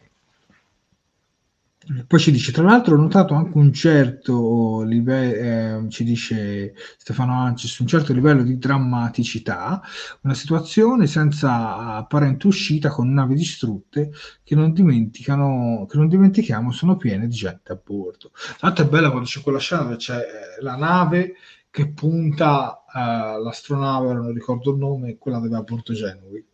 Poi 2.06 2.18
ci 2.18 2.30
dice, 2.30 2.52
tra 2.52 2.62
l'altro 2.62 2.94
ho 2.94 3.00
notato 3.00 3.32
anche 3.32 3.56
un 3.56 3.72
certo 3.72 4.82
livello, 4.82 5.86
eh, 5.86 5.90
ci 5.90 6.04
dice 6.04 6.74
Stefano 6.98 7.32
Ancis, 7.32 7.78
un 7.78 7.86
certo 7.86 8.12
livello 8.12 8.42
di 8.42 8.58
drammaticità, 8.58 9.80
una 10.20 10.34
situazione 10.34 11.06
senza 11.06 11.96
apparente 11.96 12.46
uscita 12.46 12.90
con 12.90 13.10
navi 13.10 13.34
distrutte 13.34 14.12
che 14.44 14.54
non, 14.54 14.74
dimenticano, 14.74 15.86
che 15.88 15.96
non 15.96 16.08
dimentichiamo 16.08 16.70
sono 16.70 16.98
piene 16.98 17.26
di 17.26 17.34
gente 17.34 17.72
a 17.72 17.80
bordo. 17.82 18.32
L'altro 18.58 18.84
è 18.84 18.88
bella 18.88 19.08
quando 19.08 19.26
c'è 19.26 19.40
quella 19.40 19.58
scena 19.58 19.82
dove 19.82 19.96
c'è 19.96 20.18
eh, 20.18 20.62
la 20.62 20.76
nave 20.76 21.34
che 21.70 21.88
punta 21.88 22.84
uh, 22.92 23.42
l'astronave, 23.42 24.12
non 24.12 24.34
ricordo 24.34 24.72
il 24.72 24.76
nome, 24.76 25.16
quella 25.16 25.38
dove 25.38 25.56
a 25.56 25.62
Porto 25.62 25.94
Genui, 25.94 26.44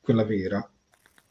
quella 0.00 0.24
vera. 0.24 0.68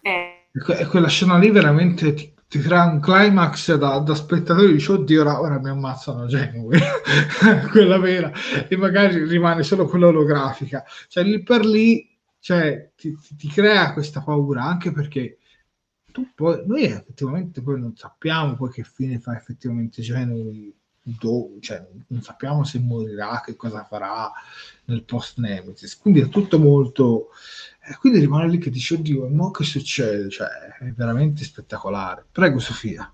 Eh. 0.01 0.47
E 0.51 0.85
quella 0.87 1.09
scena 1.09 1.37
lì 1.37 1.51
veramente 1.51 2.13
ti, 2.13 2.33
ti 2.47 2.59
crea 2.59 2.85
un 2.85 2.99
climax 2.99 3.75
da, 3.75 3.99
da 3.99 4.15
spettatore, 4.15 4.71
dici 4.71 4.91
oddio 4.91 5.21
ora, 5.21 5.41
ora 5.41 5.59
mi 5.59 5.69
ammazzano 5.69 6.23
a 6.23 6.27
Genui, 6.27 6.77
quella 7.71 7.97
vera, 7.97 8.31
e 8.67 8.77
magari 8.77 9.25
rimane 9.25 9.63
solo 9.63 9.85
quella 9.87 10.07
olografica. 10.07 10.83
Cioè 11.07 11.23
lì 11.23 11.41
per 11.43 11.65
lì 11.65 12.15
cioè, 12.39 12.91
ti, 12.95 13.17
ti, 13.17 13.35
ti 13.35 13.47
crea 13.47 13.91
questa 13.91 14.21
paura, 14.21 14.63
anche 14.63 14.91
perché 14.91 15.39
tu 16.11 16.29
poi, 16.35 16.61
noi 16.67 16.83
effettivamente 16.83 17.61
poi 17.61 17.79
non 17.79 17.95
sappiamo 17.95 18.53
poi 18.53 18.69
che 18.69 18.83
fine 18.83 19.19
fa 19.19 19.35
effettivamente 19.35 20.03
Genui, 20.03 20.71
do, 21.07 21.51
cioè 21.59 21.85
non 22.07 22.21
sappiamo 22.23 22.63
se 22.63 22.79
morirà, 22.79 23.41
che 23.45 23.55
cosa 23.55 23.85
farà 23.85 24.31
nel 24.85 25.03
post 25.03 25.37
Nemesis, 25.37 25.97
quindi 25.97 26.21
è 26.21 26.29
tutto 26.29 26.57
molto, 26.57 27.29
eh, 27.87 27.95
quindi 27.97 28.19
rimane 28.19 28.49
lì 28.49 28.57
che 28.57 28.71
dici 28.71 28.95
oddio, 28.95 29.27
ma 29.29 29.51
che 29.51 29.63
succede? 29.63 30.29
Cioè 30.29 30.47
è 30.79 30.91
veramente 30.91 31.43
spettacolare. 31.43 32.25
Prego 32.31 32.57
Sofia. 32.59 33.11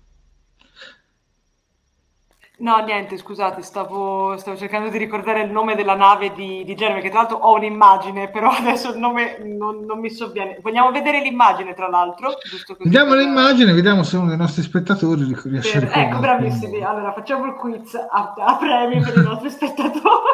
No, 2.62 2.78
niente, 2.78 3.16
scusate, 3.16 3.60
stavo, 3.60 4.36
stavo, 4.36 4.56
cercando 4.56 4.88
di 4.88 4.96
ricordare 4.96 5.42
il 5.42 5.50
nome 5.50 5.74
della 5.74 5.96
nave 5.96 6.32
di, 6.32 6.62
di 6.64 6.76
Jeremy, 6.76 7.00
che 7.00 7.08
tra 7.08 7.22
l'altro 7.22 7.38
ho 7.38 7.56
un'immagine, 7.56 8.30
però 8.30 8.50
adesso 8.54 8.92
il 8.92 8.98
nome 8.98 9.38
non, 9.42 9.84
non 9.84 9.98
mi 9.98 10.08
sovviene. 10.08 10.60
Vogliamo 10.62 10.92
vedere 10.92 11.20
l'immagine, 11.22 11.74
tra 11.74 11.88
l'altro? 11.88 12.34
Vediamo 12.78 13.14
l'immagine, 13.14 13.72
vediamo 13.72 14.04
se 14.04 14.16
uno 14.16 14.28
dei 14.28 14.36
nostri 14.36 14.62
spettatori 14.62 15.24
riesce 15.42 15.80
per, 15.80 15.90
a 15.92 16.00
Ecco, 16.02 16.18
bravissimi. 16.20 16.84
Allora, 16.84 17.12
facciamo 17.12 17.46
il 17.46 17.54
quiz 17.54 17.94
a, 17.94 18.32
a 18.36 18.56
premi 18.56 19.00
per 19.00 19.16
i 19.16 19.22
nostri 19.22 19.50
spettatori. 19.50 20.30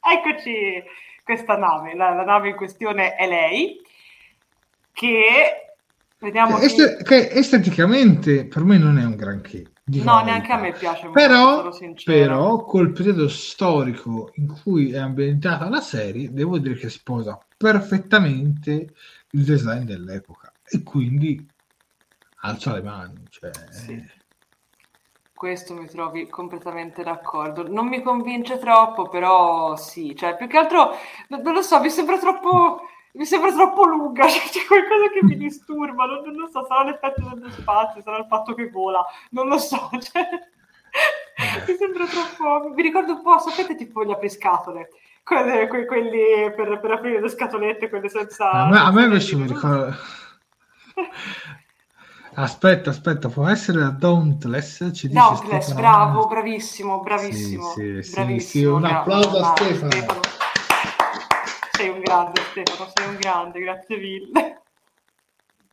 Eccoci, 0.00 0.84
questa 1.24 1.56
nave. 1.56 1.96
La, 1.96 2.12
la, 2.12 2.24
nave 2.24 2.50
in 2.50 2.56
questione 2.56 3.14
è 3.14 3.26
lei, 3.26 3.80
che... 4.92 5.64
Vediamo 6.18 6.58
che, 6.58 6.66
est- 6.66 7.02
che 7.04 7.30
esteticamente 7.30 8.44
per 8.44 8.64
me 8.64 8.76
non 8.76 8.98
è 8.98 9.04
un 9.04 9.16
granché 9.16 9.64
no, 9.84 10.22
neanche 10.22 10.52
a 10.52 10.58
me 10.58 10.72
piace 10.72 11.06
molto, 11.06 11.20
però, 11.20 11.70
però 12.04 12.64
col 12.64 12.92
periodo 12.92 13.28
storico 13.28 14.30
in 14.34 14.48
cui 14.62 14.92
è 14.92 14.98
ambientata 14.98 15.68
la 15.68 15.80
serie, 15.80 16.32
devo 16.32 16.58
dire 16.58 16.74
che 16.74 16.88
sposa 16.88 17.38
perfettamente 17.56 18.94
il 19.30 19.44
design 19.44 19.84
dell'epoca 19.84 20.52
e 20.64 20.82
quindi 20.82 21.46
alza 22.42 22.74
le 22.74 22.82
mani. 22.82 23.24
Cioè... 23.28 23.50
Sì. 23.70 24.18
Questo 25.34 25.74
mi 25.74 25.86
trovi 25.86 26.28
completamente 26.28 27.02
d'accordo. 27.02 27.66
Non 27.66 27.88
mi 27.88 28.02
convince 28.02 28.58
troppo, 28.58 29.08
però 29.08 29.74
sì, 29.74 30.14
cioè 30.14 30.36
più 30.36 30.46
che 30.46 30.58
altro 30.58 30.90
non 31.28 31.54
lo 31.54 31.62
so, 31.62 31.80
mi 31.80 31.88
sembra 31.88 32.18
troppo 32.18 32.82
mi 33.12 33.24
sembra 33.24 33.52
troppo 33.52 33.84
lunga, 33.86 34.26
cioè, 34.28 34.48
c'è 34.48 34.64
qualcosa 34.66 35.08
che 35.12 35.24
mi 35.24 35.36
disturba, 35.36 36.04
non, 36.04 36.22
non, 36.24 36.34
lo 36.34 36.48
so, 36.48 36.64
sarà 36.66 36.84
l'effetto 36.84 37.22
dello 37.34 37.50
spazio, 37.50 38.02
sarà 38.02 38.18
il 38.18 38.26
fatto 38.28 38.54
che 38.54 38.68
vola, 38.70 39.04
non 39.30 39.48
lo 39.48 39.58
so, 39.58 39.90
cioè, 39.98 40.28
mi 41.66 41.76
sembra 41.76 42.04
troppo... 42.06 42.72
Mi 42.74 42.82
ricordo 42.82 43.14
un 43.14 43.22
po', 43.22 43.38
sapete, 43.38 43.74
tipo 43.74 44.04
gli 44.04 44.10
apriscatole, 44.10 44.90
quelli, 45.24 45.66
que, 45.68 45.86
quelli 45.86 46.52
per, 46.54 46.78
per, 46.80 46.90
aprire 46.92 47.20
le 47.20 47.28
scatolette, 47.28 47.88
quelle 47.88 48.08
senza... 48.08 48.50
A 48.50 48.68
me, 48.68 48.78
a 48.78 48.92
me 48.92 49.04
invece 49.04 49.36
mi 49.36 49.46
ricordo... 49.46 49.96
Aspetta, 52.32 52.90
aspetta, 52.90 53.28
può 53.28 53.48
essere 53.48 53.80
la 53.80 53.90
Dauntless? 53.90 54.90
Ci 54.94 55.08
Dauntless, 55.08 55.72
bravo, 55.72 56.26
bravissimo, 56.26 57.00
bravissimo. 57.00 57.70
Sì, 57.70 58.02
sì, 58.02 58.12
bravissimo, 58.12 58.38
sì, 58.38 58.58
sì. 58.58 58.64
Un 58.64 58.84
applauso 58.84 59.38
a 59.38 59.54
Stefano. 59.56 59.90
Stefano 59.90 60.39
sei 61.80 61.88
un 61.88 62.00
grande 62.00 62.40
Stefano, 62.50 62.90
sei 62.94 63.08
un 63.08 63.16
grande, 63.16 63.60
grazie 63.60 63.96
mille. 63.96 64.62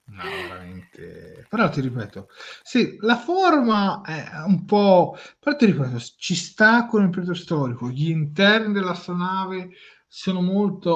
No, 0.06 0.24
veramente. 0.24 1.46
Però 1.50 1.70
ti 1.70 1.82
ripeto, 1.82 2.30
sì, 2.64 2.96
la 3.02 3.18
forma 3.18 4.02
è 4.04 4.42
un 4.46 4.64
po'. 4.64 5.18
Però 5.38 5.56
ti 5.58 5.66
ripeto, 5.66 6.00
ci 6.18 6.34
sta 6.34 6.86
con 6.86 7.04
il 7.04 7.10
periodo 7.10 7.34
storico. 7.34 7.90
Gli 7.90 8.10
interni 8.10 8.72
dell'astronave 8.72 9.72
sono 10.08 10.42
molto. 10.42 10.94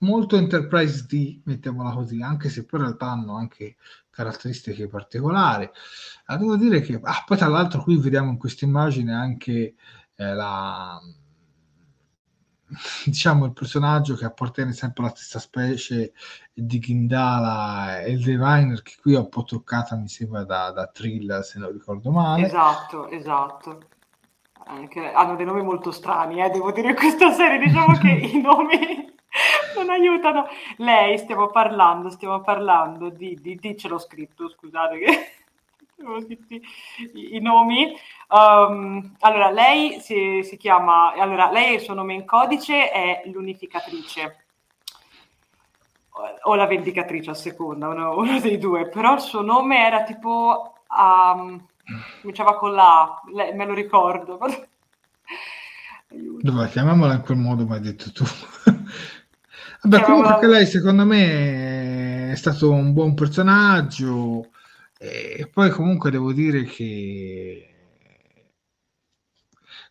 Molto 0.00 0.36
Enterprise 0.36 1.06
D, 1.06 1.40
mettiamola 1.44 1.94
così, 1.94 2.20
anche 2.20 2.50
se 2.50 2.66
poi 2.66 2.80
in 2.80 2.86
realtà 2.86 3.06
hanno 3.12 3.34
anche 3.38 3.76
caratteristiche 4.10 4.88
particolari. 4.88 5.68
Ah, 6.26 6.36
devo 6.36 6.56
dire 6.56 6.82
che, 6.82 7.00
ah, 7.02 7.24
poi 7.24 7.38
tra 7.38 7.48
l'altro, 7.48 7.82
qui 7.82 7.98
vediamo 7.98 8.28
in 8.30 8.36
questa 8.36 8.66
immagine 8.66 9.14
anche 9.14 9.74
eh, 10.14 10.34
la, 10.34 11.00
diciamo 13.04 13.44
il 13.44 13.52
personaggio 13.52 14.14
che 14.14 14.24
appartiene 14.24 14.72
sempre 14.72 15.04
alla 15.04 15.14
stessa 15.14 15.38
specie 15.38 16.12
di 16.52 16.78
Gindala 16.78 18.00
e 18.00 18.12
il 18.12 18.22
Diviner 18.22 18.82
che 18.82 18.94
qui 19.00 19.14
ho 19.14 19.20
un 19.20 19.28
po' 19.28 19.44
toccata 19.44 19.96
mi 19.96 20.08
sembra 20.08 20.44
da, 20.44 20.72
da 20.72 20.86
Trill 20.86 21.40
se 21.40 21.58
non 21.58 21.72
ricordo 21.72 22.10
male. 22.10 22.46
Esatto 22.46 23.08
esatto. 23.08 23.80
Anche, 24.68 25.12
hanno 25.12 25.36
dei 25.36 25.46
nomi 25.46 25.62
molto 25.62 25.92
strani 25.92 26.42
eh, 26.42 26.50
devo 26.50 26.72
dire 26.72 26.90
in 26.90 26.96
questa 26.96 27.30
serie. 27.32 27.58
Diciamo 27.58 27.96
che 27.98 28.08
i 28.34 28.40
nomi 28.40 29.14
non 29.76 29.90
aiutano. 29.90 30.46
Lei 30.78 31.18
stiamo 31.18 31.48
parlando 31.48 32.10
stiamo 32.10 32.40
parlando 32.40 33.10
di, 33.10 33.38
di, 33.40 33.56
di 33.56 33.76
ce 33.76 33.88
l'ho 33.88 33.98
scritto 33.98 34.48
scusate 34.48 34.98
che 34.98 35.30
i, 35.96 37.36
i 37.36 37.40
nomi. 37.40 37.94
Um, 38.28 39.16
allora, 39.20 39.50
lei 39.50 40.00
si, 40.00 40.42
si, 40.42 40.56
chiama, 40.56 41.12
allora, 41.14 41.50
lei 41.50 41.74
il 41.74 41.80
suo 41.80 41.94
nome 41.94 42.14
in 42.14 42.24
codice 42.24 42.90
è 42.90 43.22
l'unificatrice 43.26 44.44
o 46.42 46.54
la 46.54 46.66
vendicatrice 46.66 47.30
a 47.30 47.34
seconda, 47.34 47.88
uno, 47.88 48.16
uno 48.16 48.40
dei 48.40 48.58
due, 48.58 48.88
però 48.88 49.14
il 49.14 49.20
suo 49.20 49.42
nome 49.42 49.84
era 49.84 50.02
tipo, 50.02 50.80
um, 50.96 51.62
cominciava 52.20 52.56
con 52.56 52.72
la 52.72 53.20
lei, 53.34 53.54
me 53.54 53.66
lo 53.66 53.74
ricordo. 53.74 54.38
Dove 56.08 56.68
chiamiamola 56.68 57.14
in 57.14 57.22
quel 57.22 57.36
modo, 57.36 57.66
mi 57.66 57.74
hai 57.74 57.80
detto 57.80 58.12
tu. 58.12 58.24
Vabbè, 59.82 60.04
comunque 60.04 60.46
lei 60.48 60.66
secondo 60.66 61.04
me 61.04 62.30
è 62.32 62.34
stato 62.34 62.70
un 62.70 62.92
buon 62.92 63.14
personaggio 63.14 64.48
e 64.98 65.48
poi 65.52 65.70
comunque 65.70 66.10
devo 66.10 66.32
dire 66.32 66.64
che 66.64 67.70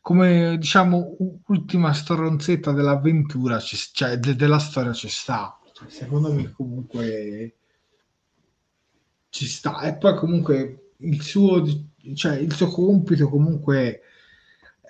come 0.02 0.58
diciamo 0.58 1.16
ultima 1.48 1.94
stronzetta 1.94 2.72
dell'avventura, 2.72 3.60
cioè 3.60 4.18
de- 4.18 4.36
della 4.36 4.60
storia 4.60 4.94
ci 4.94 5.10
sta. 5.10 5.60
Cioè, 5.74 5.90
secondo 5.90 6.32
me 6.32 6.52
comunque 6.52 7.56
ci 9.30 9.48
sta. 9.48 9.82
E 9.82 9.98
poi 9.98 10.16
comunque 10.16 10.92
il 10.98 11.22
suo, 11.22 11.64
cioè, 12.14 12.38
il 12.38 12.54
suo 12.54 12.68
compito 12.68 13.30
comunque 13.30 14.02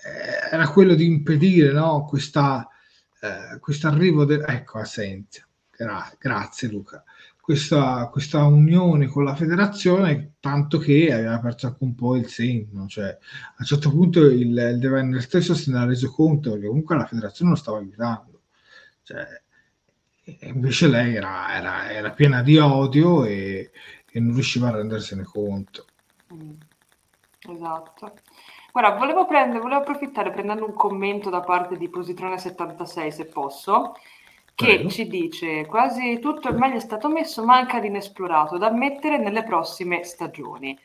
eh, 0.03 0.51
era 0.51 0.67
quello 0.69 0.95
di 0.95 1.05
impedire 1.05 1.71
no? 1.71 2.07
eh, 2.11 3.59
questo 3.59 3.87
arrivo 3.87 4.25
del... 4.25 4.43
Ecco, 4.45 4.79
Asensio. 4.79 5.47
Gra- 5.71 6.13
grazie 6.19 6.69
Luca 6.69 7.03
questa, 7.45 8.09
questa, 8.11 8.43
unione 8.45 9.05
con 9.05 9.23
la 9.23 9.35
federazione, 9.35 10.33
tanto 10.39 10.79
che 10.79 11.13
aveva 11.13 11.39
perso 11.39 11.67
anche 11.67 11.83
un 11.83 11.93
po' 11.93 12.15
il 12.15 12.27
senno. 12.27 12.87
Cioè, 12.87 13.05
a 13.05 13.55
un 13.59 13.65
certo 13.65 13.91
punto 13.91 14.25
il, 14.25 14.49
il 14.49 14.79
Devenner 14.79 15.21
stesso 15.21 15.53
se 15.53 15.69
ne 15.69 15.77
ha 15.77 15.85
reso 15.85 16.09
conto 16.11 16.57
che 16.57 16.65
comunque 16.65 16.95
la 16.95 17.05
federazione 17.05 17.51
lo 17.51 17.55
stava 17.55 17.77
aiutando. 17.77 18.41
Cioè, 19.03 19.27
invece 20.47 20.87
lei 20.87 21.13
era, 21.13 21.55
era, 21.55 21.91
era, 21.91 22.11
piena 22.13 22.41
di 22.41 22.57
odio 22.57 23.25
e, 23.25 23.69
e, 24.11 24.19
non 24.19 24.33
riusciva 24.33 24.69
a 24.69 24.77
rendersene 24.77 25.21
conto. 25.21 25.85
Mm, 26.33 26.53
esatto. 27.47 28.13
Guarda, 28.71 28.97
volevo, 28.97 29.27
prendere, 29.27 29.59
volevo 29.59 29.81
approfittare 29.81 30.31
prendendo 30.31 30.65
un 30.65 30.73
commento 30.73 31.29
da 31.29 31.41
parte 31.41 31.77
di 31.77 31.89
Positrone76, 31.89 33.09
se 33.09 33.25
posso, 33.25 33.93
che 34.55 34.65
Prego. 34.65 34.89
ci 34.89 35.07
dice 35.07 35.65
quasi 35.65 36.19
tutto 36.19 36.51
meglio 36.53 36.77
è 36.77 36.79
stato 36.79 37.09
messo, 37.09 37.43
manca 37.43 37.77
l'inesplorato 37.77 38.57
da 38.57 38.71
mettere 38.71 39.17
nelle 39.17 39.43
prossime 39.43 40.03
stagioni. 40.03 40.77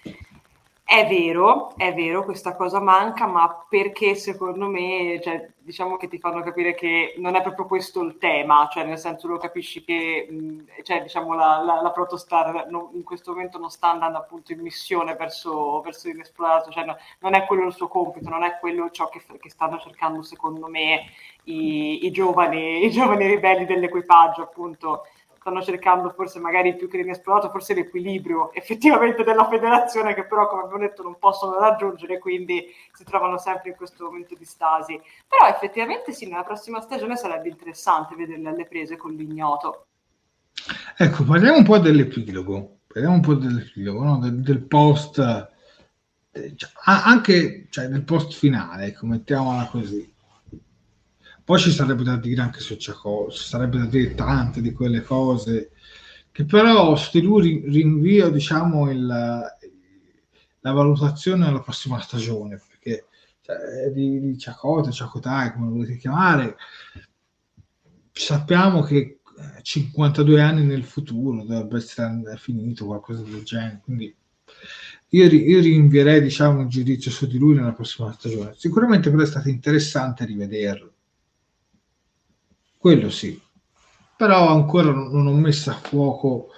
È 0.93 1.07
vero, 1.07 1.73
è 1.77 1.95
vero, 1.95 2.25
questa 2.25 2.57
cosa 2.57 2.81
manca, 2.81 3.25
ma 3.29 3.65
perché 3.69 4.17
secondo 4.17 4.67
me, 4.67 5.21
cioè, 5.23 5.49
diciamo 5.57 5.97
che 5.97 6.09
ti 6.09 6.19
fanno 6.19 6.43
capire 6.43 6.75
che 6.75 7.15
non 7.19 7.37
è 7.37 7.43
proprio 7.43 7.67
questo 7.67 8.03
il 8.03 8.19
tema, 8.19 8.69
cioè 8.73 8.83
nel 8.83 8.99
senso 8.99 9.29
lo 9.29 9.39
capisci 9.39 9.85
che, 9.85 10.27
mh, 10.29 10.83
cioè, 10.83 11.03
diciamo, 11.03 11.35
la, 11.35 11.63
la, 11.63 11.81
la 11.81 11.93
Protostar 11.93 12.67
non, 12.71 12.89
in 12.95 13.05
questo 13.05 13.31
momento 13.31 13.57
non 13.59 13.71
sta 13.71 13.93
andando 13.93 14.19
appunto 14.19 14.51
in 14.51 14.59
missione 14.63 15.15
verso, 15.15 15.81
verso 15.81 16.09
l'inesplorato, 16.09 16.73
cioè 16.73 16.85
no, 16.85 16.97
non 17.21 17.35
è 17.35 17.47
quello 17.47 17.67
il 17.67 17.73
suo 17.73 17.87
compito, 17.87 18.29
non 18.29 18.43
è 18.43 18.59
quello 18.59 18.91
ciò 18.91 19.09
che, 19.09 19.23
che 19.39 19.49
stanno 19.49 19.79
cercando 19.79 20.23
secondo 20.23 20.67
me 20.67 21.05
i, 21.45 22.05
i, 22.05 22.11
giovani, 22.11 22.85
i 22.85 22.91
giovani 22.91 23.29
ribelli 23.29 23.65
dell'equipaggio, 23.65 24.43
appunto 24.43 25.07
stanno 25.51 25.63
cercando 25.63 26.11
forse 26.11 26.39
magari 26.39 26.77
più 26.77 26.89
che 26.89 26.99
l'inesplorato, 26.99 27.51
forse 27.51 27.75
l'equilibrio 27.75 28.53
effettivamente 28.53 29.25
della 29.25 29.49
federazione 29.49 30.15
che 30.15 30.25
però 30.25 30.49
come 30.49 30.63
abbiamo 30.63 30.83
detto 30.83 31.03
non 31.03 31.19
possono 31.19 31.59
raggiungere, 31.59 32.19
quindi 32.19 32.67
si 32.93 33.05
trovano 33.05 33.37
sempre 33.37 33.71
in 33.71 33.77
questo 33.77 34.05
momento 34.05 34.35
di 34.37 34.45
stasi. 34.45 35.01
Però 35.27 35.51
effettivamente 35.51 36.13
sì, 36.13 36.29
nella 36.29 36.45
prossima 36.45 36.81
stagione 36.81 37.17
sarebbe 37.17 37.49
interessante 37.49 38.15
vederle 38.15 38.49
alle 38.49 38.67
prese 38.67 38.97
con 38.97 39.13
l'ignoto. 39.13 39.87
Ecco, 40.97 41.25
parliamo 41.25 41.59
un 41.59 41.65
po' 41.65 41.79
dell'epilogo, 41.79 42.79
parliamo 42.87 43.17
un 43.17 43.21
po' 43.21 43.35
dell'epilogo, 43.35 44.05
no? 44.05 44.19
del, 44.19 44.41
del 44.41 44.63
post, 44.63 45.19
eh, 46.33 46.55
cioè, 46.55 46.71
anche 46.85 47.67
cioè, 47.71 47.89
del 47.89 48.05
post 48.05 48.33
finale, 48.33 48.87
ecco, 48.87 49.07
mettiamola 49.07 49.67
così 49.67 50.19
poi 51.51 51.59
ci 51.59 51.73
sarebbe 51.73 52.05
da 52.05 52.15
dire 52.15 52.43
anche 52.43 52.61
su 52.61 52.77
Ciacò, 52.77 53.29
ci 53.29 53.43
sarebbe 53.43 53.79
da 53.79 53.87
dire 53.87 54.15
tante 54.15 54.61
di 54.61 54.73
quelle 54.73 55.03
cose 55.03 55.73
che 56.31 56.45
però 56.45 56.95
su 56.95 57.21
lui 57.21 57.65
rinvio 57.67 58.31
diciamo 58.31 58.89
il, 58.89 59.05
la 59.05 60.73
valutazione 60.73 61.47
alla 61.47 61.59
prossima 61.59 62.01
stagione 62.01 62.63
perché 62.69 63.07
cioè, 63.41 63.91
di, 63.93 64.21
di 64.21 64.37
Chakotay, 64.39 64.93
Chakotai 64.93 65.53
come 65.53 65.67
lo 65.67 65.73
volete 65.73 65.97
chiamare 65.97 66.55
sappiamo 68.13 68.83
che 68.83 69.19
52 69.61 70.39
eh, 70.39 70.41
anni 70.41 70.65
nel 70.65 70.85
futuro 70.85 71.43
dovrebbe 71.43 71.79
essere 71.79 72.23
finito 72.37 72.87
qualcosa 72.87 73.23
del 73.23 73.43
genere 73.43 73.81
quindi 73.83 74.17
io, 75.09 75.27
io 75.27 75.61
rinvierei 75.61 76.21
diciamo 76.21 76.61
un 76.61 76.69
giudizio 76.69 77.11
su 77.11 77.27
di 77.27 77.39
lui 77.39 77.57
nella 77.57 77.73
prossima 77.73 78.13
stagione. 78.13 78.55
Sicuramente 78.57 79.11
però 79.11 79.25
è 79.25 79.27
stato 79.27 79.49
interessante 79.49 80.25
rivederlo 80.25 80.90
quello 82.81 83.11
sì 83.11 83.39
però 84.17 84.49
ancora 84.49 84.91
non 84.91 85.27
ho 85.27 85.35
messo 85.35 85.71
a 85.71 85.75
fuoco 85.75 86.49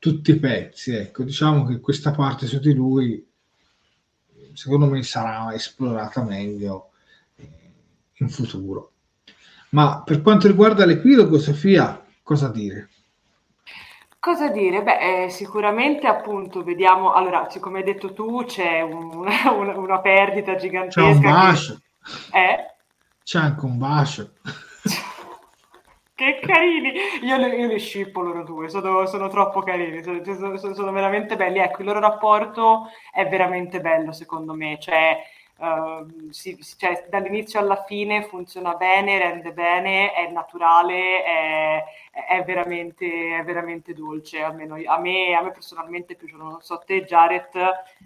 tutti 0.00 0.32
i 0.32 0.38
pezzi 0.40 0.92
ecco 0.92 1.22
diciamo 1.22 1.64
che 1.64 1.78
questa 1.78 2.10
parte 2.10 2.46
su 2.48 2.58
di 2.58 2.74
lui 2.74 3.24
secondo 4.54 4.86
me 4.86 5.00
sarà 5.04 5.54
esplorata 5.54 6.24
meglio 6.24 6.90
eh, 7.36 7.48
in 8.14 8.28
futuro 8.28 8.92
ma 9.70 10.02
per 10.02 10.20
quanto 10.20 10.48
riguarda 10.48 10.84
l'epilogo 10.84 11.38
Sofia 11.38 12.04
cosa 12.22 12.48
dire? 12.48 12.90
Cosa 14.18 14.48
dire? 14.48 14.82
Beh, 14.82 15.24
eh, 15.24 15.28
sicuramente 15.30 16.06
appunto 16.06 16.62
vediamo, 16.62 17.12
allora, 17.12 17.46
come 17.60 17.78
hai 17.78 17.84
detto 17.84 18.12
tu, 18.12 18.44
c'è 18.44 18.80
un, 18.82 19.14
una, 19.16 19.76
una, 19.76 20.00
perdita 20.00 20.56
gigantesca. 20.56 21.00
C'è 21.00 21.08
un 21.08 21.20
bacio. 21.20 21.80
Che... 22.30 22.38
Eh? 22.38 22.74
C'è 23.22 23.38
anche 23.38 23.64
un 23.64 23.78
bacio. 23.78 24.32
Che 26.18 26.40
carini! 26.40 26.94
Io, 27.22 27.36
io 27.36 27.66
li 27.68 27.78
scippo 27.78 28.20
loro 28.20 28.42
due, 28.42 28.68
sono, 28.68 29.06
sono 29.06 29.28
troppo 29.28 29.62
carini, 29.62 30.02
sono, 30.02 30.20
sono, 30.56 30.74
sono, 30.74 30.90
veramente 30.90 31.36
belli. 31.36 31.58
Ecco, 31.58 31.82
il 31.82 31.86
loro 31.86 32.00
rapporto 32.00 32.90
è 33.12 33.28
veramente 33.28 33.80
bello 33.80 34.10
secondo 34.10 34.52
me, 34.52 34.78
cioè 34.80 35.16
Uh, 35.60 36.30
si, 36.30 36.56
cioè, 36.76 37.08
dall'inizio 37.10 37.58
alla 37.58 37.82
fine 37.82 38.22
funziona 38.22 38.74
bene, 38.74 39.18
rende 39.18 39.52
bene, 39.52 40.12
è 40.12 40.30
naturale, 40.30 41.24
è, 41.24 41.84
è, 42.28 42.44
veramente, 42.44 43.36
è 43.38 43.42
veramente, 43.42 43.92
dolce. 43.92 44.40
Almeno 44.40 44.76
a 44.76 44.98
me, 44.98 45.34
a 45.34 45.42
me 45.42 45.50
personalmente 45.50 46.14
piacciono, 46.14 46.44
non 46.44 46.60
so 46.60 46.78
te 46.86 47.02
Jared, 47.02 47.50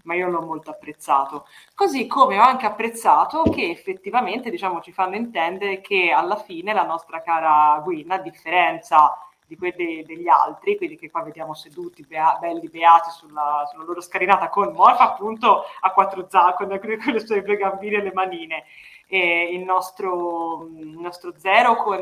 ma 0.04 0.14
io 0.14 0.28
l'ho 0.30 0.40
molto 0.40 0.70
apprezzato. 0.70 1.46
Così 1.74 2.06
come 2.06 2.38
ho 2.38 2.42
anche 2.42 2.64
apprezzato 2.64 3.42
che 3.42 3.68
effettivamente 3.68 4.48
diciamo, 4.48 4.80
ci 4.80 4.92
fanno 4.92 5.16
intendere 5.16 5.82
che 5.82 6.10
alla 6.10 6.36
fine 6.36 6.72
la 6.72 6.84
nostra 6.84 7.20
cara 7.20 7.78
Gwyn, 7.82 8.10
a 8.12 8.18
differenza 8.18 9.14
di 9.52 9.56
quelli 9.56 10.02
degli 10.06 10.28
altri, 10.28 10.78
quelli 10.78 10.96
che 10.96 11.10
qua 11.10 11.22
vediamo 11.22 11.52
seduti, 11.52 12.04
bea, 12.08 12.38
belli 12.40 12.68
beati 12.68 13.10
sulla, 13.10 13.68
sulla, 13.70 13.84
loro 13.84 14.00
scalinata 14.00 14.48
con 14.48 14.72
Morfa 14.72 15.12
appunto 15.12 15.64
a 15.80 15.90
quattro 15.90 16.26
zampe, 16.30 16.66
con, 16.66 16.80
con, 16.80 17.12
le 17.12 17.20
sue 17.20 17.42
due 17.42 17.56
gambine 17.56 17.98
e 17.98 18.02
le 18.02 18.12
manine. 18.14 18.64
E 19.06 19.50
il 19.52 19.62
nostro, 19.62 20.70
il 20.74 20.96
nostro 20.98 21.34
zero 21.36 21.76
con, 21.76 21.98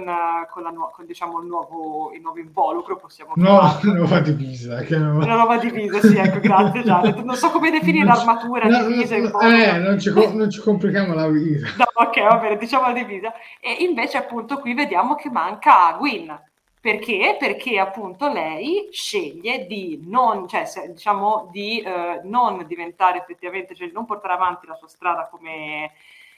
con, 0.48 0.62
la, 0.62 0.72
con 0.92 1.06
diciamo, 1.06 1.40
il, 1.40 1.46
nuovo, 1.48 2.12
il 2.12 2.20
nuovo 2.20 2.38
involucro, 2.38 2.98
possiamo 2.98 3.32
no, 3.34 3.58
la 3.58 3.80
nuova 3.82 4.20
divisa. 4.20 4.80
Che. 4.82 4.96
La 4.96 5.08
nuova 5.34 5.58
divisa, 5.58 5.98
sì, 5.98 6.16
ecco, 6.16 6.38
grazie 6.46 6.84
Janet. 6.84 7.16
Non 7.22 7.34
so 7.34 7.50
come 7.50 7.72
definire 7.72 8.04
non 8.04 8.14
l'armatura, 8.14 8.68
no, 8.68 8.86
divisa 8.86 9.18
no, 9.18 9.40
Eh, 9.40 9.78
non 9.78 9.98
ci, 9.98 10.12
non 10.12 10.50
ci 10.50 10.60
complichiamo 10.60 11.12
la 11.12 11.26
vita. 11.26 11.66
No, 11.78 11.86
ok, 11.94 12.22
va 12.22 12.36
bene, 12.36 12.56
diciamo 12.56 12.86
la 12.86 12.92
divisa. 12.92 13.32
E 13.58 13.78
invece 13.80 14.16
appunto 14.16 14.60
qui 14.60 14.72
vediamo 14.74 15.16
che 15.16 15.30
manca 15.30 15.92
Gwyn, 15.98 16.49
perché? 16.80 17.36
Perché 17.38 17.78
appunto 17.78 18.32
lei 18.32 18.88
sceglie 18.90 19.66
di 19.66 20.02
non, 20.06 20.48
cioè, 20.48 20.64
diciamo, 20.88 21.48
di 21.52 21.80
eh, 21.80 22.20
non 22.24 22.64
diventare 22.66 23.18
effettivamente, 23.18 23.74
cioè 23.74 23.88
di 23.88 23.92
non 23.92 24.06
portare 24.06 24.32
avanti 24.32 24.66
la 24.66 24.74
sua 24.74 24.88
strada 24.88 25.28
come, 25.28 25.92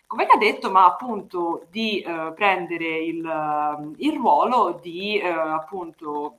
come 0.06 0.27
ha 0.27 0.36
detto, 0.36 0.70
ma 0.73 0.85
appunto 0.85 1.66
di 1.70 2.01
eh, 2.01 2.32
prendere 2.35 2.98
il, 2.98 3.94
il, 3.98 4.12
ruolo 4.14 4.81
di 4.82 5.19
eh, 5.20 5.28
appunto 5.28 6.39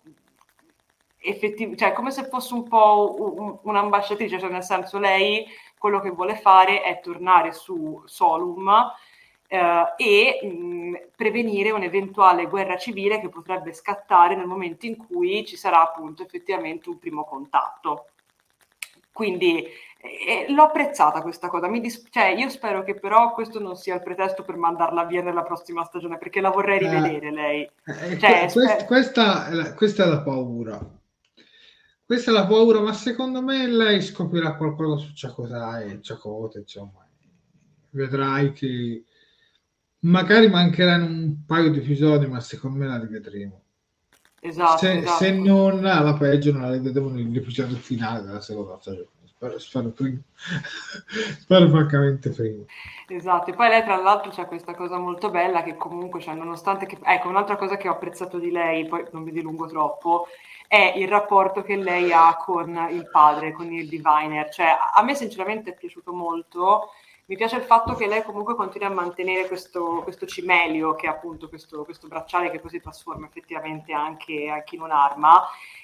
effettiv- 1.19 1.75
cioè 1.77 1.93
come 1.93 2.11
se 2.11 2.25
fosse 2.25 2.53
un 2.53 2.67
po' 2.67 3.15
un, 3.17 3.57
un'ambasciatrice, 3.61 4.37
cioè 4.37 4.49
nel 4.49 4.63
senso 4.63 4.99
lei 4.99 5.45
quello 5.77 6.01
che 6.01 6.09
vuole 6.09 6.35
fare 6.35 6.81
è 6.81 6.99
tornare 6.99 7.53
su 7.53 8.01
Solum 8.05 8.69
eh, 9.53 9.93
e 9.97 10.47
mh, 10.47 11.09
prevenire 11.15 11.69
un'eventuale 11.69 12.47
guerra 12.47 12.75
civile 12.75 13.21
che 13.21 13.29
potrebbe 13.29 13.71
scattare 13.71 14.35
nel 14.35 14.47
momento 14.47 14.87
in 14.87 14.97
cui 14.97 15.45
ci 15.45 15.55
sarà 15.55 15.83
appunto 15.83 16.23
effettivamente 16.23 16.89
un 16.89 16.97
primo 16.97 17.23
contatto. 17.23 18.07
Quindi 19.11 19.63
eh, 19.63 20.47
l'ho 20.51 20.63
apprezzata 20.63 21.21
questa 21.21 21.49
cosa, 21.49 21.67
dis- 21.67 22.07
cioè, 22.09 22.29
io 22.29 22.49
spero 22.49 22.83
che 22.83 22.95
però 22.95 23.31
questo 23.33 23.59
non 23.59 23.75
sia 23.75 23.93
il 23.93 24.01
pretesto 24.01 24.41
per 24.41 24.55
mandarla 24.55 25.03
via 25.05 25.21
nella 25.21 25.43
prossima 25.43 25.83
stagione, 25.83 26.17
perché 26.17 26.41
la 26.41 26.49
vorrei 26.49 26.79
eh, 26.79 26.89
rivedere 26.89 27.31
lei. 27.31 27.69
Eh, 27.85 28.17
cioè, 28.17 28.49
quest- 28.51 28.85
questa, 28.85 29.49
è 29.49 29.53
la, 29.53 29.73
questa 29.75 30.03
è 30.03 30.07
la 30.07 30.21
paura. 30.21 30.79
Questa 32.03 32.31
è 32.31 32.33
la 32.33 32.47
paura, 32.47 32.81
ma 32.81 32.93
secondo 32.93 33.43
me 33.43 33.67
lei 33.67 34.01
scoprirà 34.01 34.55
qualcosa 34.55 34.97
su 35.05 35.13
Ciacotai, 35.13 36.01
Ciacote, 36.01 36.57
insomma. 36.57 37.07
Vedrai 37.91 38.51
che 38.51 39.03
magari 40.03 40.49
mancheranno 40.49 41.05
un 41.05 41.45
paio 41.45 41.69
di 41.69 41.79
episodi, 41.79 42.27
ma 42.27 42.39
secondo 42.39 42.77
me 42.77 42.87
la 42.87 42.99
rivedremo. 42.99 43.61
Esatto 44.39 44.77
se, 44.77 44.97
esatto. 44.97 45.23
se, 45.23 45.31
non 45.31 45.85
alla 45.85 46.13
peggio, 46.15 46.51
non 46.51 46.63
la 46.63 46.71
rivedremo 46.71 47.09
nell'episodio 47.09 47.77
finale 47.77 48.21
della 48.23 48.41
seconda 48.41 48.77
stagione. 48.79 49.07
Spero, 49.25 49.59
spero, 49.59 49.89
prima. 49.89 50.19
spero 51.39 51.69
francamente 51.69 52.29
prima. 52.29 52.63
Esatto, 53.07 53.51
e 53.51 53.53
poi 53.53 53.69
lei 53.69 53.83
tra 53.83 53.95
l'altro 53.97 54.31
c'è 54.31 54.45
questa 54.45 54.73
cosa 54.73 54.97
molto 54.97 55.29
bella 55.29 55.63
che 55.63 55.75
comunque, 55.75 56.19
cioè, 56.19 56.33
nonostante 56.33 56.85
che, 56.85 56.97
ecco, 57.01 57.29
un'altra 57.29 57.55
cosa 57.55 57.77
che 57.77 57.87
ho 57.87 57.93
apprezzato 57.93 58.37
di 58.37 58.51
lei, 58.51 58.85
poi 58.85 59.05
non 59.11 59.23
vi 59.23 59.31
dilungo 59.31 59.67
troppo, 59.67 60.27
è 60.67 60.93
il 60.97 61.07
rapporto 61.07 61.61
che 61.61 61.77
lei 61.77 62.11
ha 62.11 62.35
con 62.35 62.87
il 62.91 63.09
padre, 63.09 63.53
con 63.53 63.71
il 63.71 63.87
diviner. 63.87 64.49
Cioè, 64.49 64.67
a 64.93 65.01
me 65.03 65.15
sinceramente 65.15 65.71
è 65.71 65.75
piaciuto 65.75 66.11
molto 66.11 66.89
mi 67.25 67.37
piace 67.37 67.55
il 67.55 67.63
fatto 67.63 67.93
che 67.95 68.07
lei 68.07 68.21
comunque 68.21 68.55
continui 68.55 68.87
a 68.87 68.91
mantenere 68.91 69.47
questo, 69.47 70.01
questo 70.03 70.25
cimelio, 70.25 70.93
che 70.93 71.07
è 71.07 71.09
appunto 71.09 71.47
questo, 71.47 71.85
questo, 71.85 72.07
bracciale 72.07 72.51
che 72.51 72.59
poi 72.59 72.69
si 72.69 72.81
trasforma 72.81 73.27
effettivamente 73.27 73.93
anche, 73.93 74.49
anche 74.49 74.75
in 74.75 74.81
un'arma. 74.81 75.41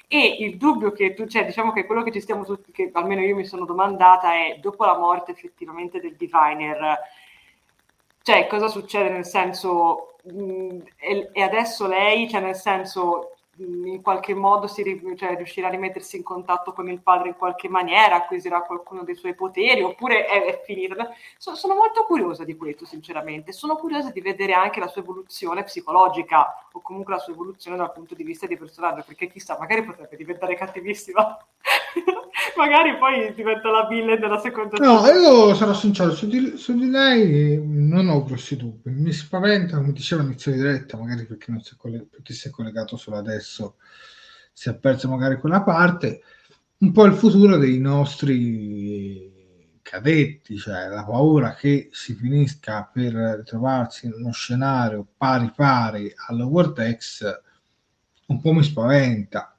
E 0.07 0.37
il 0.39 0.57
dubbio 0.57 0.91
che 0.91 1.13
tu, 1.13 1.27
cioè, 1.27 1.45
diciamo 1.45 1.71
che 1.71 1.85
quello 1.85 2.03
che 2.03 2.11
ci 2.11 2.19
stiamo 2.19 2.43
tutti, 2.43 2.71
che 2.71 2.89
almeno 2.93 3.21
io 3.21 3.35
mi 3.35 3.45
sono 3.45 3.63
domandata 3.63 4.33
è, 4.33 4.57
dopo 4.59 4.83
la 4.83 4.97
morte 4.97 5.31
effettivamente 5.31 6.01
del 6.01 6.15
diviner, 6.17 6.99
cioè 8.21 8.47
cosa 8.47 8.67
succede 8.67 9.09
nel 9.09 9.25
senso, 9.25 10.15
mh, 10.23 10.79
e 10.97 11.41
adesso 11.41 11.87
lei, 11.87 12.29
cioè 12.29 12.41
nel 12.41 12.55
senso, 12.55 13.37
in 13.59 14.01
qualche 14.01 14.33
modo 14.33 14.67
si, 14.67 14.83
cioè, 15.15 15.35
riuscirà 15.35 15.67
a 15.67 15.71
rimettersi 15.71 16.17
in 16.17 16.23
contatto 16.23 16.71
con 16.71 16.89
il 16.89 17.01
padre 17.01 17.29
in 17.29 17.35
qualche 17.35 17.67
maniera, 17.67 18.15
acquisirà 18.15 18.61
qualcuno 18.61 19.03
dei 19.03 19.15
suoi 19.15 19.35
poteri, 19.35 19.81
oppure 19.81 20.25
è, 20.25 20.45
è 20.45 20.61
finita. 20.63 21.09
So, 21.37 21.55
sono 21.55 21.75
molto 21.75 22.05
curiosa 22.05 22.43
di 22.43 22.55
questo, 22.55 22.85
sinceramente. 22.85 23.51
Sono 23.51 23.75
curiosa 23.75 24.11
di 24.11 24.21
vedere 24.21 24.53
anche 24.53 24.79
la 24.79 24.87
sua 24.87 25.01
evoluzione 25.01 25.63
psicologica, 25.63 26.67
o 26.71 26.81
comunque 26.81 27.13
la 27.13 27.19
sua 27.19 27.33
evoluzione 27.33 27.77
dal 27.77 27.91
punto 27.91 28.15
di 28.15 28.23
vista 28.23 28.47
di 28.47 28.57
personaggio, 28.57 29.03
perché 29.05 29.27
chissà, 29.27 29.57
magari 29.59 29.83
potrebbe 29.83 30.15
diventare 30.15 30.55
cattivissima. 30.55 31.37
magari 32.57 32.97
poi 32.97 33.33
diventa 33.33 33.69
la 33.69 33.87
villain 33.87 34.19
della 34.19 34.39
seconda 34.39 34.77
No, 34.77 35.05
io 35.07 35.53
sarò 35.55 35.73
sincero, 35.73 36.13
su 36.13 36.27
di, 36.27 36.57
su 36.57 36.77
di, 36.77 36.89
lei 36.89 37.61
non 37.63 38.09
ho 38.09 38.23
grossi 38.23 38.55
dubbi. 38.55 38.91
Mi 38.91 39.11
spaventa, 39.11 39.77
come 39.77 39.91
diceva 39.91 40.23
inizio 40.23 40.51
di 40.51 40.57
diretta, 40.57 40.97
magari 40.97 41.25
perché, 41.25 41.51
non 41.51 41.61
si, 41.61 41.73
è 41.73 41.77
coll- 41.77 42.07
perché 42.09 42.33
si 42.33 42.47
è 42.47 42.51
collegato 42.51 42.97
solo 42.97 43.17
adesso, 43.17 43.75
si 44.51 44.69
è 44.69 44.75
perso 44.75 45.09
magari 45.09 45.37
quella 45.37 45.61
parte, 45.61 46.21
un 46.79 46.91
po' 46.91 47.05
il 47.05 47.13
futuro 47.13 47.57
dei 47.57 47.79
nostri 47.79 49.37
cadetti, 49.81 50.57
cioè 50.57 50.87
la 50.87 51.03
paura 51.03 51.55
che 51.55 51.89
si 51.91 52.13
finisca 52.13 52.89
per 52.91 53.13
ritrovarsi 53.13 54.05
in 54.05 54.13
uno 54.13 54.31
scenario 54.31 55.05
pari 55.17 55.51
pari 55.55 56.13
alla 56.27 56.45
Vortex 56.45 57.41
un 58.27 58.39
po' 58.39 58.53
mi 58.53 58.63
spaventa 58.63 59.58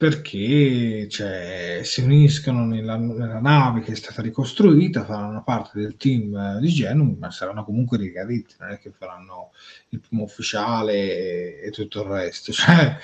perché 0.00 1.10
cioè, 1.10 1.80
si 1.82 2.00
uniscono 2.00 2.64
nella, 2.64 2.96
nella, 2.96 3.38
nave 3.38 3.82
che 3.82 3.92
è 3.92 3.94
stata 3.94 4.22
ricostruita, 4.22 5.04
faranno 5.04 5.42
parte 5.42 5.78
del 5.78 5.98
team 5.98 6.58
di 6.58 6.68
Genum, 6.70 7.18
ma 7.18 7.30
saranno 7.30 7.64
comunque 7.64 7.98
ricadetti, 7.98 8.54
non 8.60 8.70
è 8.70 8.78
che 8.78 8.92
faranno 8.96 9.50
il 9.90 10.00
primo 10.00 10.22
ufficiale 10.22 10.94
e, 10.94 11.60
e 11.64 11.70
tutto 11.70 12.00
il 12.00 12.08
resto. 12.08 12.50
Cioè, 12.56 12.96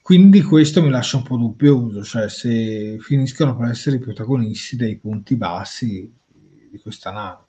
quindi 0.00 0.40
questo 0.40 0.82
mi 0.82 0.88
lascia 0.88 1.18
un 1.18 1.24
po' 1.24 1.36
dubbioso, 1.36 2.02
cioè 2.02 2.30
se 2.30 2.96
finiscono 3.00 3.54
per 3.54 3.68
essere 3.68 3.96
i 3.96 4.00
protagonisti 4.00 4.76
dei 4.76 4.96
punti 4.96 5.36
bassi 5.36 6.10
di 6.70 6.78
questa 6.78 7.10
nave. 7.10 7.44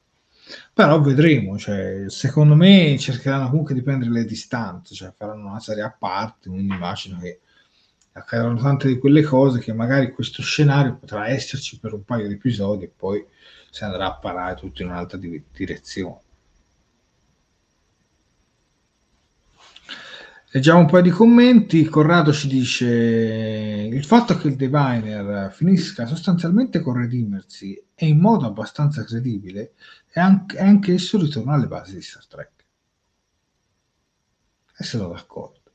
Però 0.74 1.00
vedremo, 1.00 1.58
cioè, 1.58 2.04
secondo 2.08 2.54
me 2.54 2.98
cercheranno 3.00 3.50
comunque 3.50 3.74
di 3.74 3.82
prendere 3.82 4.12
le 4.12 4.26
distanze, 4.26 4.94
cioè 4.94 5.14
faranno 5.16 5.48
una 5.48 5.62
serie 5.62 5.84
a 5.84 5.96
parte, 5.98 6.50
quindi 6.50 6.74
immagino 6.74 7.18
che 7.20 7.40
accadranno 8.18 8.60
tante 8.60 8.88
di 8.88 8.98
quelle 8.98 9.24
cose 9.24 9.60
che 9.60 9.74
magari 9.74 10.12
questo 10.12 10.42
scenario 10.42 10.98
potrà 10.98 11.28
esserci 11.28 11.80
per 11.80 11.94
un 11.94 12.04
paio 12.04 12.28
di 12.28 12.34
episodi 12.34 12.86
e 12.86 12.92
poi 12.96 13.26
si 13.70 13.84
andrà 13.84 14.08
a 14.08 14.16
parare 14.16 14.56
tutto 14.56 14.82
in 14.82 14.90
un'altra 14.90 15.18
di- 15.18 15.44
direzione. 15.52 16.22
Leggiamo 20.52 20.80
un 20.80 20.88
paio 20.88 21.04
di 21.04 21.10
commenti. 21.10 21.86
Corrado 21.86 22.32
ci 22.32 22.48
dice: 22.48 22.86
Il 22.86 24.06
fatto 24.06 24.38
che 24.38 24.48
il 24.48 24.56
Diviner 24.56 25.52
finisca 25.52 26.06
sostanzialmente 26.06 26.80
con 26.80 26.96
redimersi 26.96 27.80
e 27.94 28.08
in 28.08 28.20
modo 28.20 28.46
abbastanza 28.46 29.04
credibile 29.04 29.74
è 30.08 30.20
anche, 30.20 30.58
anche 30.58 30.94
esso 30.94 31.20
ritorno 31.20 31.52
alle 31.54 31.68
basi 31.68 31.96
di 31.96 32.02
Star 32.02 32.26
Trek. 32.26 32.52
E 34.78 34.84
sono 34.84 35.10
d'accordo. 35.10 35.67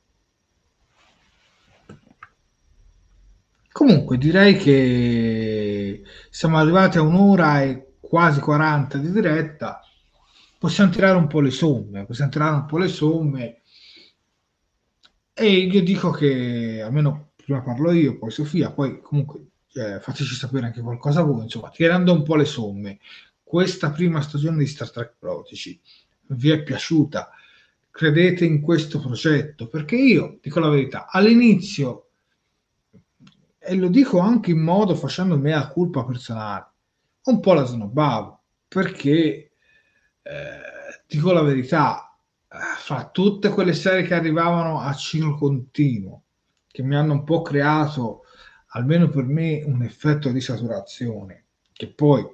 Comunque 3.73 4.17
direi 4.17 4.55
che 4.55 6.03
siamo 6.29 6.57
arrivati 6.57 6.99
a 6.99 7.01
un'ora 7.01 7.63
e 7.63 7.95
quasi 7.99 8.39
40 8.39 8.99
di 8.99 9.11
diretta. 9.11 9.81
Possiamo 10.59 10.91
tirare 10.91 11.17
un 11.17 11.27
po' 11.27 11.41
le 11.41 11.49
somme, 11.49 12.05
possiamo 12.05 12.29
tirare 12.29 12.55
un 12.55 12.65
po' 12.65 12.77
le 12.77 12.87
somme 12.87 13.61
e 15.33 15.49
io 15.49 15.81
dico 15.81 16.11
che 16.11 16.81
almeno 16.83 17.31
prima 17.35 17.63
parlo 17.63 17.91
io, 17.91 18.19
poi 18.19 18.29
Sofia, 18.29 18.71
poi 18.71 19.01
comunque 19.01 19.47
eh, 19.73 19.99
fateci 19.99 20.35
sapere 20.35 20.67
anche 20.67 20.81
qualcosa 20.81 21.23
voi, 21.23 21.43
insomma, 21.43 21.69
tirando 21.69 22.13
un 22.13 22.21
po' 22.21 22.35
le 22.35 22.45
somme, 22.45 22.99
questa 23.41 23.89
prima 23.89 24.21
stagione 24.21 24.59
di 24.59 24.67
Star 24.67 24.91
Trek 24.91 25.15
Prodigy 25.17 25.79
vi 26.27 26.51
è 26.51 26.61
piaciuta? 26.61 27.31
Credete 27.89 28.45
in 28.45 28.61
questo 28.61 28.99
progetto? 28.99 29.67
Perché 29.67 29.95
io 29.95 30.37
dico 30.41 30.59
la 30.59 30.69
verità, 30.69 31.07
all'inizio, 31.09 32.02
e 33.63 33.75
lo 33.75 33.87
dico 33.87 34.19
anche 34.19 34.51
in 34.51 34.59
modo 34.59 34.95
facendo 34.95 35.37
mea 35.37 35.67
culpa 35.67 36.03
personale, 36.05 36.71
un 37.23 37.39
po' 37.39 37.53
la 37.53 37.63
snobbavo, 37.63 38.43
perché 38.67 39.51
eh, 40.21 40.61
dico 41.07 41.31
la 41.31 41.41
verità, 41.41 42.17
fra 42.77 43.09
tutte 43.09 43.49
quelle 43.49 43.73
serie 43.73 44.03
che 44.03 44.13
arrivavano 44.13 44.79
a 44.79 44.93
ciclo 44.93 45.35
continuo, 45.35 46.23
che 46.67 46.83
mi 46.83 46.95
hanno 46.95 47.13
un 47.13 47.23
po' 47.23 47.41
creato, 47.41 48.23
almeno 48.67 49.09
per 49.09 49.23
me, 49.23 49.63
un 49.65 49.81
effetto 49.83 50.29
di 50.29 50.41
saturazione, 50.41 51.45
che 51.71 51.87
poi 51.87 52.27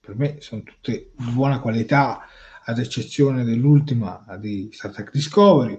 per 0.00 0.16
me 0.16 0.40
sono 0.40 0.62
tutte 0.62 1.12
di 1.16 1.30
buona 1.32 1.60
qualità, 1.60 2.22
ad 2.64 2.78
eccezione 2.78 3.44
dell'ultima 3.44 4.24
di 4.38 4.70
Star 4.72 4.92
Trek 4.92 5.10
Discovery. 5.10 5.78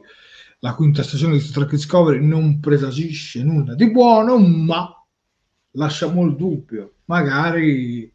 La 0.63 0.75
quinta 0.75 1.01
stagione 1.01 1.33
di 1.33 1.39
Star 1.39 1.65
Trek 1.65 1.71
Discovery 1.71 2.23
non 2.23 2.59
presagisce 2.59 3.41
nulla 3.41 3.73
di 3.73 3.89
buono, 3.89 4.37
ma 4.37 4.95
lasciamo 5.71 6.23
il 6.23 6.35
dubbio. 6.35 6.97
Magari 7.05 8.13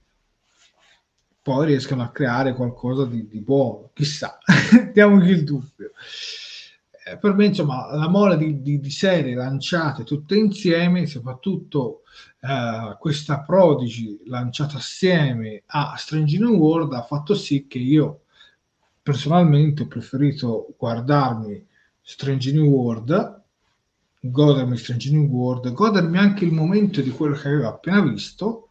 poi 1.42 1.66
riescano 1.66 2.04
a 2.04 2.10
creare 2.10 2.54
qualcosa 2.54 3.04
di, 3.04 3.26
di 3.26 3.40
buono, 3.40 3.90
chissà, 3.92 4.38
diamogli 4.94 5.30
il 5.30 5.42
dubbio. 5.42 5.90
Eh, 7.04 7.16
per 7.18 7.34
me, 7.34 7.46
insomma, 7.46 7.92
la 7.92 8.08
mole 8.08 8.36
di, 8.36 8.62
di, 8.62 8.78
di, 8.78 8.90
serie 8.90 9.34
lanciate 9.34 10.04
tutte 10.04 10.36
insieme, 10.36 11.06
soprattutto 11.06 12.02
eh, 12.42 12.96
questa 13.00 13.40
Prodigy 13.40 14.22
lanciata 14.26 14.76
assieme 14.76 15.64
a 15.66 15.96
Strange 15.96 16.38
New 16.38 16.54
World, 16.54 16.92
ha 16.92 17.02
fatto 17.02 17.34
sì 17.34 17.66
che 17.66 17.78
io 17.78 18.20
personalmente 19.02 19.82
ho 19.82 19.86
preferito 19.88 20.74
guardarmi 20.78 21.74
Strange 22.08 22.52
New 22.52 22.66
World, 22.66 23.42
godermi 24.20 24.76
Strange 24.76 25.10
New 25.10 25.24
World, 25.24 25.72
godermi 25.72 26.16
anche 26.16 26.44
il 26.44 26.52
momento 26.52 27.00
di 27.00 27.10
quello 27.10 27.34
che 27.34 27.48
avevo 27.48 27.66
appena 27.66 28.00
visto 28.00 28.68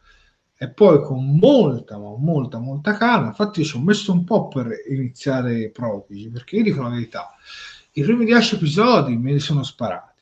e 0.55 0.69
poi 0.69 1.01
con 1.01 1.37
molta, 1.37 1.97
molta, 1.97 2.59
molta 2.59 2.95
calma, 2.95 3.27
infatti 3.27 3.65
ci 3.65 3.75
ho 3.75 3.81
messo 3.81 4.13
un 4.13 4.23
po' 4.23 4.47
per 4.47 4.69
iniziare 4.89 5.69
Prodigy, 5.69 6.29
perché 6.29 6.55
io 6.55 6.63
dico 6.63 6.81
la 6.81 6.89
verità, 6.89 7.31
i 7.91 8.03
primi 8.03 8.23
dieci 8.23 8.55
episodi 8.55 9.17
me 9.17 9.33
li 9.33 9.39
sono 9.39 9.63
sparati. 9.63 10.21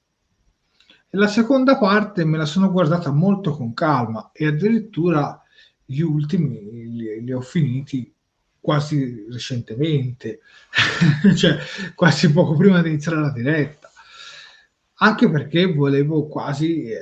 E 1.11 1.15
la 1.15 1.27
seconda 1.27 1.77
parte 1.77 2.25
me 2.25 2.39
la 2.39 2.45
sono 2.45 2.71
guardata 2.71 3.11
molto 3.11 3.55
con 3.55 3.75
calma 3.75 4.31
e 4.33 4.47
addirittura 4.47 5.39
gli 5.85 6.01
ultimi 6.01 6.59
li, 6.95 7.23
li 7.23 7.31
ho 7.31 7.41
finiti 7.41 8.11
quasi 8.63 9.25
recentemente, 9.29 10.39
cioè 11.35 11.57
quasi 11.93 12.31
poco 12.31 12.55
prima 12.55 12.81
di 12.81 12.87
iniziare 12.87 13.19
la 13.19 13.31
diretta, 13.31 13.91
anche 14.95 15.29
perché 15.29 15.65
volevo 15.65 16.27
quasi... 16.27 16.85
Eh, 16.85 16.99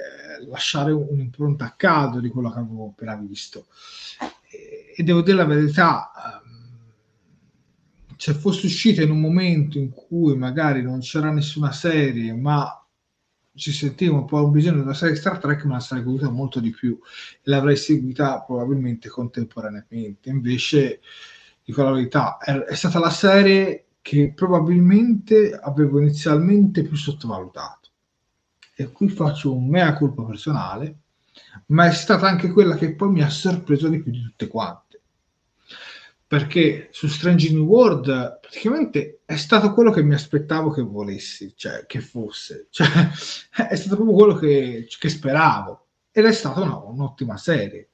lasciare 0.48 0.92
un'impronta 0.92 1.66
a 1.66 1.74
caldo 1.76 2.20
di 2.20 2.30
quello 2.30 2.52
che 2.52 2.60
avevo 2.60 2.88
appena 2.88 3.16
visto. 3.16 3.68
E, 4.50 4.94
e 4.96 5.04
devo 5.04 5.22
dire 5.22 5.38
la 5.38 5.46
verità, 5.46 6.12
ehm, 6.16 6.50
se 8.18 8.34
fosse 8.34 8.66
uscita 8.68 9.02
in 9.02 9.12
un 9.12 9.20
momento 9.20 9.78
in 9.78 9.90
cui 9.90 10.36
magari 10.38 10.82
non 10.82 11.00
c'era 11.00 11.32
nessuna 11.32 11.72
serie, 11.72 12.34
ma 12.34 12.76
ci 13.54 13.72
sentiva 13.72 14.16
un 14.16 14.26
po' 14.26 14.44
un 14.44 14.52
bisogno 14.52 14.82
una 14.82 14.94
serie 14.94 15.16
Star 15.16 15.38
Trek, 15.38 15.66
me 15.66 15.74
la 15.74 15.80
sarei 15.80 16.04
goduta 16.04 16.30
molto 16.30 16.60
di 16.60 16.70
più 16.72 16.98
e 17.36 17.40
l'avrei 17.44 17.76
seguita 17.76 18.42
probabilmente 18.42 19.10
contemporaneamente. 19.10 20.30
Invece, 20.30 21.02
dico 21.64 21.84
la 21.84 21.92
verità, 21.92 22.38
è, 22.38 22.54
è 22.54 22.76
stata 22.76 23.00
la 23.00 23.10
serie 23.10 23.86
che 24.02 24.34
probabilmente 24.36 25.54
avevo 25.54 26.00
inizialmente 26.00 26.84
più 26.84 26.96
sottovalutato 26.96 27.82
e 28.82 28.92
qui 28.92 29.10
faccio 29.10 29.54
un 29.54 29.68
mea 29.68 29.94
colpa 29.94 30.24
personale, 30.24 30.98
ma 31.68 31.86
è 31.86 31.92
stata 31.92 32.28
anche 32.28 32.52
quella 32.52 32.76
che 32.76 32.96
poi 32.96 33.12
mi 33.12 33.22
ha 33.22 33.30
sorpreso 33.30 33.88
di 33.88 34.02
più 34.02 34.12
di 34.12 34.22
tutte 34.22 34.48
quante. 34.48 35.02
Perché 36.26 36.88
su 36.92 37.08
Strange 37.08 37.52
New 37.52 37.66
World 37.66 38.40
praticamente 38.40 39.22
è 39.26 39.36
stato 39.36 39.74
quello 39.74 39.92
che 39.92 40.02
mi 40.02 40.14
aspettavo 40.14 40.72
che 40.72 40.82
volessi, 40.82 41.54
cioè 41.56 41.86
che 41.86 42.00
fosse, 42.00 42.68
cioè, 42.72 42.88
è 43.68 43.76
stato 43.76 43.96
proprio 43.96 44.16
quello 44.16 44.36
che, 44.36 44.88
che 44.98 45.10
speravo 45.10 45.88
ed 46.12 46.26
è 46.26 46.32
stata 46.32 46.62
una, 46.62 46.78
un'ottima 46.78 47.38
serie. 47.38 47.90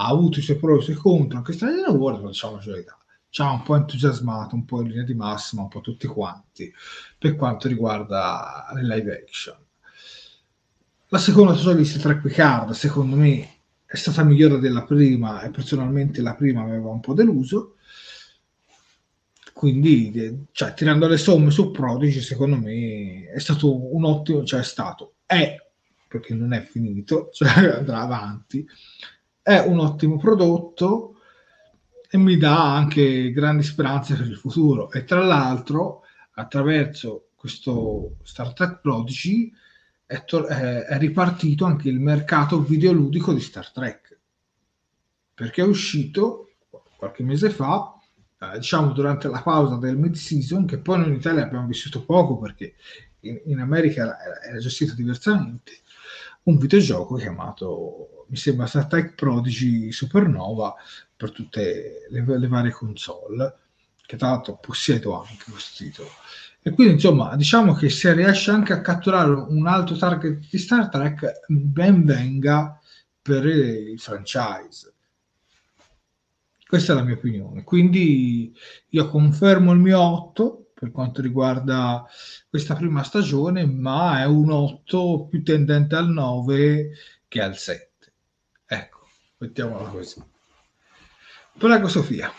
Ha 0.00 0.06
avuto 0.06 0.38
i 0.38 0.42
suoi 0.42 0.56
pro 0.56 0.76
e 0.76 0.78
i 0.78 0.82
suoi 0.82 0.96
contro, 0.96 1.38
anche 1.38 1.52
Strange 1.52 1.82
New 1.82 1.96
World, 1.96 2.22
ma 2.22 2.28
diciamo 2.28 2.56
la 2.56 2.62
verità 2.64 2.98
ci 3.30 3.42
ha 3.42 3.50
un 3.50 3.62
po' 3.62 3.76
entusiasmato, 3.76 4.54
un 4.54 4.64
po' 4.64 4.80
in 4.80 4.88
linea 4.88 5.04
di 5.04 5.14
massima, 5.14 5.62
un 5.62 5.68
po' 5.68 5.80
tutti 5.80 6.06
quanti, 6.06 6.72
per 7.18 7.36
quanto 7.36 7.68
riguarda 7.68 8.66
le 8.74 8.82
live 8.82 9.22
action. 9.22 9.56
La 11.08 11.18
seconda 11.18 11.56
Star 11.56 11.76
Trek 11.76 12.20
Picard, 12.20 12.70
secondo 12.72 13.16
me, 13.16 13.56
è 13.86 13.96
stata 13.96 14.22
migliore 14.22 14.58
della 14.58 14.84
prima 14.84 15.42
e 15.42 15.50
personalmente 15.50 16.20
la 16.20 16.34
prima 16.34 16.62
aveva 16.62 16.90
un 16.90 17.00
po' 17.00 17.14
deluso. 17.14 17.76
Quindi, 19.52 20.46
cioè, 20.52 20.74
tirando 20.74 21.08
le 21.08 21.16
somme 21.16 21.50
su 21.50 21.70
Prodigy, 21.70 22.20
secondo 22.20 22.56
me 22.56 23.28
è 23.30 23.38
stato 23.40 23.94
un 23.94 24.04
ottimo, 24.04 24.44
cioè 24.44 24.60
è 24.60 24.64
stato, 24.64 25.14
è, 25.26 25.56
perché 26.06 26.34
non 26.34 26.52
è 26.52 26.62
finito, 26.62 27.30
cioè 27.32 27.48
andrà 27.48 28.00
avanti, 28.00 28.66
è 29.48 29.60
un 29.60 29.78
ottimo 29.78 30.18
prodotto 30.18 31.20
e 32.10 32.18
mi 32.18 32.36
dà 32.36 32.74
anche 32.74 33.32
grandi 33.32 33.62
speranze 33.62 34.14
per 34.14 34.26
il 34.26 34.36
futuro. 34.36 34.92
E 34.92 35.04
tra 35.04 35.24
l'altro, 35.24 36.02
attraverso 36.32 37.28
questo 37.34 38.16
Star 38.24 38.52
Trek 38.52 38.80
Prodigy, 38.82 39.50
è, 40.04 40.22
to- 40.26 40.44
è, 40.44 40.98
ripartito 40.98 41.64
anche 41.64 41.88
il 41.88 41.98
mercato 41.98 42.62
videoludico 42.62 43.32
di 43.32 43.40
Star 43.40 43.70
Trek, 43.70 44.18
perché 45.32 45.62
è 45.62 45.66
uscito 45.66 46.50
qualche 46.98 47.22
mese 47.22 47.48
fa, 47.48 47.94
eh, 48.40 48.58
diciamo 48.58 48.92
durante 48.92 49.28
la 49.28 49.40
pausa 49.40 49.76
del 49.76 49.96
mid-season, 49.96 50.66
che 50.66 50.76
poi 50.76 50.98
noi 50.98 51.08
in 51.08 51.14
Italia 51.14 51.44
abbiamo 51.44 51.66
vissuto 51.66 52.04
poco 52.04 52.36
perché 52.36 52.74
in, 53.20 53.40
in 53.46 53.60
America 53.60 54.02
era, 54.02 54.42
era 54.42 54.58
gestito 54.58 54.92
diversamente, 54.94 55.72
un 56.42 56.58
videogioco 56.58 57.14
chiamato, 57.14 58.17
mi 58.28 58.36
sembra, 58.36 58.66
Star 58.66 58.86
Trek 58.86 59.14
Prodigy 59.14 59.90
Supernova 59.90 60.74
per 61.16 61.32
tutte 61.32 62.06
le, 62.08 62.38
le 62.38 62.48
varie 62.48 62.70
console, 62.70 63.56
che 64.06 64.16
tra 64.16 64.28
l'altro 64.30 64.56
possiedo 64.56 65.20
anche 65.20 65.50
questo 65.50 65.84
titolo. 65.84 66.08
E 66.62 66.70
quindi, 66.70 66.94
insomma, 66.94 67.34
diciamo 67.36 67.74
che 67.74 67.88
se 67.88 68.12
riesce 68.12 68.50
anche 68.50 68.72
a 68.72 68.80
catturare 68.80 69.30
un 69.30 69.66
altro 69.66 69.96
target 69.96 70.48
di 70.50 70.58
Star 70.58 70.88
Trek, 70.88 71.40
ben 71.46 72.04
venga 72.04 72.78
per 73.20 73.46
il 73.46 73.98
franchise. 73.98 74.92
Questa 76.66 76.92
è 76.92 76.96
la 76.96 77.02
mia 77.02 77.14
opinione. 77.14 77.64
Quindi 77.64 78.54
io 78.90 79.08
confermo 79.08 79.72
il 79.72 79.78
mio 79.78 80.00
8 80.00 80.70
per 80.74 80.90
quanto 80.92 81.22
riguarda 81.22 82.06
questa 82.48 82.76
prima 82.76 83.02
stagione, 83.02 83.66
ma 83.66 84.20
è 84.20 84.26
un 84.26 84.50
8 84.50 85.26
più 85.28 85.42
tendente 85.42 85.96
al 85.96 86.08
9 86.10 86.90
che 87.26 87.42
al 87.42 87.56
7. 87.56 87.87
Ecco, 88.70 88.98
mettiamola 89.38 89.88
così. 89.88 90.22
Prego 91.56 91.88
Sofia. 91.88 92.30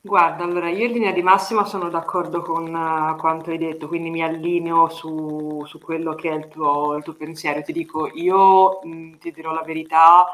Guarda, 0.00 0.44
allora 0.44 0.68
io 0.68 0.86
in 0.86 0.92
linea 0.92 1.12
di 1.12 1.22
massima 1.22 1.64
sono 1.64 1.88
d'accordo 1.88 2.42
con 2.42 2.72
uh, 2.72 3.16
quanto 3.16 3.50
hai 3.50 3.58
detto, 3.58 3.88
quindi 3.88 4.10
mi 4.10 4.22
allineo 4.22 4.88
su, 4.88 5.64
su 5.66 5.80
quello 5.80 6.14
che 6.14 6.30
è 6.30 6.34
il 6.34 6.48
tuo, 6.48 6.94
il 6.94 7.02
tuo, 7.02 7.14
pensiero. 7.14 7.62
Ti 7.62 7.72
dico, 7.72 8.10
io 8.14 8.80
mh, 8.82 9.16
ti 9.18 9.32
dirò 9.32 9.52
la 9.52 9.62
verità, 9.62 10.26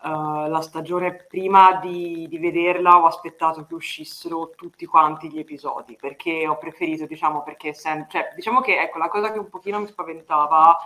Uh, 0.00 0.46
la 0.46 0.60
stagione 0.60 1.26
prima 1.28 1.80
di, 1.82 2.28
di, 2.28 2.38
vederla 2.38 3.02
ho 3.02 3.06
aspettato 3.06 3.66
che 3.66 3.74
uscissero 3.74 4.52
tutti 4.54 4.86
quanti 4.86 5.28
gli 5.28 5.40
episodi 5.40 5.96
perché 6.00 6.46
ho 6.46 6.56
preferito 6.56 7.04
diciamo 7.04 7.42
perché 7.42 7.74
sem- 7.74 8.06
cioè, 8.08 8.32
diciamo 8.36 8.60
che 8.60 8.80
ecco 8.80 8.98
la 8.98 9.08
cosa 9.08 9.32
che 9.32 9.40
un 9.40 9.48
pochino 9.48 9.80
mi 9.80 9.88
spaventava 9.88 10.78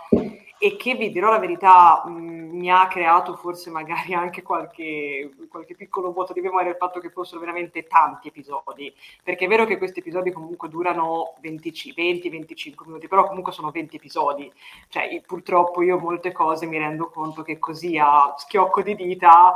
e 0.63 0.77
che 0.77 0.95
vi 0.95 1.11
dirò 1.11 1.29
la 1.29 1.39
verità 1.39 2.03
mh, 2.05 2.11
mi 2.11 2.71
ha 2.71 2.87
creato 2.87 3.35
forse 3.35 3.69
magari 3.69 4.13
anche 4.15 4.41
qualche, 4.41 5.29
qualche 5.49 5.75
piccolo 5.75 6.13
vuoto 6.13 6.31
di 6.31 6.39
memoria 6.39 6.71
il 6.71 6.77
fatto 6.77 7.01
che 7.01 7.09
fossero 7.09 7.41
veramente 7.41 7.85
tanti 7.85 8.29
episodi, 8.29 8.93
perché 9.21 9.43
è 9.43 9.47
vero 9.49 9.65
che 9.65 9.77
questi 9.77 9.99
episodi 9.99 10.31
comunque 10.31 10.69
durano 10.69 11.33
20-25 11.41 12.85
minuti, 12.85 13.09
però 13.09 13.27
comunque 13.27 13.51
sono 13.51 13.71
20 13.71 13.97
episodi, 13.97 14.49
cioè 14.87 15.21
purtroppo 15.27 15.81
io 15.81 15.99
molte 15.99 16.31
cose 16.31 16.65
mi 16.65 16.77
rendo 16.77 17.09
conto 17.09 17.41
che 17.41 17.59
così 17.59 17.97
a 17.97 18.33
schiocco 18.37 18.81
di 18.81 18.95
dita 18.95 19.55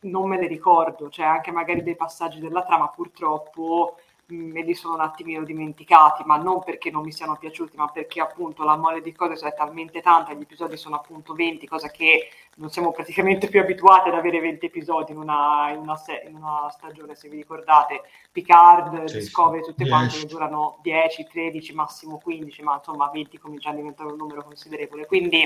non 0.00 0.28
me 0.28 0.40
le 0.40 0.48
ricordo, 0.48 1.08
cioè 1.08 1.26
anche 1.26 1.52
magari 1.52 1.84
dei 1.84 1.94
passaggi 1.94 2.40
della 2.40 2.64
trama 2.64 2.88
purtroppo 2.88 3.96
me 4.30 4.62
li 4.62 4.74
sono 4.74 4.94
un 4.94 5.00
attimino 5.00 5.42
dimenticati, 5.42 6.22
ma 6.26 6.36
non 6.36 6.62
perché 6.62 6.90
non 6.90 7.02
mi 7.02 7.12
siano 7.12 7.36
piaciuti, 7.36 7.76
ma 7.76 7.88
perché 7.88 8.20
appunto 8.20 8.62
la 8.62 8.76
mole 8.76 9.00
di 9.00 9.12
cose 9.12 9.46
è 9.46 9.54
talmente 9.54 10.02
tanta, 10.02 10.34
gli 10.34 10.42
episodi 10.42 10.76
sono 10.76 10.96
appunto 10.96 11.32
20, 11.32 11.66
cosa 11.66 11.88
che 11.88 12.28
non 12.56 12.70
siamo 12.70 12.92
praticamente 12.92 13.48
più 13.48 13.60
abituati 13.60 14.08
ad 14.08 14.16
avere 14.16 14.40
20 14.40 14.66
episodi 14.66 15.12
in 15.12 15.18
una, 15.18 15.70
in 15.70 15.78
una, 15.78 15.96
se- 15.96 16.24
in 16.26 16.34
una 16.34 16.68
stagione, 16.70 17.14
se 17.14 17.28
vi 17.28 17.36
ricordate, 17.36 18.02
Picard, 18.30 19.04
sì, 19.04 19.18
Discovery, 19.18 19.62
tutte 19.62 19.84
10. 19.84 19.90
quante 19.90 20.26
durano 20.26 20.78
10, 20.82 21.26
13, 21.30 21.74
massimo 21.74 22.18
15, 22.18 22.62
ma 22.62 22.74
insomma 22.74 23.08
20 23.10 23.38
comincia 23.38 23.70
a 23.70 23.74
diventare 23.74 24.10
un 24.10 24.16
numero 24.16 24.42
considerevole. 24.42 25.06
Quindi 25.06 25.44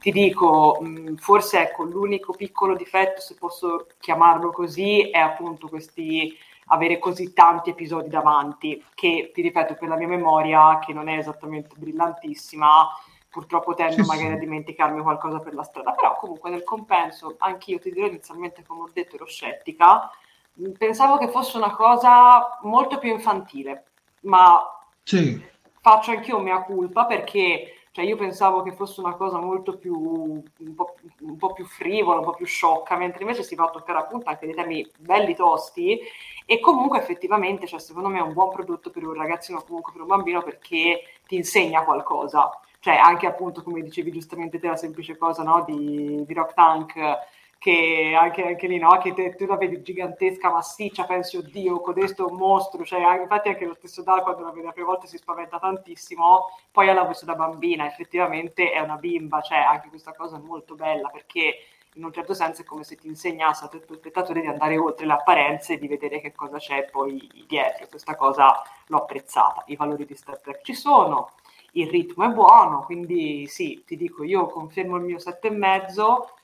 ti 0.00 0.10
dico, 0.10 0.82
forse 1.16 1.60
ecco, 1.60 1.84
l'unico 1.84 2.32
piccolo 2.32 2.74
difetto, 2.74 3.20
se 3.20 3.36
posso 3.36 3.86
chiamarlo 4.00 4.50
così, 4.50 5.10
è 5.10 5.18
appunto 5.18 5.68
questi 5.68 6.36
avere 6.72 6.98
così 6.98 7.32
tanti 7.32 7.70
episodi 7.70 8.08
davanti, 8.08 8.84
che 8.94 9.30
ti 9.34 9.42
ripeto 9.42 9.74
per 9.74 9.88
la 9.88 9.96
mia 9.96 10.08
memoria, 10.08 10.78
che 10.78 10.92
non 10.92 11.08
è 11.08 11.16
esattamente 11.16 11.74
brillantissima, 11.76 12.88
purtroppo 13.28 13.74
tendo 13.74 14.02
sì, 14.02 14.08
magari 14.08 14.28
sì. 14.28 14.34
a 14.34 14.38
dimenticarmi 14.38 15.02
qualcosa 15.02 15.38
per 15.38 15.54
la 15.54 15.62
strada, 15.62 15.92
però 15.92 16.16
comunque 16.16 16.50
nel 16.50 16.64
compenso, 16.64 17.36
anch'io 17.38 17.78
ti 17.78 17.90
dirò 17.90 18.06
inizialmente, 18.06 18.64
come 18.66 18.82
ho 18.82 18.90
detto, 18.92 19.16
ero 19.16 19.26
scettica, 19.26 20.10
pensavo 20.76 21.18
che 21.18 21.28
fosse 21.28 21.56
una 21.56 21.74
cosa 21.74 22.58
molto 22.62 22.98
più 22.98 23.10
infantile, 23.10 23.84
ma 24.22 24.60
sì. 25.02 25.42
faccio 25.80 26.10
anch'io 26.12 26.38
mia 26.38 26.62
colpa 26.62 27.06
perché 27.06 27.74
cioè 27.92 28.04
io 28.04 28.16
pensavo 28.16 28.62
che 28.62 28.72
fosse 28.72 29.00
una 29.00 29.14
cosa 29.14 29.38
molto 29.38 29.76
più, 29.76 29.96
un 29.96 30.74
po', 30.76 30.94
un 31.22 31.36
po', 31.36 31.52
più 31.52 31.64
frivola, 31.64 32.18
un 32.18 32.24
po' 32.24 32.34
più 32.34 32.46
sciocca, 32.46 32.96
mentre 32.96 33.22
invece 33.22 33.42
si 33.42 33.56
va 33.56 33.64
a 33.64 33.70
toccare 33.70 33.98
appunto 33.98 34.28
anche 34.28 34.46
dei 34.46 34.54
temi 34.54 34.88
belli 34.96 35.34
tosti 35.34 35.98
e 36.50 36.58
comunque 36.58 36.98
effettivamente, 36.98 37.68
cioè, 37.68 37.78
secondo 37.78 38.08
me 38.08 38.18
è 38.18 38.22
un 38.22 38.32
buon 38.32 38.50
prodotto 38.50 38.90
per 38.90 39.06
un 39.06 39.14
ragazzino, 39.14 39.62
comunque 39.62 39.92
per 39.92 40.00
un 40.00 40.08
bambino 40.08 40.42
perché 40.42 41.02
ti 41.24 41.36
insegna 41.36 41.84
qualcosa. 41.84 42.50
Cioè 42.80 42.96
anche 42.96 43.28
appunto, 43.28 43.62
come 43.62 43.82
dicevi 43.82 44.10
giustamente 44.10 44.58
te, 44.58 44.66
la 44.66 44.74
semplice 44.74 45.16
cosa 45.16 45.44
no, 45.44 45.62
di, 45.64 46.24
di 46.26 46.34
Rock 46.34 46.54
Tank 46.54 47.18
che 47.56 48.16
anche, 48.18 48.42
anche 48.44 48.66
lì, 48.66 48.78
no? 48.78 48.98
Che 48.98 49.14
te, 49.14 49.36
tu 49.36 49.46
la 49.46 49.56
vedi 49.56 49.80
gigantesca, 49.80 50.50
massiccia, 50.50 51.04
pensi, 51.04 51.36
oddio, 51.36 51.80
codesto 51.82 52.26
è 52.26 52.30
un 52.32 52.36
mostro, 52.36 52.84
cioè, 52.84 53.20
infatti 53.20 53.50
anche 53.50 53.64
lo 53.64 53.74
stesso 53.74 54.02
Dal 54.02 54.22
quando 54.24 54.42
la 54.42 54.50
vede 54.50 54.66
la 54.66 54.72
prima 54.72 54.88
volta 54.88 55.06
si 55.06 55.18
spaventa 55.18 55.60
tantissimo, 55.60 56.46
poi 56.72 56.86
l'ha 56.86 57.04
visto 57.04 57.26
da 57.26 57.36
bambina, 57.36 57.86
effettivamente 57.86 58.72
è 58.72 58.80
una 58.80 58.96
bimba, 58.96 59.40
cioè 59.40 59.58
anche 59.58 59.88
questa 59.88 60.12
cosa 60.14 60.36
è 60.36 60.40
molto 60.40 60.74
bella 60.74 61.10
perché 61.10 61.58
in 61.94 62.04
un 62.04 62.12
certo 62.12 62.34
senso 62.34 62.62
è 62.62 62.64
come 62.64 62.84
se 62.84 62.96
ti 62.96 63.08
insegnasse 63.08 63.64
al 63.64 63.84
tuo 63.84 63.96
spettatore 63.96 64.40
di 64.40 64.46
andare 64.46 64.76
oltre 64.76 65.06
le 65.06 65.12
apparenze 65.12 65.74
e 65.74 65.78
di 65.78 65.88
vedere 65.88 66.20
che 66.20 66.32
cosa 66.32 66.58
c'è 66.58 66.88
poi 66.90 67.28
dietro. 67.46 67.86
Questa 67.88 68.14
cosa 68.14 68.62
l'ho 68.86 68.98
apprezzata. 68.98 69.64
I 69.66 69.76
valori 69.76 70.04
di 70.04 70.14
Star 70.14 70.38
Trek 70.40 70.62
ci 70.62 70.74
sono, 70.74 71.32
il 71.72 71.88
ritmo 71.88 72.24
è 72.24 72.28
buono, 72.28 72.84
quindi 72.84 73.46
sì, 73.46 73.82
ti 73.84 73.96
dico, 73.96 74.22
io 74.22 74.46
confermo 74.46 74.96
il 74.96 75.02
mio 75.02 75.18
sette 75.18 75.48
e 75.48 75.50
mezzo 75.50 76.34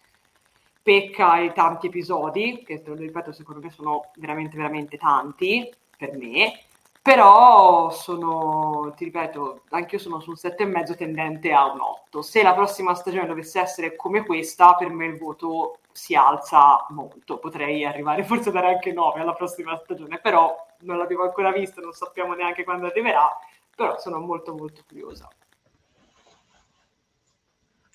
pecca 0.82 1.32
ai 1.32 1.52
tanti 1.52 1.88
episodi, 1.88 2.62
che 2.64 2.80
te 2.80 2.90
lo 2.90 2.94
ripeto, 2.94 3.32
secondo 3.32 3.60
me 3.60 3.70
sono 3.70 4.10
veramente, 4.16 4.56
veramente 4.56 4.96
tanti 4.96 5.68
per 5.96 6.16
me, 6.16 6.60
però 7.06 7.88
sono, 7.90 8.92
ti 8.96 9.04
ripeto, 9.04 9.62
anche 9.68 9.94
io 9.94 10.00
sono 10.00 10.18
sul 10.18 10.36
7,5 10.36 10.96
tendente 10.96 11.52
a 11.52 11.70
un 11.70 11.78
8. 11.78 12.20
Se 12.20 12.42
la 12.42 12.52
prossima 12.52 12.94
stagione 12.94 13.28
dovesse 13.28 13.60
essere 13.60 13.94
come 13.94 14.26
questa, 14.26 14.74
per 14.74 14.88
me 14.90 15.06
il 15.06 15.16
voto 15.16 15.78
si 15.92 16.16
alza 16.16 16.84
molto. 16.88 17.38
Potrei 17.38 17.84
arrivare 17.84 18.24
forse 18.24 18.48
a 18.48 18.52
dare 18.52 18.74
anche 18.74 18.92
9 18.92 19.20
alla 19.20 19.34
prossima 19.34 19.76
stagione, 19.76 20.18
però 20.18 20.52
non 20.80 20.98
l'abbiamo 20.98 21.22
ancora 21.22 21.52
vista, 21.52 21.80
non 21.80 21.92
sappiamo 21.92 22.34
neanche 22.34 22.64
quando 22.64 22.86
arriverà, 22.86 23.28
però 23.76 23.96
sono 24.00 24.18
molto 24.18 24.52
molto 24.56 24.82
curiosa. 24.88 25.28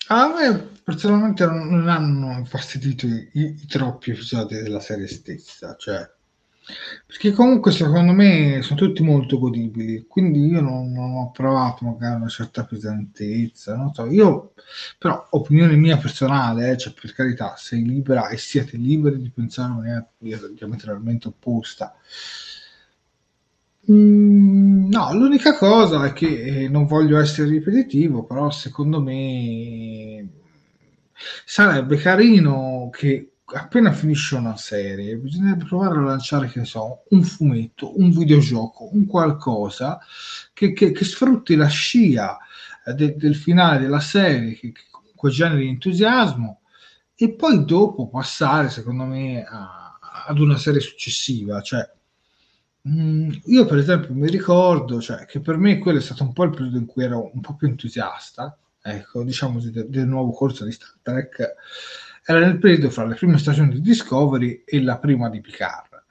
A 0.06 0.26
me 0.28 0.70
personalmente 0.82 1.44
non 1.44 1.86
hanno 1.86 2.38
infastidito 2.38 3.04
i, 3.04 3.28
i, 3.34 3.66
troppi 3.66 4.12
episodi 4.12 4.62
della 4.62 4.80
serie 4.80 5.06
stessa, 5.06 5.76
cioè, 5.76 6.10
perché 7.06 7.32
comunque 7.32 7.72
secondo 7.72 8.12
me 8.12 8.60
sono 8.62 8.78
tutti 8.78 9.02
molto 9.02 9.38
godibili, 9.38 10.06
quindi 10.06 10.46
io 10.46 10.60
non, 10.60 10.92
non 10.92 11.16
ho 11.16 11.30
provato 11.32 11.84
magari 11.84 12.16
una 12.16 12.28
certa 12.28 12.64
pesantezza, 12.64 13.76
non 13.76 13.92
so, 13.92 14.06
io 14.06 14.54
però 14.98 15.26
opinione 15.30 15.74
mia 15.76 15.96
personale, 15.96 16.70
eh, 16.70 16.76
cioè 16.76 16.94
per 16.98 17.12
carità, 17.12 17.54
sei 17.56 17.84
libera 17.84 18.28
e 18.28 18.36
siete 18.36 18.76
liberi 18.76 19.20
di 19.20 19.30
pensare 19.30 19.70
in 19.70 19.76
maniera 19.76 20.08
diametralmente 20.54 21.28
opposta. 21.28 21.94
Mm, 23.90 24.88
no, 24.90 25.12
l'unica 25.14 25.56
cosa 25.56 26.04
è 26.04 26.12
che 26.12 26.62
eh, 26.64 26.68
non 26.68 26.86
voglio 26.86 27.18
essere 27.18 27.48
ripetitivo, 27.48 28.24
però 28.24 28.50
secondo 28.50 29.00
me 29.00 30.28
sarebbe 31.44 31.96
carino 31.96 32.88
che 32.92 33.31
appena 33.44 33.92
finisce 33.92 34.36
una 34.36 34.56
serie 34.56 35.16
bisognerebbe 35.16 35.64
provare 35.64 35.98
a 35.98 36.02
lanciare, 36.02 36.48
che 36.48 36.64
so, 36.64 37.04
un 37.10 37.22
fumetto, 37.22 37.98
un 37.98 38.10
videogioco, 38.10 38.88
un 38.92 39.06
qualcosa 39.06 39.98
che, 40.52 40.72
che, 40.72 40.92
che 40.92 41.04
sfrutti 41.04 41.54
la 41.54 41.68
scia 41.68 42.38
eh, 42.86 42.94
de, 42.94 43.16
del 43.16 43.36
finale 43.36 43.80
della 43.80 44.00
serie, 44.00 44.54
che, 44.54 44.72
che 44.72 44.82
comunque 44.90 45.30
generi 45.30 45.68
entusiasmo, 45.68 46.60
e 47.14 47.34
poi 47.34 47.64
dopo 47.64 48.08
passare, 48.08 48.70
secondo 48.70 49.04
me, 49.04 49.44
a, 49.44 49.98
ad 50.26 50.38
una 50.38 50.56
serie 50.56 50.80
successiva, 50.80 51.60
cioè 51.60 51.88
Mm, 52.88 53.30
io 53.44 53.64
per 53.64 53.78
esempio 53.78 54.12
mi 54.12 54.28
ricordo 54.28 55.00
cioè, 55.00 55.24
che 55.24 55.38
per 55.40 55.56
me 55.56 55.78
quello 55.78 55.98
è 55.98 56.00
stato 56.00 56.24
un 56.24 56.32
po' 56.32 56.42
il 56.44 56.50
periodo 56.50 56.78
in 56.78 56.86
cui 56.86 57.04
ero 57.04 57.30
un 57.32 57.40
po' 57.40 57.54
più 57.54 57.68
entusiasta, 57.68 58.58
ecco, 58.82 59.22
diciamo 59.22 59.60
del, 59.60 59.88
del 59.88 60.06
nuovo 60.08 60.32
corso 60.32 60.64
di 60.64 60.72
Star 60.72 60.96
Trek, 61.00 61.54
era 62.24 62.40
nel 62.40 62.58
periodo 62.58 62.90
fra 62.90 63.04
le 63.04 63.14
prime 63.14 63.38
stagioni 63.38 63.74
di 63.74 63.80
Discovery 63.80 64.62
e 64.64 64.82
la 64.82 64.98
prima 64.98 65.28
di 65.28 65.40
Picard, 65.40 66.04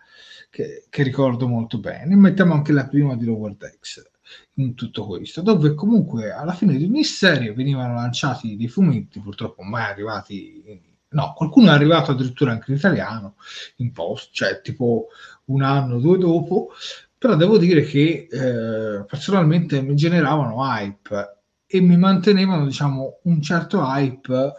che, 0.50 0.86
che 0.90 1.04
ricordo 1.04 1.48
molto 1.48 1.80
bene. 1.80 2.16
Mettiamo 2.16 2.54
anche 2.54 2.72
la 2.72 2.88
prima 2.88 3.16
di 3.16 3.26
Lower 3.26 3.56
Decks 3.56 4.10
in 4.56 4.76
tutto 4.76 5.06
questo, 5.06 5.42
dove 5.42 5.74
comunque 5.74 6.32
alla 6.32 6.54
fine 6.54 6.78
di 6.78 6.86
ogni 6.86 7.04
serie 7.04 7.54
venivano 7.54 7.96
lanciati 7.96 8.56
dei 8.56 8.68
fumetti, 8.68 9.20
purtroppo 9.20 9.64
mai 9.64 9.84
arrivati 9.84 10.90
no, 11.12 11.34
qualcuno 11.36 11.68
è 11.68 11.72
arrivato 11.72 12.12
addirittura 12.12 12.52
anche 12.52 12.72
in 12.72 12.78
italiano, 12.78 13.36
in 13.78 13.92
post, 13.92 14.30
cioè 14.32 14.62
tipo 14.62 15.08
un 15.46 15.62
anno 15.62 15.96
o 15.96 16.00
due 16.00 16.18
dopo, 16.18 16.70
però 17.18 17.36
devo 17.36 17.58
dire 17.58 17.84
che 17.84 18.28
eh, 18.30 19.06
personalmente 19.06 19.82
mi 19.82 19.96
generavano 19.96 20.64
hype 20.64 21.38
e 21.66 21.82
mi 21.82 21.98
mantenevano, 21.98 22.66
diciamo, 22.66 23.20
un 23.24 23.42
certo 23.42 23.82
hype 23.82 24.54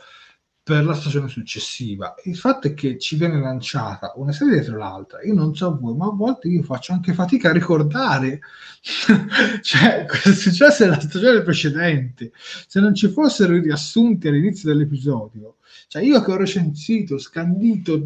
per 0.64 0.84
la 0.84 0.94
stagione 0.94 1.28
successiva. 1.28 2.14
Il 2.24 2.36
fatto 2.36 2.68
è 2.68 2.74
che 2.74 2.98
ci 2.98 3.16
viene 3.16 3.40
lanciata 3.40 4.12
una 4.16 4.30
serie 4.32 4.54
dietro 4.54 4.78
l'altra. 4.78 5.22
Io 5.22 5.34
non 5.34 5.56
so 5.56 5.76
voi, 5.76 5.96
ma 5.96 6.06
a 6.06 6.12
volte 6.12 6.48
io 6.48 6.62
faccio 6.62 6.92
anche 6.92 7.14
fatica 7.14 7.48
a 7.50 7.52
ricordare 7.52 8.40
cioè, 9.60 10.06
cosa 10.06 10.30
è 10.30 10.34
successo 10.34 10.84
nella 10.84 11.00
stagione 11.00 11.42
precedente. 11.42 12.32
Se 12.34 12.78
non 12.78 12.94
ci 12.94 13.08
fossero 13.08 13.56
i 13.56 13.60
riassunti 13.60 14.28
all'inizio 14.28 14.68
dell'episodio, 14.68 15.56
cioè 15.88 16.02
io 16.02 16.22
che 16.22 16.30
ho 16.30 16.36
recensito, 16.36 17.18
scandito 17.18 18.00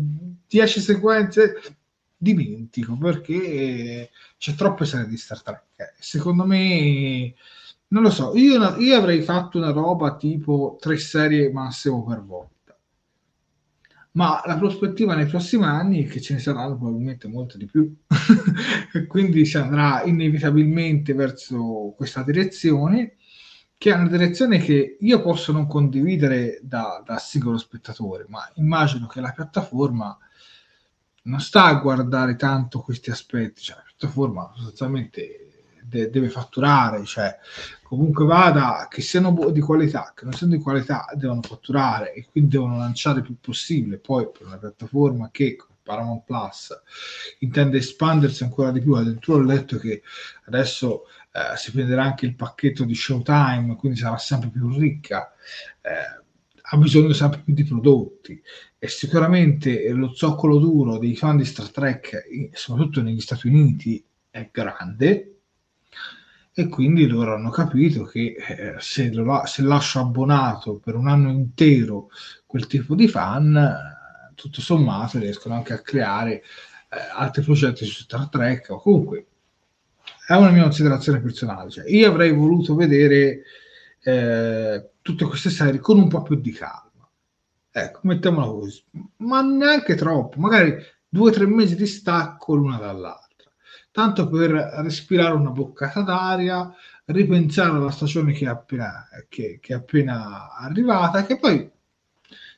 10 0.48 0.80
sequenze, 0.80 1.60
dimentico 2.16 2.96
perché 2.96 4.10
c'è 4.38 4.54
troppe 4.54 4.86
serie 4.86 5.06
di 5.06 5.18
Star 5.18 5.42
Trek. 5.42 5.94
Secondo 5.98 6.46
me 6.46 7.34
non 7.96 8.04
lo 8.04 8.10
so, 8.10 8.36
io, 8.36 8.76
io, 8.76 8.94
avrei 8.94 9.22
fatto 9.22 9.56
una 9.56 9.70
roba 9.70 10.16
tipo 10.16 10.76
tre 10.78 10.98
serie 10.98 11.50
massimo 11.50 12.04
per 12.04 12.22
volta. 12.22 12.76
ma 14.12 14.42
la 14.44 14.58
prospettiva 14.58 15.14
nei 15.14 15.24
prossimi 15.24 15.64
anni 15.64 16.04
è 16.04 16.08
che 16.08 16.20
ce 16.20 16.34
ne 16.34 16.40
saranno 16.40 16.76
probabilmente 16.76 17.26
molte 17.26 17.56
di 17.56 17.64
più, 17.64 17.96
quindi 19.08 19.46
si 19.46 19.56
andrà 19.56 20.02
inevitabilmente 20.04 21.14
verso 21.14 21.94
questa 21.96 22.22
direzione, 22.22 23.16
che 23.78 23.90
è 23.90 23.94
una 23.94 24.08
direzione 24.08 24.58
che 24.58 24.98
io 25.00 25.22
posso 25.22 25.52
non 25.52 25.66
condividere 25.66 26.60
da, 26.62 27.02
da 27.02 27.16
singolo 27.16 27.56
spettatore, 27.56 28.26
ma 28.28 28.46
immagino 28.56 29.06
che 29.06 29.22
la 29.22 29.32
piattaforma 29.32 30.18
non 31.22 31.40
sta 31.40 31.64
a 31.64 31.74
guardare 31.76 32.36
tanto 32.36 32.80
questi 32.80 33.10
aspetti, 33.10 33.62
cioè 33.62 33.76
la 33.76 33.84
piattaforma 33.86 34.52
sostanzialmente 34.54 35.45
de- 35.88 36.10
deve 36.10 36.28
fatturare, 36.28 37.04
cioè 37.04 37.36
comunque 37.82 38.24
vada, 38.24 38.88
che 38.90 39.00
siano 39.00 39.50
di 39.50 39.60
qualità, 39.60 40.12
che 40.14 40.24
non 40.24 40.32
siano 40.32 40.56
di 40.56 40.62
qualità, 40.62 41.06
devono 41.14 41.42
fatturare 41.42 42.12
e 42.12 42.26
quindi 42.30 42.50
devono 42.50 42.78
lanciare 42.78 43.18
il 43.18 43.24
più 43.24 43.36
possibile. 43.40 43.98
Poi 43.98 44.28
per 44.30 44.46
una 44.46 44.58
piattaforma 44.58 45.30
che 45.30 45.56
Paramount 45.82 46.24
Plus 46.24 46.76
intende 47.38 47.78
espandersi 47.78 48.42
ancora 48.42 48.72
di 48.72 48.80
più, 48.80 48.94
addirittura 48.94 49.38
ho 49.38 49.44
letto 49.44 49.78
che 49.78 50.02
adesso 50.46 51.04
eh, 51.30 51.56
si 51.56 51.70
prenderà 51.70 52.02
anche 52.02 52.26
il 52.26 52.34
pacchetto 52.34 52.84
di 52.84 52.94
Showtime, 52.94 53.76
quindi 53.76 53.98
sarà 53.98 54.18
sempre 54.18 54.48
più 54.48 54.68
ricca. 54.76 55.32
Eh, 55.80 56.24
ha 56.68 56.76
bisogno 56.78 57.12
sempre 57.12 57.42
più 57.42 57.54
di 57.54 57.62
prodotti 57.62 58.42
e 58.76 58.88
sicuramente 58.88 59.88
lo 59.90 60.12
zoccolo 60.12 60.58
duro 60.58 60.98
dei 60.98 61.14
fan 61.14 61.36
di 61.36 61.44
Star 61.44 61.70
Trek, 61.70 62.24
soprattutto 62.52 63.02
negli 63.02 63.20
Stati 63.20 63.46
Uniti, 63.46 64.04
è 64.28 64.48
grande 64.50 65.35
e 66.58 66.68
quindi 66.68 67.06
loro 67.06 67.34
hanno 67.34 67.50
capito 67.50 68.04
che 68.04 68.34
eh, 68.34 68.74
se, 68.78 69.12
lo, 69.12 69.42
se 69.44 69.60
lascio 69.60 70.00
abbonato 70.00 70.78
per 70.78 70.94
un 70.94 71.06
anno 71.06 71.28
intero 71.28 72.08
quel 72.46 72.66
tipo 72.66 72.94
di 72.94 73.08
fan, 73.08 74.32
tutto 74.34 74.62
sommato 74.62 75.18
riescono 75.18 75.54
anche 75.54 75.74
a 75.74 75.80
creare 75.80 76.36
eh, 76.36 76.42
altri 77.14 77.42
progetti 77.42 77.84
su 77.84 78.04
Star 78.04 78.30
Trek 78.30 78.70
o 78.70 78.80
comunque 78.80 79.26
è 80.26 80.32
una 80.32 80.50
mia 80.50 80.62
considerazione 80.62 81.20
personale. 81.20 81.68
Cioè, 81.68 81.90
io 81.90 82.08
avrei 82.08 82.32
voluto 82.32 82.74
vedere 82.74 83.42
eh, 84.02 84.90
tutte 85.02 85.26
queste 85.26 85.50
serie 85.50 85.78
con 85.78 85.98
un 85.98 86.08
po' 86.08 86.22
più 86.22 86.36
di 86.36 86.52
calma. 86.52 87.06
Ecco, 87.70 88.00
mettiamola 88.04 88.46
così, 88.46 88.82
ma 89.16 89.42
neanche 89.42 89.94
troppo, 89.94 90.40
magari 90.40 90.74
due 91.06 91.28
o 91.28 91.32
tre 91.34 91.46
mesi 91.46 91.76
di 91.76 91.86
stacco 91.86 92.54
l'una 92.54 92.78
dall'altra 92.78 93.25
tanto 93.96 94.28
per 94.28 94.50
respirare 94.50 95.32
una 95.32 95.48
boccata 95.48 96.02
d'aria, 96.02 96.70
ripensare 97.06 97.70
alla 97.70 97.90
stagione 97.90 98.34
che 98.34 98.44
è 98.44 98.48
appena, 98.48 99.08
che, 99.26 99.58
che 99.58 99.72
è 99.72 99.76
appena 99.76 100.54
arrivata, 100.54 101.24
che 101.24 101.38
poi 101.38 101.70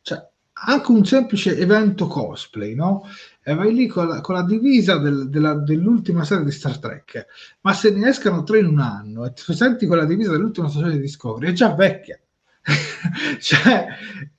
cioè, 0.03 0.29
anche 0.53 0.91
un 0.91 1.07
semplice 1.07 1.57
evento 1.57 2.09
cosplay, 2.09 2.75
no? 2.75 3.07
E 3.41 3.55
vai 3.55 3.73
lì 3.73 3.87
con 3.87 4.09
la, 4.09 4.21
con 4.21 4.35
la 4.35 4.43
divisa 4.43 4.99
del, 4.99 5.29
della, 5.29 5.55
dell'ultima 5.55 6.25
serie 6.25 6.45
di 6.45 6.51
Star 6.51 6.77
Trek, 6.81 7.27
ma 7.61 7.73
se 7.73 7.93
ne 7.93 8.09
escano 8.09 8.43
tre 8.43 8.59
in 8.59 8.67
un 8.67 8.81
anno 8.81 9.25
e 9.25 9.33
ti 9.33 9.45
presenti 9.47 9.87
con 9.87 9.97
la 9.97 10.07
divisa 10.07 10.33
dell'ultima 10.33 10.69
stagione 10.69 10.95
di 10.95 11.03
Discovery, 11.03 11.53
è 11.53 11.55
già 11.55 11.73
vecchia. 11.73 12.19
cioè, 13.39 13.87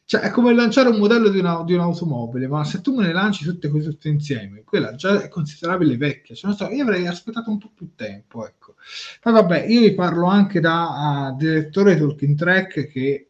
cioè, 0.10 0.22
è 0.22 0.32
come 0.32 0.56
lanciare 0.56 0.90
un 0.90 0.98
modello 0.98 1.30
di, 1.30 1.38
una, 1.38 1.62
di, 1.64 1.76
un'automobile, 1.76 2.48
ma 2.48 2.64
se 2.64 2.82
tu 2.82 2.96
me 2.96 3.06
ne 3.06 3.14
lanci 3.14 3.46
tutte 3.46 3.70
cose 3.70 3.92
tutte 3.92 4.10
insieme, 4.10 4.64
quella 4.64 4.96
già 4.96 5.22
è 5.22 5.28
considerabile 5.28 5.98
vecchia. 5.98 6.34
Cioè, 6.34 6.52
so, 6.56 6.68
io 6.70 6.82
avrei 6.82 7.06
aspettato 7.06 7.52
un 7.52 7.60
po' 7.60 7.70
più 7.76 7.92
tempo, 7.94 8.44
ecco. 8.48 8.74
Poi 9.22 9.34
vabbè, 9.34 9.66
io 9.66 9.82
vi 9.82 9.94
parlo 9.94 10.26
anche 10.26 10.60
da 10.60 11.30
uh, 11.32 11.38
direttore 11.38 11.94
di 11.94 12.00
Talking 12.00 12.36
Track 12.36 12.88
che 12.88 13.30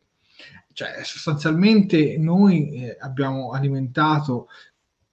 cioè, 0.72 1.03
sostanzialmente 1.03 2.18
noi 2.18 2.85
eh, 2.85 2.95
abbiamo 3.01 3.51
alimentato 3.51 4.47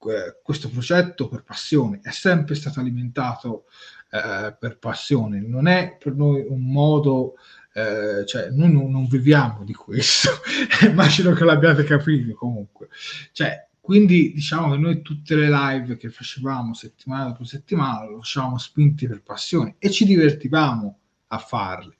eh, 0.09 0.39
questo 0.45 0.71
progetto 0.71 1.27
per 1.27 1.43
passione, 1.43 1.99
è 2.01 2.13
sempre 2.13 2.55
stato 2.55 2.79
alimentato 2.79 3.65
eh, 4.13 4.55
per 4.57 4.79
passione, 4.79 5.41
non 5.41 5.67
è 5.67 5.97
per 5.99 6.15
noi 6.15 6.47
un 6.49 6.63
modo 6.63 7.35
eh, 7.77 8.25
cioè, 8.25 8.49
noi 8.53 8.73
non, 8.73 8.91
non, 8.91 9.07
viviamo 9.07 9.63
di 9.63 9.75
questo, 9.75 10.31
immagino 10.89 11.33
che 11.35 11.45
l'abbiate 11.45 11.85
capito 11.85 12.35
comunque. 12.35 12.89
Cioè, 13.33 13.69
quindi 13.79 14.33
diciamo 14.33 14.73
che 14.73 14.79
noi 14.79 15.03
tutte 15.03 15.35
le 15.37 15.51
live 15.51 15.99
che 15.99 16.09
facevamo 16.09 16.73
settimana 16.73 17.27
dopo 17.27 17.45
settimana 17.45 18.07
lo 18.07 18.21
facevamo 18.21 18.57
spinti 18.57 19.07
per 19.07 19.23
passione 19.23 19.75
e 19.79 19.91
ci 19.91 20.07
divertivamo 20.07 20.99
a 21.27 21.39
farle. 21.39 21.99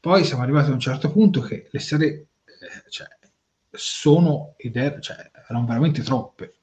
Poi 0.00 0.24
siamo 0.24 0.42
arrivati 0.42 0.70
a 0.70 0.74
un 0.74 0.80
certo 0.80 1.12
punto 1.12 1.40
che 1.42 1.68
le 1.70 1.78
serie 1.78 2.08
eh, 2.44 2.90
cioè, 2.90 3.06
sono 3.70 4.54
ed 4.56 4.74
er- 4.74 4.98
cioè, 5.00 5.30
erano 5.48 5.64
veramente 5.64 6.02
troppe 6.02 6.54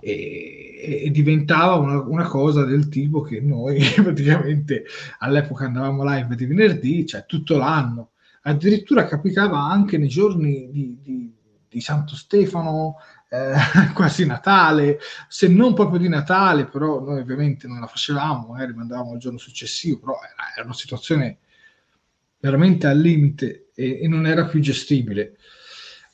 e, 0.00 1.02
e 1.04 1.10
diventava 1.10 1.74
una, 1.74 2.00
una, 2.00 2.26
cosa 2.26 2.64
del 2.64 2.88
tipo 2.88 3.20
che 3.20 3.40
noi 3.40 3.80
praticamente 4.02 4.84
all'epoca 5.18 5.66
andavamo 5.66 6.04
live 6.04 6.34
di 6.34 6.46
venerdì, 6.46 7.06
cioè 7.06 7.24
tutto 7.26 7.56
l'anno, 7.56 8.12
addirittura 8.42 9.06
capitava 9.06 9.58
anche 9.60 9.98
nei 9.98 10.08
giorni 10.08 10.70
di, 10.70 10.98
di, 11.02 11.34
di 11.68 11.80
Santo 11.80 12.16
Stefano, 12.16 12.96
eh, 13.28 13.54
quasi 13.94 14.26
Natale, 14.26 14.98
se 15.28 15.48
non 15.48 15.74
proprio 15.74 15.98
di 15.98 16.08
Natale, 16.08 16.66
però 16.66 17.00
noi 17.00 17.20
ovviamente 17.20 17.68
non 17.68 17.80
la 17.80 17.86
facevamo, 17.86 18.48
magari 18.48 18.74
mandavamo 18.74 19.14
il 19.14 19.20
giorno 19.20 19.38
successivo, 19.38 19.98
però 19.98 20.14
era, 20.14 20.52
era 20.56 20.64
una 20.64 20.74
situazione 20.74 21.38
veramente 22.40 22.86
al 22.86 22.98
limite 22.98 23.70
e, 23.74 24.00
e 24.02 24.08
non 24.08 24.26
era 24.26 24.46
più 24.46 24.60
gestibile. 24.60 25.36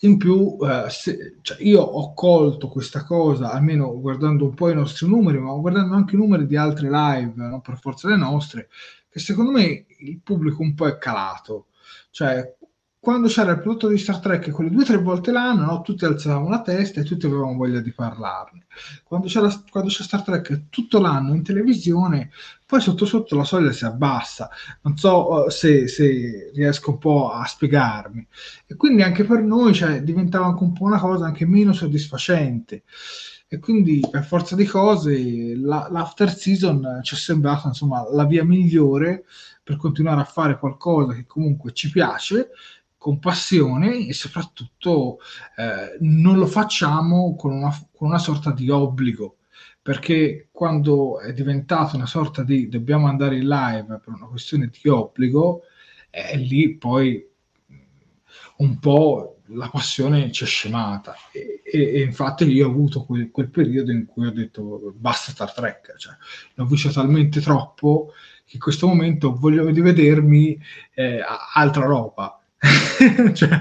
In 0.00 0.18
più, 0.18 0.58
eh, 0.60 0.90
se, 0.90 1.38
cioè 1.40 1.56
io 1.62 1.80
ho 1.80 2.12
colto 2.12 2.68
questa 2.68 3.04
cosa, 3.04 3.50
almeno 3.50 3.98
guardando 3.98 4.44
un 4.44 4.54
po' 4.54 4.68
i 4.68 4.74
nostri 4.74 5.08
numeri, 5.08 5.38
ma 5.38 5.52
guardando 5.54 5.94
anche 5.94 6.14
i 6.14 6.18
numeri 6.18 6.46
di 6.46 6.56
altre 6.56 6.90
live, 6.90 7.32
no, 7.34 7.60
per 7.62 7.78
forza 7.78 8.08
le 8.08 8.16
nostre, 8.16 8.68
che 9.08 9.18
secondo 9.18 9.52
me 9.52 9.86
il 10.00 10.20
pubblico 10.22 10.62
un 10.62 10.74
po' 10.74 10.86
è 10.86 10.98
calato. 10.98 11.68
Cioè, 12.10 12.56
quando 13.06 13.28
c'era 13.28 13.52
il 13.52 13.60
prodotto 13.60 13.86
di 13.86 13.98
Star 13.98 14.18
Trek 14.18 14.50
quelle 14.50 14.68
due 14.68 14.82
o 14.82 14.84
tre 14.84 14.96
volte 14.96 15.30
l'anno, 15.30 15.64
no, 15.64 15.82
tutti 15.82 16.04
alzavamo 16.04 16.48
la 16.48 16.60
testa 16.60 17.00
e 17.00 17.04
tutti 17.04 17.26
avevamo 17.26 17.54
voglia 17.54 17.78
di 17.78 17.92
parlarne. 17.92 18.66
Quando, 19.04 19.28
quando 19.70 19.90
c'è 19.90 20.02
Star 20.02 20.24
Trek 20.24 20.62
tutto 20.70 20.98
l'anno 20.98 21.32
in 21.32 21.44
televisione, 21.44 22.30
poi 22.66 22.80
sotto 22.80 23.06
sotto 23.06 23.36
la 23.36 23.44
soglia 23.44 23.70
si 23.70 23.84
abbassa. 23.84 24.50
Non 24.82 24.96
so 24.96 25.44
uh, 25.44 25.50
se, 25.50 25.86
se, 25.86 26.50
riesco 26.52 26.90
un 26.90 26.98
po' 26.98 27.30
a 27.30 27.44
spiegarmi. 27.44 28.26
E 28.66 28.74
quindi 28.74 29.02
anche 29.02 29.22
per 29.22 29.40
noi 29.40 29.72
cioè, 29.72 30.02
diventava 30.02 30.46
anche 30.46 30.64
un 30.64 30.72
po' 30.72 30.82
una 30.82 30.98
cosa 30.98 31.26
anche 31.26 31.46
meno 31.46 31.72
soddisfacente. 31.72 32.82
E 33.46 33.60
quindi 33.60 34.02
per 34.10 34.24
forza 34.24 34.56
di 34.56 34.64
cose 34.64 35.54
la, 35.54 35.86
l'after 35.92 36.34
season 36.34 36.98
ci 37.04 37.14
è 37.14 37.18
sembrata 37.18 37.68
insomma 37.68 38.04
la 38.10 38.24
via 38.24 38.44
migliore 38.44 39.26
per 39.62 39.76
continuare 39.76 40.20
a 40.20 40.24
fare 40.24 40.58
qualcosa 40.58 41.12
che 41.12 41.26
comunque 41.26 41.72
ci 41.72 41.90
piace 41.90 42.50
con 43.06 43.20
passione 43.20 44.08
e 44.08 44.12
soprattutto 44.12 45.18
eh, 45.56 45.96
non 46.00 46.38
lo 46.38 46.46
facciamo 46.46 47.36
con 47.36 47.52
una, 47.52 47.70
con 47.94 48.08
una 48.08 48.18
sorta 48.18 48.50
di 48.50 48.68
obbligo 48.68 49.36
perché 49.80 50.48
quando 50.50 51.20
è 51.20 51.32
diventato 51.32 51.94
una 51.94 52.06
sorta 52.06 52.42
di 52.42 52.68
dobbiamo 52.68 53.06
andare 53.06 53.36
in 53.36 53.46
live 53.46 54.00
per 54.04 54.12
una 54.12 54.26
questione 54.26 54.68
di 54.68 54.88
obbligo, 54.88 55.62
è 56.10 56.36
lì 56.36 56.76
poi 56.76 57.24
un 58.56 58.78
po' 58.80 59.36
la 59.50 59.68
passione 59.68 60.32
ci 60.32 60.42
è 60.42 60.46
scemata. 60.48 61.14
E, 61.30 61.62
e, 61.62 61.80
e 61.94 62.02
infatti 62.02 62.42
io 62.50 62.66
ho 62.66 62.70
avuto 62.70 63.04
quel, 63.04 63.30
quel, 63.30 63.50
periodo 63.50 63.92
in 63.92 64.06
cui 64.06 64.26
ho 64.26 64.32
detto 64.32 64.92
basta 64.96 65.30
Star 65.30 65.52
Trek, 65.52 65.94
cioè, 65.96 66.16
l'ho 66.54 66.66
visto 66.66 66.90
talmente 66.90 67.40
troppo 67.40 68.10
che 68.44 68.56
in 68.56 68.60
questo 68.60 68.88
momento 68.88 69.36
voglio 69.36 69.68
rivedermi 69.68 70.58
eh, 70.94 71.20
altra 71.54 71.84
roba 71.84 72.35
cioè, 73.34 73.60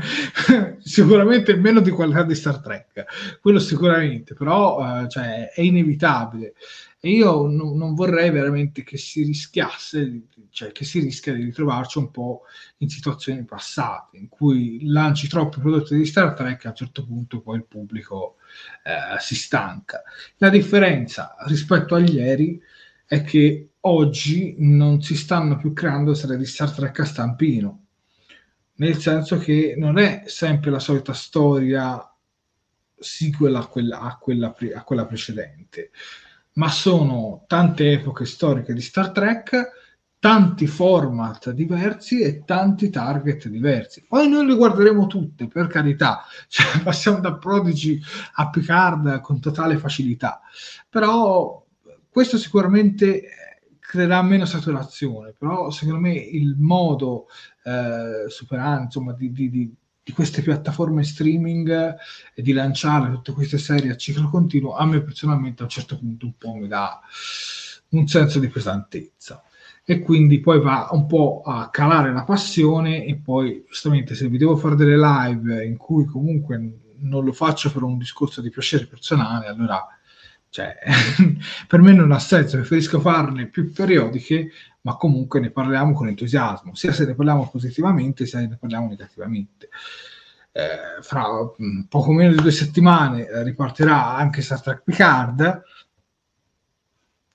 sicuramente 0.79 1.55
meno 1.55 1.81
di 1.81 1.91
qualità 1.91 2.23
di 2.23 2.33
Star 2.33 2.59
Trek, 2.59 3.39
quello 3.41 3.59
sicuramente, 3.59 4.33
però 4.33 4.79
uh, 4.79 5.07
cioè, 5.07 5.49
è 5.49 5.61
inevitabile. 5.61 6.53
E 6.99 7.09
io 7.09 7.45
non, 7.45 7.77
non, 7.77 7.93
vorrei 7.93 8.31
veramente 8.31 8.83
che 8.83 8.97
si 8.97 9.23
rischiasse, 9.23 10.23
cioè 10.49 10.71
che 10.71 10.85
si 10.85 10.99
rischia 10.99 11.33
di 11.33 11.43
ritrovarci 11.43 11.99
un 11.99 12.09
po' 12.09 12.43
in 12.77 12.89
situazioni 12.89 13.43
passate, 13.43 14.17
in 14.17 14.27
cui 14.27 14.79
lanci 14.85 15.27
troppi 15.27 15.59
prodotti 15.59 15.95
di 15.95 16.05
Star 16.05 16.33
Trek 16.33 16.63
e 16.63 16.67
a 16.67 16.71
un 16.71 16.75
certo 16.75 17.05
punto 17.05 17.41
poi 17.41 17.57
il 17.57 17.65
pubblico 17.65 18.37
uh, 18.85 19.19
si 19.19 19.35
stanca. 19.35 20.01
La 20.37 20.49
differenza 20.49 21.35
rispetto 21.45 21.93
a 21.93 21.99
ieri 21.99 22.59
è 23.05 23.21
che 23.23 23.69
oggi 23.81 24.55
non 24.57 25.01
si 25.03 25.15
stanno 25.15 25.57
più 25.57 25.73
creando 25.73 26.15
serie 26.15 26.37
di 26.37 26.45
Star 26.45 26.71
Trek 26.71 27.01
a 27.01 27.05
stampino 27.05 27.84
nel 28.75 28.97
senso 28.97 29.37
che 29.37 29.75
non 29.77 29.97
è 29.97 30.23
sempre 30.25 30.71
la 30.71 30.79
solita 30.79 31.13
storia 31.13 32.09
sequel 32.97 33.55
a 33.55 33.65
quella, 33.67 33.99
a 33.99 34.17
quella, 34.17 34.55
a 34.75 34.83
quella 34.83 35.05
precedente, 35.05 35.91
ma 36.53 36.69
sono 36.69 37.43
tante 37.47 37.91
epoche 37.91 38.25
storiche 38.25 38.73
di 38.73 38.81
Star 38.81 39.11
Trek, 39.11 39.83
tanti 40.19 40.65
format 40.65 41.51
diversi 41.51 42.21
e 42.21 42.43
tanti 42.45 42.89
target 42.89 43.47
diversi. 43.47 44.05
Poi 44.07 44.27
noi 44.27 44.47
le 44.47 44.55
guarderemo 44.55 45.05
tutte, 45.07 45.47
per 45.47 45.67
carità, 45.67 46.23
cioè, 46.47 46.81
passiamo 46.81 47.19
da 47.19 47.35
Prodigy 47.35 48.01
a 48.35 48.49
Picard 48.49 49.21
con 49.21 49.39
totale 49.39 49.77
facilità, 49.77 50.41
però 50.89 51.63
questo 52.09 52.37
sicuramente 52.37 53.23
creerà 53.79 54.21
meno 54.23 54.45
saturazione, 54.45 55.33
però 55.37 55.69
secondo 55.69 55.99
me 55.99 56.13
il 56.13 56.55
modo 56.57 57.27
eh, 57.65 58.29
superare, 58.29 58.83
insomma, 58.83 59.13
di, 59.13 59.31
di, 59.31 59.49
di 59.49 59.73
di 60.05 60.11
queste 60.11 60.43
piattaforme 60.43 61.03
streaming 61.03 61.95
e 62.35 62.41
di 62.43 62.53
lanciare 62.53 63.09
tutte 63.09 63.31
queste 63.31 63.57
serie 63.57 63.91
a 63.91 63.97
ciclo 63.97 64.29
continuo, 64.29 64.75
a 64.75 64.85
me 64.85 65.01
personalmente 65.01 65.61
a 65.61 65.65
un 65.65 65.71
certo 65.71 65.97
punto 65.97 66.27
un 66.27 66.37
po' 66.37 66.53
mi 66.53 66.67
dà 66.67 67.01
un 67.89 68.07
senso 68.07 68.37
di 68.37 68.47
pesantezza. 68.47 69.41
E 69.83 70.01
quindi 70.01 70.39
poi 70.41 70.61
va 70.61 70.89
un 70.91 71.07
po' 71.07 71.41
a 71.43 71.69
calare 71.71 72.13
la 72.13 72.23
passione 72.23 73.03
e 73.05 73.15
poi 73.15 73.65
giustamente 73.67 74.13
se 74.13 74.27
vi 74.27 74.37
devo 74.37 74.55
fare 74.57 74.75
delle 74.75 74.97
live 74.97 75.65
in 75.65 75.77
cui 75.77 76.05
comunque 76.05 76.79
non 76.99 77.23
lo 77.23 77.31
faccio 77.33 77.71
per 77.71 77.81
un 77.81 77.97
discorso 77.97 78.41
di 78.41 78.51
piacere 78.51 78.85
personale, 78.85 79.47
allora 79.47 79.83
cioè, 80.55 80.73
per 81.67 81.81
me 81.81 81.91
non 81.91 82.13
ha 82.13 82.19
senso, 82.19 82.55
preferisco 82.55 83.01
farne 83.01 83.47
più 83.47 83.73
periodiche, 83.73 84.51
ma 84.83 84.95
comunque 84.95 85.41
ne 85.41 85.51
parliamo 85.51 85.91
con 85.91 86.07
entusiasmo, 86.07 86.75
sia 86.75 86.93
se 86.93 87.05
ne 87.05 87.13
parliamo 87.13 87.49
positivamente, 87.49 88.25
sia 88.25 88.39
se 88.39 88.47
ne 88.47 88.55
parliamo 88.57 88.87
negativamente. 88.87 89.67
Eh, 90.53 91.01
fra 91.01 91.25
poco 91.89 92.11
meno 92.13 92.31
di 92.31 92.41
due 92.41 92.51
settimane 92.51 93.27
eh, 93.27 93.43
ripartirà 93.43 94.15
anche 94.15 94.41
Star 94.41 94.61
Trek 94.61 94.83
Picard 94.85 95.63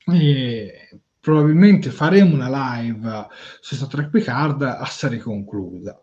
e 0.07 0.99
probabilmente 1.21 1.91
faremo 1.91 2.33
una 2.33 2.79
live 2.81 3.27
su 3.61 3.75
Star 3.75 3.89
Trek 3.89 4.09
Picard 4.09 4.63
a 4.63 4.87
serie 4.87 5.19
conclusa 5.19 6.01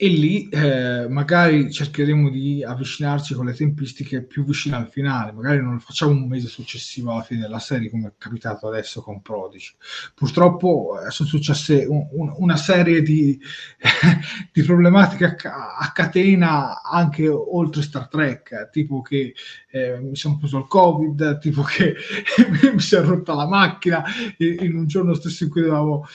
e 0.00 0.06
lì 0.06 0.48
eh, 0.48 1.08
magari 1.08 1.72
cercheremo 1.72 2.30
di 2.30 2.62
avvicinarci 2.62 3.34
con 3.34 3.46
le 3.46 3.52
tempistiche 3.52 4.22
più 4.22 4.44
vicine 4.44 4.76
al 4.76 4.88
finale, 4.88 5.32
magari 5.32 5.60
non 5.60 5.72
lo 5.72 5.80
facciamo 5.80 6.12
un 6.12 6.28
mese 6.28 6.46
successivo 6.46 7.10
alla 7.10 7.22
fine 7.22 7.40
della 7.40 7.58
serie 7.58 7.90
come 7.90 8.06
è 8.06 8.12
capitato 8.16 8.68
adesso 8.68 9.02
con 9.02 9.20
Prodigy. 9.20 9.74
Purtroppo 10.14 11.00
eh, 11.04 11.10
sono 11.10 11.28
successe 11.28 11.84
un, 11.84 12.06
un, 12.12 12.32
una 12.36 12.56
serie 12.56 13.02
di, 13.02 13.40
di 14.52 14.62
problematiche 14.62 15.24
a, 15.48 15.76
a, 15.76 15.90
catena 15.90 16.80
anche 16.80 17.26
oltre 17.26 17.82
Star 17.82 18.06
Trek, 18.06 18.70
tipo 18.70 19.02
che 19.02 19.34
eh, 19.68 19.98
mi 19.98 20.14
sono 20.14 20.38
preso 20.38 20.58
il 20.58 20.68
Covid, 20.68 21.38
tipo 21.38 21.62
che 21.62 21.96
mi 22.72 22.78
si 22.78 22.94
è 22.94 23.00
rotta 23.00 23.34
la 23.34 23.48
macchina 23.48 24.04
in, 24.36 24.58
in 24.60 24.76
un 24.76 24.86
giorno 24.86 25.14
stesso 25.14 25.42
in 25.42 25.50
cui 25.50 25.62
dovevamo, 25.62 26.06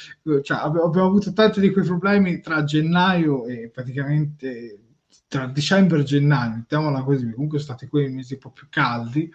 cioè, 0.41 0.57
abbiamo, 0.57 0.85
abbiamo 0.85 1.07
avuto 1.07 1.33
tanti 1.33 1.59
di 1.59 1.69
quei 1.69 1.83
problemi 1.83 2.39
tra 2.39 2.63
gennaio 2.63 3.45
e 3.45 3.71
praticamente 3.73 4.93
tra 5.27 5.47
dicembre 5.47 5.99
e 5.99 6.03
gennaio, 6.03 6.55
mettiamola 6.57 7.03
così, 7.03 7.31
comunque 7.31 7.59
sono 7.59 7.75
stati 7.75 7.89
quei 7.89 8.09
mesi 8.09 8.33
un 8.33 8.39
po' 8.39 8.51
più 8.51 8.67
caldi, 8.69 9.31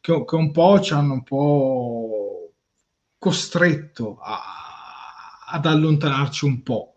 che, 0.00 0.24
che 0.24 0.34
un 0.34 0.50
po' 0.50 0.80
ci 0.80 0.92
hanno 0.92 1.14
un 1.14 1.22
po' 1.22 2.52
costretto 3.18 4.18
a, 4.18 4.40
ad 5.46 5.66
allontanarci 5.66 6.44
un 6.44 6.62
po'. 6.62 6.94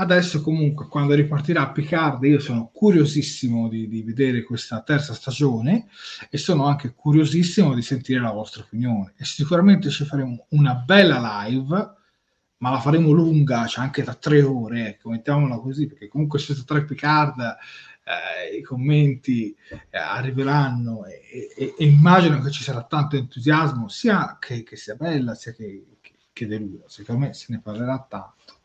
Adesso 0.00 0.42
comunque 0.42 0.86
quando 0.86 1.14
ripartirà 1.14 1.70
Picard 1.70 2.22
io 2.22 2.38
sono 2.38 2.70
curiosissimo 2.72 3.68
di, 3.68 3.88
di, 3.88 4.02
vedere 4.02 4.44
questa 4.44 4.80
terza 4.82 5.12
stagione 5.12 5.88
e 6.30 6.38
sono 6.38 6.66
anche 6.66 6.94
curiosissimo 6.94 7.74
di 7.74 7.82
sentire 7.82 8.20
la 8.20 8.30
vostra 8.30 8.62
opinione 8.62 9.14
e 9.16 9.24
sicuramente 9.24 9.90
ci 9.90 10.04
faremo 10.04 10.46
una 10.50 10.74
bella 10.74 11.46
live 11.46 11.96
ma 12.58 12.70
la 12.70 12.80
faremo 12.80 13.10
lunga, 13.10 13.66
cioè 13.66 13.84
anche 13.84 14.02
da 14.02 14.14
tre 14.14 14.42
ore, 14.42 14.88
ecco, 14.88 15.10
mettiamola 15.10 15.58
così, 15.58 15.86
perché 15.86 16.08
comunque 16.08 16.38
su 16.38 16.64
tre 16.64 16.84
Picard 16.84 17.38
eh, 17.40 18.56
i 18.56 18.62
commenti 18.62 19.54
eh, 19.90 19.98
arriveranno 19.98 21.04
e, 21.04 21.50
e, 21.56 21.74
e, 21.78 21.84
immagino 21.84 22.40
che 22.40 22.50
ci 22.50 22.62
sarà 22.62 22.82
tanto 22.84 23.16
entusiasmo, 23.16 23.88
sia 23.88 24.38
che, 24.40 24.62
che 24.62 24.76
sia 24.76 24.94
bella, 24.94 25.34
sia 25.34 25.52
che, 25.52 25.98
che, 26.00 26.14
che 26.32 26.46
deluda, 26.46 26.84
secondo 26.88 27.26
me 27.26 27.34
se 27.34 27.46
ne 27.50 27.60
parlerà 27.60 28.04
tanto. 28.08 28.60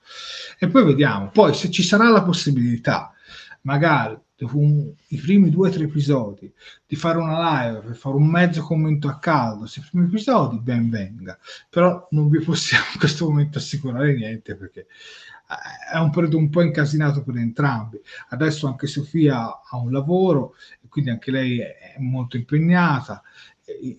E 0.58 0.68
poi 0.68 0.86
vediamo, 0.86 1.30
poi 1.30 1.54
se 1.54 1.70
ci 1.70 1.84
sarà 1.84 2.10
la 2.10 2.24
possibilità, 2.24 3.14
magari 3.62 4.18
un, 4.40 4.94
i 5.08 5.18
primi 5.18 5.50
due 5.50 5.70
o 5.70 5.72
tre 5.72 5.84
episodi, 5.84 6.52
di 6.86 6.96
fare 6.96 7.18
una 7.18 7.66
live 7.66 7.80
per 7.80 7.96
fare 7.96 8.16
un 8.16 8.28
mezzo 8.28 8.62
commento 8.62 9.08
a 9.08 9.20
caldo 9.20 9.66
sui 9.66 9.84
primi 9.90 10.08
episodi, 10.08 10.60
ben 10.60 10.90
venga. 10.90 11.38
Però 11.70 12.08
non 12.12 12.30
vi 12.30 12.40
possiamo 12.40 12.86
in 12.94 13.00
questo 13.00 13.30
momento 13.30 13.58
assicurare 13.58 14.14
niente 14.14 14.56
perché 14.56 14.82
eh, 14.82 15.94
è 15.94 15.98
un 15.98 16.10
periodo 16.10 16.38
un 16.38 16.50
po' 16.50 16.62
incasinato 16.62 17.24
per 17.24 17.38
entrambi. 17.38 18.00
Adesso 18.30 18.68
anche 18.68 18.88
Sofia 18.88 19.62
ha 19.64 19.78
un 19.78 19.92
lavoro 19.92 20.56
quindi 20.94 21.10
anche 21.10 21.32
lei 21.32 21.58
è 21.58 21.96
molto 21.98 22.38
impegnata. 22.38 23.24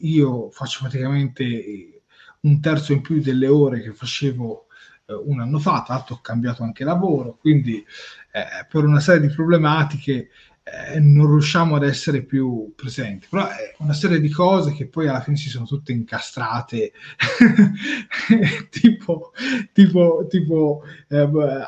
Io 0.03 0.49
faccio 0.53 0.79
praticamente 0.83 2.03
un 2.43 2.61
terzo 2.61 2.93
in 2.93 3.01
più 3.01 3.21
delle 3.21 3.49
ore 3.49 3.83
che 3.83 3.93
facevo 3.93 4.67
eh, 4.69 4.74
un 5.07 5.41
anno 5.41 5.59
fa, 5.59 5.83
tra 5.83 5.95
l'altro 5.95 6.17
ho 6.17 6.21
cambiato 6.21 6.63
anche 6.63 6.85
lavoro, 6.85 7.37
quindi 7.39 7.85
eh, 8.33 8.67
per 8.69 8.85
una 8.85 9.01
serie 9.01 9.27
di 9.27 9.35
problematiche 9.35 10.31
eh, 10.65 10.99
non 10.99 11.27
riusciamo 11.27 11.77
ad 11.77 11.83
essere 11.85 12.23
più 12.23 12.73
presenti. 12.75 13.27
Però 13.29 13.47
è 13.47 13.75
una 13.79 13.93
serie 13.93 14.19
di 14.19 14.31
cose 14.31 14.73
che 14.73 14.89
poi 14.89 15.09
alla 15.09 15.21
fine 15.21 15.37
si 15.37 15.51
sono 15.51 15.67
tutte 15.67 15.93
incastrate, 15.93 16.93
tipo, 18.71 19.33
tipo, 19.73 20.27
tipo 20.29 20.83
eh, 21.09 21.19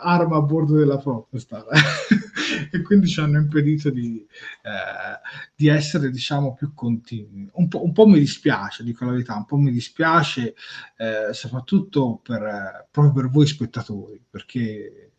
arma 0.01 0.37
a 0.37 0.41
bordo 0.41 0.77
della 0.77 0.97
Protestar. 0.97 1.65
e 2.73 2.83
quindi 2.83 3.07
ci 3.07 3.21
hanno 3.21 3.39
impedito 3.39 3.91
di, 3.91 4.27
eh, 4.63 5.21
di 5.55 5.69
essere, 5.69 6.11
diciamo, 6.11 6.55
più 6.55 6.73
continui. 6.73 7.49
Un 7.53 7.69
po', 7.69 7.85
un 7.85 7.93
po', 7.93 8.07
mi 8.07 8.19
dispiace, 8.19 8.83
dico 8.83 9.05
la 9.05 9.11
verità, 9.11 9.37
un 9.37 9.45
po' 9.45 9.57
mi 9.59 9.73
dispiace, 9.73 10.55
eh, 10.97 11.33
soprattutto 11.33 12.21
per, 12.23 12.89
proprio 12.91 13.13
per 13.13 13.31
voi 13.31 13.47
spettatori, 13.47 14.25
perché 14.29 15.11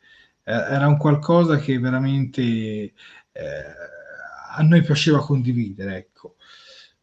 eh, 0.43 0.51
era 0.51 0.87
un 0.87 0.97
qualcosa 0.97 1.57
che 1.57 1.77
veramente 1.77 2.93
a 4.55 4.61
noi 4.61 4.81
piaceva 4.81 5.23
condividere, 5.23 5.97
ecco. 5.97 6.35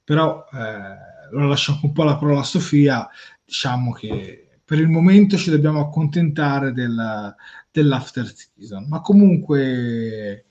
Però 0.02 0.47
eh, 0.52 1.31
lo 1.31 1.48
lascio 1.48 1.78
un 1.82 1.93
po' 1.93 2.05
la 2.05 2.16
parola 2.16 2.40
a 2.40 2.44
Sofia, 2.44 3.09
diciamo 3.44 3.93
che 3.93 4.59
per 4.65 4.78
il 4.78 4.89
momento 4.89 5.36
ci 5.36 5.51
dobbiamo 5.51 5.81
accontentare 5.81 6.73
del, 6.73 7.35
dell'after 7.70 8.32
season. 8.35 8.86
Ma 8.89 9.01
comunque, 9.01 10.47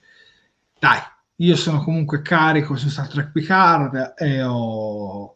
dai, 0.80 1.00
io 1.38 1.56
sono 1.56 1.84
comunque 1.84 2.22
carico 2.22 2.76
su 2.76 2.90
Star 2.90 3.08
Trek 3.08 3.32
Picard 3.32 4.14
e 4.18 4.44
ho 4.44 5.36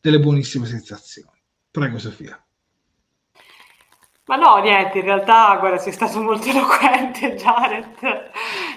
delle 0.00 0.20
buonissime 0.20 0.66
sensazioni. 0.66 1.40
Prego, 1.70 1.98
Sofia. 1.98 2.42
Ma 4.26 4.36
no, 4.36 4.56
niente, 4.58 4.98
in 4.98 5.04
realtà, 5.04 5.56
guarda, 5.58 5.78
sei 5.78 5.92
stato 5.92 6.22
molto 6.22 6.48
eloquente, 6.48 7.34
Jared. 7.36 7.86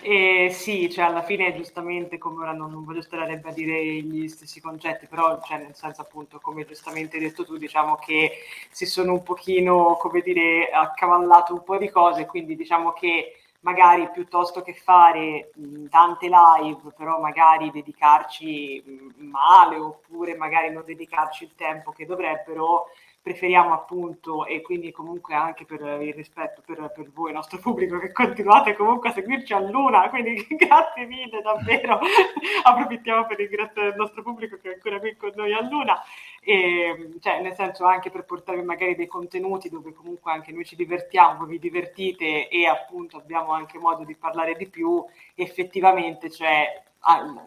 E 0.07 0.51
sì, 0.51 0.87
cioè 0.91 1.05
alla 1.05 1.23
fine 1.23 1.55
giustamente, 1.55 2.19
come 2.19 2.43
ora 2.43 2.51
non, 2.51 2.69
non, 2.69 2.83
voglio 2.83 3.01
stare 3.01 3.23
a 3.23 3.25
ribadire 3.25 3.83
gli 3.83 4.27
stessi 4.27 4.61
concetti, 4.61 5.07
però 5.07 5.41
cioè, 5.41 5.57
nel 5.57 5.73
senso 5.73 6.01
appunto, 6.01 6.39
come 6.39 6.63
giustamente 6.63 7.17
hai 7.17 7.23
detto 7.23 7.43
tu, 7.43 7.57
diciamo 7.57 7.95
che 7.95 8.33
si 8.69 8.85
sono 8.85 9.13
un 9.13 9.23
pochino, 9.23 9.95
come 9.99 10.21
dire, 10.21 10.69
accavallato 10.69 11.53
un 11.53 11.63
po' 11.63 11.77
di 11.79 11.89
cose, 11.89 12.27
quindi 12.27 12.55
diciamo 12.55 12.93
che 12.93 13.37
magari 13.61 14.07
piuttosto 14.11 14.61
che 14.61 14.75
fare 14.75 15.49
mh, 15.55 15.87
tante 15.87 16.27
live, 16.29 16.93
però 16.95 17.19
magari 17.19 17.71
dedicarci 17.71 18.83
mh, 18.85 19.25
male 19.25 19.77
oppure 19.77 20.35
magari 20.35 20.71
non 20.71 20.83
dedicarci 20.85 21.45
il 21.45 21.55
tempo 21.55 21.91
che 21.91 22.05
dovrebbero, 22.05 22.89
preferiamo 23.25 23.73
appunto 23.73 24.45
e 24.45 24.61
quindi 24.61 24.91
comunque 24.91 25.33
anche 25.33 25.65
per 25.65 25.81
il 25.81 26.13
rispetto 26.13 26.61
per, 26.63 26.91
per, 26.93 27.09
voi, 27.11 27.29
il 27.29 27.35
nostro 27.35 27.57
pubblico 27.57 27.97
che 27.97 28.11
continuate 28.11 28.75
comunque 28.75 29.09
a 29.09 29.13
seguirci 29.13 29.51
a 29.51 29.61
Luna, 29.61 30.07
quindi 30.09 30.45
grazie 30.55 31.07
mille 31.07 31.41
davvero, 31.41 32.01
approfittiamo 32.63 33.25
per 33.25 33.37
ringraziare 33.37 33.87
il 33.87 33.95
nostro 33.95 34.21
pubblico 34.21 34.59
che 34.61 34.69
è 34.69 34.73
ancora 34.75 34.99
qui 34.99 35.15
con 35.15 35.31
noi 35.33 35.53
a 35.53 35.67
Luna, 35.67 35.99
e, 36.39 37.15
cioè 37.19 37.41
nel 37.41 37.55
senso 37.55 37.85
anche 37.85 38.11
per 38.11 38.25
portare 38.25 38.61
magari 38.61 38.93
dei 38.93 39.07
contenuti 39.07 39.69
dove 39.69 39.91
comunque 39.91 40.31
anche 40.31 40.51
noi 40.51 40.63
ci 40.63 40.75
divertiamo, 40.75 41.39
voi 41.39 41.47
vi 41.47 41.57
divertite 41.57 42.47
e 42.47 42.67
appunto 42.67 43.17
abbiamo 43.17 43.53
anche 43.53 43.79
modo 43.79 44.03
di 44.03 44.15
parlare 44.15 44.53
di 44.53 44.67
più, 44.67 45.03
effettivamente 45.33 46.29
cioè 46.29 46.83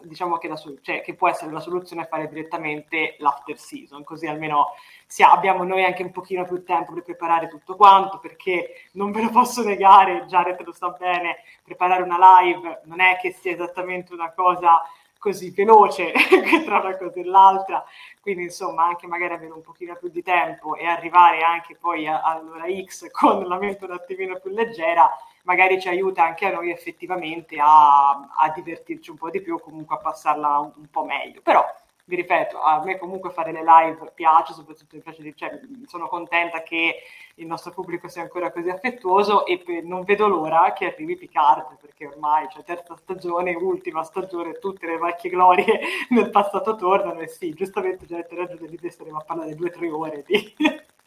diciamo 0.03 0.37
che, 0.37 0.47
la, 0.47 0.55
cioè, 0.55 1.01
che, 1.01 1.15
può 1.15 1.27
essere 1.27 1.51
la 1.51 1.59
soluzione 1.59 2.05
fare 2.05 2.29
direttamente 2.29 3.15
l'after 3.19 3.57
season, 3.57 4.03
così 4.03 4.25
almeno 4.25 4.67
sia, 5.05 5.31
abbiamo 5.31 5.63
noi 5.63 5.83
anche 5.83 6.03
un 6.03 6.11
pochino 6.11 6.45
più 6.45 6.63
tempo 6.63 6.93
per 6.93 7.03
preparare 7.03 7.47
tutto 7.47 7.75
quanto, 7.75 8.19
perché 8.19 8.87
non 8.93 9.11
ve 9.11 9.23
lo 9.23 9.29
posso 9.29 9.63
negare, 9.63 10.25
Jared 10.27 10.61
lo 10.63 10.71
sa 10.71 10.89
bene, 10.89 11.37
preparare 11.63 12.03
una 12.03 12.41
live 12.41 12.81
non 12.85 13.01
è 13.01 13.17
che 13.19 13.31
sia 13.31 13.51
esattamente 13.51 14.13
una 14.13 14.31
cosa 14.31 14.81
così 15.19 15.51
veloce 15.51 16.13
tra 16.65 16.79
una 16.79 16.97
cosa 16.97 17.19
e 17.19 17.25
l'altra, 17.25 17.83
quindi 18.21 18.43
insomma 18.43 18.85
anche 18.85 19.05
magari 19.05 19.33
avere 19.33 19.51
un 19.51 19.61
pochino 19.61 19.95
più 19.97 20.07
di 20.07 20.23
tempo 20.23 20.75
e 20.75 20.85
arrivare 20.85 21.41
anche 21.41 21.75
poi 21.75 22.07
all'ora 22.07 22.65
X 22.85 23.11
con 23.11 23.45
la 23.45 23.57
mente 23.57 23.83
un 23.83 23.91
attimino 23.91 24.39
più 24.39 24.51
leggera, 24.51 25.09
magari 25.43 25.79
ci 25.79 25.87
aiuta 25.87 26.23
anche 26.23 26.45
a 26.45 26.51
noi 26.51 26.71
effettivamente 26.71 27.57
a, 27.59 28.09
a 28.09 28.51
divertirci 28.53 29.09
un 29.09 29.17
po' 29.17 29.29
di 29.29 29.41
più 29.41 29.55
o 29.55 29.59
comunque 29.59 29.95
a 29.95 29.99
passarla 29.99 30.59
un, 30.59 30.71
un 30.75 30.89
po' 30.89 31.05
meglio. 31.05 31.41
Però 31.41 31.63
vi 32.09 32.15
ripeto, 32.15 32.59
a 32.59 32.83
me 32.83 32.97
comunque 32.97 33.29
fare 33.29 33.51
le 33.51 33.63
live 33.63 34.11
piace, 34.15 34.53
soprattutto 34.53 34.95
mi 34.95 35.01
piace, 35.01 35.33
cioè, 35.35 35.59
sono 35.85 36.07
contenta 36.07 36.63
che 36.63 37.03
il 37.35 37.45
nostro 37.45 37.71
pubblico 37.71 38.07
sia 38.07 38.23
ancora 38.23 38.51
così 38.51 38.69
affettuoso 38.69 39.45
e 39.45 39.59
per, 39.59 39.83
non 39.83 40.03
vedo 40.03 40.27
l'ora 40.27 40.73
che 40.73 40.87
arrivi 40.87 41.15
Picard, 41.15 41.77
perché 41.79 42.07
ormai 42.07 42.47
c'è 42.47 42.53
cioè, 42.55 42.63
terza 42.63 42.95
stagione, 42.95 43.53
ultima 43.53 44.03
stagione, 44.03 44.57
tutte 44.57 44.87
le 44.87 44.97
vecchie 44.97 45.29
glorie 45.29 45.79
nel 46.09 46.31
passato 46.31 46.75
tornano 46.75 47.19
e 47.19 47.27
sì, 47.27 47.53
giustamente 47.53 48.07
già 48.07 48.25
ragione 48.27 48.75
di 48.75 48.89
staremo 48.89 49.17
a 49.17 49.23
parlare 49.23 49.53
due 49.53 49.67
o 49.67 49.71
tre 49.71 49.89
ore 49.91 50.23
di, 50.25 50.55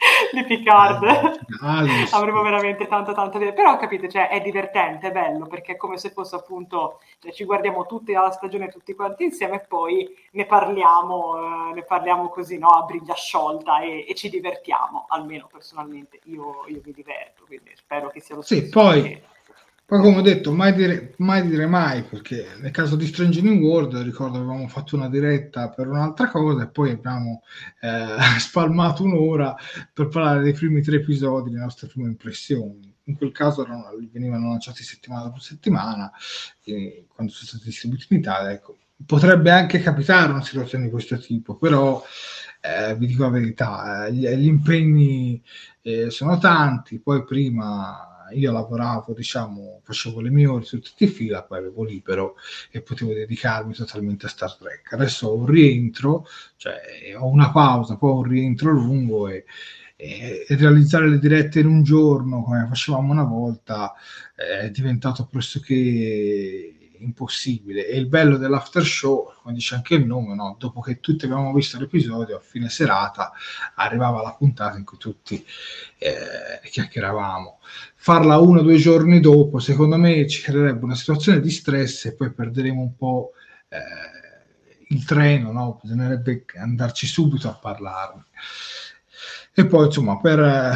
di 0.33 0.45
Picard. 0.45 1.05
Ah, 1.61 1.85
Avremo 2.13 2.43
veramente 2.43 2.87
tanto 2.87 3.13
tanto 3.13 3.39
da 3.39 3.53
Però 3.53 3.77
capite, 3.77 4.09
cioè, 4.09 4.29
è 4.29 4.41
divertente, 4.41 5.09
è 5.09 5.13
bello, 5.13 5.47
perché 5.47 5.73
è 5.73 5.77
come 5.77 5.99
se 5.99 6.11
fosse 6.11 6.37
appunto, 6.37 7.01
cioè, 7.19 7.33
ci 7.33 7.45
guardiamo 7.45 7.87
tutta 7.87 8.21
la 8.21 8.31
stagione 8.31 8.69
tutti 8.69 8.95
quanti 8.95 9.25
insieme 9.25 9.57
e 9.57 9.67
poi 9.67 10.09
ne 10.33 10.47
parliamo, 10.47 11.71
eh, 11.71 11.75
ne 11.75 11.83
parliamo 11.83 12.29
così, 12.29 12.59
no, 12.59 12.69
a 12.69 12.83
briglia 12.83 13.15
sciolta 13.15 13.81
e, 13.81 14.07
e 14.09 14.15
ci 14.15 14.29
divertiamo, 14.29 15.07
almeno 15.09 15.49
personalmente 15.51 16.21
io, 16.25 16.65
io, 16.67 16.81
mi 16.85 16.93
diverto, 16.93 17.45
quindi 17.47 17.71
spero 17.75 18.09
che 18.09 18.21
sia 18.21 18.35
lo 18.35 18.43
stesso. 18.43 18.63
Sì, 18.63 18.69
poi... 18.69 19.03
Che 19.03 19.32
poi 19.85 20.01
come 20.01 20.19
ho 20.19 20.23
detto, 20.23 20.53
mai 20.53 20.73
dire, 20.73 21.15
mai 21.19 21.47
dire 21.47 21.67
mai, 21.67 22.03
perché 22.03 22.55
nel 22.61 22.71
caso 22.71 22.97
di 22.97 23.07
Strange 23.07 23.43
New 23.43 23.59
World, 23.59 23.95
ricordo 23.97 24.39
avevamo 24.39 24.67
fatto 24.67 24.97
una 24.97 25.09
diretta 25.09 25.69
per 25.69 25.89
un'altra 25.89 26.31
cosa 26.31 26.63
e 26.63 26.69
poi 26.69 26.93
abbiamo 26.93 27.43
eh, 27.81 28.17
spalmato 28.41 29.03
un'ora 29.03 29.55
per 29.93 30.09
parlare 30.09 30.43
dei 30.43 30.55
primi 30.55 30.81
tre 30.81 30.97
episodi, 30.97 31.51
le 31.51 31.59
nostre 31.59 31.89
prime 31.89 32.09
impressioni. 32.09 32.91
In 33.05 33.17
quel 33.17 33.33
caso 33.33 33.65
erano, 33.65 33.91
venivano 34.11 34.49
lanciati 34.49 34.83
settimana 34.83 35.25
dopo 35.25 35.41
settimana, 35.41 36.11
quando 37.09 37.33
sono 37.33 37.49
stati 37.49 37.65
distribuiti 37.65 38.07
in 38.11 38.19
Italia. 38.19 38.51
Ecco. 38.51 38.79
Potrebbe 39.05 39.51
anche 39.51 39.81
capitare 39.81 40.31
una 40.31 40.45
situazione 40.45 40.85
di 40.85 40.91
questo 40.91 41.19
tipo, 41.19 41.57
però 41.57 42.03
eh, 42.61 42.95
vi 42.97 43.07
dico 43.07 43.25
la 43.25 43.31
verità, 43.31 44.07
eh, 44.07 44.13
gli, 44.15 44.27
gli 44.27 44.47
impegni 44.47 45.43
eh, 45.83 46.09
sono 46.11 46.39
tanti, 46.39 47.01
poi 47.01 47.25
prima 47.25 48.12
io 48.35 48.53
lavoravo, 48.53 49.13
diciamo, 49.15 49.81
facevo 49.83 50.21
le 50.21 50.31
mie 50.31 50.47
ore 50.47 50.65
su 50.65 50.81
tutti 50.81 51.05
i 51.05 51.09
fila, 51.09 51.43
poi 51.43 51.59
avevo 51.59 51.85
libero 51.85 52.37
e 52.71 52.81
potevo 52.83 53.13
dedicarmi 53.13 53.75
totalmente 53.75 54.27
a 54.27 54.29
Star 54.29 54.55
Trek. 54.57 54.93
Adesso 54.93 55.29
ho 55.29 55.35
un 55.35 55.47
rientro, 55.47 56.27
cioè 56.57 56.81
ho 57.17 57.29
una 57.29 57.51
pausa, 57.51 57.97
poi 57.97 58.11
ho 58.11 58.17
un 58.17 58.29
rientro 58.29 58.71
lungo 58.73 59.29
e, 59.29 59.45
e, 59.97 60.45
e 60.49 60.57
realizzare 60.57 61.09
le 61.09 61.19
dirette 61.19 61.61
in 61.61 61.67
un 61.67 61.83
giorno 61.83 62.43
come 62.43 62.67
facevamo 62.69 63.13
una 63.13 63.25
volta 63.25 63.95
è 64.35 64.71
diventato 64.71 65.27
pressoché 65.31 66.82
impossibile. 67.03 67.87
E 67.87 67.97
il 67.97 68.07
bello 68.07 68.37
dell'after 68.37 68.85
show, 68.85 69.33
come 69.43 69.55
dice 69.55 69.75
anche 69.75 69.95
il 69.95 70.07
nome, 70.07 70.35
no? 70.35 70.57
dopo 70.59 70.81
che 70.81 71.01
tutti 71.01 71.25
abbiamo 71.25 71.53
visto 71.53 71.79
l'episodio, 71.79 72.37
a 72.37 72.41
fine 72.41 72.69
serata 72.69 73.33
arrivava 73.75 74.23
la 74.23 74.35
puntata 74.35 74.77
in 74.77 74.85
cui 74.85 74.99
tutti 74.99 75.45
eh, 75.99 76.69
chiacchieravamo. 76.69 77.59
Farla 77.95 78.39
uno 78.39 78.61
o 78.61 78.63
due 78.63 78.77
giorni 78.77 79.21
dopo, 79.21 79.59
secondo 79.59 79.97
me, 79.97 80.27
ci 80.27 80.43
creerebbe 80.43 80.85
una 80.85 80.97
situazione 80.97 81.41
di 81.41 81.51
stress 81.51 82.07
e 82.07 82.15
poi 82.15 82.33
perderemo 82.33 82.81
un 82.81 82.97
po' 82.97 83.33
eh, 83.69 84.95
il 84.95 85.05
treno, 85.05 85.53
no? 85.53 85.79
bisognerebbe 85.83 86.45
andarci 86.57 87.07
subito 87.07 87.49
a 87.49 87.55
parlarne. 87.55 88.25
E 89.55 89.67
poi, 89.67 89.87
insomma, 89.87 90.19
per, 90.19 90.41
eh, 90.41 90.73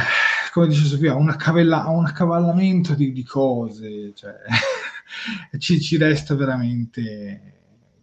come 0.52 0.68
dice 0.68 0.84
Sofia, 0.84 1.14
un, 1.14 1.28
un 1.28 2.04
accavallamento 2.06 2.94
di, 2.94 3.12
di 3.12 3.24
cose. 3.24 4.12
Cioè, 4.14 4.34
ci, 5.58 5.80
ci 5.80 5.96
resta 5.96 6.34
veramente 6.34 7.54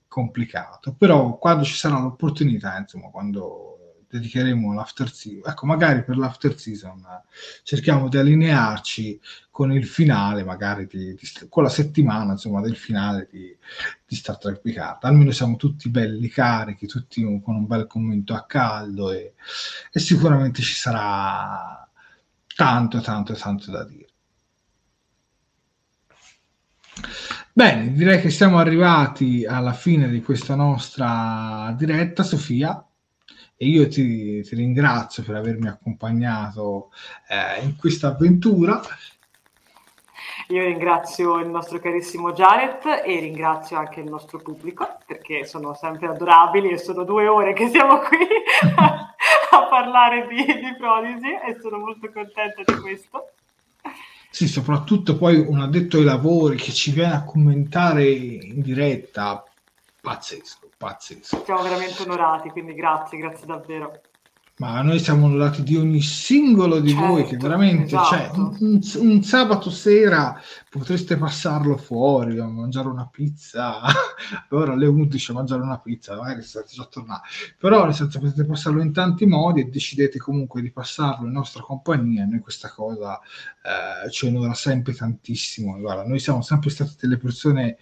complicato. 0.07 0.93
Però 0.93 1.37
quando 1.37 1.63
ci 1.63 1.73
sarà 1.73 1.99
l'opportunità, 1.99 2.77
insomma, 2.77 3.09
quando 3.09 3.73
dedicheremo 4.13 4.73
l'after 4.73 5.11
season, 5.11 5.49
ecco, 5.49 5.65
magari 5.65 6.03
per 6.03 6.17
l'after 6.17 6.59
season 6.59 7.03
cerchiamo 7.63 8.09
di 8.09 8.17
allinearci 8.17 9.19
con 9.49 9.71
il 9.71 9.87
finale, 9.87 10.43
magari 10.43 10.85
di, 10.85 11.15
di, 11.15 11.47
con 11.49 11.63
la 11.63 11.69
settimana, 11.69 12.33
insomma, 12.33 12.61
del 12.61 12.75
finale 12.75 13.27
di, 13.31 13.57
di 14.05 14.15
Star 14.15 14.37
Trek 14.37 14.61
Picard. 14.61 15.03
Almeno 15.03 15.31
siamo 15.31 15.55
tutti 15.55 15.89
belli 15.89 16.27
carichi, 16.27 16.85
tutti 16.85 17.23
con 17.41 17.55
un 17.55 17.65
bel 17.65 17.87
commento 17.87 18.35
a 18.35 18.45
caldo 18.45 19.11
e, 19.11 19.33
e 19.91 19.99
sicuramente 19.99 20.61
ci 20.61 20.75
sarà 20.75 21.87
tanto, 22.55 23.01
tanto, 23.01 23.33
tanto 23.33 23.71
da 23.71 23.83
dire. 23.83 24.02
Bene, 27.51 27.93
direi 27.93 28.19
che 28.19 28.29
siamo 28.29 28.57
arrivati 28.57 29.45
alla 29.45 29.73
fine 29.73 30.09
di 30.09 30.21
questa 30.21 30.55
nostra 30.55 31.73
diretta, 31.77 32.23
Sofia, 32.23 32.83
e 33.55 33.65
io 33.65 33.87
ti, 33.87 34.41
ti 34.41 34.55
ringrazio 34.55 35.23
per 35.23 35.35
avermi 35.35 35.67
accompagnato 35.67 36.89
eh, 37.27 37.63
in 37.63 37.75
questa 37.77 38.07
avventura. 38.07 38.81
Io 40.47 40.63
ringrazio 40.63 41.39
il 41.39 41.47
nostro 41.47 41.79
carissimo 41.79 42.33
Jared 42.33 43.03
e 43.05 43.19
ringrazio 43.19 43.77
anche 43.77 44.01
il 44.01 44.09
nostro 44.09 44.39
pubblico 44.39 44.97
perché 45.05 45.45
sono 45.45 45.73
sempre 45.73 46.07
adorabili 46.07 46.69
e 46.69 46.77
sono 46.77 47.03
due 47.03 47.27
ore 47.27 47.53
che 47.53 47.69
siamo 47.69 47.99
qui 47.99 48.27
a, 48.75 49.13
a 49.51 49.67
parlare 49.69 50.27
di, 50.27 50.43
di 50.43 50.75
Prodigy 50.77 51.39
e 51.47 51.57
sono 51.61 51.77
molto 51.77 52.11
contenta 52.11 52.61
di 52.65 52.81
questo. 52.81 53.29
Sì, 54.33 54.47
soprattutto 54.47 55.15
poi 55.15 55.37
un 55.37 55.59
addetto 55.59 55.97
ai 55.97 56.03
lavori 56.03 56.55
che 56.55 56.71
ci 56.71 56.89
viene 56.89 57.13
a 57.13 57.23
commentare 57.23 58.09
in 58.09 58.63
diretta, 58.63 59.43
pazzesco, 60.01 60.71
pazzesco. 60.75 61.43
Siamo 61.45 61.61
veramente 61.61 62.01
onorati, 62.01 62.49
quindi 62.49 62.73
grazie, 62.73 63.19
grazie 63.19 63.45
davvero 63.45 64.01
ma 64.57 64.83
noi 64.83 64.99
siamo 64.99 65.25
onorati 65.25 65.63
di 65.63 65.75
ogni 65.75 66.01
singolo 66.01 66.79
di 66.79 66.91
certo, 66.91 67.05
voi 67.07 67.25
che 67.25 67.37
veramente 67.37 67.87
cioè, 67.87 68.01
esatto. 68.01 68.55
cioè, 68.55 68.61
un, 68.61 68.81
un, 69.09 69.23
sabato 69.23 69.71
sera 69.71 70.39
potreste 70.69 71.17
passarlo 71.17 71.75
fuori 71.75 72.37
a 72.37 72.45
mangiare 72.45 72.87
una 72.87 73.07
pizza. 73.11 73.81
Allora 74.49 74.73
alle 74.73 74.85
11 74.85 75.31
a 75.31 75.33
mangiare 75.33 75.61
una 75.63 75.79
pizza 75.79 76.15
magari 76.15 76.43
state 76.43 76.67
già 76.69 76.85
tornati. 76.85 77.29
Però 77.57 77.83
nel 77.83 77.95
senso 77.95 78.19
potete 78.19 78.45
passarlo 78.45 78.81
in 78.81 78.93
tanti 78.93 79.25
modi 79.25 79.61
e 79.61 79.65
decidete 79.65 80.19
comunque 80.19 80.61
di 80.61 80.71
passarlo 80.71 81.25
in 81.25 81.33
nostra 81.33 81.63
compagnia. 81.63 82.25
Noi 82.25 82.39
questa 82.39 82.69
cosa 82.69 83.19
eh, 83.19 84.09
ci 84.11 84.27
onora 84.27 84.53
sempre 84.53 84.93
tantissimo. 84.93 85.79
Guarda, 85.79 86.05
noi 86.05 86.19
siamo 86.19 86.43
sempre 86.43 86.69
state 86.69 86.93
delle 86.99 87.17
persone 87.17 87.77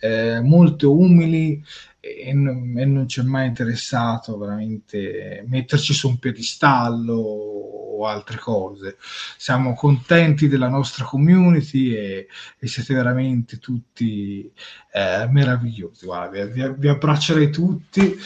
eh, 0.00 0.40
molto 0.40 0.96
umili 0.96 1.62
e, 2.00 2.32
non, 2.32 2.74
e 2.76 2.84
non 2.84 3.06
ci 3.06 3.20
è 3.20 3.22
mai 3.22 3.46
interessato 3.46 4.38
veramente 4.38 5.44
metterci 5.46 5.92
su 5.92 6.08
un 6.08 6.18
piedistallo 6.18 7.14
o 7.14 8.06
altre 8.06 8.38
cose. 8.38 8.96
Siamo 9.36 9.74
contenti 9.74 10.48
della 10.48 10.68
nostra 10.68 11.04
community 11.04 11.94
e, 11.94 12.26
e 12.58 12.66
siete 12.66 12.94
veramente 12.94 13.58
tutti 13.58 14.50
eh, 14.92 15.28
meravigliosi. 15.30 16.06
Guarda, 16.06 16.44
vi, 16.46 16.62
vi, 16.62 16.74
vi 16.76 16.88
abbraccerei 16.88 17.50
tutti 17.50 18.18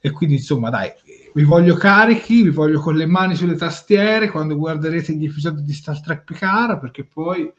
e 0.00 0.10
quindi 0.10 0.36
insomma 0.36 0.70
dai, 0.70 0.90
vi 1.34 1.44
voglio 1.44 1.74
carichi, 1.74 2.42
vi 2.42 2.50
voglio 2.50 2.80
con 2.80 2.96
le 2.96 3.06
mani 3.06 3.34
sulle 3.34 3.56
tastiere 3.56 4.30
quando 4.30 4.56
guarderete 4.56 5.12
gli 5.12 5.26
episodi 5.26 5.62
di 5.62 5.72
Star 5.72 6.00
Trek 6.00 6.24
Picard 6.24 6.80
perché 6.80 7.04
poi 7.04 7.52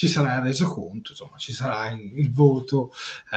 ci 0.00 0.08
sarà 0.08 0.36
il 0.36 0.44
resoconto, 0.44 1.10
insomma, 1.10 1.36
ci 1.36 1.52
sarà 1.52 1.90
il, 1.90 2.32
voto 2.32 2.90
eh, 3.32 3.36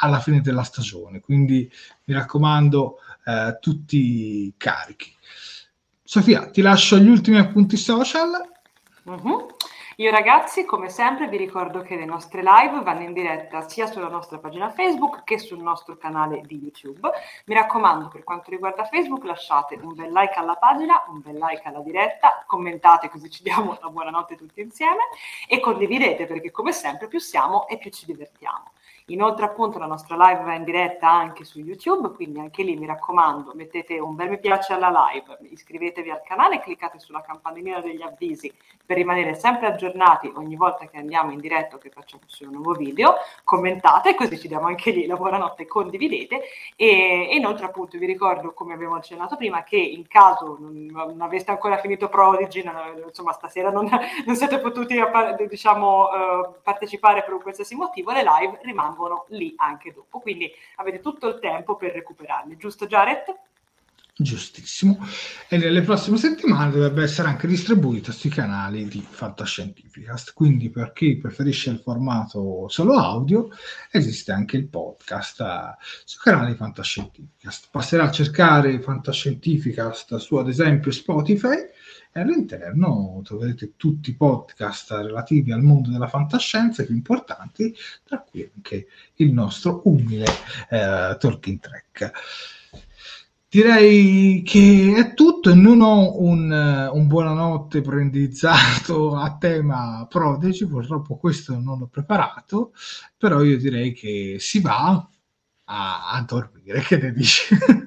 alla 0.00 0.18
fine 0.18 0.40
della 0.40 0.64
stagione. 0.64 1.20
Quindi 1.20 1.70
mi 2.06 2.14
raccomando, 2.14 2.96
eh, 3.24 3.56
tutti 3.60 4.52
carichi. 4.56 5.14
Sofia, 6.02 6.50
ti 6.50 6.60
lascio 6.60 6.98
gli 6.98 7.08
ultimi 7.08 7.38
appunti 7.38 7.76
social. 7.76 8.32
Uh-huh. 9.04 9.46
Io 9.98 10.10
ragazzi, 10.10 10.66
come 10.66 10.90
sempre, 10.90 11.26
vi 11.26 11.38
ricordo 11.38 11.80
che 11.80 11.96
le 11.96 12.04
nostre 12.04 12.42
live 12.42 12.82
vanno 12.82 13.00
in 13.00 13.14
diretta 13.14 13.66
sia 13.66 13.86
sulla 13.86 14.08
nostra 14.08 14.36
pagina 14.36 14.68
Facebook 14.68 15.24
che 15.24 15.38
sul 15.38 15.62
nostro 15.62 15.96
canale 15.96 16.42
di 16.42 16.58
YouTube. 16.58 17.10
Mi 17.46 17.54
raccomando, 17.54 18.08
per 18.08 18.22
quanto 18.22 18.50
riguarda 18.50 18.84
Facebook, 18.84 19.24
lasciate 19.24 19.78
un 19.80 19.94
bel 19.94 20.12
like 20.12 20.34
alla 20.34 20.56
pagina, 20.56 21.02
un 21.08 21.22
bel 21.22 21.36
like 21.36 21.62
alla 21.64 21.80
diretta, 21.80 22.44
commentate 22.46 23.08
così 23.08 23.30
ci 23.30 23.42
diamo 23.42 23.78
la 23.80 23.88
buonanotte 23.88 24.36
tutti 24.36 24.60
insieme 24.60 25.00
e 25.48 25.60
condividete 25.60 26.26
perché 26.26 26.50
come 26.50 26.72
sempre 26.72 27.08
più 27.08 27.18
siamo 27.18 27.66
e 27.66 27.78
più 27.78 27.90
ci 27.90 28.04
divertiamo. 28.04 28.72
Inoltre 29.10 29.44
appunto 29.44 29.78
la 29.78 29.86
nostra 29.86 30.16
live 30.16 30.42
va 30.42 30.54
in 30.54 30.64
diretta 30.64 31.08
anche 31.08 31.44
su 31.44 31.60
YouTube, 31.60 32.10
quindi 32.10 32.40
anche 32.40 32.64
lì 32.64 32.74
mi 32.74 32.86
raccomando 32.86 33.52
mettete 33.54 34.00
un 34.00 34.16
bel 34.16 34.30
mi 34.30 34.40
piace 34.40 34.72
alla 34.72 34.90
live, 35.12 35.38
iscrivetevi 35.48 36.10
al 36.10 36.22
canale, 36.24 36.58
cliccate 36.58 36.98
sulla 36.98 37.20
campanellina 37.20 37.78
degli 37.80 38.02
avvisi 38.02 38.52
per 38.84 38.96
rimanere 38.96 39.34
sempre 39.34 39.68
aggiornati 39.68 40.32
ogni 40.34 40.56
volta 40.56 40.86
che 40.86 40.96
andiamo 40.96 41.30
in 41.30 41.38
diretta 41.38 41.76
o 41.76 41.78
che 41.78 41.90
facciamo 41.90 42.24
su 42.26 42.46
un 42.46 42.54
nuovo 42.54 42.72
video, 42.72 43.14
commentate 43.44 44.16
così 44.16 44.40
ci 44.40 44.48
diamo 44.48 44.66
anche 44.66 44.90
lì 44.90 45.06
la 45.06 45.14
buonanotte, 45.14 45.66
condividete. 45.66 46.40
E, 46.74 47.28
e 47.30 47.36
inoltre 47.36 47.66
appunto 47.66 47.98
vi 47.98 48.06
ricordo 48.06 48.54
come 48.54 48.74
abbiamo 48.74 48.96
accennato 48.96 49.36
prima 49.36 49.62
che 49.62 49.76
in 49.76 50.08
caso 50.08 50.56
non, 50.58 50.86
non 50.86 51.20
aveste 51.20 51.52
ancora 51.52 51.78
finito 51.78 52.08
Prodigy, 52.08 52.64
non, 52.64 52.74
insomma 53.06 53.30
stasera 53.30 53.70
non, 53.70 53.88
non 54.26 54.34
siete 54.34 54.58
potuti 54.58 54.96
diciamo 55.48 56.08
uh, 56.08 56.54
partecipare 56.60 57.22
per 57.22 57.34
un 57.34 57.42
qualsiasi 57.42 57.76
motivo, 57.76 58.10
le 58.10 58.24
live 58.24 58.58
rimangono 58.62 58.95
rimangono 58.96 59.26
lì 59.28 59.52
anche 59.56 59.92
dopo, 59.92 60.18
quindi 60.20 60.50
avete 60.76 61.00
tutto 61.00 61.28
il 61.28 61.38
tempo 61.38 61.76
per 61.76 61.92
recuperarli, 61.92 62.56
giusto 62.56 62.86
Jared? 62.86 63.24
Giustissimo. 64.18 64.98
E 65.46 65.58
nelle 65.58 65.82
prossime 65.82 66.16
settimane 66.16 66.70
dovrebbe 66.70 67.02
essere 67.02 67.28
anche 67.28 67.46
distribuito 67.46 68.12
sui 68.12 68.30
canali 68.30 68.88
di 68.88 69.06
Fantascientificast. 69.06 70.32
Quindi, 70.32 70.70
per 70.70 70.94
chi 70.94 71.18
preferisce 71.18 71.68
il 71.68 71.80
formato 71.80 72.66
solo 72.68 72.94
audio, 72.94 73.50
esiste 73.90 74.32
anche 74.32 74.56
il 74.56 74.68
podcast 74.68 75.40
uh, 75.40 76.18
canali 76.22 76.52
di 76.52 76.56
Fantascientificast. 76.56 77.68
Passerà 77.70 78.04
a 78.04 78.10
cercare 78.10 78.80
Fantascientificast 78.80 80.16
su, 80.16 80.36
ad 80.36 80.48
esempio, 80.48 80.90
Spotify 80.92 81.58
e 82.16 82.20
all'interno 82.20 83.20
troverete 83.22 83.74
tutti 83.76 84.08
i 84.08 84.14
podcast 84.14 84.90
relativi 84.92 85.52
al 85.52 85.60
mondo 85.60 85.90
della 85.90 86.08
fantascienza 86.08 86.82
più 86.82 86.94
importanti, 86.94 87.74
tra 88.04 88.20
cui 88.20 88.50
anche 88.54 88.86
il 89.16 89.34
nostro 89.34 89.82
umile 89.84 90.24
eh, 90.70 91.14
Talking 91.18 91.60
Track. 91.60 92.10
Direi 93.46 94.42
che 94.42 94.94
è 94.96 95.14
tutto 95.14 95.54
non 95.54 95.82
ho 95.82 96.18
un, 96.22 96.90
un 96.92 97.06
buonanotte 97.06 97.82
prendizzato 97.82 99.14
a 99.14 99.36
tema 99.36 100.06
Prodigy, 100.08 100.66
purtroppo 100.66 101.18
questo 101.18 101.58
non 101.58 101.78
l'ho 101.78 101.86
preparato, 101.86 102.72
però 103.18 103.42
io 103.42 103.58
direi 103.58 103.92
che 103.92 104.36
si 104.38 104.60
va 104.60 105.06
a, 105.64 106.10
a 106.10 106.24
dormire, 106.26 106.80
che 106.80 106.96
ne 106.96 107.12
dici? 107.12 107.54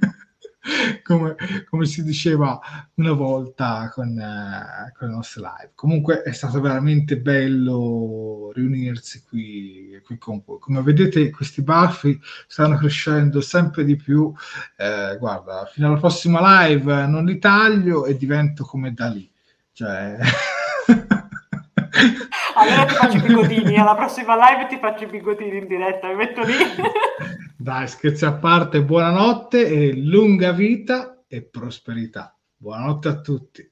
come, 1.03 1.35
come, 1.69 1.85
si 1.85 2.03
diceva 2.03 2.59
una 2.95 3.13
volta 3.13 3.89
con, 3.93 4.09
uh, 4.09 4.97
con, 4.97 5.07
le 5.07 5.13
nostre 5.13 5.41
live. 5.41 5.71
Comunque 5.75 6.21
è 6.21 6.31
stato 6.31 6.59
veramente 6.61 7.17
bello 7.17 8.51
riunirsi 8.53 9.23
qui, 9.27 10.01
qui 10.03 10.17
con 10.17 10.41
voi. 10.45 10.59
Come 10.59 10.81
vedete 10.81 11.29
questi 11.29 11.61
baffi 11.61 12.19
stanno 12.47 12.77
crescendo 12.77 13.41
sempre 13.41 13.83
di 13.83 13.95
più. 13.95 14.33
Eh, 14.77 15.17
guarda, 15.17 15.69
fino 15.71 15.87
alla 15.87 15.99
prossima 15.99 16.63
live 16.63 17.05
non 17.07 17.25
li 17.25 17.37
taglio 17.39 18.05
e 18.05 18.17
divento 18.17 18.63
come 18.63 18.93
da 18.93 19.07
lì. 19.07 19.29
Cioè... 19.71 20.17
allora 22.55 22.85
ti 22.85 22.93
faccio 22.93 23.17
i 23.17 23.21
bigodini, 23.21 23.77
alla 23.79 23.95
prossima 23.95 24.35
live 24.35 24.67
ti 24.67 24.77
faccio 24.77 25.05
i 25.05 25.07
bigodini 25.07 25.57
in 25.57 25.67
diretta, 25.67 26.07
mi 26.07 26.15
metto 26.15 26.41
lì. 26.43 26.53
Dai, 27.61 27.90
scherzi 27.90 28.23
a 28.23 28.31
parte, 28.31 28.86
buonanotte 28.86 29.68
e 29.68 29.94
lunga 29.94 30.53
vita 30.53 31.26
e 31.27 31.44
prosperità. 31.44 32.34
Buonanotte 32.56 33.07
a 33.10 33.19
tutti. 33.19 33.72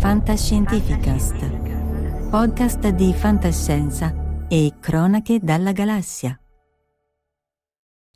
Fantascientificast, 0.00 1.36
podcast 2.30 2.88
di 2.88 3.12
fantascienza 3.12 4.46
e 4.48 4.72
cronache 4.80 5.38
dalla 5.40 5.72
galassia. 5.72 6.40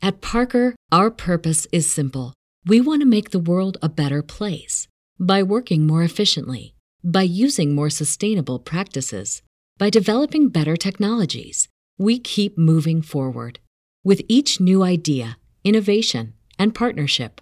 At 0.01 0.19
Parker, 0.19 0.73
our 0.91 1.11
purpose 1.11 1.67
is 1.71 1.85
simple. 1.85 2.33
We 2.65 2.81
want 2.81 3.03
to 3.03 3.07
make 3.07 3.29
the 3.29 3.39
world 3.39 3.77
a 3.83 3.87
better 3.87 4.23
place 4.23 4.87
by 5.19 5.43
working 5.43 5.85
more 5.85 6.01
efficiently, 6.01 6.73
by 7.03 7.21
using 7.21 7.75
more 7.75 7.91
sustainable 7.91 8.57
practices, 8.57 9.43
by 9.77 9.91
developing 9.91 10.49
better 10.49 10.75
technologies. 10.75 11.67
We 11.99 12.17
keep 12.17 12.57
moving 12.57 13.03
forward. 13.03 13.59
With 14.03 14.23
each 14.27 14.59
new 14.59 14.81
idea, 14.81 15.37
innovation, 15.63 16.33
and 16.57 16.73
partnership, 16.73 17.41